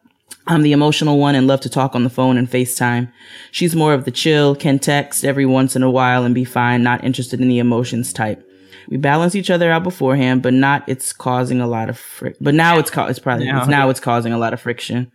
I'm 0.48 0.62
the 0.62 0.72
emotional 0.72 1.18
one 1.18 1.34
and 1.34 1.46
love 1.46 1.60
to 1.60 1.68
talk 1.68 1.94
on 1.94 2.04
the 2.04 2.10
phone 2.10 2.38
and 2.38 2.50
FaceTime. 2.50 3.12
She's 3.50 3.76
more 3.76 3.92
of 3.92 4.06
the 4.06 4.10
chill, 4.10 4.54
can 4.56 4.78
text 4.78 5.24
every 5.24 5.44
once 5.44 5.76
in 5.76 5.82
a 5.82 5.90
while 5.90 6.24
and 6.24 6.34
be 6.34 6.44
fine, 6.44 6.82
not 6.82 7.04
interested 7.04 7.38
in 7.40 7.48
the 7.48 7.58
emotions 7.58 8.14
type. 8.14 8.42
We 8.88 8.96
balance 8.96 9.34
each 9.34 9.50
other 9.50 9.70
out 9.70 9.82
beforehand, 9.82 10.40
but 10.42 10.54
not 10.54 10.88
it's 10.88 11.12
causing 11.12 11.60
a 11.60 11.66
lot 11.66 11.90
of 11.90 11.98
fric- 11.98 12.36
but 12.40 12.54
now 12.54 12.78
it's 12.78 12.90
ca- 12.90 13.08
it's 13.08 13.18
probably 13.18 13.44
Now, 13.44 13.58
it's, 13.58 13.68
now 13.68 13.90
it's 13.90 14.00
causing 14.00 14.32
a 14.32 14.38
lot 14.38 14.54
of 14.54 14.60
friction. 14.60 15.12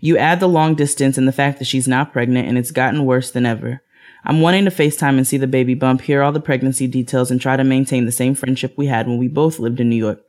You 0.00 0.16
add 0.16 0.38
the 0.38 0.48
long 0.48 0.76
distance 0.76 1.18
and 1.18 1.26
the 1.26 1.32
fact 1.32 1.58
that 1.58 1.64
she's 1.66 1.88
not 1.88 2.12
pregnant 2.12 2.46
and 2.48 2.56
it's 2.56 2.70
gotten 2.70 3.04
worse 3.04 3.32
than 3.32 3.44
ever. 3.44 3.82
I'm 4.24 4.40
wanting 4.40 4.64
to 4.66 4.70
FaceTime 4.70 5.16
and 5.16 5.26
see 5.26 5.36
the 5.36 5.48
baby 5.48 5.74
bump, 5.74 6.02
hear 6.02 6.22
all 6.22 6.30
the 6.30 6.40
pregnancy 6.40 6.86
details 6.86 7.32
and 7.32 7.40
try 7.40 7.56
to 7.56 7.64
maintain 7.64 8.04
the 8.04 8.12
same 8.12 8.36
friendship 8.36 8.74
we 8.76 8.86
had 8.86 9.08
when 9.08 9.18
we 9.18 9.26
both 9.26 9.58
lived 9.58 9.80
in 9.80 9.88
New 9.88 9.96
York. 9.96 10.20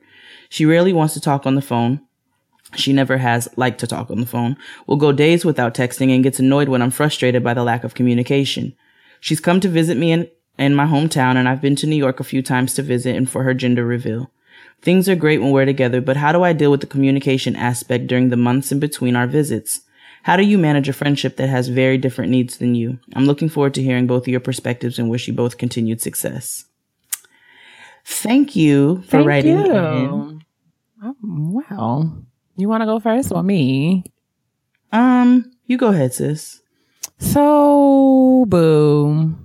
She 0.50 0.66
rarely 0.66 0.94
wants 0.94 1.14
to 1.14 1.22
talk 1.22 1.46
on 1.46 1.54
the 1.54 1.62
phone. 1.62 2.02
She 2.76 2.94
never 2.94 3.18
has 3.18 3.48
liked 3.56 3.80
to 3.82 3.88
talk 3.88 4.10
on 4.10 4.20
the 4.20 4.26
phone. 4.26 4.58
We'll 4.88 4.98
go 4.98 5.12
days 5.12 5.46
without 5.46 5.74
texting 5.74 6.14
and 6.14 6.24
gets 6.24 6.40
annoyed 6.40 6.70
when 6.70 6.82
I'm 6.82 6.92
frustrated 6.92 7.44
by 7.44 7.54
the 7.54 7.64
lack 7.64 7.84
of 7.84 7.94
communication. 7.94 8.76
She's 9.20 9.40
come 9.40 9.60
to 9.62 9.70
visit 9.70 9.98
me 9.98 10.12
in, 10.12 10.30
in 10.58 10.76
my 10.76 10.86
hometown 10.86 11.36
and 11.36 11.48
I've 11.48 11.62
been 11.62 11.76
to 11.78 11.88
New 11.88 11.96
York 11.96 12.20
a 12.20 12.24
few 12.26 12.42
times 12.42 12.74
to 12.76 12.82
visit 12.82 13.16
and 13.16 13.30
for 13.30 13.44
her 13.44 13.54
gender 13.54 13.86
reveal. 13.86 14.32
Things 14.82 15.08
are 15.08 15.16
great 15.16 15.40
when 15.42 15.52
we're 15.52 15.66
together, 15.66 16.02
but 16.02 16.18
how 16.18 16.32
do 16.32 16.44
I 16.44 16.52
deal 16.52 16.70
with 16.70 16.82
the 16.82 16.88
communication 16.88 17.56
aspect 17.56 18.08
during 18.08 18.30
the 18.30 18.38
months 18.38 18.72
in 18.72 18.80
between 18.80 19.16
our 19.16 19.28
visits? 19.28 19.82
How 20.24 20.36
do 20.36 20.44
you 20.44 20.58
manage 20.58 20.90
a 20.90 20.94
friendship 20.94 21.38
that 21.38 21.50
has 21.50 21.68
very 21.68 21.98
different 21.98 22.32
needs 22.32 22.58
than 22.58 22.76
you? 22.76 23.00
I'm 23.16 23.26
looking 23.26 23.50
forward 23.50 23.74
to 23.76 23.84
hearing 23.84 24.08
both 24.08 24.24
of 24.24 24.30
your 24.30 24.40
perspectives 24.40 25.00
and 25.00 25.10
wish 25.10 25.28
you 25.28 25.34
both 25.34 25.58
continued 25.58 26.02
success. 26.02 26.66
thank 28.06 28.56
you 28.56 29.02
for 29.04 29.18
Thank 29.18 29.28
writing 29.28 29.58
you. 29.58 29.74
in. 29.74 30.44
Oh, 31.04 31.16
wow. 31.22 32.12
You 32.56 32.70
want 32.70 32.82
to 32.82 32.86
go 32.86 33.00
first 33.00 33.32
or 33.32 33.44
me? 33.44 34.04
Um, 34.92 35.52
you 35.66 35.78
go 35.78 35.88
ahead, 35.88 36.14
sis. 36.14 36.62
So, 37.18 38.46
boo. 38.48 39.36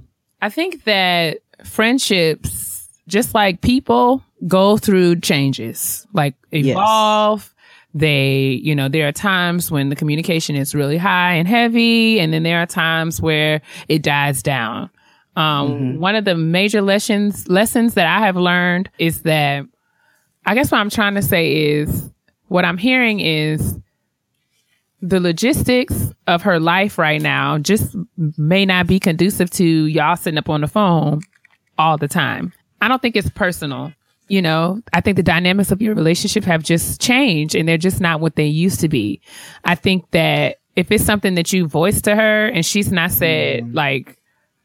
I 0.42 0.48
think 0.50 0.84
that 0.84 1.38
friendships, 1.64 2.88
just 3.06 3.34
like 3.34 3.60
people, 3.60 4.22
go 4.46 4.76
through 4.76 5.20
changes, 5.20 6.06
like 6.12 6.34
evolve. 6.52 7.54
They, 7.94 8.60
you 8.62 8.74
know, 8.74 8.88
there 8.88 9.08
are 9.08 9.12
times 9.12 9.70
when 9.70 9.88
the 9.88 9.96
communication 9.96 10.54
is 10.54 10.74
really 10.74 10.98
high 10.98 11.34
and 11.34 11.48
heavy, 11.48 12.20
and 12.20 12.32
then 12.32 12.42
there 12.42 12.60
are 12.60 12.66
times 12.66 13.20
where 13.20 13.62
it 13.88 14.02
dies 14.02 14.42
down. 14.42 14.90
Um, 15.36 15.98
one 15.98 16.14
of 16.14 16.24
the 16.24 16.34
major 16.34 16.82
lessons, 16.82 17.48
lessons 17.48 17.94
that 17.94 18.06
I 18.06 18.26
have 18.26 18.36
learned 18.36 18.90
is 18.98 19.22
that 19.22 19.64
I 20.44 20.54
guess 20.54 20.70
what 20.70 20.78
I'm 20.78 20.90
trying 20.90 21.14
to 21.14 21.22
say 21.22 21.70
is 21.70 22.10
what 22.48 22.64
I'm 22.64 22.78
hearing 22.78 23.20
is 23.20 23.78
the 25.00 25.20
logistics 25.20 26.12
of 26.26 26.42
her 26.42 26.58
life 26.58 26.98
right 26.98 27.22
now 27.22 27.58
just 27.58 27.96
may 28.36 28.66
not 28.66 28.86
be 28.86 28.98
conducive 28.98 29.50
to 29.50 29.64
y'all 29.64 30.16
sitting 30.16 30.38
up 30.38 30.48
on 30.48 30.60
the 30.60 30.66
phone 30.66 31.20
all 31.78 31.96
the 31.96 32.08
time. 32.08 32.52
I 32.80 32.88
don't 32.88 33.00
think 33.00 33.16
it's 33.16 33.30
personal. 33.30 33.92
You 34.28 34.42
know, 34.42 34.82
I 34.92 35.00
think 35.00 35.16
the 35.16 35.22
dynamics 35.22 35.70
of 35.70 35.80
your 35.80 35.94
relationship 35.94 36.44
have 36.44 36.62
just 36.62 37.00
changed 37.00 37.54
and 37.54 37.66
they're 37.68 37.78
just 37.78 38.00
not 38.00 38.20
what 38.20 38.36
they 38.36 38.46
used 38.46 38.80
to 38.80 38.88
be. 38.88 39.20
I 39.64 39.74
think 39.74 40.10
that 40.10 40.58
if 40.76 40.90
it's 40.92 41.04
something 41.04 41.34
that 41.36 41.52
you 41.52 41.66
voice 41.66 42.02
to 42.02 42.14
her 42.14 42.46
and 42.46 42.64
she's 42.66 42.92
not 42.92 43.10
said 43.10 43.64
mm. 43.64 43.74
like 43.74 44.18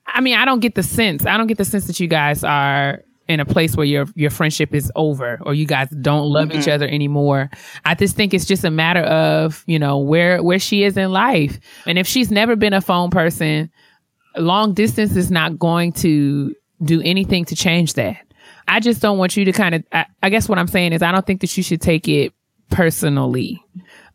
I 0.06 0.22
mean, 0.22 0.36
I 0.36 0.46
don't 0.46 0.60
get 0.60 0.76
the 0.76 0.84
sense. 0.84 1.26
I 1.26 1.38
don't 1.38 1.48
get 1.48 1.58
the 1.58 1.66
sense 1.66 1.88
that 1.88 2.00
you 2.00 2.08
guys 2.08 2.44
are 2.44 3.04
in 3.28 3.40
a 3.40 3.46
place 3.46 3.76
where 3.76 3.86
your 3.86 4.06
your 4.16 4.30
friendship 4.30 4.74
is 4.74 4.92
over 4.96 5.40
or 5.44 5.54
you 5.54 5.66
guys 5.66 5.90
don't 5.90 6.28
love 6.28 6.52
each 6.52 6.62
mm-hmm. 6.62 6.72
other 6.72 6.88
anymore. 6.88 7.50
I 7.86 7.96
just 7.96 8.16
think 8.16 8.34
it's 8.34 8.46
just 8.46 8.64
a 8.64 8.72
matter 8.72 9.02
of, 9.02 9.64
you 9.66 9.80
know, 9.80 9.98
where 9.98 10.44
where 10.44 10.60
she 10.60 10.84
is 10.84 10.98
in 10.98 11.12
life. 11.12 11.60
And 11.86 11.98
if 11.98 12.08
she's 12.08 12.32
never 12.32 12.56
been 12.56 12.74
a 12.74 12.82
phone 12.82 13.10
person, 13.10 13.72
long 14.36 14.74
distance 14.74 15.16
is 15.16 15.32
not 15.32 15.58
going 15.58 15.94
to 15.94 16.54
do 16.84 17.02
anything 17.04 17.46
to 17.46 17.56
change 17.56 17.94
that. 17.94 18.18
I 18.68 18.80
just 18.80 19.02
don't 19.02 19.18
want 19.18 19.38
you 19.38 19.46
to 19.46 19.52
kind 19.52 19.76
of 19.76 19.84
I, 19.92 20.06
I 20.22 20.30
guess 20.30 20.50
what 20.50 20.58
I'm 20.58 20.68
saying 20.68 20.94
is 20.94 21.02
I 21.02 21.12
don't 21.12 21.26
think 21.26 21.42
that 21.42 21.56
you 21.56 21.64
should 21.64 21.82
take 21.82 22.08
it 22.08 22.34
personally. 22.70 23.64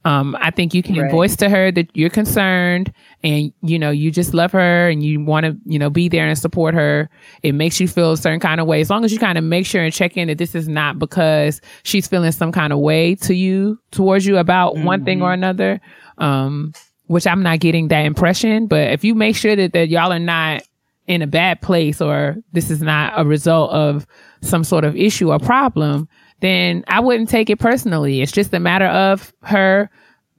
Um, 0.08 0.36
I 0.40 0.50
think 0.50 0.72
you 0.72 0.82
can 0.82 0.96
Right. 0.96 1.10
voice 1.10 1.36
to 1.36 1.50
her 1.50 1.70
that 1.72 1.88
you're 1.94 2.08
concerned 2.08 2.92
and, 3.22 3.52
you 3.62 3.78
know, 3.78 3.90
you 3.90 4.10
just 4.10 4.32
love 4.32 4.52
her 4.52 4.88
and 4.88 5.02
you 5.02 5.20
want 5.22 5.44
to, 5.44 5.56
you 5.66 5.78
know, 5.78 5.90
be 5.90 6.08
there 6.08 6.26
and 6.26 6.38
support 6.38 6.74
her. 6.74 7.10
It 7.42 7.52
makes 7.54 7.78
you 7.78 7.86
feel 7.88 8.12
a 8.12 8.16
certain 8.16 8.40
kind 8.40 8.58
of 8.60 8.66
way. 8.66 8.80
As 8.80 8.88
long 8.88 9.04
as 9.04 9.12
you 9.12 9.18
kind 9.18 9.36
of 9.36 9.44
make 9.44 9.66
sure 9.66 9.82
and 9.82 9.92
check 9.92 10.16
in 10.16 10.28
that 10.28 10.38
this 10.38 10.54
is 10.54 10.66
not 10.66 10.98
because 10.98 11.60
she's 11.82 12.06
feeling 12.08 12.32
some 12.32 12.52
kind 12.52 12.72
of 12.72 12.78
way 12.78 13.16
to 13.16 13.34
you, 13.34 13.78
towards 13.90 14.24
you 14.24 14.38
about 14.38 14.76
one 14.78 15.04
thing 15.04 15.20
or 15.20 15.32
another. 15.32 15.80
Um, 16.16 16.72
which 17.08 17.26
I'm 17.26 17.42
not 17.42 17.60
getting 17.60 17.88
that 17.88 18.04
impression. 18.04 18.66
But 18.66 18.92
if 18.92 19.02
you 19.02 19.14
make 19.14 19.34
sure 19.34 19.56
that, 19.56 19.72
that 19.72 19.88
y'all 19.88 20.12
are 20.12 20.18
not 20.18 20.62
in 21.06 21.22
a 21.22 21.26
bad 21.26 21.62
place 21.62 22.02
or 22.02 22.36
this 22.52 22.70
is 22.70 22.82
not 22.82 23.14
a 23.16 23.24
result 23.24 23.70
of 23.72 24.06
some 24.42 24.62
sort 24.62 24.84
of 24.84 24.94
issue 24.94 25.32
or 25.32 25.38
problem, 25.38 26.06
then 26.40 26.84
I 26.88 27.00
wouldn't 27.00 27.28
take 27.28 27.50
it 27.50 27.58
personally. 27.58 28.20
It's 28.20 28.32
just 28.32 28.52
a 28.54 28.60
matter 28.60 28.86
of 28.86 29.32
her 29.42 29.90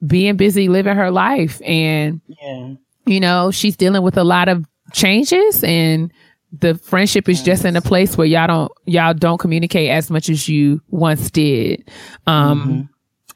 being 0.05 0.37
busy 0.37 0.69
living 0.69 0.95
her 0.95 1.11
life 1.11 1.61
and 1.65 2.21
Yeah. 2.27 2.73
you 3.05 3.19
know, 3.19 3.51
she's 3.51 3.75
dealing 3.75 4.01
with 4.01 4.17
a 4.17 4.23
lot 4.23 4.47
of 4.47 4.65
changes 4.93 5.63
and 5.63 6.11
the 6.57 6.75
friendship 6.75 7.29
is 7.29 7.43
just 7.43 7.63
in 7.65 7.75
a 7.75 7.81
place 7.81 8.17
where 8.17 8.25
y'all 8.25 8.47
don't 8.47 8.71
y'all 8.85 9.13
don't 9.13 9.37
communicate 9.37 9.89
as 9.91 10.09
much 10.09 10.29
as 10.29 10.47
you 10.49 10.81
once 10.89 11.29
did. 11.29 11.87
Um 12.25 12.89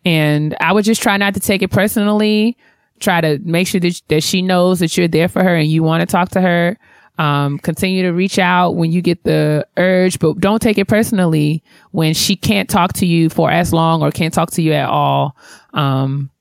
and 0.05 0.55
I 0.59 0.73
would 0.73 0.83
just 0.85 1.01
try 1.01 1.15
not 1.17 1.33
to 1.35 1.39
take 1.39 1.61
it 1.61 1.69
personally. 1.71 2.57
Try 2.99 3.21
to 3.21 3.39
make 3.43 3.67
sure 3.67 3.79
that, 3.81 4.01
that 4.07 4.23
she 4.23 4.41
knows 4.41 4.79
that 4.79 4.97
you're 4.97 5.07
there 5.07 5.27
for 5.27 5.43
her 5.43 5.55
and 5.55 5.69
you 5.69 5.83
want 5.83 6.01
to 6.01 6.05
talk 6.05 6.29
to 6.31 6.41
her. 6.41 6.77
Um, 7.19 7.59
continue 7.59 8.01
to 8.03 8.11
reach 8.11 8.39
out 8.39 8.71
when 8.71 8.91
you 8.91 9.01
get 9.01 9.23
the 9.23 9.67
urge, 9.77 10.17
but 10.17 10.39
don't 10.39 10.61
take 10.61 10.79
it 10.79 10.87
personally 10.87 11.63
when 11.91 12.15
she 12.15 12.35
can't 12.35 12.67
talk 12.67 12.93
to 12.93 13.05
you 13.05 13.29
for 13.29 13.51
as 13.51 13.71
long 13.71 14.01
or 14.01 14.09
can't 14.09 14.33
talk 14.33 14.49
to 14.51 14.63
you 14.63 14.73
at 14.73 14.89
all. 14.89 15.35
Um, 15.73 16.31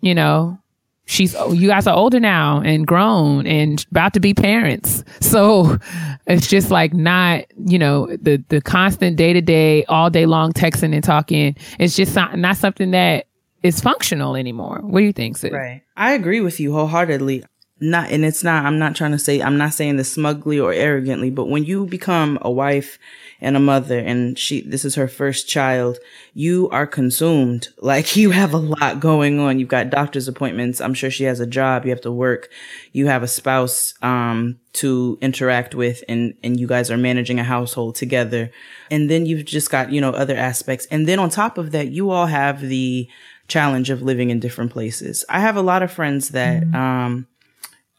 you 0.00 0.14
know, 0.14 0.58
she's 1.06 1.34
you 1.50 1.68
guys 1.68 1.86
are 1.86 1.96
older 1.96 2.20
now 2.20 2.60
and 2.60 2.86
grown 2.86 3.46
and 3.46 3.84
about 3.90 4.14
to 4.14 4.20
be 4.20 4.32
parents 4.32 5.04
so 5.20 5.76
it's 6.26 6.46
just 6.46 6.70
like 6.70 6.94
not 6.94 7.44
you 7.66 7.78
know 7.78 8.06
the 8.22 8.42
the 8.48 8.60
constant 8.60 9.16
day 9.16 9.32
to 9.32 9.40
day 9.42 9.84
all 9.84 10.08
day 10.08 10.24
long 10.24 10.52
texting 10.52 10.94
and 10.94 11.04
talking 11.04 11.54
it's 11.78 11.94
just 11.94 12.14
not, 12.14 12.38
not 12.38 12.56
something 12.56 12.92
that 12.92 13.26
is 13.62 13.80
functional 13.80 14.34
anymore 14.34 14.80
what 14.82 15.00
do 15.00 15.06
you 15.06 15.12
think 15.12 15.36
sis? 15.36 15.52
Right. 15.52 15.82
I 15.96 16.12
agree 16.12 16.40
with 16.40 16.58
you 16.58 16.72
wholeheartedly. 16.72 17.44
Not, 17.84 18.10
and 18.10 18.24
it's 18.24 18.42
not, 18.42 18.64
I'm 18.64 18.78
not 18.78 18.96
trying 18.96 19.10
to 19.12 19.18
say, 19.18 19.42
I'm 19.42 19.58
not 19.58 19.74
saying 19.74 19.96
this 19.96 20.10
smugly 20.10 20.58
or 20.58 20.72
arrogantly, 20.72 21.28
but 21.28 21.50
when 21.50 21.64
you 21.64 21.84
become 21.84 22.38
a 22.40 22.50
wife 22.50 22.98
and 23.42 23.58
a 23.58 23.60
mother 23.60 23.98
and 23.98 24.38
she, 24.38 24.62
this 24.62 24.86
is 24.86 24.94
her 24.94 25.06
first 25.06 25.48
child, 25.48 25.98
you 26.32 26.68
are 26.70 26.86
consumed. 26.86 27.68
Like 27.84 28.16
you 28.16 28.30
have 28.30 28.54
a 28.54 28.58
lot 28.58 28.98
going 28.98 29.38
on. 29.38 29.58
You've 29.58 29.68
got 29.68 29.90
doctor's 29.90 30.26
appointments. 30.26 30.80
I'm 30.80 30.94
sure 30.94 31.10
she 31.10 31.24
has 31.24 31.38
a 31.38 31.46
job. 31.46 31.84
You 31.84 31.90
have 31.90 32.00
to 32.00 32.10
work. 32.10 32.48
You 32.92 33.06
have 33.08 33.22
a 33.22 33.28
spouse, 33.28 33.92
um, 34.00 34.58
to 34.74 35.18
interact 35.20 35.74
with 35.74 36.02
and, 36.08 36.34
and 36.42 36.58
you 36.58 36.66
guys 36.66 36.90
are 36.90 36.96
managing 36.96 37.38
a 37.38 37.44
household 37.44 37.96
together. 37.96 38.50
And 38.90 39.10
then 39.10 39.26
you've 39.26 39.44
just 39.44 39.70
got, 39.70 39.92
you 39.92 40.00
know, 40.00 40.10
other 40.12 40.36
aspects. 40.36 40.86
And 40.86 41.06
then 41.06 41.18
on 41.18 41.28
top 41.28 41.58
of 41.58 41.72
that, 41.72 41.88
you 41.88 42.10
all 42.10 42.26
have 42.26 42.62
the 42.62 43.06
challenge 43.46 43.90
of 43.90 44.00
living 44.00 44.30
in 44.30 44.40
different 44.40 44.72
places. 44.72 45.24
I 45.28 45.40
have 45.40 45.56
a 45.56 45.62
lot 45.62 45.82
of 45.82 45.92
friends 45.92 46.30
that, 46.30 46.62
um, 46.74 47.26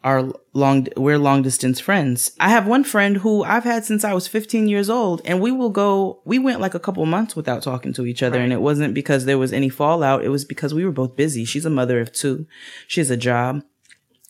are 0.05 0.31
long 0.53 0.87
we're 0.95 1.17
long 1.17 1.41
distance 1.41 1.79
friends. 1.79 2.31
I 2.39 2.49
have 2.49 2.67
one 2.67 2.83
friend 2.83 3.17
who 3.17 3.43
I've 3.43 3.63
had 3.63 3.85
since 3.85 4.03
I 4.03 4.13
was 4.13 4.27
15 4.27 4.67
years 4.67 4.87
old 4.87 5.19
and 5.25 5.41
we 5.41 5.51
will 5.51 5.71
go 5.71 6.21
we 6.25 6.37
went 6.37 6.61
like 6.61 6.75
a 6.75 6.79
couple 6.79 7.03
months 7.07 7.35
without 7.35 7.63
talking 7.63 7.91
to 7.93 8.05
each 8.05 8.21
other 8.21 8.39
and 8.39 8.53
it 8.53 8.61
wasn't 8.61 8.93
because 8.93 9.25
there 9.25 9.39
was 9.39 9.51
any 9.51 9.67
fallout, 9.67 10.23
it 10.23 10.29
was 10.29 10.45
because 10.45 10.75
we 10.75 10.85
were 10.85 10.91
both 10.91 11.15
busy. 11.15 11.43
She's 11.43 11.65
a 11.65 11.71
mother 11.71 11.99
of 11.99 12.13
two. 12.13 12.45
She 12.87 12.99
has 13.01 13.09
a 13.09 13.17
job. 13.17 13.63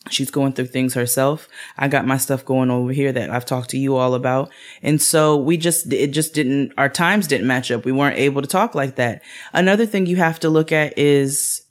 She's 0.09 0.31
going 0.31 0.53
through 0.53 0.67
things 0.67 0.93
herself. 0.93 1.49
I 1.77 1.89
got 1.89 2.07
my 2.07 2.17
stuff 2.17 2.45
going 2.45 2.71
over 2.71 2.93
here 2.93 3.11
that 3.11 3.29
I've 3.29 3.45
talked 3.45 3.71
to 3.71 3.77
you 3.77 3.97
all 3.97 4.13
about. 4.13 4.51
And 4.81 5.01
so 5.01 5.35
we 5.35 5.57
just, 5.57 5.91
it 5.91 6.11
just 6.11 6.33
didn't, 6.33 6.73
our 6.77 6.89
times 6.89 7.25
didn't 7.25 7.47
match 7.47 7.71
up. 7.71 7.85
We 7.85 7.91
weren't 7.91 8.19
able 8.19 8.43
to 8.43 8.47
talk 8.47 8.75
like 8.75 8.95
that. 8.95 9.23
Another 9.51 9.87
thing 9.87 10.05
you 10.05 10.17
have 10.17 10.39
to 10.41 10.49
look 10.49 10.71
at 10.71 10.95
is, 10.95 11.63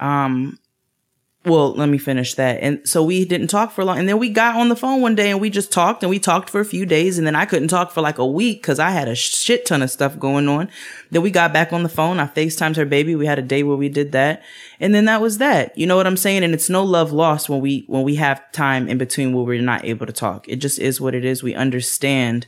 um, 0.00 0.58
well, 1.44 1.72
let 1.74 1.88
me 1.88 1.98
finish 1.98 2.34
that. 2.34 2.60
And 2.62 2.88
so 2.88 3.02
we 3.02 3.24
didn't 3.24 3.48
talk 3.48 3.72
for 3.72 3.84
long. 3.84 3.98
And 3.98 4.08
then 4.08 4.18
we 4.18 4.28
got 4.28 4.54
on 4.54 4.68
the 4.68 4.76
phone 4.76 5.00
one 5.00 5.16
day 5.16 5.28
and 5.28 5.40
we 5.40 5.50
just 5.50 5.72
talked 5.72 6.04
and 6.04 6.10
we 6.10 6.20
talked 6.20 6.48
for 6.48 6.60
a 6.60 6.64
few 6.64 6.86
days. 6.86 7.18
And 7.18 7.26
then 7.26 7.34
I 7.34 7.46
couldn't 7.46 7.66
talk 7.66 7.90
for 7.90 8.00
like 8.00 8.18
a 8.18 8.26
week 8.26 8.62
because 8.62 8.78
I 8.78 8.90
had 8.90 9.08
a 9.08 9.16
shit 9.16 9.66
ton 9.66 9.82
of 9.82 9.90
stuff 9.90 10.16
going 10.20 10.48
on. 10.48 10.70
Then 11.10 11.22
we 11.22 11.32
got 11.32 11.52
back 11.52 11.72
on 11.72 11.82
the 11.82 11.88
phone. 11.88 12.20
I 12.20 12.26
FaceTimed 12.26 12.76
her 12.76 12.84
baby. 12.84 13.16
We 13.16 13.26
had 13.26 13.40
a 13.40 13.42
day 13.42 13.64
where 13.64 13.76
we 13.76 13.88
did 13.88 14.12
that. 14.12 14.44
And 14.78 14.94
then 14.94 15.06
that 15.06 15.20
was 15.20 15.38
that. 15.38 15.76
You 15.76 15.86
know 15.86 15.96
what 15.96 16.06
I'm 16.06 16.16
saying? 16.16 16.44
And 16.44 16.54
it's 16.54 16.70
no 16.70 16.84
love 16.84 17.12
lost 17.12 17.48
when 17.48 17.60
we, 17.60 17.84
when 17.88 18.04
we 18.04 18.14
have 18.16 18.52
time 18.52 18.88
in 18.88 18.98
between 18.98 19.32
where 19.32 19.44
we're 19.44 19.60
not 19.60 19.84
able 19.84 20.06
to 20.06 20.12
talk. 20.12 20.48
It 20.48 20.56
just 20.56 20.78
is 20.78 21.00
what 21.00 21.14
it 21.14 21.24
is. 21.24 21.42
We 21.42 21.56
understand 21.56 22.46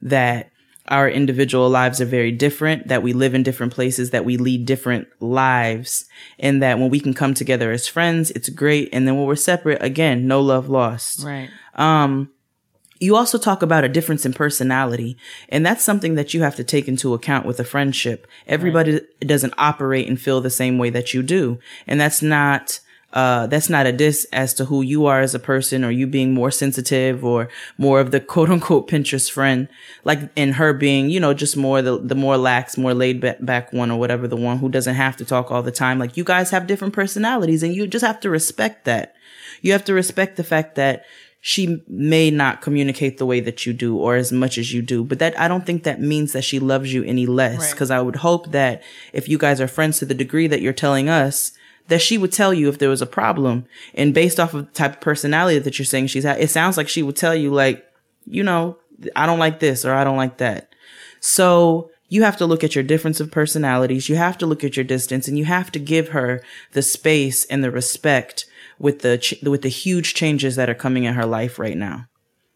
that 0.00 0.51
our 0.88 1.08
individual 1.08 1.70
lives 1.70 2.00
are 2.00 2.06
very 2.06 2.32
different, 2.32 2.88
that 2.88 3.02
we 3.02 3.12
live 3.12 3.34
in 3.34 3.42
different 3.42 3.72
places, 3.72 4.10
that 4.10 4.24
we 4.24 4.36
lead 4.36 4.66
different 4.66 5.08
lives, 5.20 6.06
and 6.38 6.62
that 6.62 6.78
when 6.78 6.90
we 6.90 7.00
can 7.00 7.14
come 7.14 7.34
together 7.34 7.70
as 7.70 7.86
friends, 7.86 8.30
it's 8.32 8.48
great. 8.48 8.88
And 8.92 9.06
then 9.06 9.16
when 9.16 9.26
we're 9.26 9.36
separate, 9.36 9.82
again, 9.82 10.26
no 10.26 10.40
love 10.40 10.68
lost. 10.68 11.24
right 11.24 11.48
Um, 11.74 12.30
you 12.98 13.16
also 13.16 13.36
talk 13.36 13.62
about 13.62 13.82
a 13.82 13.88
difference 13.88 14.24
in 14.24 14.32
personality, 14.32 15.16
and 15.48 15.66
that's 15.66 15.82
something 15.82 16.14
that 16.14 16.34
you 16.34 16.42
have 16.42 16.54
to 16.54 16.62
take 16.62 16.86
into 16.86 17.14
account 17.14 17.44
with 17.44 17.58
a 17.58 17.64
friendship. 17.64 18.28
Everybody 18.46 19.00
doesn't 19.18 19.54
operate 19.58 20.08
and 20.08 20.20
feel 20.20 20.40
the 20.40 20.50
same 20.50 20.78
way 20.78 20.88
that 20.90 21.12
you 21.12 21.20
do, 21.22 21.58
and 21.88 22.00
that's 22.00 22.22
not 22.22 22.78
uh, 23.12 23.46
that's 23.46 23.68
not 23.68 23.86
a 23.86 23.92
diss 23.92 24.26
as 24.32 24.54
to 24.54 24.64
who 24.64 24.80
you 24.80 25.06
are 25.06 25.20
as 25.20 25.34
a 25.34 25.38
person 25.38 25.84
or 25.84 25.90
you 25.90 26.06
being 26.06 26.32
more 26.32 26.50
sensitive 26.50 27.24
or 27.24 27.48
more 27.76 28.00
of 28.00 28.10
the 28.10 28.20
quote 28.32 28.50
unquote 28.50 28.88
Pinterest 28.88 29.30
friend, 29.30 29.68
like 30.04 30.20
in 30.34 30.52
her 30.52 30.72
being, 30.72 31.10
you 31.10 31.20
know, 31.20 31.34
just 31.34 31.56
more 31.56 31.82
the, 31.82 31.98
the 31.98 32.14
more 32.14 32.36
lax, 32.36 32.78
more 32.78 32.94
laid 32.94 33.20
back 33.20 33.72
one 33.72 33.90
or 33.90 33.98
whatever, 33.98 34.26
the 34.26 34.36
one 34.36 34.58
who 34.58 34.68
doesn't 34.68 34.94
have 34.94 35.16
to 35.16 35.24
talk 35.24 35.50
all 35.50 35.62
the 35.62 35.70
time. 35.70 35.98
Like 35.98 36.16
you 36.16 36.24
guys 36.24 36.50
have 36.50 36.66
different 36.66 36.94
personalities 36.94 37.62
and 37.62 37.74
you 37.74 37.86
just 37.86 38.04
have 38.04 38.20
to 38.20 38.30
respect 38.30 38.86
that. 38.86 39.14
You 39.60 39.72
have 39.72 39.84
to 39.84 39.94
respect 39.94 40.36
the 40.36 40.44
fact 40.44 40.74
that 40.76 41.04
she 41.44 41.82
may 41.88 42.30
not 42.30 42.62
communicate 42.62 43.18
the 43.18 43.26
way 43.26 43.40
that 43.40 43.66
you 43.66 43.72
do 43.72 43.96
or 43.96 44.14
as 44.14 44.32
much 44.32 44.56
as 44.56 44.72
you 44.72 44.80
do, 44.80 45.04
but 45.04 45.18
that 45.18 45.38
I 45.38 45.48
don't 45.48 45.66
think 45.66 45.82
that 45.82 46.00
means 46.00 46.32
that 46.32 46.44
she 46.44 46.60
loves 46.60 46.94
you 46.94 47.02
any 47.02 47.26
less. 47.26 47.58
Right. 47.58 47.76
Cause 47.76 47.90
I 47.90 48.00
would 48.00 48.16
hope 48.16 48.52
that 48.52 48.82
if 49.12 49.28
you 49.28 49.38
guys 49.38 49.60
are 49.60 49.66
friends 49.66 49.98
to 49.98 50.06
the 50.06 50.14
degree 50.14 50.46
that 50.46 50.62
you're 50.62 50.72
telling 50.72 51.08
us, 51.08 51.52
that 51.88 52.02
she 52.02 52.18
would 52.18 52.32
tell 52.32 52.54
you 52.54 52.68
if 52.68 52.78
there 52.78 52.88
was 52.88 53.02
a 53.02 53.06
problem. 53.06 53.66
And 53.94 54.14
based 54.14 54.40
off 54.40 54.54
of 54.54 54.66
the 54.66 54.72
type 54.72 54.94
of 54.94 55.00
personality 55.00 55.58
that 55.58 55.78
you're 55.78 55.86
saying 55.86 56.08
she's 56.08 56.24
had, 56.24 56.40
it 56.40 56.50
sounds 56.50 56.76
like 56.76 56.88
she 56.88 57.02
would 57.02 57.16
tell 57.16 57.34
you 57.34 57.52
like, 57.52 57.84
you 58.24 58.42
know, 58.42 58.78
I 59.16 59.26
don't 59.26 59.38
like 59.38 59.60
this 59.60 59.84
or 59.84 59.92
I 59.92 60.04
don't 60.04 60.16
like 60.16 60.38
that. 60.38 60.72
So 61.20 61.90
you 62.08 62.22
have 62.22 62.36
to 62.36 62.46
look 62.46 62.62
at 62.62 62.74
your 62.74 62.84
difference 62.84 63.20
of 63.20 63.30
personalities. 63.30 64.08
You 64.08 64.16
have 64.16 64.38
to 64.38 64.46
look 64.46 64.62
at 64.62 64.76
your 64.76 64.84
distance 64.84 65.28
and 65.28 65.38
you 65.38 65.44
have 65.46 65.72
to 65.72 65.78
give 65.78 66.08
her 66.08 66.42
the 66.72 66.82
space 66.82 67.44
and 67.46 67.64
the 67.64 67.70
respect 67.70 68.46
with 68.78 69.00
the, 69.00 69.18
ch- 69.18 69.42
with 69.42 69.62
the 69.62 69.68
huge 69.68 70.14
changes 70.14 70.56
that 70.56 70.68
are 70.68 70.74
coming 70.74 71.04
in 71.04 71.14
her 71.14 71.26
life 71.26 71.58
right 71.58 71.76
now. 71.76 72.06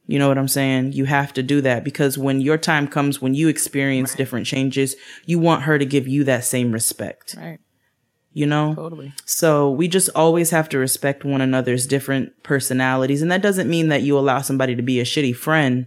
You 0.06 0.18
know 0.18 0.28
what 0.28 0.38
I'm 0.38 0.48
saying? 0.48 0.92
You 0.92 1.06
have 1.06 1.32
to 1.32 1.42
do 1.42 1.60
that 1.62 1.82
because 1.82 2.16
when 2.16 2.40
your 2.40 2.58
time 2.58 2.86
comes, 2.86 3.20
when 3.20 3.34
you 3.34 3.48
experience 3.48 4.10
right. 4.10 4.18
different 4.18 4.46
changes, 4.46 4.94
you 5.24 5.38
want 5.38 5.62
her 5.62 5.78
to 5.78 5.84
give 5.84 6.06
you 6.06 6.22
that 6.24 6.44
same 6.44 6.70
respect. 6.70 7.34
Right. 7.36 7.58
You 8.36 8.44
know? 8.44 8.74
Totally. 8.74 9.14
So 9.24 9.70
we 9.70 9.88
just 9.88 10.10
always 10.14 10.50
have 10.50 10.68
to 10.68 10.76
respect 10.76 11.24
one 11.24 11.40
another's 11.40 11.86
different 11.86 12.42
personalities. 12.42 13.22
And 13.22 13.32
that 13.32 13.40
doesn't 13.40 13.66
mean 13.66 13.88
that 13.88 14.02
you 14.02 14.18
allow 14.18 14.42
somebody 14.42 14.76
to 14.76 14.82
be 14.82 15.00
a 15.00 15.04
shitty 15.04 15.34
friend. 15.34 15.86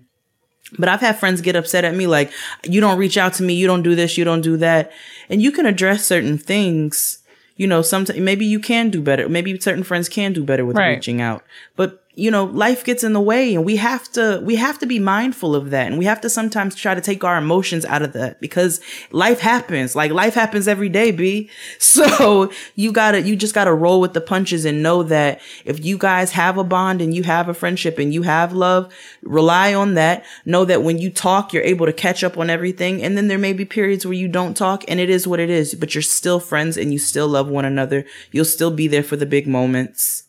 But 0.80 0.90
I've 0.90 1.00
had 1.00 1.20
friends 1.20 1.42
get 1.42 1.56
upset 1.56 1.86
at 1.86 1.94
me 1.94 2.08
like, 2.08 2.32
you 2.64 2.82
don't 2.82 2.98
reach 2.98 3.20
out 3.20 3.36
to 3.36 3.44
me, 3.44 3.54
you 3.54 3.68
don't 3.68 3.84
do 3.84 3.94
this, 3.94 4.18
you 4.18 4.26
don't 4.26 4.42
do 4.42 4.58
that. 4.58 4.92
And 5.30 5.44
you 5.44 5.52
can 5.52 5.68
address 5.68 6.08
certain 6.08 6.40
things. 6.40 7.20
You 7.56 7.68
know, 7.68 7.84
sometimes 7.84 8.20
maybe 8.20 8.48
you 8.48 8.60
can 8.60 8.90
do 8.90 9.04
better. 9.04 9.30
Maybe 9.30 9.60
certain 9.60 9.84
friends 9.84 10.10
can 10.10 10.34
do 10.34 10.44
better 10.44 10.66
with 10.66 10.76
right. 10.76 10.96
reaching 10.96 11.22
out. 11.22 11.44
But 11.76 11.99
you 12.16 12.32
know, 12.32 12.46
life 12.46 12.84
gets 12.84 13.04
in 13.04 13.14
the 13.14 13.22
way 13.22 13.56
and 13.56 13.64
we 13.64 13.78
have 13.78 14.12
to, 14.12 14.42
we 14.44 14.56
have 14.56 14.80
to 14.80 14.86
be 14.86 15.00
mindful 15.00 15.56
of 15.56 15.70
that. 15.70 15.88
And 15.88 15.98
we 15.98 16.06
have 16.06 16.20
to 16.22 16.30
sometimes 16.30 16.76
try 16.76 16.96
to 16.96 17.02
take 17.02 17.24
our 17.24 17.38
emotions 17.38 17.86
out 17.86 18.02
of 18.02 18.14
that 18.14 18.42
because 18.42 18.82
life 19.12 19.40
happens. 19.40 19.96
Like 19.96 20.12
life 20.12 20.34
happens 20.34 20.68
every 20.68 20.90
day, 20.90 21.12
B. 21.12 21.50
So 22.00 22.52
you 22.76 22.92
gotta, 22.92 23.22
you 23.22 23.36
just 23.36 23.54
gotta 23.54 23.74
roll 23.74 24.00
with 24.00 24.14
the 24.14 24.22
punches 24.22 24.64
and 24.64 24.84
know 24.84 25.04
that 25.04 25.42
if 25.66 25.84
you 25.84 25.98
guys 25.98 26.32
have 26.32 26.58
a 26.58 26.64
bond 26.64 27.02
and 27.02 27.14
you 27.14 27.24
have 27.24 27.50
a 27.50 27.54
friendship 27.54 28.00
and 28.00 28.14
you 28.14 28.22
have 28.24 28.54
love, 28.54 28.94
rely 29.22 29.74
on 29.74 29.96
that. 29.96 30.26
Know 30.46 30.66
that 30.66 30.84
when 30.84 30.98
you 30.98 31.10
talk, 31.10 31.52
you're 31.52 31.64
able 31.64 31.86
to 31.86 31.94
catch 31.94 32.24
up 32.24 32.38
on 32.38 32.50
everything. 32.50 33.02
And 33.04 33.18
then 33.18 33.28
there 33.28 33.38
may 33.38 33.54
be 33.54 33.66
periods 33.66 34.06
where 34.06 34.14
you 34.14 34.28
don't 34.28 34.56
talk 34.56 34.84
and 34.88 35.00
it 35.00 35.10
is 35.10 35.28
what 35.28 35.40
it 35.40 35.50
is, 35.50 35.76
but 35.76 35.94
you're 35.94 36.02
still 36.02 36.40
friends 36.40 36.78
and 36.78 36.94
you 36.94 37.00
still 37.00 37.28
love 37.28 37.48
one 37.48 37.66
another. 37.66 38.06
You'll 38.32 38.46
still 38.46 38.72
be 38.72 38.88
there 38.88 39.04
for 39.04 39.16
the 39.16 39.26
big 39.26 39.48
moments 39.48 40.29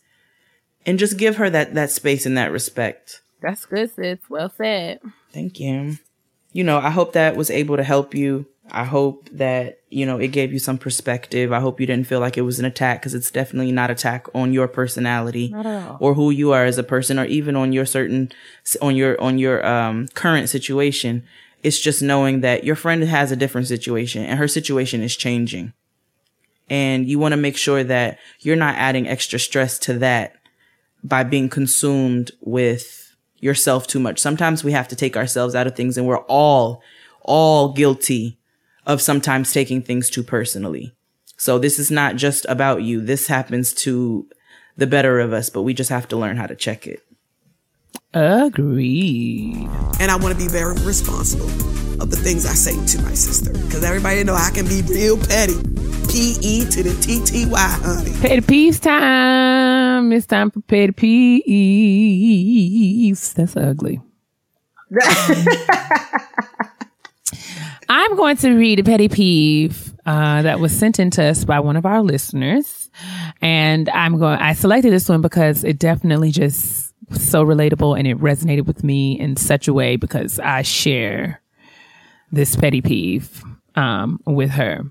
and 0.87 0.99
just 0.99 1.17
give 1.17 1.37
her 1.37 1.51
that 1.51 1.75
that 1.75 1.91
space 1.91 2.27
and 2.27 2.37
that 2.37 2.53
respect. 2.53 3.23
That's 3.41 3.67
good, 3.67 3.95
sis. 3.95 4.19
Well 4.29 4.53
said. 4.57 5.01
Thank 5.33 5.61
you. 5.61 5.99
You 6.53 6.65
know, 6.65 6.79
I 6.79 6.91
hope 6.91 7.13
that 7.13 7.37
was 7.37 7.51
able 7.51 7.77
to 7.77 7.85
help 7.85 8.15
you. 8.15 8.47
I 8.73 8.85
hope 8.85 9.29
that, 9.33 9.81
you 9.89 10.07
know, 10.07 10.19
it 10.19 10.29
gave 10.29 10.53
you 10.53 10.59
some 10.59 10.79
perspective. 10.79 11.53
I 11.53 11.61
hope 11.61 11.81
you 11.81 11.87
didn't 11.87 12.07
feel 12.07 12.21
like 12.21 12.37
it 12.37 12.43
was 12.43 12.59
an 12.59 12.65
attack 12.65 13.01
because 13.01 13.15
it's 13.15 13.31
definitely 13.31 13.73
not 13.73 13.91
attack 13.91 14.27
on 14.35 14.53
your 14.53 14.69
personality 14.69 15.53
or 15.99 16.15
who 16.15 16.31
you 16.31 16.53
are 16.53 16.65
as 16.65 16.79
a 16.79 16.85
person 16.85 17.19
or 17.19 17.25
even 17.25 17.57
on 17.57 17.73
your 17.73 17.87
certain, 17.87 18.31
on 18.81 18.95
your, 18.95 19.21
on 19.21 19.39
your, 19.39 19.65
um, 19.67 20.09
current 20.15 20.49
situation. 20.49 21.25
It's 21.63 21.81
just 21.81 22.01
knowing 22.01 22.41
that 22.41 22.65
your 22.65 22.77
friend 22.77 23.03
has 23.03 23.33
a 23.33 23.37
different 23.37 23.67
situation 23.67 24.25
and 24.25 24.39
her 24.39 24.49
situation 24.49 25.03
is 25.03 25.17
changing. 25.17 25.73
And 26.69 27.09
you 27.09 27.19
want 27.19 27.33
to 27.33 27.37
make 27.37 27.57
sure 27.57 27.83
that 27.83 28.19
you're 28.41 28.55
not 28.55 28.77
adding 28.77 29.09
extra 29.09 29.41
stress 29.41 29.79
to 29.81 29.99
that 29.99 30.37
by 31.03 31.25
being 31.25 31.49
consumed 31.49 32.31
with 32.41 33.17
yourself 33.39 33.87
too 33.87 34.01
much. 34.01 34.19
Sometimes 34.19 34.63
we 34.63 34.73
have 34.73 34.89
to 34.89 34.97
take 34.97 35.17
ourselves 35.17 35.55
out 35.55 35.67
of 35.67 35.75
things 35.75 35.97
and 35.97 36.07
we're 36.07 36.19
all, 36.25 36.83
all 37.23 37.73
guilty 37.73 38.39
of 38.87 39.01
sometimes 39.01 39.53
taking 39.53 39.83
things 39.83 40.11
too 40.11 40.23
personally. 40.23 40.95
So 41.37 41.59
this 41.59 41.79
is 41.79 41.91
not 41.91 42.17
just 42.17 42.45
about 42.49 42.83
you. 42.83 43.01
This 43.01 43.29
happens 43.29 43.73
to 43.75 44.29
the 44.77 44.87
better 44.87 45.21
of 45.21 45.33
us, 45.33 45.49
but 45.49 45.63
we 45.63 45.73
just 45.73 45.91
have 45.91 46.09
to 46.09 46.17
learn 46.17 46.37
how 46.37 46.47
to 46.47 46.55
check 46.55 46.87
it. 46.87 47.01
Agreed. 48.13 49.69
And 50.01 50.11
I 50.11 50.17
want 50.17 50.37
to 50.37 50.39
be 50.39 50.49
very 50.49 50.75
responsible 50.85 51.49
of 52.03 52.11
the 52.11 52.17
things 52.17 52.45
I 52.47 52.55
say 52.55 52.73
to 52.73 53.03
my 53.03 53.15
sister 53.15 53.53
because 53.53 53.85
everybody 53.85 54.25
know 54.25 54.35
I 54.35 54.51
can 54.53 54.67
be 54.67 54.83
real 54.83 55.17
petty. 55.17 55.55
P 56.11 56.37
E 56.41 56.65
to 56.65 56.83
the 56.83 56.93
T 57.01 57.23
T 57.25 57.47
Y, 57.47 57.79
honey. 57.83 58.13
Petty 58.21 58.41
peace 58.41 58.81
time. 58.81 60.13
It's 60.13 60.27
time 60.27 60.51
for 60.51 60.61
petty 60.63 60.91
peace. 63.03 63.33
That's 63.33 63.57
ugly. 63.57 64.01
I'm 67.89 68.17
going 68.17 68.37
to 68.39 68.55
read 68.55 68.81
a 68.81 68.85
petty 68.85 69.09
peeve 69.09 69.95
uh, 70.05 70.43
that 70.43 70.59
was 70.59 70.77
sent 70.77 70.99
in 70.99 71.11
to 71.13 71.23
us 71.25 71.45
by 71.45 71.61
one 71.61 71.77
of 71.77 71.87
our 71.87 72.03
listeners, 72.03 72.91
and 73.41 73.89
I'm 73.91 74.19
going. 74.19 74.41
I 74.41 74.55
selected 74.55 74.93
this 74.93 75.09
one 75.09 75.21
because 75.21 75.63
it 75.63 75.79
definitely 75.79 76.33
just 76.33 76.90
so 77.13 77.45
relatable 77.45 77.99
and 77.99 78.07
it 78.07 78.19
resonated 78.19 78.67
with 78.67 78.85
me 78.85 79.19
in 79.19 79.37
such 79.37 79.69
a 79.69 79.73
way 79.73 79.97
because 79.97 80.39
I 80.39 80.63
share 80.63 81.41
this 82.33 82.57
petty 82.57 82.81
peeve 82.81 83.43
um, 83.75 84.21
with 84.27 84.51
her. 84.51 84.83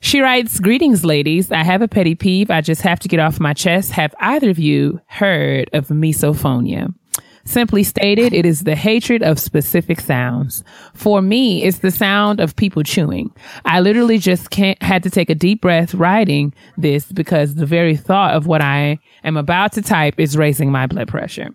She 0.00 0.20
writes, 0.20 0.60
Greetings, 0.60 1.04
ladies. 1.04 1.50
I 1.50 1.64
have 1.64 1.82
a 1.82 1.88
petty 1.88 2.14
peeve 2.14 2.50
I 2.50 2.60
just 2.60 2.82
have 2.82 3.00
to 3.00 3.08
get 3.08 3.20
off 3.20 3.40
my 3.40 3.52
chest. 3.52 3.92
Have 3.92 4.14
either 4.20 4.50
of 4.50 4.58
you 4.58 5.00
heard 5.06 5.70
of 5.72 5.88
misophonia? 5.88 6.94
Simply 7.48 7.82
stated, 7.82 8.34
it 8.34 8.44
is 8.44 8.64
the 8.64 8.76
hatred 8.76 9.22
of 9.22 9.38
specific 9.38 10.02
sounds. 10.02 10.62
For 10.92 11.22
me, 11.22 11.64
it's 11.64 11.78
the 11.78 11.90
sound 11.90 12.40
of 12.40 12.54
people 12.54 12.82
chewing. 12.82 13.34
I 13.64 13.80
literally 13.80 14.18
just 14.18 14.50
can't, 14.50 14.80
had 14.82 15.02
to 15.04 15.10
take 15.10 15.30
a 15.30 15.34
deep 15.34 15.62
breath 15.62 15.94
writing 15.94 16.52
this 16.76 17.10
because 17.10 17.54
the 17.54 17.64
very 17.64 17.96
thought 17.96 18.34
of 18.34 18.46
what 18.46 18.60
I 18.60 18.98
am 19.24 19.38
about 19.38 19.72
to 19.72 19.82
type 19.82 20.20
is 20.20 20.36
raising 20.36 20.70
my 20.70 20.86
blood 20.86 21.08
pressure. 21.08 21.48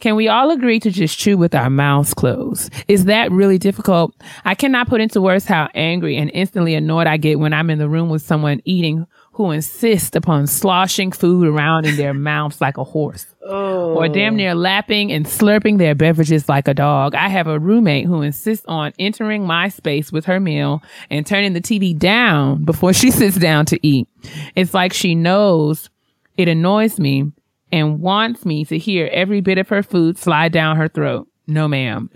Can 0.00 0.16
we 0.16 0.28
all 0.28 0.50
agree 0.50 0.80
to 0.80 0.90
just 0.90 1.18
chew 1.18 1.38
with 1.38 1.54
our 1.54 1.70
mouths 1.70 2.12
closed? 2.12 2.70
Is 2.86 3.06
that 3.06 3.32
really 3.32 3.56
difficult? 3.56 4.14
I 4.44 4.54
cannot 4.54 4.88
put 4.88 5.00
into 5.00 5.22
words 5.22 5.46
how 5.46 5.70
angry 5.74 6.18
and 6.18 6.30
instantly 6.34 6.74
annoyed 6.74 7.06
I 7.06 7.16
get 7.16 7.38
when 7.38 7.54
I'm 7.54 7.70
in 7.70 7.78
the 7.78 7.88
room 7.88 8.10
with 8.10 8.20
someone 8.20 8.60
eating 8.66 9.06
who 9.38 9.52
insist 9.52 10.16
upon 10.16 10.48
sloshing 10.48 11.12
food 11.12 11.46
around 11.46 11.86
in 11.86 11.96
their 11.96 12.12
mouths 12.30 12.60
like 12.60 12.76
a 12.76 12.82
horse. 12.82 13.24
Oh. 13.46 13.94
Or 13.94 14.08
damn 14.08 14.34
near 14.34 14.52
lapping 14.52 15.12
and 15.12 15.26
slurping 15.26 15.78
their 15.78 15.94
beverages 15.94 16.48
like 16.48 16.66
a 16.66 16.74
dog. 16.74 17.14
I 17.14 17.28
have 17.28 17.46
a 17.46 17.60
roommate 17.60 18.06
who 18.06 18.22
insists 18.22 18.66
on 18.66 18.92
entering 18.98 19.46
my 19.46 19.68
space 19.68 20.10
with 20.10 20.24
her 20.24 20.40
meal 20.40 20.82
and 21.08 21.24
turning 21.24 21.52
the 21.52 21.60
TV 21.60 21.96
down 21.96 22.64
before 22.64 22.92
she 22.92 23.10
sits 23.12 23.36
down 23.36 23.64
to 23.66 23.78
eat. 23.86 24.08
It's 24.56 24.74
like 24.74 24.92
she 24.92 25.14
knows 25.14 25.88
it 26.36 26.48
annoys 26.48 26.98
me 26.98 27.30
and 27.70 28.00
wants 28.00 28.44
me 28.44 28.64
to 28.64 28.76
hear 28.76 29.08
every 29.12 29.40
bit 29.40 29.58
of 29.58 29.68
her 29.68 29.84
food 29.84 30.18
slide 30.18 30.50
down 30.50 30.76
her 30.78 30.88
throat. 30.88 31.27
No, 31.50 31.66
ma'am. 31.66 32.10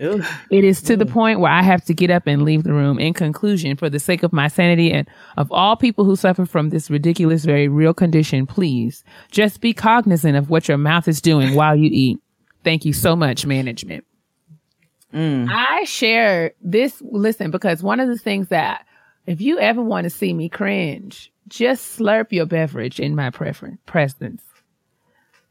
It 0.51 0.63
is 0.63 0.79
to 0.83 0.95
the 0.95 1.07
point 1.07 1.39
where 1.39 1.51
I 1.51 1.63
have 1.63 1.83
to 1.85 1.93
get 1.95 2.11
up 2.11 2.27
and 2.27 2.43
leave 2.43 2.63
the 2.63 2.71
room. 2.71 2.99
In 2.99 3.15
conclusion, 3.15 3.75
for 3.75 3.89
the 3.89 3.97
sake 3.97 4.21
of 4.21 4.31
my 4.31 4.47
sanity 4.47 4.91
and 4.91 5.07
of 5.37 5.51
all 5.51 5.75
people 5.75 6.05
who 6.05 6.15
suffer 6.15 6.45
from 6.45 6.69
this 6.69 6.91
ridiculous, 6.91 7.43
very 7.43 7.67
real 7.67 7.95
condition, 7.95 8.45
please 8.45 9.03
just 9.31 9.59
be 9.59 9.73
cognizant 9.73 10.37
of 10.37 10.51
what 10.51 10.67
your 10.67 10.77
mouth 10.77 11.07
is 11.07 11.19
doing 11.19 11.55
while 11.55 11.75
you 11.75 11.89
eat. 11.91 12.19
Thank 12.63 12.85
you 12.85 12.93
so 12.93 13.15
much, 13.15 13.43
management. 13.43 14.05
Mm. 15.11 15.49
I 15.51 15.83
share 15.85 16.53
this, 16.61 17.01
listen, 17.01 17.49
because 17.49 17.81
one 17.81 17.99
of 17.99 18.09
the 18.09 18.19
things 18.19 18.49
that 18.49 18.85
if 19.25 19.41
you 19.41 19.57
ever 19.57 19.81
want 19.81 20.03
to 20.03 20.11
see 20.11 20.31
me 20.35 20.47
cringe, 20.47 21.33
just 21.47 21.97
slurp 21.97 22.31
your 22.31 22.45
beverage 22.45 22.99
in 22.99 23.15
my 23.15 23.31
preference, 23.31 23.79
presence. 23.87 24.43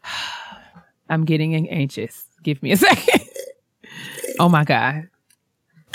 I'm 1.09 1.25
getting 1.25 1.69
anxious. 1.69 2.29
Give 2.45 2.63
me 2.63 2.71
a 2.73 2.77
second. 2.79 3.23
Oh 4.39 4.49
my 4.49 4.65
God. 4.65 5.09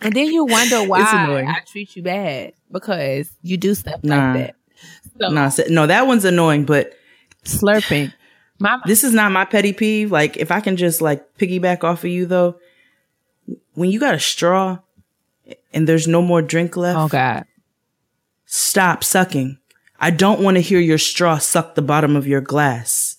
and 0.00 0.12
then 0.14 0.26
you 0.32 0.44
wonder 0.44 0.82
why 0.84 1.02
I 1.02 1.60
treat 1.66 1.94
you 1.96 2.02
bad 2.02 2.52
because 2.70 3.30
you 3.42 3.56
do 3.56 3.74
stuff 3.74 4.02
nah. 4.02 4.32
like 4.32 4.34
that. 4.34 4.56
So, 5.20 5.28
nah, 5.30 5.50
no, 5.68 5.86
that 5.86 6.06
one's 6.06 6.24
annoying, 6.24 6.64
but 6.64 6.94
slurping. 7.44 8.12
My, 8.58 8.78
this 8.86 9.02
is 9.02 9.12
not 9.12 9.32
my 9.32 9.44
petty 9.44 9.72
peeve. 9.72 10.12
Like, 10.12 10.36
if 10.36 10.52
I 10.52 10.60
can 10.60 10.76
just 10.76 11.02
like 11.02 11.36
piggyback 11.36 11.82
off 11.82 12.04
of 12.04 12.10
you 12.10 12.26
though, 12.26 12.60
when 13.74 13.90
you 13.90 13.98
got 13.98 14.14
a 14.14 14.20
straw 14.20 14.78
and 15.72 15.88
there's 15.88 16.06
no 16.06 16.22
more 16.22 16.42
drink 16.42 16.76
left. 16.76 16.98
Oh 16.98 17.08
God. 17.08 17.44
Stop 18.44 19.02
sucking. 19.02 19.58
I 19.98 20.10
don't 20.10 20.40
want 20.40 20.56
to 20.56 20.60
hear 20.60 20.80
your 20.80 20.98
straw 20.98 21.38
suck 21.38 21.74
the 21.74 21.82
bottom 21.82 22.16
of 22.16 22.26
your 22.26 22.40
glass. 22.40 23.11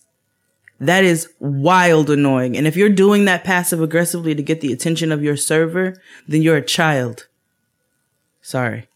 That 0.85 1.03
is 1.03 1.29
wild 1.39 2.09
annoying. 2.09 2.57
And 2.57 2.67
if 2.67 2.75
you're 2.75 2.89
doing 2.89 3.25
that 3.25 3.43
passive 3.43 3.81
aggressively 3.81 4.35
to 4.35 4.43
get 4.43 4.61
the 4.61 4.73
attention 4.73 5.11
of 5.11 5.23
your 5.23 5.37
server, 5.37 5.95
then 6.27 6.41
you're 6.41 6.57
a 6.57 6.65
child. 6.65 7.27
Sorry. 8.41 8.87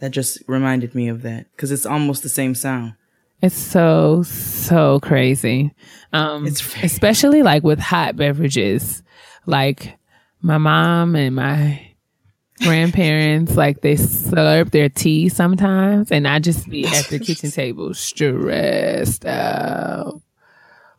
That 0.00 0.10
just 0.10 0.42
reminded 0.46 0.94
me 0.94 1.08
of 1.08 1.22
that 1.22 1.46
because 1.52 1.70
it's 1.72 1.86
almost 1.86 2.22
the 2.22 2.28
same 2.28 2.54
sound. 2.54 2.94
It's 3.40 3.56
so, 3.56 4.22
so 4.24 4.98
crazy. 5.00 5.72
Um, 6.12 6.46
especially 6.46 7.42
like 7.42 7.62
with 7.62 7.78
hot 7.78 8.16
beverages. 8.16 9.02
Like 9.46 9.96
my 10.40 10.58
mom 10.58 11.14
and 11.14 11.36
my 11.36 11.84
grandparents 12.60 13.56
like 13.56 13.80
they 13.82 13.94
slurp 13.94 14.70
their 14.70 14.88
tea 14.88 15.28
sometimes 15.28 16.10
and 16.10 16.26
I 16.26 16.40
just 16.40 16.68
be 16.68 16.84
at 16.86 17.06
the 17.06 17.20
kitchen 17.20 17.50
table 17.52 17.94
stressed 17.94 19.24
out. 19.24 20.20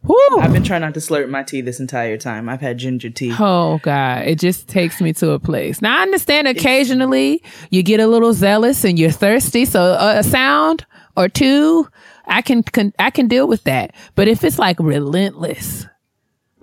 Whew. 0.05 0.39
I've 0.39 0.53
been 0.53 0.63
trying 0.63 0.81
not 0.81 0.93
to 0.93 1.01
slurp 1.01 1.29
my 1.29 1.43
tea 1.43 1.61
this 1.61 1.79
entire 1.79 2.17
time. 2.17 2.47
I've 2.47 2.61
had 2.61 2.77
ginger 2.77 3.09
tea. 3.09 3.33
Oh 3.37 3.79
God, 3.83 4.25
it 4.25 4.39
just 4.39 4.67
takes 4.69 5.01
me 5.01 5.11
to 5.13 5.31
a 5.31 5.39
place. 5.39 5.81
Now 5.81 5.99
I 5.99 6.01
understand 6.03 6.47
occasionally 6.47 7.43
you 7.69 7.83
get 7.83 7.99
a 7.99 8.07
little 8.07 8.33
zealous 8.33 8.85
and 8.85 8.97
you're 8.97 9.11
thirsty, 9.11 9.65
so 9.65 9.93
a 9.99 10.23
sound 10.23 10.85
or 11.17 11.27
two, 11.27 11.87
I 12.25 12.41
can, 12.41 12.63
can 12.63 12.93
I 12.97 13.09
can 13.09 13.27
deal 13.27 13.47
with 13.47 13.63
that. 13.65 13.93
But 14.15 14.29
if 14.29 14.43
it's 14.45 14.57
like 14.57 14.79
relentless, 14.79 15.85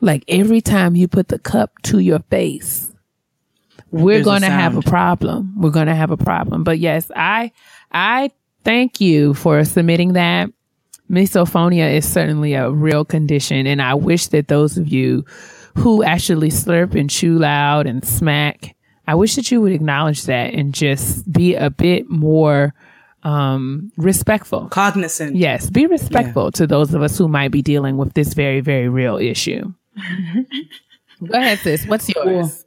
like 0.00 0.24
every 0.28 0.62
time 0.62 0.96
you 0.96 1.06
put 1.06 1.28
the 1.28 1.38
cup 1.38 1.72
to 1.84 1.98
your 1.98 2.20
face, 2.30 2.90
we're 3.90 4.14
There's 4.14 4.24
going 4.24 4.42
to 4.42 4.48
have 4.48 4.76
a 4.76 4.82
problem. 4.82 5.54
We're 5.60 5.70
going 5.70 5.86
to 5.86 5.94
have 5.94 6.10
a 6.10 6.16
problem. 6.16 6.64
But 6.64 6.78
yes, 6.78 7.10
I 7.14 7.52
I 7.92 8.30
thank 8.64 9.00
you 9.00 9.34
for 9.34 9.64
submitting 9.64 10.14
that. 10.14 10.50
Misophonia 11.10 11.94
is 11.94 12.10
certainly 12.10 12.54
a 12.54 12.70
real 12.70 13.04
condition, 13.04 13.66
and 13.66 13.80
I 13.80 13.94
wish 13.94 14.28
that 14.28 14.48
those 14.48 14.76
of 14.76 14.88
you 14.88 15.24
who 15.76 16.02
actually 16.02 16.48
slurp 16.48 16.94
and 16.94 17.08
chew 17.08 17.38
loud 17.38 17.86
and 17.86 18.04
smack, 18.04 18.74
I 19.06 19.14
wish 19.14 19.36
that 19.36 19.50
you 19.50 19.60
would 19.60 19.72
acknowledge 19.72 20.24
that 20.24 20.54
and 20.54 20.74
just 20.74 21.30
be 21.30 21.54
a 21.54 21.70
bit 21.70 22.08
more 22.10 22.74
um, 23.22 23.92
respectful. 23.96 24.68
Cognizant. 24.68 25.36
Yes, 25.36 25.70
be 25.70 25.86
respectful 25.86 26.52
to 26.52 26.66
those 26.66 26.94
of 26.94 27.02
us 27.02 27.18
who 27.18 27.28
might 27.28 27.50
be 27.50 27.62
dealing 27.62 27.96
with 27.96 28.14
this 28.14 28.34
very, 28.34 28.60
very 28.60 28.88
real 28.88 29.16
issue. 29.16 29.72
Go 31.24 31.38
ahead, 31.38 31.58
sis. 31.60 31.86
What's 31.86 32.08
yours? 32.08 32.64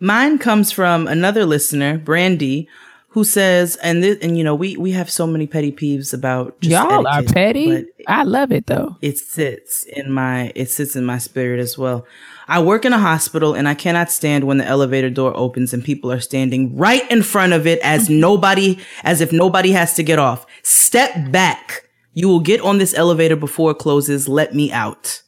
Mine 0.00 0.38
comes 0.38 0.70
from 0.70 1.06
another 1.06 1.44
listener, 1.46 1.98
Brandy, 1.98 2.68
who 3.14 3.22
says, 3.22 3.76
and 3.76 4.02
this, 4.02 4.18
and 4.22 4.36
you 4.36 4.42
know, 4.42 4.56
we 4.56 4.76
we 4.76 4.90
have 4.90 5.08
so 5.08 5.24
many 5.24 5.46
petty 5.46 5.70
peeves 5.70 6.12
about 6.12 6.60
just 6.60 6.72
Y'all 6.72 7.06
are 7.06 7.22
petty. 7.22 7.86
I 8.08 8.24
love 8.24 8.50
it 8.50 8.66
though. 8.66 8.96
it 9.00 9.18
sits 9.18 9.84
in 9.84 10.10
my 10.10 10.50
it 10.56 10.68
sits 10.68 10.96
in 10.96 11.04
my 11.04 11.18
spirit 11.18 11.60
as 11.60 11.78
well. 11.78 12.04
I 12.48 12.60
work 12.60 12.84
in 12.84 12.92
a 12.92 12.98
hospital 12.98 13.54
and 13.54 13.68
I 13.68 13.74
cannot 13.74 14.10
stand 14.10 14.42
when 14.42 14.58
the 14.58 14.64
elevator 14.64 15.10
door 15.10 15.32
opens 15.36 15.72
and 15.72 15.84
people 15.84 16.10
are 16.10 16.18
standing 16.18 16.76
right 16.76 17.08
in 17.08 17.22
front 17.22 17.52
of 17.52 17.68
it 17.68 17.78
as 17.84 18.08
mm-hmm. 18.08 18.18
nobody 18.18 18.80
as 19.04 19.20
if 19.20 19.30
nobody 19.30 19.70
has 19.70 19.94
to 19.94 20.02
get 20.02 20.18
off. 20.18 20.44
Step 20.64 21.30
back. 21.30 21.88
You 22.14 22.26
will 22.28 22.40
get 22.40 22.60
on 22.62 22.78
this 22.78 22.94
elevator 22.94 23.36
before 23.36 23.70
it 23.70 23.78
closes. 23.78 24.28
Let 24.28 24.56
me 24.56 24.72
out. 24.72 25.22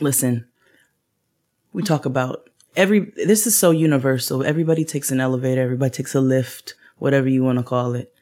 Listen. 0.00 0.46
We 1.72 1.82
talk 1.82 2.04
about 2.04 2.50
every 2.76 3.12
this 3.16 3.46
is 3.46 3.58
so 3.58 3.70
universal. 3.70 4.44
Everybody 4.44 4.84
takes 4.84 5.10
an 5.10 5.20
elevator, 5.20 5.62
everybody 5.62 5.90
takes 5.90 6.14
a 6.14 6.20
lift, 6.20 6.74
whatever 6.98 7.28
you 7.28 7.42
want 7.42 7.58
to 7.58 7.64
call 7.64 7.94
it. 7.94 8.12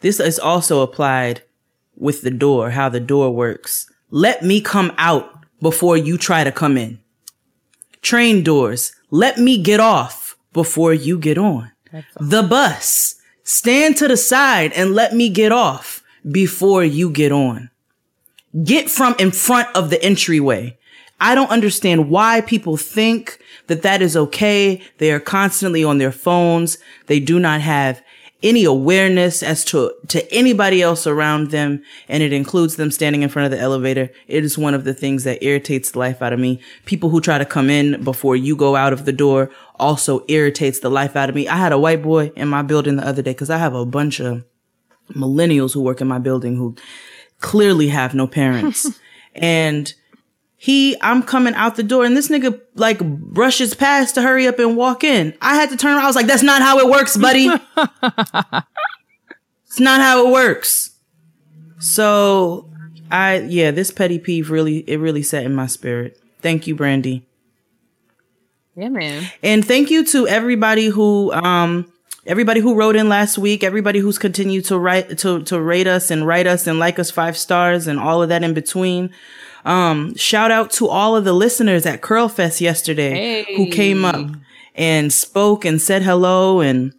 This 0.00 0.20
is 0.20 0.38
also 0.38 0.82
applied 0.82 1.42
with 1.96 2.22
the 2.22 2.30
door, 2.30 2.70
how 2.70 2.88
the 2.88 3.00
door 3.00 3.30
works. 3.30 3.90
Let 4.10 4.42
me 4.42 4.60
come 4.60 4.92
out 4.98 5.44
before 5.60 5.96
you 5.96 6.18
try 6.18 6.44
to 6.44 6.52
come 6.52 6.76
in. 6.76 6.98
Train 8.02 8.42
doors. 8.42 8.92
Let 9.10 9.38
me 9.38 9.62
get 9.62 9.80
off 9.80 10.36
before 10.52 10.94
you 10.94 11.18
get 11.18 11.38
on. 11.38 11.70
The 12.18 12.42
bus. 12.42 13.16
Stand 13.44 13.96
to 13.96 14.08
the 14.08 14.16
side 14.16 14.72
and 14.74 14.94
let 14.94 15.14
me 15.14 15.28
get 15.28 15.52
off 15.52 16.02
before 16.30 16.84
you 16.84 17.10
get 17.10 17.32
on. 17.32 17.70
Get 18.64 18.88
from 18.88 19.14
in 19.18 19.32
front 19.32 19.68
of 19.76 19.90
the 19.90 20.02
entryway. 20.02 20.78
I 21.20 21.34
don't 21.34 21.50
understand 21.50 22.08
why 22.08 22.40
people 22.40 22.76
think 22.76 23.38
that 23.70 23.82
that 23.82 24.02
is 24.02 24.16
okay. 24.16 24.82
They 24.98 25.12
are 25.12 25.20
constantly 25.20 25.84
on 25.84 25.98
their 25.98 26.12
phones. 26.12 26.76
They 27.06 27.20
do 27.20 27.38
not 27.38 27.60
have 27.60 28.02
any 28.42 28.64
awareness 28.64 29.42
as 29.42 29.64
to, 29.66 29.94
to 30.08 30.32
anybody 30.32 30.82
else 30.82 31.06
around 31.06 31.50
them. 31.50 31.82
And 32.08 32.22
it 32.22 32.32
includes 32.32 32.76
them 32.76 32.90
standing 32.90 33.22
in 33.22 33.28
front 33.28 33.44
of 33.44 33.56
the 33.56 33.62
elevator. 33.62 34.10
It 34.26 34.44
is 34.44 34.58
one 34.58 34.74
of 34.74 34.84
the 34.84 34.94
things 34.94 35.24
that 35.24 35.44
irritates 35.44 35.92
the 35.92 36.00
life 36.00 36.20
out 36.20 36.32
of 36.32 36.40
me. 36.40 36.60
People 36.84 37.10
who 37.10 37.20
try 37.20 37.38
to 37.38 37.44
come 37.44 37.70
in 37.70 38.02
before 38.02 38.34
you 38.34 38.56
go 38.56 38.76
out 38.76 38.92
of 38.92 39.04
the 39.04 39.12
door 39.12 39.50
also 39.76 40.24
irritates 40.28 40.80
the 40.80 40.90
life 40.90 41.14
out 41.14 41.28
of 41.28 41.34
me. 41.34 41.46
I 41.46 41.56
had 41.56 41.72
a 41.72 41.78
white 41.78 42.02
boy 42.02 42.32
in 42.34 42.48
my 42.48 42.62
building 42.62 42.96
the 42.96 43.06
other 43.06 43.22
day 43.22 43.32
because 43.32 43.50
I 43.50 43.58
have 43.58 43.74
a 43.74 43.86
bunch 43.86 44.20
of 44.20 44.44
millennials 45.10 45.74
who 45.74 45.80
work 45.80 46.00
in 46.00 46.08
my 46.08 46.18
building 46.18 46.56
who 46.56 46.76
clearly 47.40 47.88
have 47.88 48.14
no 48.14 48.26
parents. 48.26 48.98
and 49.34 49.94
he, 50.62 50.94
I'm 51.00 51.22
coming 51.22 51.54
out 51.54 51.76
the 51.76 51.82
door 51.82 52.04
and 52.04 52.14
this 52.14 52.28
nigga 52.28 52.60
like 52.74 52.98
brushes 52.98 53.72
past 53.72 54.16
to 54.16 54.20
hurry 54.20 54.46
up 54.46 54.58
and 54.58 54.76
walk 54.76 55.02
in. 55.02 55.32
I 55.40 55.54
had 55.54 55.70
to 55.70 55.76
turn 55.78 55.92
around. 55.92 56.04
I 56.04 56.06
was 56.06 56.16
like, 56.16 56.26
that's 56.26 56.42
not 56.42 56.60
how 56.60 56.80
it 56.80 56.90
works, 56.90 57.16
buddy. 57.16 57.46
it's 59.64 59.80
not 59.80 60.02
how 60.02 60.26
it 60.26 60.30
works. 60.30 60.90
So 61.78 62.70
I, 63.10 63.38
yeah, 63.38 63.70
this 63.70 63.90
petty 63.90 64.18
peeve 64.18 64.50
really, 64.50 64.80
it 64.80 64.98
really 64.98 65.22
set 65.22 65.44
in 65.44 65.54
my 65.54 65.66
spirit. 65.66 66.20
Thank 66.42 66.66
you, 66.66 66.74
Brandy. 66.74 67.26
Yeah, 68.76 68.90
man. 68.90 69.30
And 69.42 69.64
thank 69.64 69.90
you 69.90 70.04
to 70.08 70.28
everybody 70.28 70.88
who 70.88 71.32
um 71.32 71.90
everybody 72.26 72.60
who 72.60 72.74
wrote 72.74 72.96
in 72.96 73.08
last 73.08 73.38
week, 73.38 73.64
everybody 73.64 73.98
who's 73.98 74.18
continued 74.18 74.66
to 74.66 74.78
write 74.78 75.16
to 75.20 75.42
to 75.44 75.58
rate 75.58 75.86
us 75.86 76.10
and 76.10 76.26
write 76.26 76.46
us 76.46 76.66
and 76.66 76.78
like 76.78 76.98
us 76.98 77.10
five 77.10 77.38
stars 77.38 77.86
and 77.86 77.98
all 77.98 78.22
of 78.22 78.28
that 78.28 78.44
in 78.44 78.52
between. 78.52 79.10
Um 79.64 80.14
shout 80.16 80.50
out 80.50 80.70
to 80.72 80.88
all 80.88 81.16
of 81.16 81.24
the 81.24 81.32
listeners 81.32 81.86
at 81.86 82.00
Curl 82.00 82.28
Fest 82.28 82.60
yesterday 82.60 83.44
who 83.56 83.70
came 83.70 84.04
up 84.04 84.30
and 84.74 85.12
spoke 85.12 85.64
and 85.64 85.80
said 85.80 86.02
hello 86.02 86.60
and 86.60 86.92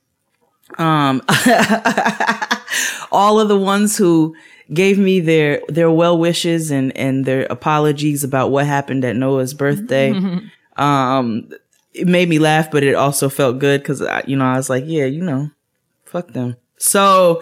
um 0.77 1.21
all 3.11 3.39
of 3.39 3.47
the 3.47 3.57
ones 3.57 3.97
who 3.97 4.35
gave 4.73 4.97
me 4.97 5.19
their 5.19 5.61
their 5.67 5.91
well 5.91 6.17
wishes 6.17 6.71
and 6.71 6.95
and 6.95 7.25
their 7.25 7.43
apologies 7.49 8.23
about 8.23 8.51
what 8.51 8.65
happened 8.65 9.03
at 9.05 9.15
Noah's 9.15 9.53
birthday. 9.53 10.13
Um 10.77 11.49
it 11.93 12.07
made 12.07 12.29
me 12.29 12.39
laugh, 12.39 12.71
but 12.71 12.83
it 12.83 12.95
also 12.95 13.27
felt 13.27 13.59
good 13.59 13.81
because 13.81 14.01
you 14.25 14.37
know 14.37 14.45
I 14.45 14.55
was 14.55 14.69
like, 14.69 14.85
yeah, 14.87 15.05
you 15.05 15.21
know, 15.21 15.51
fuck 16.05 16.29
them. 16.29 16.55
So 16.77 17.41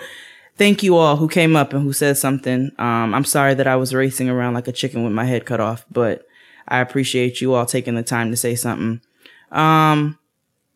thank 0.60 0.84
you 0.84 0.95
all 0.98 1.15
who 1.15 1.27
came 1.27 1.56
up 1.56 1.73
and 1.73 1.81
who 1.81 1.91
said 1.94 2.18
something. 2.18 2.69
Um, 2.77 3.15
I'm 3.15 3.26
sorry 3.26 3.56
that 3.56 3.65
I 3.65 3.76
was 3.77 3.94
racing 3.95 4.30
around 4.30 4.53
like 4.53 4.68
a 4.68 4.72
chicken 4.72 5.03
with 5.03 5.14
my 5.14 5.26
head 5.26 5.45
cut 5.45 5.60
off, 5.60 5.84
but 5.90 6.27
I 6.68 6.80
appreciate 6.81 7.41
you 7.41 7.56
all 7.56 7.65
taking 7.65 7.95
the 7.95 8.03
time 8.03 8.30
to 8.30 8.38
say 8.38 8.53
something. 8.53 9.02
Um, 9.52 10.19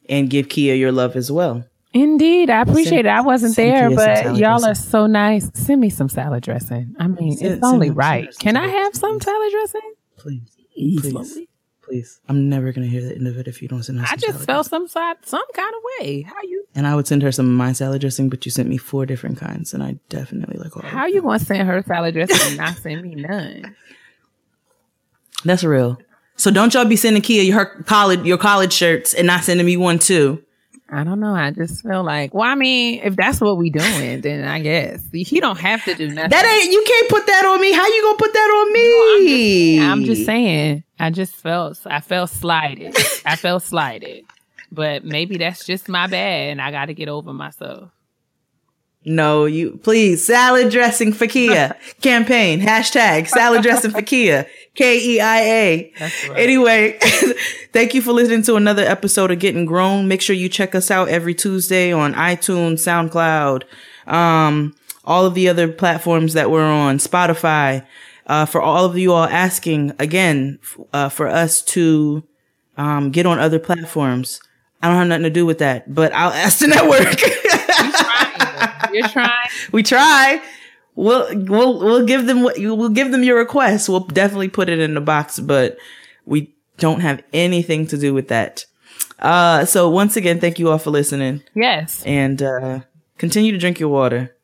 and 0.09 0.29
give 0.29 0.47
Keia 0.47 0.77
your 0.79 0.91
love 0.91 1.15
as 1.15 1.31
well. 1.31 1.63
Indeed, 1.93 2.49
I 2.49 2.61
appreciate 2.61 3.05
Send- 3.05 3.07
it. 3.07 3.11
I 3.11 3.21
wasn't 3.21 3.55
there, 3.55 3.91
but 3.91 4.35
y'all 4.35 4.57
dressing. 4.59 4.69
are 4.71 4.73
so 4.75 5.05
nice. 5.05 5.51
Send 5.53 5.79
me 5.79 5.91
some 5.91 6.09
salad 6.09 6.41
dressing. 6.41 6.95
I 6.97 7.07
mean, 7.07 7.37
Send- 7.37 7.51
it's 7.53 7.61
send 7.61 7.63
only 7.75 7.91
right. 7.91 8.27
Can 8.39 8.57
I 8.57 8.67
have 8.67 8.95
some 8.95 9.21
salad 9.21 9.51
dressing? 9.51 9.93
Please, 10.17 10.57
please, 10.75 11.39
please. 11.83 12.19
I'm 12.27 12.49
never 12.49 12.71
gonna 12.71 12.87
hear 12.87 13.03
the 13.03 13.13
end 13.15 13.27
of 13.27 13.37
it 13.37 13.47
if 13.47 13.61
you 13.61 13.67
don't 13.67 13.83
send 13.83 13.99
her 13.99 14.05
I 14.09 14.15
just 14.15 14.25
salad 14.25 14.45
felt 14.47 14.65
dressing. 14.69 14.69
some 14.69 14.87
side, 14.87 15.17
some 15.23 15.45
kind 15.53 15.71
of 15.75 15.81
way. 15.99 16.21
How 16.23 16.41
you? 16.41 16.62
And 16.75 16.87
I 16.87 16.95
would 16.95 17.05
send 17.05 17.21
her 17.21 17.31
some 17.31 17.45
of 17.45 17.51
my 17.51 17.71
salad 17.71 18.01
dressing, 18.01 18.29
but 18.29 18.45
you 18.45 18.51
sent 18.51 18.67
me 18.67 18.77
four 18.77 19.05
different 19.05 19.37
kinds, 19.37 19.73
and 19.73 19.83
I 19.83 19.97
definitely 20.09 20.57
like 20.57 20.75
all. 20.75 20.83
of 20.83 20.89
How 20.89 21.05
you 21.05 21.21
gonna 21.21 21.37
send 21.39 21.67
her 21.67 21.83
salad 21.83 22.15
dressing 22.15 22.37
and 22.47 22.57
not 22.57 22.77
send 22.77 23.03
me 23.03 23.15
none? 23.15 23.75
That's 25.45 25.63
real. 25.63 25.99
So 26.35 26.49
don't 26.49 26.73
y'all 26.73 26.85
be 26.85 26.95
sending 26.95 27.21
Keia 27.21 27.45
your 27.45 27.65
college 27.83 28.25
your 28.25 28.37
college 28.37 28.73
shirts 28.73 29.13
and 29.13 29.27
not 29.27 29.43
sending 29.43 29.65
me 29.65 29.77
one 29.77 29.99
too. 29.99 30.43
I 30.89 31.03
don't 31.03 31.19
know. 31.19 31.33
I 31.33 31.49
just 31.51 31.81
feel 31.81 32.03
like, 32.03 32.33
well, 32.35 32.47
I 32.47 32.53
mean, 32.55 33.01
if 33.03 33.15
that's 33.15 33.41
what 33.41 33.57
we 33.57 33.71
doing, 33.71 34.21
then 34.21 34.43
I 34.47 34.59
guess 34.59 35.01
he 35.11 35.39
don't 35.39 35.59
have 35.59 35.83
to 35.85 35.95
do 35.95 36.07
nothing. 36.07 36.29
That 36.29 36.45
ain't 36.45 36.71
you 36.71 36.83
can't 36.85 37.09
put 37.09 37.25
that 37.27 37.45
on 37.45 37.61
me. 37.61 37.71
How 37.71 37.85
you 37.87 38.01
gonna 38.03 38.17
put 38.17 38.33
that 38.33 38.39
on 38.39 38.73
me? 38.73 39.79
I'm 39.79 40.03
just 40.05 40.25
saying. 40.25 40.83
I 40.99 41.09
just 41.09 41.35
felt 41.35 41.79
I 41.85 41.99
felt 41.99 42.29
slighted. 42.29 42.95
I 43.25 43.35
felt 43.35 43.63
slighted. 43.63 44.25
But 44.73 45.05
maybe 45.05 45.37
that's 45.37 45.65
just 45.65 45.87
my 45.87 46.07
bad 46.07 46.49
and 46.49 46.61
I 46.61 46.71
got 46.71 46.85
to 46.85 46.95
get 46.95 47.07
over 47.07 47.31
myself. 47.31 47.91
No, 49.05 49.45
you 49.45 49.79
please 49.83 50.25
salad 50.25 50.71
dressing 50.71 51.11
for 51.11 51.27
Keia 51.27 51.75
campaign 52.01 52.61
hashtag 52.61 53.27
salad 53.27 53.61
dressing 53.61 53.91
for 53.91 54.01
Keia 54.01 54.47
K 54.75 54.97
E 54.97 55.19
I 55.19 55.39
A. 55.41 55.93
Anyway, 56.35 56.97
thank 57.73 57.93
you 57.93 58.01
for 58.01 58.13
listening 58.13 58.43
to 58.43 58.55
another 58.55 58.83
episode 58.83 59.29
of 59.29 59.39
Getting 59.39 59.65
Grown. 59.65 60.07
Make 60.07 60.21
sure 60.21 60.35
you 60.35 60.47
check 60.47 60.73
us 60.73 60.89
out 60.89 61.09
every 61.09 61.35
Tuesday 61.35 61.91
on 61.91 62.13
iTunes, 62.13 62.79
SoundCloud, 62.79 63.63
um, 64.11 64.73
all 65.03 65.25
of 65.25 65.33
the 65.33 65.49
other 65.49 65.67
platforms 65.67 66.33
that 66.33 66.49
we're 66.49 66.63
on, 66.63 66.97
Spotify. 66.97 67.85
Uh, 68.25 68.45
for 68.45 68.61
all 68.61 68.85
of 68.85 68.97
you 68.97 69.11
all 69.11 69.25
asking 69.25 69.91
again, 69.99 70.57
uh, 70.93 71.09
for 71.09 71.27
us 71.27 71.61
to 71.61 72.23
um, 72.77 73.11
get 73.11 73.25
on 73.25 73.37
other 73.37 73.59
platforms. 73.59 74.39
I 74.83 74.87
don't 74.87 74.97
have 74.97 75.07
nothing 75.07 75.23
to 75.23 75.29
do 75.31 75.45
with 75.45 75.59
that, 75.59 75.91
but 75.93 76.13
I'll 76.13 76.31
ask 76.45 76.59
the 76.59 76.67
network. 76.67 77.19
You're 78.93 79.07
trying. 79.07 79.49
we 79.71 79.81
try. 79.81 80.41
We'll 80.95 81.27
we'll 81.45 81.79
we'll 81.79 82.05
give 82.05 82.27
them 82.27 82.43
what 82.43 82.57
we'll 82.59 82.89
give 82.89 83.11
them 83.11 83.23
your 83.23 83.37
request. 83.37 83.89
We'll 83.89 84.01
definitely 84.01 84.49
put 84.49 84.69
it 84.69 84.79
in 84.79 84.93
the 84.93 85.01
box, 85.01 85.39
but 85.39 85.77
we 86.25 86.53
don't 86.77 86.99
have 86.99 87.23
anything 87.33 87.87
to 87.87 87.97
do 87.97 88.13
with 88.13 88.27
that. 88.27 88.65
Uh, 89.19 89.65
so 89.65 89.89
once 89.89 90.15
again, 90.15 90.39
thank 90.39 90.59
you 90.59 90.69
all 90.69 90.77
for 90.77 90.91
listening, 90.91 91.41
Yes. 91.55 92.03
and 92.05 92.41
uh, 92.43 92.81
continue 93.17 93.51
to 93.53 93.57
drink 93.57 93.79
your 93.79 93.89
water. 93.89 94.35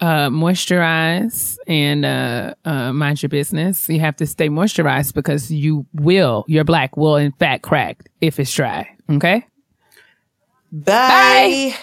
uh, 0.00 0.28
moisturize 0.28 1.56
and 1.66 2.04
uh, 2.04 2.54
uh, 2.64 2.92
mind 2.92 3.22
your 3.22 3.30
business. 3.30 3.88
You 3.88 3.98
have 4.00 4.16
to 4.16 4.26
stay 4.26 4.48
moisturized 4.48 5.14
because 5.14 5.50
you 5.50 5.86
will, 5.94 6.44
your 6.48 6.64
black 6.64 6.96
will 6.96 7.16
in 7.16 7.32
fact 7.32 7.62
crack 7.62 8.04
if 8.20 8.38
it's 8.38 8.52
dry. 8.54 8.88
Okay? 9.10 9.46
Bye. 10.84 11.74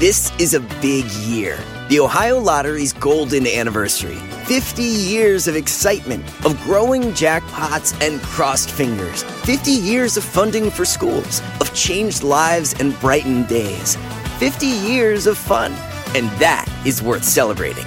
This 0.00 0.32
is 0.40 0.54
a 0.54 0.60
big 0.80 1.04
year. 1.28 1.56
The 1.88 2.00
Ohio 2.00 2.40
Lottery's 2.40 2.92
golden 2.92 3.46
anniversary. 3.46 4.16
50 4.46 4.82
years 4.82 5.46
of 5.46 5.54
excitement, 5.54 6.24
of 6.44 6.60
growing 6.64 7.12
jackpots 7.12 7.94
and 8.04 8.20
crossed 8.20 8.72
fingers. 8.72 9.22
50 9.22 9.70
years 9.70 10.16
of 10.16 10.24
funding 10.24 10.72
for 10.72 10.84
schools, 10.84 11.40
of 11.60 11.72
changed 11.72 12.24
lives 12.24 12.74
and 12.80 12.98
brightened 12.98 13.46
days. 13.46 13.94
50 14.38 14.66
years 14.66 15.28
of 15.28 15.38
fun. 15.38 15.72
And 16.16 16.28
that 16.40 16.66
is 16.84 17.00
worth 17.00 17.22
celebrating. 17.22 17.86